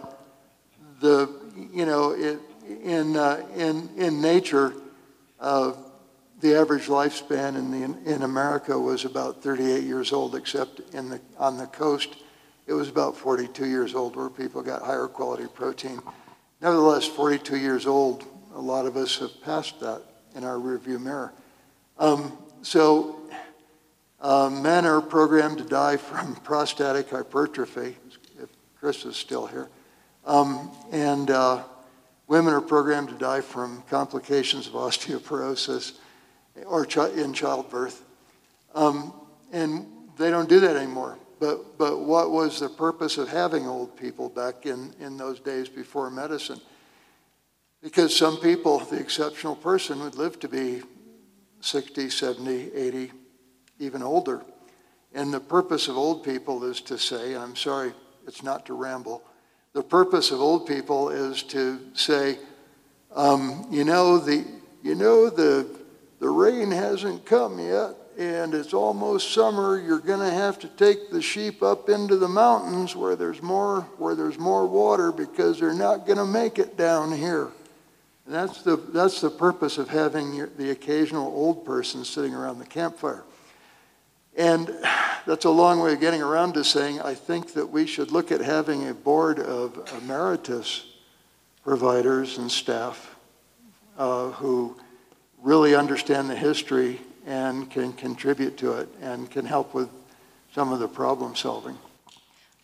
the, 1.00 1.28
you 1.74 1.88
know, 1.88 2.12
it, 2.12 2.40
in, 2.84 3.18
uh, 3.18 3.44
in, 3.56 3.90
in 3.98 4.22
nature, 4.22 4.76
uh, 5.40 5.74
the 6.40 6.56
average 6.56 6.86
lifespan 6.86 7.56
in, 7.56 7.72
the, 7.72 8.14
in 8.14 8.22
America 8.22 8.78
was 8.78 9.06
about 9.06 9.42
38 9.42 9.84
years 9.84 10.14
old, 10.14 10.36
except 10.36 10.82
in 10.94 11.10
the, 11.10 11.20
on 11.40 11.58
the 11.58 11.66
coast, 11.68 12.16
it 12.68 12.74
was 12.74 12.90
about 12.90 13.18
42 13.18 13.66
years 13.66 13.96
old, 13.96 14.16
where 14.16 14.30
people 14.30 14.62
got 14.62 14.84
higher 14.84 15.08
quality 15.08 15.48
protein. 15.48 16.00
Nevertheless, 16.62 17.06
42 17.06 17.58
years 17.58 17.88
old, 17.88 18.26
a 18.54 18.60
lot 18.60 18.86
of 18.86 18.98
us 18.98 19.18
have 19.20 19.42
passed 19.42 19.80
that 19.80 20.02
in 20.36 20.44
our 20.44 20.58
rearview 20.58 21.00
mirror. 21.00 21.34
Um, 21.98 22.38
so 22.62 23.20
uh, 24.22 24.50
men 24.50 24.86
are 24.86 25.02
programmed 25.02 25.58
to 25.58 25.64
die 25.64 25.98
from 25.98 26.36
prostatic 26.44 27.10
hypertrophy, 27.10 27.98
if 28.40 28.50
Chris 28.80 29.06
is 29.06 29.16
still 29.16 29.48
here. 29.48 29.70
Um, 30.26 30.70
and 30.92 31.32
uh, 31.32 31.64
women 32.28 32.54
are 32.54 32.62
programmed 32.62 33.10
to 33.10 33.16
die 33.16 33.42
from 33.42 33.82
complications 33.90 34.68
of 34.68 34.74
osteoporosis 34.74 35.94
or 36.66 36.86
in 37.16 37.34
childbirth. 37.34 38.04
Um, 38.74 39.14
and 39.52 39.88
they 40.18 40.30
don't 40.30 40.50
do 40.50 40.60
that 40.60 40.76
anymore. 40.76 41.18
But, 41.40 41.78
but 41.78 42.00
what 42.00 42.32
was 42.32 42.60
the 42.60 42.70
purpose 42.70 43.18
of 43.18 43.30
having 43.30 43.68
old 43.68 43.96
people 43.96 44.30
back 44.30 44.66
in, 44.66 44.94
in 45.00 45.18
those 45.18 45.40
days 45.40 45.70
before 45.70 46.10
medicine? 46.10 46.60
Because 47.82 48.16
some 48.16 48.38
people, 48.38 48.80
the 48.80 49.00
exceptional 49.00 49.56
person, 49.56 50.00
would 50.00 50.16
live 50.16 50.40
to 50.40 50.48
be 50.48 50.82
60, 51.62 52.10
70, 52.10 52.74
80, 52.74 53.12
even 53.80 54.02
older. 54.02 54.44
And 55.14 55.34
the 55.34 55.40
purpose 55.40 55.88
of 55.88 55.98
old 55.98 56.24
people 56.24 56.64
is 56.64 56.82
to 56.82 56.98
say, 56.98 57.34
and 57.34 57.44
I'm 57.44 57.56
sorry, 57.56 57.94
it's 58.28 58.44
not 58.44 58.66
to 58.66 58.74
ramble. 58.74 59.24
The 59.74 59.84
purpose 59.84 60.32
of 60.32 60.42
old 60.42 60.68
people 60.68 61.10
is 61.10 61.44
to 61.44 61.80
say, 61.94 62.40
um, 63.16 63.68
you 63.70 63.84
know, 63.84 64.18
the, 64.18 64.44
you 64.82 64.96
know 64.96 65.30
the, 65.30 65.68
the 66.20 66.30
rain 66.30 66.72
hasn't 66.72 67.26
come 67.26 67.60
yet, 67.60 67.96
and 68.18 68.54
it's 68.54 68.74
almost 68.74 69.32
summer. 69.32 69.80
You're 69.80 70.00
going 70.00 70.20
to 70.20 70.34
have 70.34 70.58
to 70.60 70.68
take 70.68 71.12
the 71.12 71.22
sheep 71.22 71.62
up 71.62 71.90
into 71.90 72.18
the 72.18 72.28
mountains 72.28 72.96
where 72.96 73.16
there's 73.16 73.42
more, 73.42 73.82
where 73.98 74.16
there's 74.16 74.40
more 74.40 74.66
water 74.66 75.12
because 75.12 75.60
they're 75.60 75.74
not 75.74 76.06
going 76.08 76.18
to 76.18 76.26
make 76.26 76.58
it 76.58 76.76
down 76.76 77.12
here. 77.12 77.50
And 78.26 78.36
that's 78.36 78.64
the, 78.64 78.76
that's 78.76 79.22
the 79.22 79.30
purpose 79.30 79.78
of 79.78 79.90
having 79.90 80.34
your, 80.34 80.48
the 80.48 80.72
occasional 80.72 81.28
old 81.28 81.66
person 81.66 82.04
sitting 82.04 82.34
around 82.34 82.60
the 82.60 82.66
campfire. 82.66 83.24
And 84.36 84.68
that's 85.26 85.46
a 85.46 85.50
long 85.50 85.80
way 85.80 85.94
of 85.94 86.00
getting 86.00 86.22
around 86.22 86.54
to 86.54 86.64
saying 86.64 87.02
I 87.02 87.14
think 87.14 87.54
that 87.54 87.68
we 87.68 87.88
should 87.88 88.12
look 88.12 88.32
at 88.32 88.42
having 88.42 88.88
a 88.88 88.94
board 88.94 89.40
of 89.40 89.88
emeritus 90.02 90.86
providers 91.64 92.38
and 92.38 92.52
staff 92.52 93.16
uh, 93.98 94.30
who 94.32 94.78
really 95.42 95.76
understand 95.76 96.30
the 96.30 96.36
history 96.36 97.00
and 97.26 97.70
can 97.70 97.94
contribute 97.94 98.58
to 98.58 98.74
it 98.74 98.90
and 99.02 99.30
can 99.30 99.46
help 99.46 99.74
with 99.74 99.90
some 100.54 100.72
of 100.72 100.80
the 100.80 100.88
problem 100.88 101.36
solving. 101.36 101.78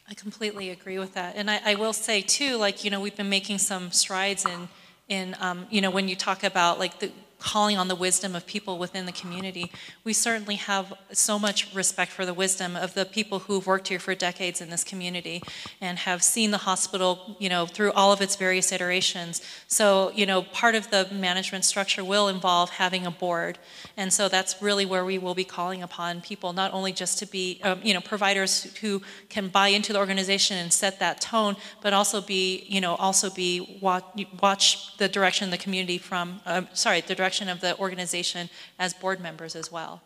I 0.10 0.14
completely 0.14 0.70
agree 0.70 1.00
with 1.00 1.14
that. 1.14 1.36
And 1.36 1.50
I, 1.50 1.62
I 1.66 1.76
will 1.76 1.94
say, 1.94 2.22
too, 2.22 2.58
like, 2.58 2.84
you 2.84 2.92
know, 2.92 3.00
we've 3.00 3.16
been 3.16 3.30
making 3.30 3.60
some 3.60 3.92
strides 3.92 4.46
in, 4.46 4.68
in 5.08 5.36
um, 5.40 5.68
you 5.70 5.82
know, 5.82 5.92
when 5.92 6.08
you 6.08 6.16
talk 6.16 6.44
about 6.44 6.80
like 6.80 7.00
the, 7.00 7.12
calling 7.44 7.78
on 7.78 7.90
the 7.90 7.96
wisdom 7.96 8.36
of 8.36 8.46
people 8.46 8.78
within 8.78 9.06
the 9.06 9.12
community. 9.12 9.70
We 10.06 10.14
certainly 10.14 10.56
have 10.56 10.94
so 11.12 11.38
much 11.38 11.76
respect 11.76 12.12
for 12.12 12.26
the 12.26 12.34
wisdom 12.34 12.78
of 12.78 12.94
the 12.94 13.06
people 13.06 13.40
who've 13.40 13.68
worked 13.68 13.90
here 13.90 14.00
for 14.00 14.16
decades 14.16 14.62
in 14.62 14.70
this 14.70 14.84
community 14.84 15.44
and 15.82 16.00
have 16.00 16.24
seen 16.24 16.52
the 16.52 16.60
hospital, 16.60 17.36
you 17.40 17.50
know, 17.50 17.66
through 17.66 17.92
all 17.92 18.14
of 18.14 18.22
its 18.22 18.38
various 18.38 18.72
iterations. 18.72 19.42
So, 19.68 20.12
you 20.16 20.26
know, 20.26 20.44
part 20.44 20.76
of 20.76 20.90
the 20.90 21.10
management 21.12 21.66
structure 21.66 22.04
will 22.04 22.30
involve 22.30 22.70
having 22.70 23.06
a 23.06 23.12
board. 23.12 23.60
And 23.98 24.14
so 24.14 24.30
that's 24.30 24.62
really 24.62 24.86
where 24.86 25.04
we 25.04 25.18
will 25.18 25.36
be 25.36 25.44
calling 25.44 25.84
upon 25.84 26.22
people, 26.22 26.54
not 26.54 26.74
only 26.74 26.94
just 26.94 27.20
to 27.20 27.26
be, 27.26 27.60
um, 27.64 27.82
you 27.84 27.94
know, 27.94 28.02
providers 28.02 28.74
who 28.78 29.02
can 29.28 29.50
buy 29.50 29.68
into 29.68 29.92
the 29.92 30.00
organization 30.00 30.58
and 30.58 30.72
set 30.72 31.00
that 31.00 31.20
tone, 31.20 31.58
but 31.82 31.92
also 31.92 32.22
be, 32.22 32.66
you 32.70 32.80
know, 32.80 32.96
also 32.96 33.30
be 33.30 33.80
watch, 33.82 34.06
watch 34.42 34.96
the 34.98 35.10
direction 35.10 35.50
the 35.50 35.58
community 35.58 35.98
from, 35.98 36.40
uh, 36.46 36.62
sorry, 36.74 37.02
the 37.02 37.16
direction 37.16 37.33
direction 37.34 37.50
of 37.50 37.62
the 37.62 37.78
organization 37.80 38.50
as 38.78 38.94
board 38.94 39.20
members 39.20 39.56
as 39.56 39.72
well. 39.72 40.02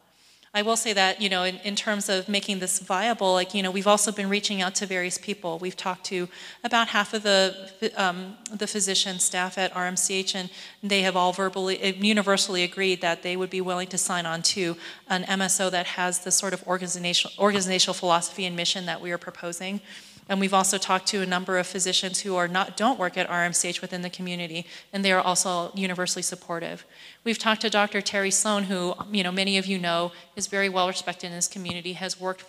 I 0.53 0.61
will 0.61 0.77
say 0.77 0.93
that, 0.93 1.21
you 1.21 1.29
know, 1.29 1.43
in, 1.43 1.57
in, 1.65 1.75
terms 1.75 2.07
of 2.09 2.29
making 2.29 2.59
this 2.59 2.79
viable, 2.79 3.33
like, 3.33 3.53
you 3.53 3.61
know, 3.61 3.69
we've 3.69 3.85
also 3.85 4.11
been 4.13 4.29
reaching 4.29 4.61
out 4.61 4.75
to 4.75 4.85
various 4.85 5.17
people. 5.17 5.59
We've 5.59 5.75
talked 5.75 6.05
to 6.05 6.29
about 6.63 6.87
half 6.87 7.13
of 7.13 7.23
the, 7.23 7.91
um, 7.95 8.37
the 8.51 8.65
physician 8.65 9.19
staff 9.19 9.57
at 9.57 9.73
RMCH, 9.73 10.35
and 10.35 10.49
they 10.81 11.01
have 11.01 11.17
all 11.17 11.33
verbally, 11.33 11.77
universally 11.99 12.63
agreed 12.63 13.01
that 13.01 13.23
they 13.23 13.35
would 13.35 13.49
be 13.49 13.61
willing 13.61 13.89
to 13.89 13.97
sign 13.97 14.25
on 14.25 14.41
to 14.53 14.77
an 15.09 15.23
MSO 15.25 15.69
that 15.69 15.85
has 15.85 16.19
the 16.19 16.31
sort 16.31 16.53
of 16.53 16.65
organizational, 16.65 17.33
organizational 17.37 17.93
philosophy 17.93 18.45
and 18.45 18.55
mission 18.55 18.85
that 18.85 19.01
we 19.01 19.11
are 19.11 19.19
proposing. 19.19 19.81
And 20.29 20.39
we've 20.39 20.53
also 20.53 20.77
talked 20.77 21.07
to 21.07 21.21
a 21.21 21.25
number 21.25 21.57
of 21.57 21.67
physicians 21.67 22.21
who 22.21 22.35
are 22.35 22.47
not, 22.47 22.75
don't 22.75 22.99
work 22.99 23.17
at 23.17 23.29
RMCH 23.29 23.81
within 23.81 24.01
the 24.01 24.09
community, 24.09 24.65
and 24.91 25.03
they 25.03 25.11
are 25.11 25.21
also 25.21 25.71
universally 25.73 26.23
supportive. 26.23 26.85
We've 27.23 27.39
talked 27.39 27.61
to 27.61 27.69
Dr. 27.69 28.01
Terry 28.01 28.31
Sloan, 28.31 28.63
who 28.63 28.93
you 29.11 29.23
know, 29.23 29.31
many 29.31 29.57
of 29.57 29.65
you 29.65 29.79
know 29.79 30.11
is 30.35 30.47
very 30.47 30.69
well 30.69 30.87
respected 30.87 31.27
in 31.27 31.33
this 31.33 31.47
community, 31.47 31.93
has 31.93 32.19
worked 32.19 32.43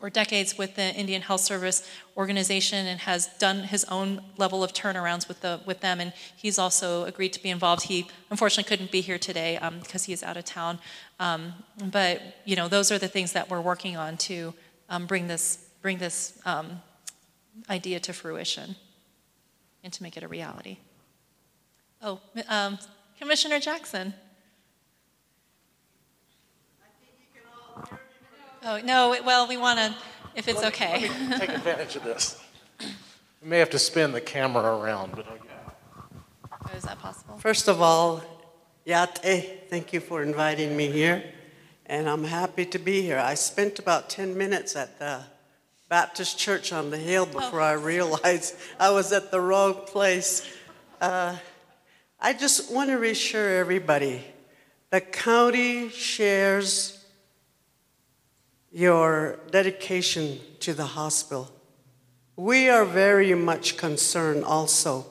for 0.00 0.08
decades 0.08 0.56
with 0.56 0.76
the 0.76 0.94
Indian 0.94 1.20
Health 1.20 1.42
Service 1.42 1.86
organization 2.16 2.86
and 2.86 3.00
has 3.00 3.26
done 3.38 3.64
his 3.64 3.84
own 3.84 4.22
level 4.38 4.64
of 4.64 4.72
turnarounds 4.72 5.28
with, 5.28 5.42
the, 5.42 5.60
with 5.66 5.80
them. 5.80 6.00
And 6.00 6.14
he's 6.34 6.58
also 6.58 7.04
agreed 7.04 7.34
to 7.34 7.42
be 7.42 7.50
involved. 7.50 7.82
He 7.82 8.08
unfortunately 8.30 8.66
couldn't 8.66 8.90
be 8.90 9.02
here 9.02 9.18
today 9.18 9.58
um, 9.58 9.80
because 9.80 10.04
he 10.04 10.14
is 10.14 10.22
out 10.22 10.38
of 10.38 10.46
town. 10.46 10.78
Um, 11.18 11.52
but 11.84 12.22
you 12.46 12.56
know, 12.56 12.66
those 12.66 12.90
are 12.90 12.98
the 12.98 13.08
things 13.08 13.32
that 13.32 13.50
we're 13.50 13.60
working 13.60 13.98
on 13.98 14.16
to 14.18 14.54
um, 14.88 15.04
bring 15.04 15.26
this, 15.26 15.68
bring 15.82 15.98
this 15.98 16.40
um, 16.46 16.80
idea 17.68 18.00
to 18.00 18.12
fruition 18.12 18.76
and 19.82 19.92
to 19.92 20.02
make 20.02 20.16
it 20.16 20.22
a 20.22 20.28
reality. 20.28 20.78
Oh, 22.02 22.20
um, 22.48 22.78
Commissioner 23.18 23.60
Jackson. 23.60 24.14
Oh, 28.62 28.80
no, 28.84 29.16
well, 29.24 29.48
we 29.48 29.56
want 29.56 29.78
to, 29.78 29.94
if 30.34 30.46
it's 30.46 30.62
okay. 30.62 31.08
Let 31.08 31.30
me 31.30 31.38
take 31.38 31.48
advantage 31.50 31.96
of 31.96 32.04
this. 32.04 32.42
We 33.42 33.48
may 33.48 33.58
have 33.58 33.70
to 33.70 33.78
spin 33.78 34.12
the 34.12 34.20
camera 34.20 34.76
around, 34.76 35.12
but 35.16 35.26
okay. 35.28 35.48
Oh, 36.52 36.76
Is 36.76 36.82
that 36.84 36.98
possible? 36.98 37.38
First 37.38 37.68
of 37.68 37.80
all, 37.80 38.22
Yate, 38.84 39.68
thank 39.70 39.92
you 39.92 40.00
for 40.00 40.22
inviting 40.22 40.76
me 40.76 40.90
here, 40.90 41.24
and 41.86 42.08
I'm 42.08 42.24
happy 42.24 42.66
to 42.66 42.78
be 42.78 43.00
here. 43.00 43.18
I 43.18 43.34
spent 43.34 43.78
about 43.78 44.10
10 44.10 44.36
minutes 44.36 44.76
at 44.76 44.98
the 44.98 45.24
Baptist 45.90 46.38
Church 46.38 46.72
on 46.72 46.88
the 46.88 46.96
hill 46.96 47.26
before 47.26 47.60
I 47.60 47.72
realized 47.72 48.54
I 48.78 48.90
was 48.90 49.12
at 49.12 49.30
the 49.30 49.42
wrong 49.42 49.74
place. 49.74 50.50
Uh, 51.02 51.36
I 52.18 52.32
just 52.32 52.72
want 52.72 52.88
to 52.88 52.96
reassure 52.96 53.58
everybody, 53.58 54.24
the 54.88 55.02
county 55.02 55.90
shares 55.90 57.04
your 58.72 59.38
dedication 59.50 60.40
to 60.60 60.72
the 60.72 60.86
hospital. 60.86 61.50
We 62.36 62.70
are 62.70 62.86
very 62.86 63.34
much 63.34 63.76
concerned 63.76 64.44
also 64.44 65.04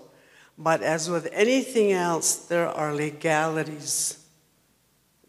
but 0.61 0.83
as 0.83 1.09
with 1.09 1.29
anything 1.31 1.93
else, 1.93 2.35
there 2.35 2.67
are 2.67 2.93
legalities. 2.93 4.17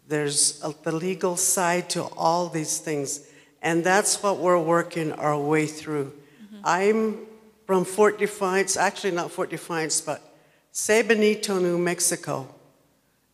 There's 0.09 0.61
a, 0.65 0.75
the 0.83 0.91
legal 0.91 1.37
side 1.37 1.89
to 1.91 2.03
all 2.03 2.49
these 2.49 2.79
things. 2.79 3.30
And 3.62 3.85
that's 3.85 4.23
what 4.23 4.39
we're 4.39 4.59
working 4.59 5.12
our 5.12 5.39
way 5.39 5.66
through. 5.66 6.12
Mm-hmm. 6.43 6.61
I'm 6.65 7.19
from 7.66 7.85
Fort 7.85 8.19
Defiance, 8.19 8.77
actually 8.77 9.12
not 9.12 9.31
Fort 9.31 9.51
Defiance, 9.51 10.01
but 10.01 10.23
San 10.73 11.07
Benito, 11.07 11.59
New 11.59 11.78
Mexico. 11.78 12.49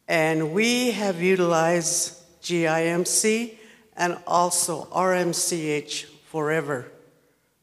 And 0.08 0.52
we 0.52 0.92
have 0.92 1.22
utilized 1.22 2.22
GIMC 2.42 3.54
and 3.96 4.18
also 4.26 4.84
RMCH 4.86 6.04
forever. 6.26 6.86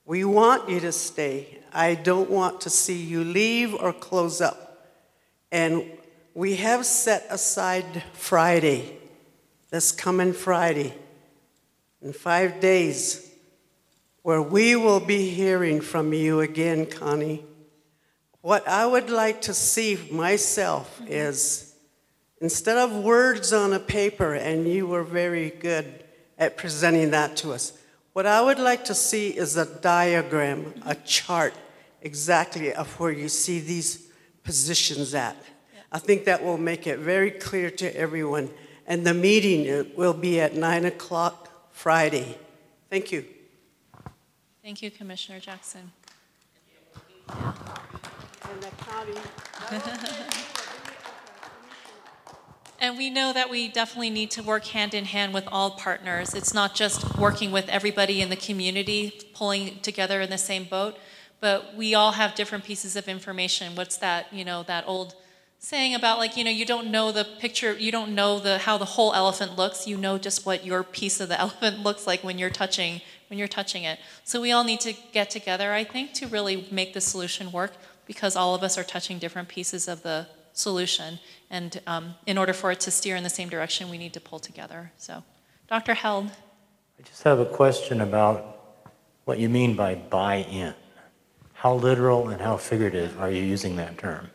We 0.06 0.26
want 0.26 0.70
you 0.70 0.80
to 0.82 0.92
stay. 0.92 1.60
I 1.72 1.96
don't 1.96 2.30
want 2.30 2.62
to 2.62 2.70
see 2.70 3.02
you 3.02 3.24
leave 3.24 3.74
or 3.74 3.94
close 3.94 4.42
up. 4.42 4.88
And 5.52 5.84
we 6.34 6.56
have 6.56 6.86
set 6.86 7.26
aside 7.30 8.04
Friday, 8.14 8.98
this 9.70 9.92
coming 9.92 10.34
Friday, 10.34 10.94
in 12.04 12.12
five 12.12 12.60
days, 12.60 13.32
where 14.24 14.42
we 14.42 14.76
will 14.76 15.00
be 15.00 15.30
hearing 15.30 15.80
from 15.80 16.14
you 16.14 16.42
again, 16.42 16.86
Connie. 16.86 17.46
What 18.42 18.68
I 18.68 18.86
would 18.86 19.10
like 19.10 19.42
to 19.44 19.54
see 19.54 19.98
myself 20.12 21.02
is 21.08 21.74
instead 22.42 22.78
of 22.78 22.94
words 22.94 23.54
on 23.54 23.72
a 23.72 23.80
paper, 23.80 24.34
and 24.34 24.68
you 24.68 24.86
were 24.86 25.04
very 25.04 25.50
good 25.50 26.04
at 26.38 26.58
presenting 26.58 27.12
that 27.12 27.38
to 27.38 27.54
us, 27.54 27.72
what 28.12 28.26
I 28.26 28.42
would 28.42 28.60
like 28.60 28.84
to 28.86 28.94
see 28.94 29.30
is 29.30 29.56
a 29.56 29.66
diagram, 29.66 30.74
a 30.86 30.96
chart 30.96 31.54
exactly 32.02 32.74
of 32.74 33.00
where 33.00 33.12
you 33.12 33.30
see 33.30 33.62
these 33.62 34.10
positions 34.44 35.14
at. 35.14 35.38
I 35.90 36.00
think 36.00 36.26
that 36.26 36.44
will 36.44 36.58
make 36.58 36.86
it 36.86 37.00
very 37.00 37.32
clear 37.32 37.70
to 37.72 37.96
everyone. 37.96 38.50
And 38.86 39.06
the 39.06 39.14
meeting 39.14 39.70
uh, 39.70 39.84
will 39.96 40.14
be 40.14 40.42
at 40.42 40.56
9 40.56 40.86
o'clock 40.86 41.50
Friday. 41.84 42.38
Thank 42.90 43.12
you. 43.12 43.26
Thank 44.64 44.82
you, 44.82 44.90
Commissioner 44.90 45.42
Jackson. 45.42 45.92
And 52.80 52.98
we 52.98 53.10
know 53.10 53.32
that 53.32 53.50
we 53.50 53.70
definitely 53.70 54.10
need 54.10 54.30
to 54.32 54.44
work 54.44 54.66
hand 54.66 54.94
in 54.94 55.06
hand 55.06 55.34
with 55.34 55.48
all 55.48 55.72
partners. 55.72 56.34
It's 56.34 56.54
not 56.54 56.76
just 56.76 57.18
working 57.18 57.54
with 57.54 57.70
everybody 57.70 58.22
in 58.22 58.30
the 58.30 58.36
community, 58.36 59.22
pulling 59.34 59.80
together 59.80 60.20
in 60.20 60.30
the 60.30 60.38
same 60.38 60.66
boat, 60.66 60.98
but 61.40 61.76
we 61.78 61.96
all 61.96 62.12
have 62.12 62.36
different 62.36 62.66
pieces 62.66 62.98
of 62.98 63.08
information. 63.08 63.76
What's 63.76 63.96
that, 63.98 64.34
you 64.34 64.44
know, 64.44 64.64
that 64.64 64.84
old 64.86 65.16
saying 65.64 65.96
about 65.96 66.18
like, 66.20 66.36
you 66.36 66.44
know, 66.44 66.52
you 66.52 66.66
don't 66.66 66.92
know 66.92 67.14
the 67.14 67.24
picture, 67.24 67.74
you 67.74 67.90
don't 67.90 68.14
know 68.14 68.38
the 68.38 68.60
how 68.60 68.78
the 68.78 68.86
whole 68.86 69.14
elephant 69.14 69.56
looks, 69.58 69.88
you 69.88 69.96
know 69.96 70.18
just 70.18 70.46
what 70.46 70.66
your 70.66 70.84
piece 70.84 71.22
of 71.22 71.30
the 71.30 71.40
elephant 71.46 71.80
looks 71.80 72.06
like 72.06 72.24
when 72.24 72.38
you're 72.38 72.50
touching 72.50 73.02
when 73.30 73.40
you're 73.40 73.48
touching 73.48 73.84
it. 73.84 73.98
So 74.24 74.42
we 74.42 74.52
all 74.52 74.64
need 74.64 74.82
to 74.82 74.94
get 75.12 75.32
together, 75.32 75.72
I 75.72 75.86
think, 75.86 76.14
to 76.16 76.28
really 76.28 76.68
make 76.70 76.94
the 76.94 77.02
solution 77.02 77.52
work 77.52 77.72
because 78.06 78.36
all 78.36 78.54
of 78.54 78.62
us 78.62 78.78
are 78.78 78.84
touching 78.84 79.18
different 79.18 79.48
pieces 79.48 79.88
of 79.88 80.04
the 80.04 80.28
solution. 80.52 81.18
And 81.50 81.82
um, 81.88 82.16
in 82.28 82.38
order 82.38 82.54
for 82.54 82.72
it 82.72 82.82
to 82.82 82.92
steer 82.92 83.16
in 83.16 83.24
the 83.24 83.30
same 83.30 83.50
direction, 83.50 83.90
we 83.90 83.98
need 83.98 84.14
to 84.14 84.20
pull 84.20 84.38
together. 84.38 84.92
So, 84.98 85.24
Dr. 85.68 85.96
Held. 85.96 86.28
I 87.00 87.04
just 87.06 87.24
have 87.24 87.40
a 87.40 87.46
question 87.46 88.02
about 88.02 88.84
what 89.26 89.40
you 89.40 89.50
mean 89.50 89.76
by 89.76 89.96
buy-in. 89.96 90.76
How 91.54 91.74
literal 91.74 92.28
and 92.30 92.42
how 92.42 92.58
figurative 92.58 93.20
are 93.20 93.32
you 93.32 93.42
using 93.42 93.78
that 93.78 93.98
term? 93.98 94.30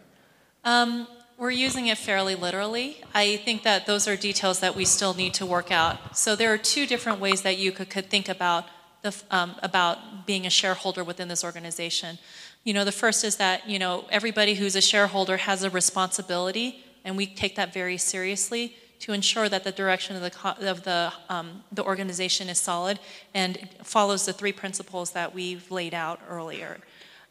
Um, 0.64 1.06
we're 1.38 1.50
using 1.52 1.86
it 1.86 1.96
fairly 1.96 2.34
literally. 2.34 3.00
I 3.14 3.36
think 3.36 3.62
that 3.62 3.86
those 3.86 4.08
are 4.08 4.16
details 4.16 4.58
that 4.58 4.74
we 4.74 4.84
still 4.84 5.14
need 5.14 5.34
to 5.34 5.46
work 5.46 5.70
out. 5.70 6.16
So 6.16 6.34
there 6.34 6.52
are 6.52 6.58
two 6.58 6.84
different 6.84 7.20
ways 7.20 7.42
that 7.42 7.58
you 7.58 7.70
could, 7.70 7.88
could 7.88 8.10
think 8.10 8.28
about 8.28 8.66
the, 9.02 9.14
um, 9.30 9.54
about 9.62 10.26
being 10.26 10.46
a 10.46 10.50
shareholder 10.50 11.04
within 11.04 11.28
this 11.28 11.44
organization. 11.44 12.18
You 12.64 12.74
know, 12.74 12.84
the 12.84 12.92
first 12.92 13.22
is 13.22 13.36
that 13.36 13.70
you 13.70 13.78
know 13.78 14.04
everybody 14.10 14.54
who's 14.54 14.74
a 14.74 14.80
shareholder 14.80 15.36
has 15.36 15.62
a 15.62 15.70
responsibility, 15.70 16.84
and 17.04 17.16
we 17.16 17.24
take 17.26 17.54
that 17.54 17.72
very 17.72 17.96
seriously 17.96 18.76
to 18.98 19.12
ensure 19.12 19.48
that 19.48 19.62
the 19.62 19.70
direction 19.70 20.16
of 20.16 20.22
the 20.22 20.68
of 20.68 20.82
the 20.82 21.12
um, 21.28 21.62
the 21.70 21.84
organization 21.84 22.48
is 22.48 22.58
solid 22.58 22.98
and 23.32 23.68
follows 23.84 24.26
the 24.26 24.32
three 24.32 24.52
principles 24.52 25.12
that 25.12 25.32
we've 25.32 25.70
laid 25.70 25.94
out 25.94 26.20
earlier. 26.28 26.78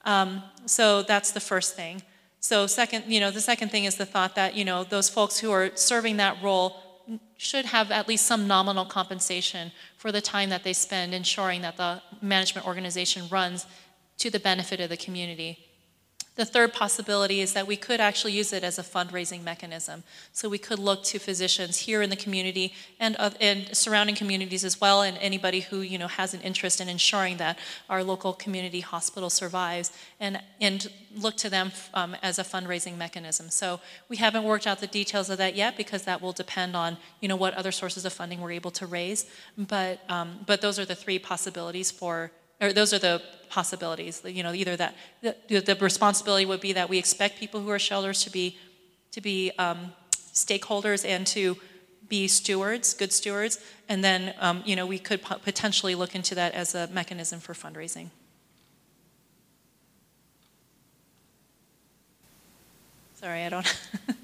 Um, 0.05 0.43
so 0.65 1.03
that's 1.03 1.31
the 1.31 1.41
first 1.41 1.75
thing. 1.75 2.01
So 2.39 2.67
second, 2.67 3.05
you 3.07 3.19
know, 3.19 3.31
the 3.31 3.41
second 3.41 3.69
thing 3.69 3.85
is 3.85 3.95
the 3.95 4.05
thought 4.05 4.35
that 4.35 4.55
you 4.55 4.63
know 4.63 4.83
those 4.83 5.09
folks 5.09 5.39
who 5.39 5.51
are 5.51 5.71
serving 5.75 6.17
that 6.17 6.41
role 6.41 6.75
should 7.37 7.65
have 7.65 7.91
at 7.91 8.07
least 8.07 8.25
some 8.25 8.47
nominal 8.47 8.85
compensation 8.85 9.71
for 9.97 10.11
the 10.11 10.21
time 10.21 10.49
that 10.49 10.63
they 10.63 10.73
spend 10.73 11.13
ensuring 11.13 11.61
that 11.61 11.77
the 11.77 12.01
management 12.21 12.67
organization 12.67 13.27
runs 13.29 13.65
to 14.17 14.29
the 14.29 14.39
benefit 14.39 14.79
of 14.79 14.89
the 14.89 14.97
community. 14.97 15.66
The 16.37 16.45
third 16.45 16.71
possibility 16.71 17.41
is 17.41 17.53
that 17.53 17.65
we 17.65 17.75
could 17.75 17.99
actually 17.99 18.33
use 18.33 18.53
it 18.53 18.63
as 18.63 18.77
a 18.77 18.83
fundraising 18.83 19.43
mechanism. 19.43 20.03
So 20.31 20.47
we 20.47 20.59
could 20.59 20.77
look 20.77 21.03
to 21.05 21.17
physicians 21.17 21.77
here 21.77 22.03
in 22.03 22.11
the 22.11 22.15
community 22.15 22.73
and, 22.99 23.15
uh, 23.17 23.31
and 23.41 23.75
surrounding 23.75 24.15
communities 24.15 24.63
as 24.63 24.79
well, 24.79 25.01
and 25.01 25.17
anybody 25.17 25.61
who 25.61 25.81
you 25.81 25.97
know 25.97 26.07
has 26.07 26.35
an 26.35 26.41
interest 26.41 26.79
in 26.79 26.89
ensuring 26.89 27.37
that 27.37 27.57
our 27.89 28.03
local 28.03 28.33
community 28.33 28.81
hospital 28.81 29.31
survives, 29.31 29.91
and 30.19 30.39
and 30.61 30.91
look 31.15 31.35
to 31.37 31.49
them 31.49 31.71
um, 31.95 32.15
as 32.21 32.37
a 32.37 32.43
fundraising 32.43 32.97
mechanism. 32.97 33.49
So 33.49 33.79
we 34.07 34.17
haven't 34.17 34.43
worked 34.43 34.67
out 34.67 34.79
the 34.79 34.87
details 34.87 35.31
of 35.31 35.39
that 35.39 35.55
yet 35.55 35.75
because 35.75 36.03
that 36.03 36.21
will 36.21 36.33
depend 36.33 36.75
on 36.75 36.97
you 37.19 37.27
know 37.27 37.35
what 37.35 37.55
other 37.55 37.71
sources 37.71 38.05
of 38.05 38.13
funding 38.13 38.41
we're 38.41 38.51
able 38.51 38.71
to 38.71 38.85
raise. 38.85 39.25
But 39.57 40.01
um, 40.07 40.41
but 40.45 40.61
those 40.61 40.77
are 40.77 40.85
the 40.85 40.95
three 40.95 41.17
possibilities 41.17 41.89
for 41.89 42.31
or 42.59 42.73
those 42.73 42.93
are 42.93 42.99
the 42.99 43.21
possibilities. 43.49 44.21
You 44.25 44.43
know, 44.43 44.53
either 44.53 44.75
that 44.75 44.95
the, 45.21 45.59
the 45.59 45.77
responsibility 45.79 46.45
would 46.45 46.61
be 46.61 46.73
that 46.73 46.89
we 46.89 46.97
expect 46.97 47.39
people 47.39 47.61
who 47.61 47.69
are 47.69 47.79
shelters 47.79 48.23
to 48.23 48.29
be 48.29 48.57
to 49.11 49.21
be 49.21 49.51
um, 49.57 49.93
stakeholders 50.11 51.05
and 51.07 51.25
to 51.27 51.57
be 52.07 52.27
stewards, 52.27 52.93
good 52.93 53.11
stewards, 53.11 53.59
and 53.89 54.03
then 54.03 54.33
um, 54.39 54.61
you 54.65 54.75
know 54.75 54.85
we 54.85 54.99
could 54.99 55.21
potentially 55.21 55.95
look 55.95 56.15
into 56.15 56.35
that 56.35 56.53
as 56.53 56.75
a 56.75 56.87
mechanism 56.87 57.39
for 57.39 57.53
fundraising. 57.53 58.09
Sorry, 63.15 63.43
I 63.43 63.49
don't. 63.49 63.79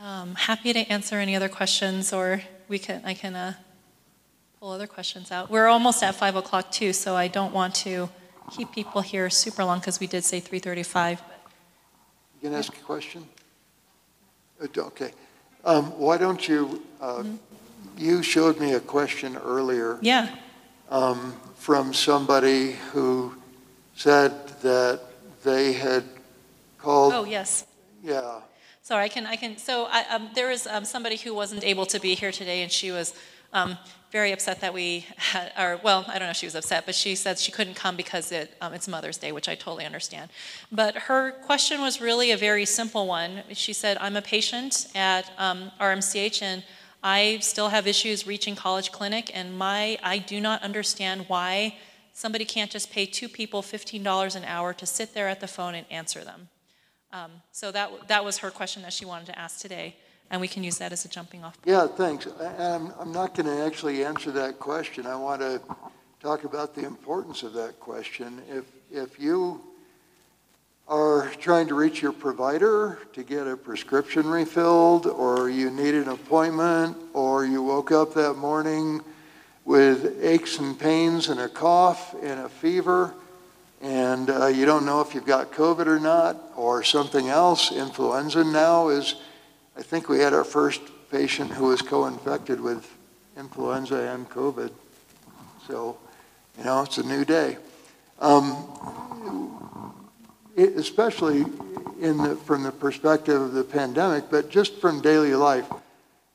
um, 0.00 0.34
happy 0.34 0.72
to 0.74 0.80
answer 0.80 1.16
any 1.16 1.34
other 1.34 1.48
questions, 1.48 2.12
or 2.12 2.42
we 2.68 2.78
can 2.78 3.02
I 3.04 3.14
can. 3.14 3.34
Uh, 3.34 3.54
pull 4.64 4.72
other 4.72 4.86
questions 4.86 5.30
out. 5.30 5.50
We're 5.50 5.66
almost 5.66 6.02
at 6.02 6.14
5 6.14 6.36
o'clock 6.36 6.72
too, 6.72 6.94
so 6.94 7.14
I 7.14 7.28
don't 7.28 7.52
want 7.52 7.74
to 7.84 8.08
keep 8.50 8.72
people 8.72 9.02
here 9.02 9.28
super 9.28 9.62
long 9.62 9.78
because 9.78 10.00
we 10.00 10.06
did 10.06 10.24
say 10.24 10.40
3:35. 10.40 11.20
You 12.40 12.48
can 12.48 12.54
ask 12.54 12.72
a 12.74 12.80
question? 12.80 13.28
Uh, 14.62 14.88
Okay. 14.90 15.12
Um, 15.66 15.84
Why 16.06 16.16
don't 16.16 16.48
you, 16.48 16.60
uh, 16.98 17.22
Mm-hmm. 17.22 17.36
you 17.98 18.22
showed 18.22 18.58
me 18.58 18.72
a 18.72 18.80
question 18.80 19.36
earlier 19.36 19.98
Yeah, 20.00 20.28
um, 20.88 21.34
from 21.56 21.92
somebody 21.92 22.62
who 22.92 23.34
said 23.94 24.32
that 24.62 25.00
they 25.42 25.74
had 25.74 26.04
called, 26.78 27.12
oh, 27.12 27.24
yes. 27.24 27.66
yeah, 28.02 28.40
Sorry, 28.82 29.04
I 29.04 29.08
can, 29.08 29.26
I 29.26 29.36
can, 29.36 29.58
so 29.58 29.74
I, 29.90 30.00
um, 30.14 30.30
there 30.34 30.48
was 30.48 30.66
um, 30.66 30.84
somebody 30.84 31.16
who 31.24 31.34
wasn't 31.34 31.64
able 31.64 31.86
to 31.86 31.98
be 32.00 32.14
here 32.14 32.32
today, 32.32 32.62
and 32.62 32.72
she 32.72 32.90
was 32.92 33.14
um, 33.54 33.78
very 34.14 34.30
upset 34.30 34.60
that 34.60 34.72
we 34.72 35.04
had, 35.16 35.50
or, 35.58 35.80
well, 35.82 36.04
I 36.06 36.20
don't 36.20 36.28
know 36.28 36.30
if 36.30 36.36
she 36.36 36.46
was 36.46 36.54
upset, 36.54 36.86
but 36.86 36.94
she 36.94 37.16
said 37.16 37.36
she 37.36 37.50
couldn't 37.50 37.74
come 37.74 37.96
because 37.96 38.30
it, 38.30 38.56
um, 38.60 38.72
it's 38.72 38.86
Mother's 38.86 39.18
Day, 39.18 39.32
which 39.32 39.48
I 39.48 39.56
totally 39.56 39.84
understand. 39.84 40.30
But 40.70 40.94
her 41.08 41.32
question 41.32 41.80
was 41.80 42.00
really 42.00 42.30
a 42.30 42.36
very 42.36 42.64
simple 42.64 43.08
one. 43.08 43.42
She 43.54 43.72
said, 43.72 43.98
I'm 44.00 44.14
a 44.14 44.22
patient 44.22 44.86
at 44.94 45.32
um, 45.36 45.72
RMCH, 45.80 46.42
and 46.42 46.62
I 47.02 47.38
still 47.40 47.70
have 47.70 47.88
issues 47.88 48.24
reaching 48.24 48.54
College 48.54 48.92
Clinic, 48.92 49.32
and 49.34 49.58
my, 49.58 49.98
I 50.00 50.18
do 50.18 50.40
not 50.40 50.62
understand 50.62 51.24
why 51.26 51.76
somebody 52.12 52.44
can't 52.44 52.70
just 52.70 52.92
pay 52.92 53.06
two 53.06 53.28
people 53.28 53.62
$15 53.62 54.36
an 54.36 54.44
hour 54.44 54.72
to 54.74 54.86
sit 54.86 55.12
there 55.14 55.26
at 55.26 55.40
the 55.40 55.48
phone 55.48 55.74
and 55.74 55.86
answer 55.90 56.22
them. 56.22 56.48
Um, 57.12 57.32
so 57.50 57.72
that, 57.72 58.06
that 58.06 58.24
was 58.24 58.38
her 58.38 58.52
question 58.52 58.82
that 58.82 58.92
she 58.92 59.04
wanted 59.04 59.26
to 59.26 59.36
ask 59.36 59.58
today, 59.58 59.96
and 60.34 60.40
we 60.40 60.48
can 60.48 60.64
use 60.64 60.78
that 60.78 60.90
as 60.90 61.04
a 61.04 61.08
jumping 61.08 61.44
off. 61.44 61.60
point. 61.62 61.76
Yeah, 61.76 61.86
thanks. 61.86 62.26
I'm, 62.58 62.92
I'm 62.98 63.12
not 63.12 63.34
going 63.36 63.46
to 63.46 63.64
actually 63.64 64.04
answer 64.04 64.32
that 64.32 64.58
question. 64.58 65.06
I 65.06 65.14
want 65.14 65.40
to 65.40 65.62
talk 66.20 66.42
about 66.42 66.74
the 66.74 66.84
importance 66.84 67.44
of 67.44 67.52
that 67.52 67.78
question. 67.78 68.42
If, 68.50 68.64
if 68.90 69.20
you 69.20 69.62
are 70.88 71.30
trying 71.38 71.68
to 71.68 71.74
reach 71.74 72.02
your 72.02 72.12
provider 72.12 72.98
to 73.12 73.22
get 73.22 73.46
a 73.46 73.56
prescription 73.56 74.26
refilled, 74.26 75.06
or 75.06 75.48
you 75.48 75.70
need 75.70 75.94
an 75.94 76.08
appointment, 76.08 76.96
or 77.12 77.46
you 77.46 77.62
woke 77.62 77.92
up 77.92 78.12
that 78.14 78.34
morning 78.34 79.00
with 79.64 80.18
aches 80.20 80.58
and 80.58 80.76
pains 80.76 81.28
and 81.28 81.38
a 81.38 81.48
cough 81.48 82.12
and 82.22 82.40
a 82.40 82.48
fever, 82.48 83.14
and 83.80 84.30
uh, 84.30 84.46
you 84.46 84.66
don't 84.66 84.84
know 84.84 85.00
if 85.00 85.14
you've 85.14 85.26
got 85.26 85.52
COVID 85.52 85.86
or 85.86 86.00
not, 86.00 86.36
or 86.56 86.82
something 86.82 87.28
else. 87.28 87.70
Influenza 87.70 88.42
now 88.42 88.88
is, 88.88 89.14
I 89.76 89.82
think 89.82 90.08
we 90.08 90.20
had 90.20 90.32
our 90.32 90.44
first 90.44 90.80
patient 91.10 91.50
who 91.50 91.66
was 91.66 91.82
co 91.82 92.06
infected 92.06 92.60
with 92.60 92.88
influenza 93.36 93.96
and 93.96 94.28
COVID. 94.30 94.70
So, 95.66 95.96
you 96.58 96.64
know, 96.64 96.82
it's 96.82 96.98
a 96.98 97.02
new 97.02 97.24
day. 97.24 97.56
Um, 98.20 99.92
it- 100.54 100.76
especially 100.76 101.44
in 102.00 102.18
the, 102.18 102.36
from 102.44 102.62
the 102.62 102.70
perspective 102.70 103.40
of 103.40 103.52
the 103.52 103.64
pandemic, 103.64 104.30
but 104.30 104.48
just 104.48 104.80
from 104.80 105.00
daily 105.00 105.34
life, 105.34 105.66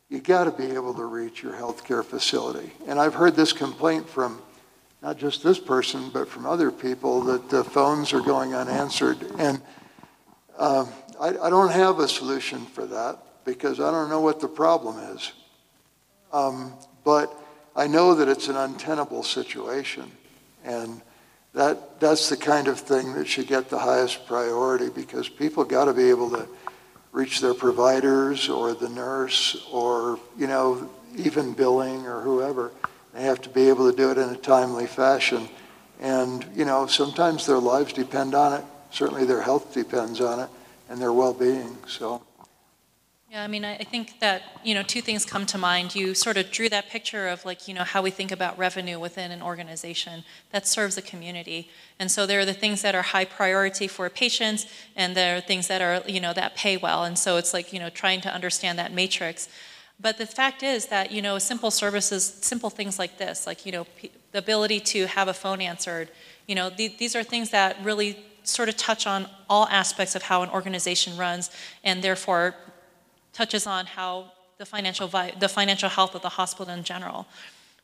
you 0.10 0.20
got 0.20 0.46
to 0.46 0.52
be 0.52 0.72
able 0.72 0.94
to 0.96 1.06
reach 1.06 1.42
your 1.42 1.54
healthcare 1.54 2.04
facility. 2.04 2.74
And 2.88 3.00
I've 3.00 3.14
heard 3.14 3.36
this 3.36 3.54
complaint 3.54 4.10
from 4.10 4.42
not 5.02 5.18
just 5.18 5.44
this 5.44 5.60
person, 5.60 6.10
but 6.12 6.28
from 6.28 6.46
other 6.46 6.72
people 6.72 7.22
that 7.22 7.50
the 7.50 7.64
phones 7.64 8.12
are 8.12 8.22
going 8.22 8.54
unanswered. 8.54 9.18
And 9.38 9.62
um, 10.58 10.90
I, 11.22 11.38
I 11.38 11.50
don't 11.50 11.72
have 11.72 12.00
a 12.00 12.08
solution 12.08 12.66
for 12.66 12.86
that 12.88 13.20
because 13.46 13.80
I 13.80 13.92
don't 13.92 14.10
know 14.10 14.22
what 14.22 14.40
the 14.40 14.48
problem 14.48 15.00
is. 15.16 15.32
Um, 16.32 16.74
but 17.04 17.34
I 17.76 17.88
know 17.88 18.16
that 18.16 18.28
it's 18.28 18.48
an 18.48 18.58
untenable 18.58 19.24
situation. 19.24 20.12
And 20.64 21.02
that, 21.54 22.00
that's 22.00 22.30
the 22.30 22.38
kind 22.38 22.68
of 22.68 22.80
thing 22.80 23.14
that 23.14 23.28
should 23.28 23.48
get 23.48 23.70
the 23.70 23.80
highest 23.80 24.28
priority 24.28 24.90
because 24.90 25.30
people 25.30 25.64
got 25.64 25.86
to 25.86 25.94
be 25.94 26.10
able 26.10 26.30
to 26.32 26.48
reach 27.12 27.42
their 27.42 27.54
providers 27.54 28.50
or 28.50 28.74
the 28.74 28.90
nurse 28.90 29.66
or, 29.72 30.20
you 30.38 30.48
know, 30.48 30.90
even 31.16 31.54
billing 31.54 32.06
or 32.06 32.22
whoever. 32.22 32.72
They 33.14 33.24
have 33.24 33.42
to 33.42 33.50
be 33.50 33.70
able 33.70 33.90
to 33.90 33.98
do 33.98 34.12
it 34.12 34.18
in 34.18 34.30
a 34.30 34.38
timely 34.38 34.86
fashion. 34.86 35.50
And, 36.00 36.46
you 36.56 36.66
know, 36.66 36.86
sometimes 36.86 37.46
their 37.46 37.58
lives 37.58 37.94
depend 37.94 38.36
on 38.36 38.54
it. 38.60 38.66
Certainly 38.92 39.26
their 39.26 39.42
health 39.42 39.74
depends 39.74 40.22
on 40.22 40.40
it 40.40 40.50
and 40.90 41.02
their 41.02 41.14
well-being. 41.14 41.78
So, 41.88 42.22
Yeah, 43.32 43.44
I 43.44 43.48
mean, 43.48 43.64
I 43.64 43.78
think 43.78 44.20
that, 44.22 44.42
you 44.64 44.74
know, 44.74 44.82
two 44.82 45.02
things 45.02 45.24
come 45.24 45.46
to 45.48 45.58
mind. 45.60 45.94
You 45.94 46.16
sort 46.16 46.36
of 46.36 46.50
drew 46.50 46.68
that 46.70 46.90
picture 46.90 47.28
of 47.28 47.46
like, 47.46 47.68
you 47.68 47.76
know, 47.76 47.84
how 47.84 48.02
we 48.02 48.10
think 48.10 48.32
about 48.32 48.58
revenue 48.58 49.00
within 49.00 49.30
an 49.30 49.44
organization 49.44 50.24
that 50.52 50.66
serves 50.66 50.98
a 50.98 51.02
community. 51.04 51.70
And 52.00 52.10
so 52.10 52.26
there 52.26 52.40
are 52.40 52.46
the 52.46 52.56
things 52.56 52.82
that 52.82 52.96
are 52.96 53.04
high 53.04 53.26
priority 53.26 53.88
for 53.88 54.10
patients, 54.10 54.66
and 54.96 55.16
there 55.16 55.38
are 55.38 55.42
things 55.42 55.68
that 55.68 55.80
are, 55.80 56.02
you 56.10 56.20
know, 56.20 56.34
that 56.34 56.56
pay 56.56 56.76
well. 56.76 57.04
And 57.04 57.20
so 57.20 57.38
it's 57.38 57.54
like, 57.54 57.72
you 57.72 57.80
know, 57.80 57.92
trying 57.92 58.20
to 58.22 58.34
understand 58.34 58.80
that 58.80 58.92
matrix. 58.92 59.48
But 60.00 60.18
the 60.18 60.26
fact 60.26 60.64
is 60.64 60.88
that, 60.88 61.12
you 61.12 61.22
know, 61.22 61.38
simple 61.38 61.70
services, 61.70 62.40
simple 62.42 62.72
things 62.72 62.98
like 62.98 63.20
this, 63.20 63.46
like, 63.46 63.64
you 63.64 63.72
know, 63.72 63.86
the 64.32 64.40
ability 64.40 64.80
to 64.80 65.06
have 65.06 65.28
a 65.28 65.36
phone 65.36 65.62
answered, 65.62 66.10
you 66.48 66.56
know, 66.56 66.72
th- 66.72 66.98
these 66.98 67.16
are 67.16 67.24
things 67.24 67.52
that 67.52 67.78
really 67.84 68.18
sort 68.44 68.70
of 68.70 68.78
touch 68.78 69.06
on 69.06 69.28
all 69.50 69.68
aspects 69.68 70.16
of 70.16 70.24
how 70.24 70.42
an 70.42 70.50
organization 70.50 71.16
runs 71.16 71.52
and 71.84 72.04
therefore 72.04 72.56
touches 73.40 73.66
on 73.66 73.86
how 73.86 74.12
the 74.58 74.66
financial, 74.66 75.08
vi- 75.08 75.34
the 75.40 75.48
financial 75.60 75.90
health 75.98 76.14
of 76.14 76.22
the 76.22 76.34
hospital 76.40 76.74
in 76.74 76.84
general. 76.84 77.26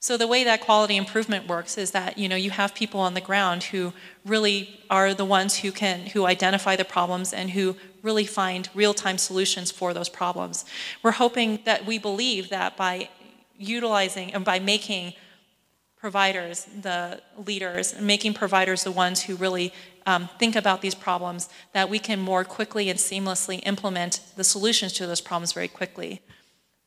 So 0.07 0.17
the 0.17 0.27
way 0.27 0.43
that 0.43 0.59
quality 0.59 0.97
improvement 0.97 1.47
works 1.47 1.77
is 1.77 1.91
that 1.91 2.17
you 2.21 2.27
know 2.29 2.39
you 2.45 2.51
have 2.61 2.75
people 2.81 2.99
on 3.07 3.13
the 3.13 3.25
ground 3.29 3.59
who 3.71 3.93
really 4.25 4.57
are 4.89 5.13
the 5.13 5.29
ones 5.37 5.51
who 5.61 5.71
can 5.71 5.97
who 6.13 6.21
identify 6.35 6.75
the 6.75 6.89
problems 6.95 7.33
and 7.39 7.47
who 7.51 7.65
really 8.07 8.27
find 8.41 8.69
real-time 8.81 9.17
solutions 9.17 9.71
for 9.71 9.93
those 9.93 10.09
problems. 10.21 10.65
We're 11.01 11.19
hoping 11.25 11.49
that 11.69 11.85
we 11.89 11.97
believe 12.09 12.43
that 12.49 12.75
by 12.75 13.09
utilizing 13.57 14.27
and 14.35 14.43
by 14.43 14.59
making 14.59 15.13
providers 16.05 16.67
the 16.87 17.21
leaders, 17.49 17.85
making 17.99 18.33
providers 18.33 18.83
the 18.83 18.95
ones 19.05 19.17
who 19.25 19.33
really 19.45 19.67
um, 20.05 20.29
think 20.39 20.55
about 20.55 20.81
these 20.81 20.95
problems, 20.95 21.49
that 21.73 21.89
we 21.89 21.99
can 21.99 22.19
more 22.19 22.43
quickly 22.43 22.89
and 22.89 22.99
seamlessly 22.99 23.61
implement 23.65 24.21
the 24.35 24.43
solutions 24.43 24.93
to 24.93 25.07
those 25.07 25.21
problems 25.21 25.53
very 25.53 25.67
quickly. 25.67 26.21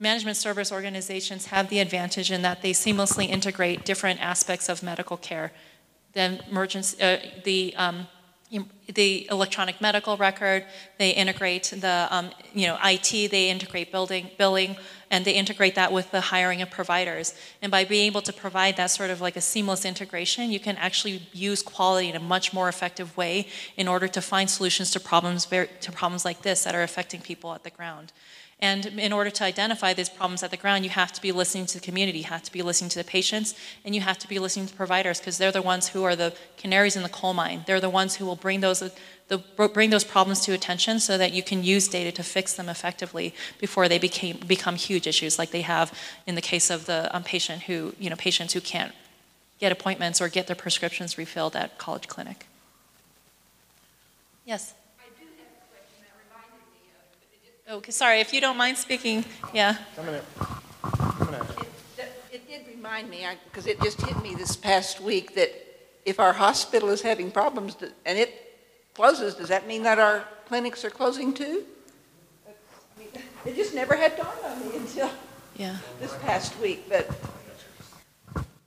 Management 0.01 0.37
service 0.37 0.71
organizations 0.71 1.47
have 1.47 1.69
the 1.69 1.81
advantage 1.81 2.31
in 2.31 2.43
that 2.43 2.63
they 2.63 2.73
seamlessly 2.73 3.29
integrate 3.29 3.85
different 3.85 4.21
aspects 4.21 4.69
of 4.69 4.83
medical 4.83 5.17
care. 5.17 5.53
The 6.13 6.41
emergency, 6.49 7.03
uh, 7.03 7.19
the 7.45 7.75
um, 7.77 8.07
the 8.95 9.29
electronic 9.31 9.81
medical 9.81 10.17
record, 10.17 10.65
they 10.99 11.11
integrate 11.11 11.65
the, 11.65 12.09
um, 12.11 12.31
you 12.55 12.67
know, 12.67 12.79
IT, 12.83 13.31
they 13.31 13.51
integrate 13.51 13.93
building, 13.93 14.31
billing, 14.39 14.77
and 15.11 15.25
they 15.25 15.33
integrate 15.33 15.75
that 15.75 15.93
with 15.93 16.11
the 16.11 16.21
hiring 16.21 16.63
of 16.63 16.71
providers. 16.71 17.35
And 17.61 17.71
by 17.71 17.85
being 17.85 18.07
able 18.07 18.23
to 18.23 18.33
provide 18.33 18.77
that 18.77 18.91
sort 18.91 19.11
of 19.11 19.21
like 19.21 19.37
a 19.37 19.41
seamless 19.41 19.85
integration, 19.85 20.51
you 20.51 20.61
can 20.61 20.77
actually 20.77 21.23
use 21.33 21.63
quality 21.63 22.09
in 22.09 22.17
a 22.17 22.21
much 22.21 22.53
more 22.53 22.69
effective 22.69 23.17
way 23.17 23.49
in 23.77 23.89
order 23.89 24.09
to 24.09 24.21
find 24.21 24.49
solutions 24.49 24.91
to 24.93 25.01
problems, 25.01 25.47
to 25.47 25.93
problems 25.93 26.25
like 26.25 26.43
this 26.43 26.65
that 26.65 26.75
are 26.75 26.83
affecting 26.83 27.21
people 27.21 27.53
at 27.53 27.65
the 27.65 27.71
ground. 27.71 28.13
And 28.61 28.87
in 28.87 29.13
order 29.13 29.31
to 29.31 29.45
identify 29.45 29.95
these 29.95 30.09
problems 30.09 30.43
at 30.43 30.51
the 30.51 30.57
ground, 30.57 30.83
you 30.83 30.91
have 30.91 31.13
to 31.13 31.23
be 31.23 31.31
listening 31.31 31.67
to 31.67 31.79
the 31.79 31.85
community, 31.85 32.19
you 32.19 32.25
have 32.25 32.43
to 32.43 32.53
be 32.53 32.63
listening 32.63 32.91
to 32.91 32.99
the 32.99 33.05
patients, 33.05 33.55
and 33.85 33.95
you 33.95 34.01
have 34.01 34.19
to 34.19 34.29
be 34.29 34.41
listening 34.41 34.67
to 34.67 34.75
providers 34.75 35.21
because 35.21 35.39
they're 35.39 35.53
the 35.53 35.63
ones 35.63 35.89
who 35.89 36.03
are 36.03 36.17
the 36.17 36.35
canaries 36.57 36.97
in 36.97 37.05
the 37.05 37.09
coal 37.09 37.35
mine. 37.35 37.63
They're 37.67 37.81
the 37.81 37.89
ones 37.89 38.17
who 38.17 38.27
will 38.27 38.35
bring 38.35 38.61
those, 38.61 38.83
the, 39.29 39.39
bring 39.69 39.91
those 39.91 40.03
problems 40.03 40.41
to 40.41 40.53
attention 40.55 40.99
so 40.99 41.17
that 41.17 41.33
you 41.33 41.43
can 41.45 41.63
use 41.63 41.87
data 41.87 42.11
to 42.11 42.25
fix 42.25 42.55
them 42.55 42.69
effectively 42.69 43.33
before 43.61 43.89
they 43.89 43.99
became, 43.99 44.39
become 44.45 44.75
huge 44.75 45.07
issues 45.07 45.39
like 45.39 45.53
they 45.53 45.63
have 45.63 45.97
in 46.27 46.35
the 46.35 46.43
case 46.43 46.69
of 46.69 46.87
the 46.87 47.15
um, 47.15 47.23
patient 47.23 47.63
who, 47.63 47.95
you 48.01 48.11
know, 48.11 48.17
patients 48.17 48.55
who 48.55 48.61
can't 48.61 48.93
get 49.61 49.71
appointments 49.71 50.21
or 50.21 50.29
get 50.29 50.49
their 50.49 50.57
prescriptions 50.57 51.17
refilled 51.17 51.55
at 51.55 51.79
college 51.79 52.09
clinic. 52.09 52.47
Yes? 54.45 54.75
Okay, 57.71 57.91
sorry, 57.93 58.21
if 58.21 58.33
you 58.33 58.41
don't 58.41 58.57
mind 58.57 58.79
speaking, 58.79 59.25
yeah. 59.53 59.77
Coming 59.95 60.15
in. 60.15 60.21
Coming 60.83 61.35
in. 61.35 61.41
It 61.99 62.23
it 62.33 62.49
did 62.49 62.67
remind 62.67 63.11
me, 63.11 63.27
because 63.45 63.67
it 63.67 63.79
just 63.83 64.01
hit 64.01 64.23
me 64.23 64.35
this 64.35 64.57
past 64.57 65.01
week, 65.03 65.35
that 65.35 65.51
if 66.07 66.19
our 66.19 66.33
hospital 66.33 66.89
is 66.89 67.03
having 67.03 67.31
problems 67.31 67.77
and 68.07 68.19
it 68.19 68.31
closes, 68.95 69.35
does 69.35 69.49
that 69.49 69.67
mean 69.67 69.83
that 69.83 69.99
our 69.99 70.25
clinics 70.47 70.83
are 70.83 70.91
closing 70.91 71.35
too? 71.35 71.65
I 72.47 73.01
mean, 73.01 73.09
It 73.45 73.55
just 73.55 73.75
never 73.75 73.95
had 73.97 74.17
dawned 74.17 74.41
on 74.47 74.67
me 74.67 74.77
until 74.77 75.11
Yeah. 75.57 75.77
this 76.01 76.15
past 76.23 76.59
week, 76.61 76.89
but 76.89 77.11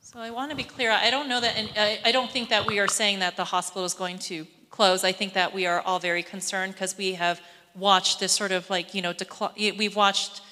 So 0.00 0.20
I 0.20 0.30
want 0.30 0.50
to 0.50 0.56
be 0.56 0.62
clear, 0.64 0.92
I 0.92 1.10
don't 1.10 1.28
know 1.28 1.40
that, 1.40 1.56
and 1.56 1.68
I, 1.76 1.98
I 2.04 2.12
don't 2.12 2.30
think 2.30 2.50
that 2.50 2.66
we 2.68 2.78
are 2.78 2.86
saying 2.86 3.18
that 3.18 3.34
the 3.36 3.44
hospital 3.44 3.84
is 3.84 3.94
going 3.94 4.18
to 4.30 4.46
close. 4.70 5.02
I 5.02 5.10
think 5.12 5.32
that 5.32 5.52
we 5.52 5.66
are 5.66 5.80
all 5.80 5.98
very 5.98 6.22
concerned 6.22 6.74
because 6.74 6.96
we 6.96 7.14
have 7.14 7.40
watched 7.74 8.20
this 8.20 8.32
sort 8.32 8.52
of 8.52 8.68
like, 8.70 8.94
you 8.94 9.02
know, 9.02 9.12
decli- 9.12 9.76
we've 9.76 9.96
watched 9.96 10.42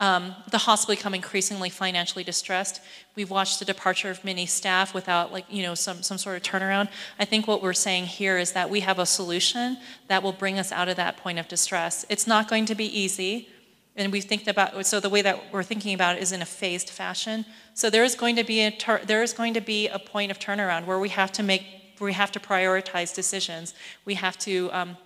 um, 0.00 0.34
the 0.50 0.58
hospital 0.58 0.94
become 0.94 1.14
increasingly 1.14 1.70
financially 1.70 2.22
distressed. 2.22 2.80
We've 3.16 3.30
watched 3.30 3.58
the 3.58 3.64
departure 3.64 4.10
of 4.10 4.24
many 4.24 4.46
staff 4.46 4.94
without 4.94 5.32
like, 5.32 5.44
you 5.50 5.62
know, 5.62 5.74
some, 5.74 6.02
some 6.02 6.18
sort 6.18 6.36
of 6.36 6.42
turnaround. 6.42 6.88
I 7.18 7.24
think 7.24 7.48
what 7.48 7.62
we're 7.62 7.72
saying 7.72 8.06
here 8.06 8.38
is 8.38 8.52
that 8.52 8.70
we 8.70 8.80
have 8.80 8.98
a 8.98 9.06
solution 9.06 9.78
that 10.06 10.22
will 10.22 10.32
bring 10.32 10.58
us 10.58 10.70
out 10.70 10.88
of 10.88 10.96
that 10.96 11.16
point 11.16 11.38
of 11.38 11.48
distress. 11.48 12.06
It's 12.08 12.26
not 12.26 12.48
going 12.48 12.66
to 12.66 12.74
be 12.74 12.86
easy. 12.86 13.48
And 13.96 14.12
we 14.12 14.20
think 14.20 14.46
about 14.46 14.86
so 14.86 15.00
the 15.00 15.08
way 15.08 15.22
that 15.22 15.52
we're 15.52 15.64
thinking 15.64 15.94
about 15.94 16.16
it 16.16 16.22
is 16.22 16.30
in 16.30 16.40
a 16.40 16.46
phased 16.46 16.90
fashion. 16.90 17.44
So 17.74 17.90
there 17.90 18.04
is 18.04 18.14
going 18.14 18.36
to 18.36 18.44
be 18.44 18.60
a 18.60 18.70
tur- 18.70 19.00
there 19.04 19.24
is 19.24 19.32
going 19.32 19.54
to 19.54 19.60
be 19.60 19.88
a 19.88 19.98
point 19.98 20.30
of 20.30 20.38
turnaround 20.38 20.86
where 20.86 21.00
we 21.00 21.08
have 21.08 21.32
to 21.32 21.42
make 21.42 21.64
we 22.00 22.12
have 22.12 22.30
to 22.30 22.38
prioritize 22.38 23.12
decisions. 23.12 23.74
We 24.04 24.14
have 24.14 24.38
to 24.38 24.70
um, 24.72 24.96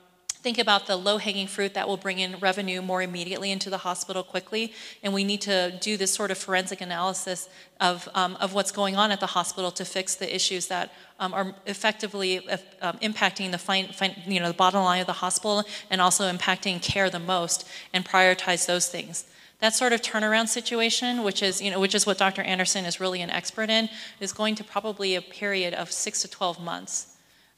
think 0.43 0.59
about 0.59 0.86
the 0.86 0.97
low-hanging 0.97 1.47
fruit 1.47 1.73
that 1.74 1.86
will 1.86 1.97
bring 1.97 2.19
in 2.19 2.36
revenue 2.40 2.82
more 2.82 3.01
immediately 3.01 3.52
into 3.52 3.70
the 3.70 3.78
hospital 3.78 4.24
quickly, 4.24 4.73
and 5.02 5.14
we 5.14 5.23
need 5.23 5.40
to 5.43 5.78
do 5.81 5.97
this 5.97 6.12
sort 6.12 6.31
of 6.32 6.39
forensic 6.39 6.81
analysis 6.81 7.48
of, 7.81 8.09
um, 8.14 8.36
of 8.40 8.52
what's 8.52 8.73
going 8.73 8.97
on 8.97 9.12
at 9.12 9.20
the 9.20 9.27
hospital 9.27 9.70
to 9.70 9.85
fix 9.85 10.16
the 10.16 10.35
issues 10.35 10.66
that 10.66 10.93
um, 11.20 11.32
are 11.32 11.55
effectively 11.66 12.48
uh, 12.48 12.93
impacting 12.94 13.52
the, 13.52 13.59
fin- 13.59 13.93
fin- 13.93 14.16
you 14.27 14.40
know, 14.40 14.48
the 14.48 14.55
bottom 14.55 14.82
line 14.82 15.01
of 15.01 15.06
the 15.06 15.12
hospital 15.12 15.62
and 15.90 16.01
also 16.01 16.31
impacting 16.31 16.82
care 16.82 17.09
the 17.09 17.20
most, 17.20 17.66
and 17.93 18.05
prioritize 18.05 18.66
those 18.66 18.89
things. 18.89 19.24
That 19.60 19.74
sort 19.74 19.93
of 19.93 20.02
turnaround 20.02 20.48
situation, 20.48 21.23
which 21.23 21.40
is, 21.40 21.62
you 21.62 21.70
know, 21.70 21.78
which 21.78 21.94
is 21.94 22.05
what 22.05 22.19
Dr. 22.19 22.43
Anderson 22.43 22.85
is 22.85 22.98
really 22.98 23.23
an 23.23 23.31
expert 23.31 23.70
in, 23.70 23.89
is 24.19 24.32
going 24.32 24.56
to 24.56 24.64
probably 24.64 25.14
a 25.14 25.23
period 25.23 25.73
of 25.73 25.93
six 25.93 26.20
to 26.23 26.28
12 26.28 26.60
months 26.60 27.11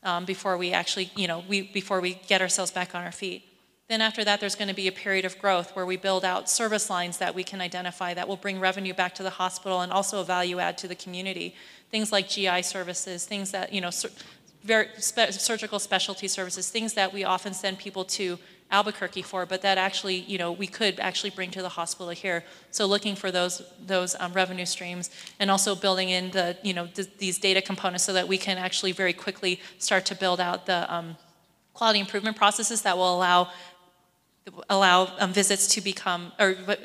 um, 0.05 0.25
before 0.25 0.57
we 0.57 0.73
actually, 0.73 1.11
you 1.17 1.27
know, 1.27 1.43
we, 1.49 1.63
before 1.63 2.01
we 2.01 2.15
get 2.27 2.41
ourselves 2.41 2.71
back 2.71 2.95
on 2.95 3.03
our 3.05 3.13
feet. 3.13 3.45
Then 3.89 4.01
after 4.01 4.25
that, 4.25 4.41
there's 4.41 4.55
going 4.55 4.69
to 4.69 4.75
be 4.75 4.89
a 4.89 4.93
period 4.93 5.25
of 5.25 5.39
growth 5.39 5.77
where 5.77 5.85
we 5.85 5.97
build 5.97 6.25
out 6.25 6.49
service 6.49 6.89
lines 6.89 7.19
that 7.19 7.35
we 7.35 7.45
can 7.45 7.61
identify 7.61 8.15
that 8.15 8.27
will 8.27 8.37
bring 8.37 8.59
revenue 8.59 8.95
back 8.95 9.15
to 9.17 9.23
the 9.23 9.31
hospital 9.31 9.81
and 9.83 9.93
also 9.93 10.21
a 10.21 10.25
value 10.25 10.59
add 10.59 10.79
to 10.79 10.89
the 10.89 10.95
community. 10.95 11.55
Things 11.91 12.11
like 12.11 12.29
GI 12.29 12.63
services, 12.63 13.27
things 13.27 13.51
that, 13.51 13.73
you 13.75 13.83
know, 13.83 13.91
sur- 13.91 14.11
very 14.63 14.89
spe- 14.97 15.33
surgical 15.33 15.79
specialty 15.79 16.29
services, 16.29 16.71
things 16.71 16.95
that 16.95 17.13
we 17.13 17.25
often 17.25 17.53
send 17.53 17.79
people 17.79 18.05
to 18.07 18.39
Albuquerque 18.79 19.23
for, 19.23 19.47
but 19.53 19.61
that 19.67 19.77
actually, 19.89 20.19
you 20.33 20.39
know, 20.43 20.51
we 20.63 20.69
could 20.79 20.95
actually 21.09 21.33
bring 21.39 21.51
to 21.57 21.63
the 21.67 21.75
hospital 21.81 22.13
here. 22.25 22.39
So 22.77 22.83
looking 22.95 23.15
for 23.23 23.31
those 23.39 23.55
those 23.95 24.11
um, 24.23 24.33
revenue 24.43 24.69
streams, 24.77 25.07
and 25.41 25.47
also 25.55 25.71
building 25.87 26.09
in 26.19 26.25
the, 26.37 26.47
you 26.69 26.75
know, 26.77 26.87
th- 26.97 27.13
these 27.25 27.37
data 27.49 27.61
components 27.71 28.05
so 28.09 28.13
that 28.19 28.27
we 28.33 28.39
can 28.47 28.57
actually 28.67 28.93
very 29.03 29.15
quickly 29.25 29.53
start 29.79 30.03
to 30.11 30.15
build 30.15 30.41
out 30.49 30.59
the 30.67 30.81
um, 30.95 31.17
quality 31.79 32.01
improvement 32.07 32.37
processes 32.37 32.83
that 32.83 32.97
will 32.97 33.13
allow 33.19 33.41
allow 34.69 35.11
um, 35.19 35.33
visits 35.33 35.67
to 35.69 35.81
become 35.81 36.31
or 36.39 36.55
uh, 36.69 36.77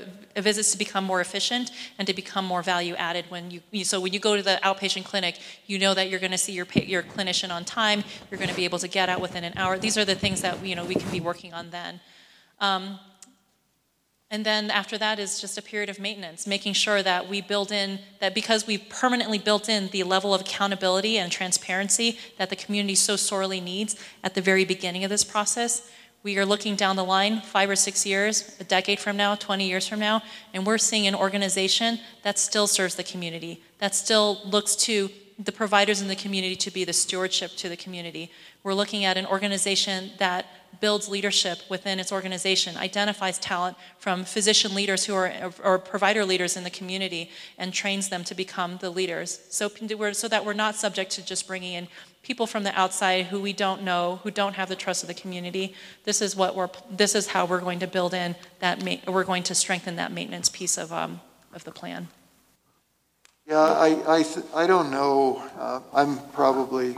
visits 0.41 0.71
to 0.71 0.77
become 0.77 1.03
more 1.03 1.19
efficient 1.19 1.71
and 1.97 2.07
to 2.07 2.13
become 2.13 2.45
more 2.45 2.63
value 2.63 2.95
added 2.95 3.25
when 3.27 3.51
you, 3.51 3.61
you 3.71 3.83
so 3.83 3.99
when 3.99 4.13
you 4.13 4.19
go 4.19 4.37
to 4.37 4.41
the 4.41 4.59
outpatient 4.63 5.03
clinic 5.03 5.37
you 5.67 5.77
know 5.77 5.93
that 5.93 6.09
you're 6.09 6.21
going 6.21 6.31
to 6.31 6.37
see 6.37 6.53
your 6.53 6.65
your 6.75 7.03
clinician 7.03 7.51
on 7.51 7.65
time 7.65 8.03
you're 8.31 8.37
going 8.37 8.49
to 8.49 8.55
be 8.55 8.63
able 8.63 8.79
to 8.79 8.87
get 8.87 9.09
out 9.09 9.19
within 9.19 9.43
an 9.43 9.53
hour. 9.57 9.77
These 9.77 9.97
are 9.97 10.05
the 10.05 10.15
things 10.15 10.41
that 10.41 10.65
you 10.65 10.75
know 10.75 10.85
we 10.85 10.95
can 10.95 11.11
be 11.11 11.19
working 11.19 11.53
on 11.53 11.69
then. 11.69 11.99
Um, 12.61 12.99
and 14.31 14.45
then 14.45 14.69
after 14.69 14.97
that 14.97 15.17
is 15.19 15.41
just 15.41 15.57
a 15.57 15.61
period 15.61 15.89
of 15.89 15.99
maintenance 15.99 16.47
making 16.47 16.73
sure 16.73 17.03
that 17.03 17.27
we 17.27 17.41
build 17.41 17.73
in 17.73 17.99
that 18.21 18.33
because 18.33 18.67
we've 18.67 18.87
permanently 18.87 19.37
built 19.37 19.67
in 19.67 19.89
the 19.89 20.03
level 20.03 20.33
of 20.33 20.41
accountability 20.41 21.17
and 21.17 21.31
transparency 21.31 22.17
that 22.37 22.49
the 22.49 22.55
community 22.55 22.95
so 22.95 23.17
sorely 23.17 23.59
needs 23.59 23.97
at 24.23 24.35
the 24.35 24.41
very 24.41 24.63
beginning 24.63 25.03
of 25.03 25.09
this 25.09 25.23
process 25.25 25.91
we 26.23 26.37
are 26.37 26.45
looking 26.45 26.75
down 26.75 26.95
the 26.95 27.03
line 27.03 27.41
five 27.41 27.69
or 27.69 27.75
six 27.75 28.05
years, 28.05 28.55
a 28.59 28.63
decade 28.63 28.99
from 28.99 29.15
now, 29.15 29.35
20 29.35 29.67
years 29.67 29.87
from 29.87 29.99
now, 29.99 30.21
and 30.53 30.65
we're 30.65 30.77
seeing 30.77 31.07
an 31.07 31.15
organization 31.15 31.99
that 32.23 32.37
still 32.37 32.67
serves 32.67 32.95
the 32.95 33.03
community, 33.03 33.63
that 33.77 33.95
still 33.95 34.41
looks 34.45 34.75
to 34.75 35.09
the 35.39 35.51
providers 35.53 36.01
in 36.01 36.09
the 36.09 36.15
community 36.17 36.55
to 36.57 36.69
be 36.69 36.83
the 36.83 36.91
stewardship 36.91 37.51
to 37.51 37.69
the 37.69 37.77
community. 37.77 38.29
We're 38.63 38.73
looking 38.73 39.05
at 39.05 39.15
an 39.15 39.25
organization 39.25 40.11
that 40.17 40.45
builds 40.81 41.07
leadership 41.07 41.59
within 41.69 41.99
its 41.99 42.11
organization, 42.11 42.75
identifies 42.75 43.39
talent 43.39 43.77
from 43.97 44.25
physician 44.25 44.75
leaders 44.75 45.05
who 45.05 45.15
are 45.15 45.51
or 45.63 45.79
provider 45.79 46.25
leaders 46.25 46.57
in 46.57 46.65
the 46.65 46.69
community, 46.69 47.31
and 47.57 47.73
trains 47.73 48.09
them 48.09 48.25
to 48.25 48.35
become 48.35 48.77
the 48.81 48.89
leaders. 48.89 49.39
So, 49.49 49.69
so 49.69 50.27
that 50.27 50.45
we're 50.45 50.53
not 50.53 50.75
subject 50.75 51.11
to 51.11 51.25
just 51.25 51.47
bringing 51.47 51.73
in 51.73 51.87
people 52.23 52.47
from 52.47 52.63
the 52.63 52.77
outside 52.79 53.27
who 53.27 53.39
we 53.39 53.53
don't 53.53 53.83
know, 53.83 54.19
who 54.23 54.31
don't 54.31 54.55
have 54.55 54.69
the 54.69 54.75
trust 54.75 55.03
of 55.03 55.07
the 55.07 55.13
community. 55.13 55.73
This 56.03 56.21
is 56.21 56.35
what 56.35 56.55
we're. 56.55 56.69
This 56.91 57.15
is 57.15 57.27
how 57.27 57.45
we're 57.45 57.61
going 57.61 57.79
to 57.79 57.87
build 57.87 58.13
in 58.13 58.35
that. 58.59 58.83
Ma- 58.83 59.11
we're 59.11 59.23
going 59.23 59.43
to 59.43 59.55
strengthen 59.55 59.95
that 59.95 60.11
maintenance 60.11 60.49
piece 60.49 60.77
of 60.77 60.91
um, 60.91 61.21
of 61.53 61.63
the 61.63 61.71
plan. 61.71 62.07
Yeah, 63.49 63.57
I, 63.57 64.17
I, 64.19 64.21
th- 64.21 64.45
I 64.53 64.67
don't 64.67 64.91
know. 64.91 65.43
Uh, 65.57 65.79
I'm 65.91 66.19
probably, 66.33 66.95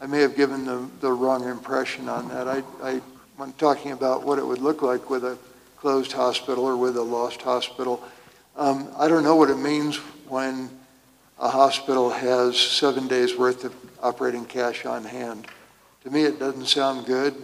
I 0.00 0.06
may 0.06 0.18
have 0.18 0.34
given 0.34 0.64
the, 0.64 0.88
the 1.00 1.12
wrong 1.12 1.48
impression 1.48 2.08
on 2.08 2.28
that. 2.28 2.48
I, 2.48 2.64
I, 2.82 3.00
when 3.36 3.52
talking 3.52 3.92
about 3.92 4.24
what 4.24 4.40
it 4.40 4.44
would 4.44 4.58
look 4.58 4.82
like 4.82 5.08
with 5.08 5.24
a 5.24 5.38
closed 5.76 6.10
hospital 6.10 6.64
or 6.64 6.76
with 6.76 6.96
a 6.96 7.02
lost 7.02 7.42
hospital, 7.42 8.02
um, 8.56 8.88
I 8.98 9.06
don't 9.06 9.22
know 9.22 9.36
what 9.36 9.48
it 9.48 9.58
means 9.58 9.98
when 10.26 10.70
a 11.38 11.48
hospital 11.48 12.10
has 12.10 12.58
seven 12.58 13.06
days' 13.06 13.38
worth 13.38 13.62
of 13.62 13.72
operating 14.02 14.44
cash 14.44 14.84
on 14.84 15.04
hand. 15.04 15.46
To 16.04 16.10
me, 16.10 16.24
it 16.24 16.38
doesn't 16.38 16.66
sound 16.66 17.06
good, 17.06 17.34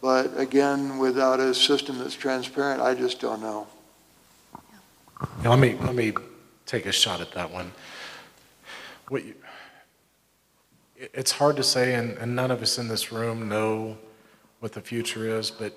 but 0.00 0.38
again, 0.38 0.98
without 0.98 1.40
a 1.40 1.52
system 1.54 1.98
that's 1.98 2.14
transparent, 2.14 2.80
I 2.80 2.94
just 2.94 3.20
don't 3.20 3.40
know. 3.40 3.66
Yeah, 5.42 5.48
let 5.50 5.58
me, 5.58 5.74
let 5.80 5.94
me 5.94 6.12
take 6.66 6.86
a 6.86 6.92
shot 6.92 7.20
at 7.20 7.32
that 7.32 7.50
one. 7.50 7.72
What 9.08 9.24
you, 9.24 9.34
it- 10.96 11.10
it's 11.14 11.32
hard 11.32 11.56
to 11.56 11.62
say, 11.64 11.94
and, 11.94 12.16
and 12.18 12.36
none 12.36 12.50
of 12.50 12.62
us 12.62 12.78
in 12.78 12.86
this 12.88 13.10
room 13.12 13.48
know 13.48 13.98
what 14.60 14.72
the 14.72 14.80
future 14.80 15.38
is, 15.38 15.50
but 15.50 15.76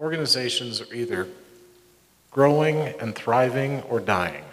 organizations 0.00 0.80
are 0.80 0.92
either 0.94 1.28
growing 2.30 2.76
and 3.00 3.14
thriving 3.14 3.82
or 3.82 4.00
dying. 4.00 4.44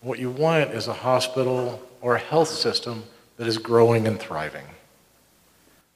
What 0.00 0.18
you 0.18 0.30
want 0.30 0.70
is 0.72 0.88
a 0.88 0.94
hospital 0.94 1.80
or 2.02 2.16
a 2.16 2.18
health 2.18 2.48
system 2.48 3.04
that 3.38 3.46
is 3.46 3.56
growing 3.56 4.06
and 4.06 4.20
thriving. 4.20 4.66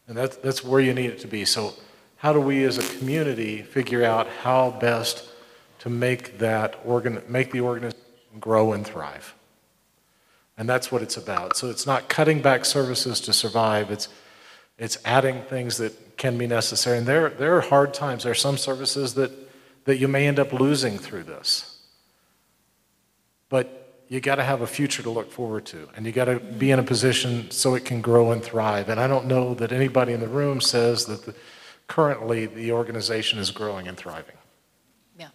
And 0.08 0.16
that's, 0.16 0.36
that's 0.36 0.64
where 0.64 0.80
you 0.80 0.94
need 0.94 1.10
it 1.10 1.18
to 1.20 1.28
be. 1.28 1.44
So, 1.44 1.74
how 2.18 2.32
do 2.32 2.40
we 2.40 2.64
as 2.64 2.78
a 2.78 2.98
community 2.98 3.60
figure 3.60 4.02
out 4.02 4.26
how 4.26 4.70
best 4.70 5.28
to 5.80 5.90
make 5.90 6.38
that 6.38 6.80
organ, 6.84 7.22
make 7.28 7.52
the 7.52 7.60
organization 7.60 8.00
grow 8.40 8.72
and 8.72 8.86
thrive? 8.86 9.34
And 10.56 10.66
that's 10.66 10.90
what 10.90 11.02
it's 11.02 11.18
about. 11.18 11.56
So, 11.56 11.68
it's 11.68 11.86
not 11.86 12.08
cutting 12.08 12.40
back 12.40 12.64
services 12.64 13.20
to 13.22 13.32
survive, 13.32 13.90
it's, 13.90 14.08
it's 14.78 14.98
adding 15.04 15.42
things 15.42 15.76
that 15.78 16.16
can 16.16 16.38
be 16.38 16.46
necessary. 16.46 16.98
And 16.98 17.06
there, 17.06 17.28
there 17.28 17.56
are 17.56 17.60
hard 17.60 17.92
times. 17.92 18.22
There 18.22 18.32
are 18.32 18.34
some 18.34 18.56
services 18.56 19.14
that, 19.14 19.30
that 19.84 19.98
you 19.98 20.08
may 20.08 20.26
end 20.26 20.38
up 20.38 20.52
losing 20.52 20.98
through 20.98 21.24
this. 21.24 21.78
But 23.48 23.85
you 24.08 24.20
got 24.20 24.36
to 24.36 24.44
have 24.44 24.60
a 24.60 24.66
future 24.66 25.02
to 25.02 25.10
look 25.10 25.30
forward 25.32 25.66
to, 25.66 25.88
and 25.96 26.06
you 26.06 26.12
got 26.12 26.26
to 26.26 26.38
be 26.38 26.70
in 26.70 26.78
a 26.78 26.82
position 26.82 27.50
so 27.50 27.74
it 27.74 27.84
can 27.84 28.00
grow 28.00 28.30
and 28.30 28.42
thrive. 28.42 28.88
And 28.88 29.00
I 29.00 29.06
don't 29.06 29.26
know 29.26 29.54
that 29.54 29.72
anybody 29.72 30.12
in 30.12 30.20
the 30.20 30.28
room 30.28 30.60
says 30.60 31.06
that 31.06 31.26
the, 31.26 31.34
currently 31.88 32.46
the 32.46 32.72
organization 32.72 33.38
is 33.38 33.50
growing 33.50 33.88
and 33.88 33.96
thriving. 33.96 34.36
Yeah. 35.18 35.28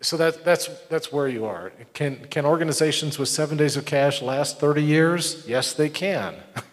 So 0.00 0.16
that, 0.16 0.44
that's, 0.44 0.68
that's 0.88 1.12
where 1.12 1.28
you 1.28 1.44
are. 1.44 1.72
Can, 1.94 2.26
can 2.30 2.44
organizations 2.44 3.18
with 3.18 3.28
seven 3.28 3.56
days 3.56 3.76
of 3.76 3.84
cash 3.84 4.22
last 4.22 4.58
30 4.58 4.82
years? 4.82 5.44
Yes, 5.46 5.72
they 5.72 5.88
can. 5.88 6.34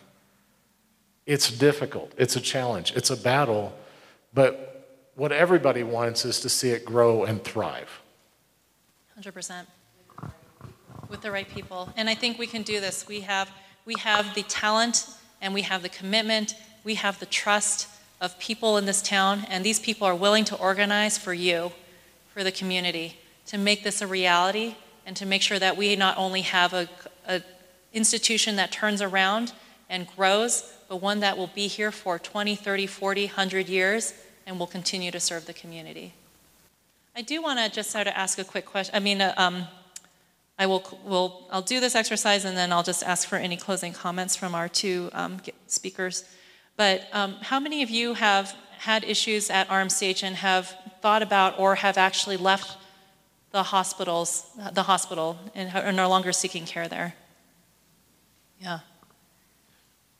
It's 1.26 1.50
difficult, 1.50 2.12
it's 2.18 2.36
a 2.36 2.40
challenge, 2.40 2.94
it's 2.96 3.10
a 3.10 3.18
battle, 3.18 3.74
but 4.32 5.10
what 5.16 5.32
everybody 5.32 5.82
wants 5.82 6.24
is 6.24 6.40
to 6.42 6.50
see 6.50 6.70
it 6.70 6.86
grow 6.86 7.24
and 7.24 7.44
thrive. 7.44 8.02
100% 9.20 9.66
with 11.10 11.22
the 11.22 11.32
right 11.32 11.48
people. 11.48 11.90
And 11.96 12.10
I 12.10 12.16
think 12.16 12.38
we 12.38 12.48
can 12.48 12.64
do 12.64 12.80
this. 12.80 13.08
We 13.08 13.22
have, 13.22 13.50
we 13.86 13.96
have 14.00 14.34
the 14.36 14.44
talent 14.44 15.08
and 15.42 15.54
we 15.54 15.62
have 15.64 15.82
the 15.82 15.90
commitment, 15.90 16.56
we 16.84 16.96
have 16.96 17.20
the 17.20 17.26
trust 17.26 17.88
of 18.22 18.40
people 18.40 18.78
in 18.78 18.86
this 18.86 19.02
town, 19.02 19.46
and 19.50 19.64
these 19.64 19.80
people 19.80 20.08
are 20.08 20.16
willing 20.16 20.46
to 20.46 20.56
organize 20.56 21.18
for 21.18 21.34
you, 21.34 21.72
for 22.34 22.44
the 22.44 22.52
community, 22.52 23.20
to 23.48 23.58
make 23.58 23.84
this 23.84 24.02
a 24.02 24.08
reality 24.08 24.76
and 25.06 25.16
to 25.18 25.26
make 25.26 25.42
sure 25.42 25.60
that 25.60 25.78
we 25.78 25.96
not 25.96 26.18
only 26.18 26.42
have 26.42 26.74
a, 26.74 26.90
a 27.28 27.42
institution 27.94 28.56
that 28.56 28.72
turns 28.72 29.02
around 29.02 29.54
and 29.90 30.08
grows, 30.16 30.74
but 30.90 30.98
one 30.98 31.20
that 31.20 31.38
will 31.38 31.52
be 31.54 31.68
here 31.68 31.92
for 31.92 32.18
20, 32.18 32.56
30, 32.56 32.88
40, 32.88 33.26
100 33.28 33.70
years 33.70 34.14
and 34.46 34.60
will 34.60 34.68
continue 34.68 35.12
to 35.12 35.20
serve 35.20 35.46
the 35.46 35.54
community. 35.54 36.14
I 37.16 37.22
do 37.22 37.42
want 37.42 37.60
to 37.60 37.70
just 37.70 37.92
sort 37.92 38.08
of 38.08 38.14
ask 38.16 38.38
a 38.40 38.44
quick 38.44 38.66
question. 38.66 38.94
I 38.96 39.00
mean, 39.00 39.22
uh, 39.22 39.34
um, 39.38 39.68
I 40.58 40.66
will, 40.68 40.84
will, 41.04 41.48
I'll 41.52 41.62
do 41.62 41.80
this 41.80 41.96
exercise 41.96 42.46
and 42.46 42.56
then 42.56 42.72
I'll 42.72 42.84
just 42.84 43.04
ask 43.04 43.28
for 43.28 43.36
any 43.36 43.58
closing 43.58 43.92
comments 43.92 44.36
from 44.36 44.56
our 44.56 44.70
two 44.70 45.10
um, 45.14 45.42
speakers. 45.68 46.24
But 46.78 47.08
um, 47.12 47.36
how 47.42 47.60
many 47.60 47.84
of 47.84 47.90
you 47.90 48.14
have 48.14 48.56
had 48.78 49.04
issues 49.04 49.50
at 49.50 49.68
RMCH 49.68 50.24
and 50.24 50.36
have 50.38 50.76
thought 51.02 51.22
about 51.22 51.60
or 51.60 51.76
have 51.76 51.98
actually 51.98 52.38
left 52.38 52.78
the 53.52 53.64
hospitals, 53.64 54.46
the 54.74 54.84
hospital, 54.84 55.38
and 55.54 55.72
are 55.76 55.92
no 55.92 56.10
longer 56.10 56.32
seeking 56.32 56.66
care 56.66 56.88
there? 56.88 57.16
Yeah. 58.60 58.80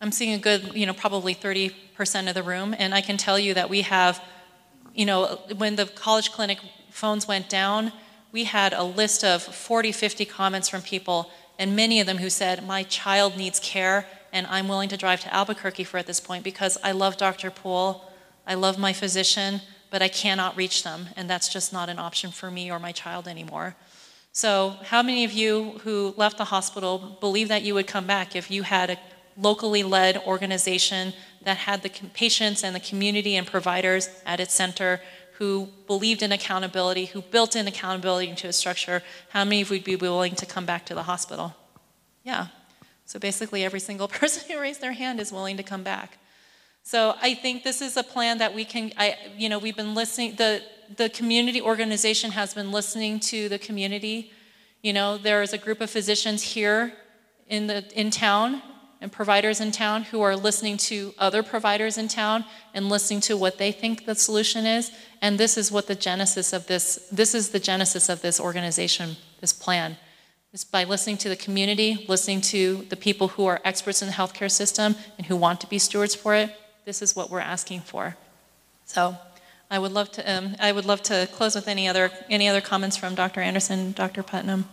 I'm 0.02 0.12
seeing 0.12 0.34
a 0.34 0.38
good, 0.38 0.72
you 0.74 0.86
know, 0.86 0.94
probably 0.94 1.36
30% 1.36 2.28
of 2.28 2.34
the 2.34 2.44
room, 2.44 2.76
and 2.78 2.94
I 2.94 3.02
can 3.02 3.18
tell 3.18 3.40
you 3.40 3.54
that 3.54 3.70
we 3.70 3.82
have, 3.82 4.22
you 4.94 5.06
know, 5.06 5.40
when 5.58 5.76
the 5.76 5.86
college 5.86 6.32
clinic 6.32 6.60
phones 6.92 7.28
went 7.28 7.50
down, 7.50 7.92
we 8.36 8.44
had 8.44 8.74
a 8.74 8.84
list 8.84 9.24
of 9.24 9.42
40, 9.42 9.94
50 9.94 10.26
comments 10.26 10.68
from 10.68 10.82
people, 10.82 11.32
and 11.58 11.74
many 11.74 12.02
of 12.02 12.06
them 12.06 12.18
who 12.18 12.30
said, 12.30 12.68
My 12.68 12.84
child 12.84 13.38
needs 13.38 13.62
care, 13.62 14.06
and 14.34 14.46
I'm 14.48 14.68
willing 14.68 14.90
to 14.90 14.98
drive 14.98 15.22
to 15.22 15.34
Albuquerque 15.34 15.86
for 15.86 15.98
at 15.98 16.06
this 16.06 16.20
point 16.20 16.44
because 16.44 16.78
I 16.84 16.92
love 16.92 17.16
Dr. 17.16 17.50
Poole, 17.50 18.12
I 18.46 18.56
love 18.56 18.78
my 18.78 18.92
physician, 18.92 19.62
but 19.90 20.02
I 20.02 20.10
cannot 20.10 20.58
reach 20.58 20.84
them, 20.84 21.08
and 21.16 21.30
that's 21.30 21.48
just 21.48 21.72
not 21.72 21.88
an 21.88 21.98
option 21.98 22.30
for 22.30 22.52
me 22.52 22.70
or 22.70 22.78
my 22.78 22.92
child 22.92 23.26
anymore. 23.26 23.78
So, 24.34 24.76
how 24.84 25.02
many 25.02 25.24
of 25.24 25.32
you 25.32 25.80
who 25.86 26.14
left 26.18 26.38
the 26.38 26.52
hospital 26.56 27.18
believe 27.22 27.48
that 27.48 27.64
you 27.64 27.74
would 27.74 27.88
come 27.88 28.06
back 28.06 28.36
if 28.36 28.52
you 28.52 28.64
had 28.64 28.90
a 28.90 28.98
locally 29.38 29.84
led 29.84 30.18
organization 30.18 31.14
that 31.44 31.56
had 31.56 31.84
the 31.84 31.90
patients 32.14 32.66
and 32.66 32.76
the 32.76 32.82
community 32.82 33.38
and 33.38 33.48
providers 33.48 34.10
at 34.26 34.42
its 34.42 34.54
center 34.54 35.00
who 35.38 35.68
believed 35.88 36.22
in 36.22 36.32
accountability, 36.32 37.06
who 37.06 37.22
built 37.22 37.56
in 37.56 37.68
accountability 37.68 38.30
into 38.30 38.48
a 38.48 38.54
structure, 38.54 39.04
how 39.30 39.44
many 39.44 39.62
of 39.62 39.70
you 39.70 39.76
would 39.76 39.84
be 39.84 39.96
willing 39.96 40.36
to 40.36 40.46
come 40.46 40.66
back 40.66 40.86
to 40.86 40.96
the 40.96 41.04
hospital? 41.04 41.54
Yeah. 42.24 42.48
So 43.06 43.20
basically, 43.20 43.64
every 43.64 43.80
single 43.80 44.08
person 44.20 44.44
who 44.50 44.60
raised 44.60 44.82
their 44.82 44.94
hand 44.94 45.20
is 45.20 45.32
willing 45.32 45.58
to 45.58 45.64
come 45.64 45.84
back. 45.84 46.18
So 46.84 47.16
I 47.22 47.34
think 47.34 47.64
this 47.64 47.82
is 47.82 47.98
a 47.98 48.04
plan 48.04 48.38
that 48.38 48.54
we 48.54 48.64
can, 48.64 48.92
I, 48.98 49.18
you 49.36 49.50
know, 49.50 49.58
we've 49.58 49.76
been 49.76 49.96
listening, 49.96 50.36
the, 50.36 50.62
the 50.96 51.10
community 51.10 51.62
organization 51.62 52.32
has 52.32 52.54
been 52.54 52.72
listening 52.72 53.20
to 53.22 53.50
the 53.50 53.58
community. 53.58 54.32
You 54.84 54.94
know, 54.94 55.18
there 55.18 55.42
is 55.42 55.52
a 55.52 55.58
group 55.58 55.82
of 55.82 55.90
physicians 55.90 56.44
here 56.44 56.94
in 57.48 57.68
the, 57.68 57.84
in 58.00 58.12
town 58.12 58.62
and 59.02 59.12
providers 59.12 59.62
in 59.62 59.72
town 59.72 60.04
who 60.04 60.22
are 60.22 60.36
listening 60.36 60.78
to 60.78 61.14
other 61.18 61.44
providers 61.44 61.98
in 61.98 62.08
town 62.08 62.46
and 62.74 62.90
listening 62.90 63.22
to 63.22 63.38
what 63.38 63.58
they 63.58 63.72
think 63.72 64.06
the 64.06 64.16
solution 64.16 64.66
is. 64.66 64.92
And 65.22 65.38
this 65.38 65.58
is 65.58 65.72
what 65.72 65.88
the 65.88 65.96
genesis 65.96 66.54
of 66.54 66.68
this, 66.68 67.08
this 67.12 67.36
is 67.36 67.50
the 67.50 67.60
genesis 67.60 68.10
of 68.10 68.22
this 68.22 68.40
organization, 68.40 69.18
this 69.42 69.54
plan. 69.54 69.98
Is 70.54 70.64
by 70.64 70.86
listening 70.86 71.18
to 71.18 71.30
the 71.30 71.36
community, 71.36 72.06
listening 72.08 72.40
to 72.42 72.86
the 72.88 72.96
people 72.96 73.28
who 73.28 73.46
are 73.46 73.60
experts 73.66 74.02
in 74.02 74.08
the 74.08 74.14
healthcare 74.14 74.50
system 74.50 74.96
and 75.18 75.28
who 75.28 75.36
want 75.36 75.60
to 75.62 75.68
be 75.68 75.78
stewards 75.78 76.16
for 76.16 76.34
it, 76.34 76.50
this 76.86 77.02
is 77.02 77.14
what 77.14 77.30
we're 77.30 77.42
asking 77.42 77.82
for. 77.82 78.16
So 78.86 79.18
I 79.70 79.80
would 79.80 79.92
love 79.92 80.12
to, 80.14 80.32
um, 80.32 80.56
I 80.60 80.72
would 80.72 80.86
love 80.86 81.02
to 81.04 81.28
close 81.34 81.56
with 81.56 81.68
any 81.68 81.88
other, 81.88 82.10
any 82.30 82.48
other 82.48 82.62
comments 82.62 82.96
from 82.96 83.16
Dr. 83.16 83.42
Anderson, 83.42 83.92
Dr. 83.92 84.24
Putnam? 84.24 84.70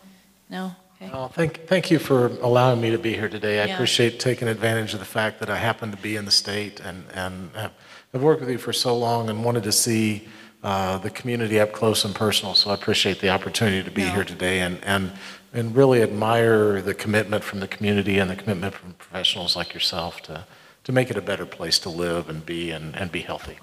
No? 0.49 0.77
Okay. 1.03 1.13
Well, 1.13 1.29
thank, 1.29 1.67
thank 1.67 1.91
you 1.91 1.99
for 1.99 2.27
allowing 2.43 2.81
me 2.81 2.91
to 2.91 2.99
be 2.99 3.15
here 3.15 3.29
today. 3.29 3.61
I 3.61 3.67
Yeah. 3.67 3.75
appreciate 3.75 4.21
taking 4.21 4.47
advantage 4.49 4.95
of 4.95 5.01
the 5.01 5.07
fact 5.07 5.41
that 5.41 5.51
I 5.51 5.57
happen 5.57 5.91
to 5.91 5.97
be 5.97 6.17
in 6.17 6.25
the 6.25 6.31
state 6.31 6.81
and, 6.81 7.05
and 7.13 7.51
have, 7.57 7.73
have 8.13 8.23
worked 8.23 8.41
with 8.41 8.51
you 8.51 8.59
for 8.59 8.73
so 8.73 8.97
long 8.97 9.29
and 9.29 9.45
wanted 9.45 9.65
to 9.65 9.73
see 9.73 10.29
uh, 10.63 10.99
the 10.99 11.11
community 11.11 11.59
up 11.59 11.73
close 11.73 12.05
and 12.05 12.15
personal. 12.15 12.55
So 12.55 12.71
I 12.71 12.75
appreciate 12.75 13.21
the 13.21 13.31
opportunity 13.31 13.83
to 13.83 13.91
be 13.91 14.03
Yeah. 14.03 14.15
here 14.15 14.25
today 14.25 14.61
and, 14.61 14.79
and, 14.85 15.11
and 15.53 15.75
really 15.75 16.03
admire 16.03 16.81
the 16.81 16.95
commitment 16.95 17.43
from 17.43 17.59
the 17.61 17.69
community 17.69 18.19
and 18.19 18.31
the 18.31 18.37
commitment 18.37 18.75
from 18.75 18.93
professionals 18.93 19.57
like 19.57 19.75
yourself 19.75 20.23
to, 20.23 20.45
to 20.85 20.93
make 20.93 21.11
it 21.11 21.17
a 21.17 21.23
better 21.23 21.47
place 21.47 21.81
to 21.81 21.89
live 21.89 22.29
and 22.29 22.47
be 22.47 22.71
and, 22.71 22.95
and 22.97 23.11
be 23.11 23.23
healthy. 23.23 23.59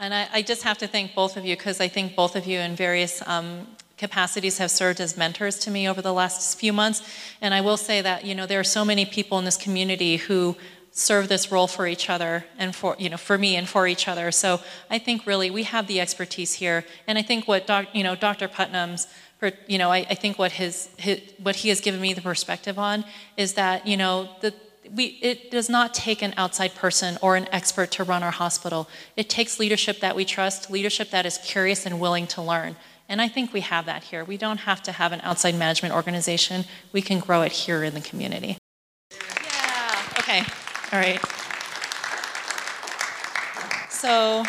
And 0.00 0.14
I, 0.14 0.28
I 0.32 0.42
just 0.42 0.62
have 0.62 0.78
to 0.78 0.86
thank 0.88 1.14
both 1.14 1.36
of 1.36 1.44
you 1.44 1.56
because 1.56 1.80
I 1.80 1.88
think 1.88 2.14
both 2.16 2.34
of 2.36 2.46
you 2.46 2.58
in 2.60 2.76
various 2.76 3.20
um, 3.26 3.66
capacities 3.98 4.58
have 4.58 4.70
served 4.70 5.00
as 5.00 5.16
mentors 5.16 5.58
to 5.58 5.70
me 5.70 5.88
over 5.88 6.00
the 6.00 6.12
last 6.12 6.58
few 6.58 6.72
months. 6.72 7.02
And 7.40 7.52
I 7.52 7.60
will 7.60 7.76
say 7.76 8.00
that, 8.00 8.24
you 8.24 8.34
know, 8.34 8.46
there 8.46 8.60
are 8.60 8.64
so 8.64 8.84
many 8.84 9.04
people 9.04 9.38
in 9.38 9.44
this 9.44 9.56
community 9.56 10.16
who 10.16 10.56
serve 10.92 11.28
this 11.28 11.52
role 11.52 11.66
for 11.66 11.86
each 11.86 12.08
other 12.08 12.44
and 12.58 12.74
for, 12.74 12.96
you 12.98 13.08
know, 13.08 13.16
for 13.16 13.38
me 13.38 13.56
and 13.56 13.68
for 13.68 13.86
each 13.86 14.08
other. 14.08 14.32
So 14.32 14.60
I 14.90 14.98
think 14.98 15.26
really 15.26 15.50
we 15.50 15.64
have 15.64 15.86
the 15.86 16.00
expertise 16.00 16.54
here. 16.54 16.84
And 17.06 17.18
I 17.18 17.22
think 17.22 17.46
what, 17.46 17.66
doc, 17.66 17.86
you 17.92 18.02
know, 18.02 18.16
Dr. 18.16 18.48
Putnam's, 18.48 19.06
you 19.66 19.78
know, 19.78 19.90
I, 19.90 19.98
I 19.98 20.14
think 20.14 20.38
what 20.38 20.52
his, 20.52 20.88
his, 20.96 21.20
what 21.40 21.56
he 21.56 21.68
has 21.68 21.80
given 21.80 22.00
me 22.00 22.14
the 22.14 22.20
perspective 22.20 22.78
on 22.78 23.04
is 23.36 23.54
that, 23.54 23.86
you 23.86 23.96
know, 23.96 24.28
the, 24.40 24.52
we, 24.94 25.18
it 25.22 25.50
does 25.50 25.68
not 25.68 25.94
take 25.94 26.22
an 26.22 26.34
outside 26.36 26.74
person 26.74 27.18
or 27.22 27.36
an 27.36 27.46
expert 27.52 27.90
to 27.92 28.04
run 28.04 28.22
our 28.22 28.30
hospital. 28.30 28.88
It 29.16 29.28
takes 29.28 29.60
leadership 29.60 30.00
that 30.00 30.16
we 30.16 30.24
trust, 30.24 30.70
leadership 30.70 31.10
that 31.10 31.26
is 31.26 31.38
curious 31.38 31.86
and 31.86 32.00
willing 32.00 32.26
to 32.28 32.42
learn. 32.42 32.76
And 33.08 33.22
I 33.22 33.28
think 33.28 33.52
we 33.52 33.60
have 33.62 33.86
that 33.86 34.04
here. 34.04 34.24
We 34.24 34.36
don't 34.36 34.58
have 34.58 34.82
to 34.82 34.92
have 34.92 35.12
an 35.12 35.20
outside 35.22 35.54
management 35.54 35.94
organization. 35.94 36.64
We 36.92 37.00
can 37.00 37.20
grow 37.20 37.42
it 37.42 37.52
here 37.52 37.82
in 37.82 37.94
the 37.94 38.02
community. 38.02 38.58
Yeah. 39.10 40.02
Okay. 40.18 40.42
All 40.92 41.00
right. 41.00 41.20
So, 43.90 44.44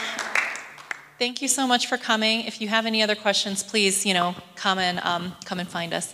thank 1.18 1.42
you 1.42 1.48
so 1.48 1.66
much 1.66 1.88
for 1.88 1.98
coming. 1.98 2.42
If 2.42 2.60
you 2.62 2.68
have 2.68 2.86
any 2.86 3.02
other 3.02 3.16
questions, 3.16 3.64
please, 3.64 4.06
you 4.06 4.14
know, 4.14 4.36
come 4.56 4.78
and 4.78 5.00
um, 5.00 5.36
come 5.46 5.60
and 5.60 5.68
find 5.68 5.94
us. 5.94 6.14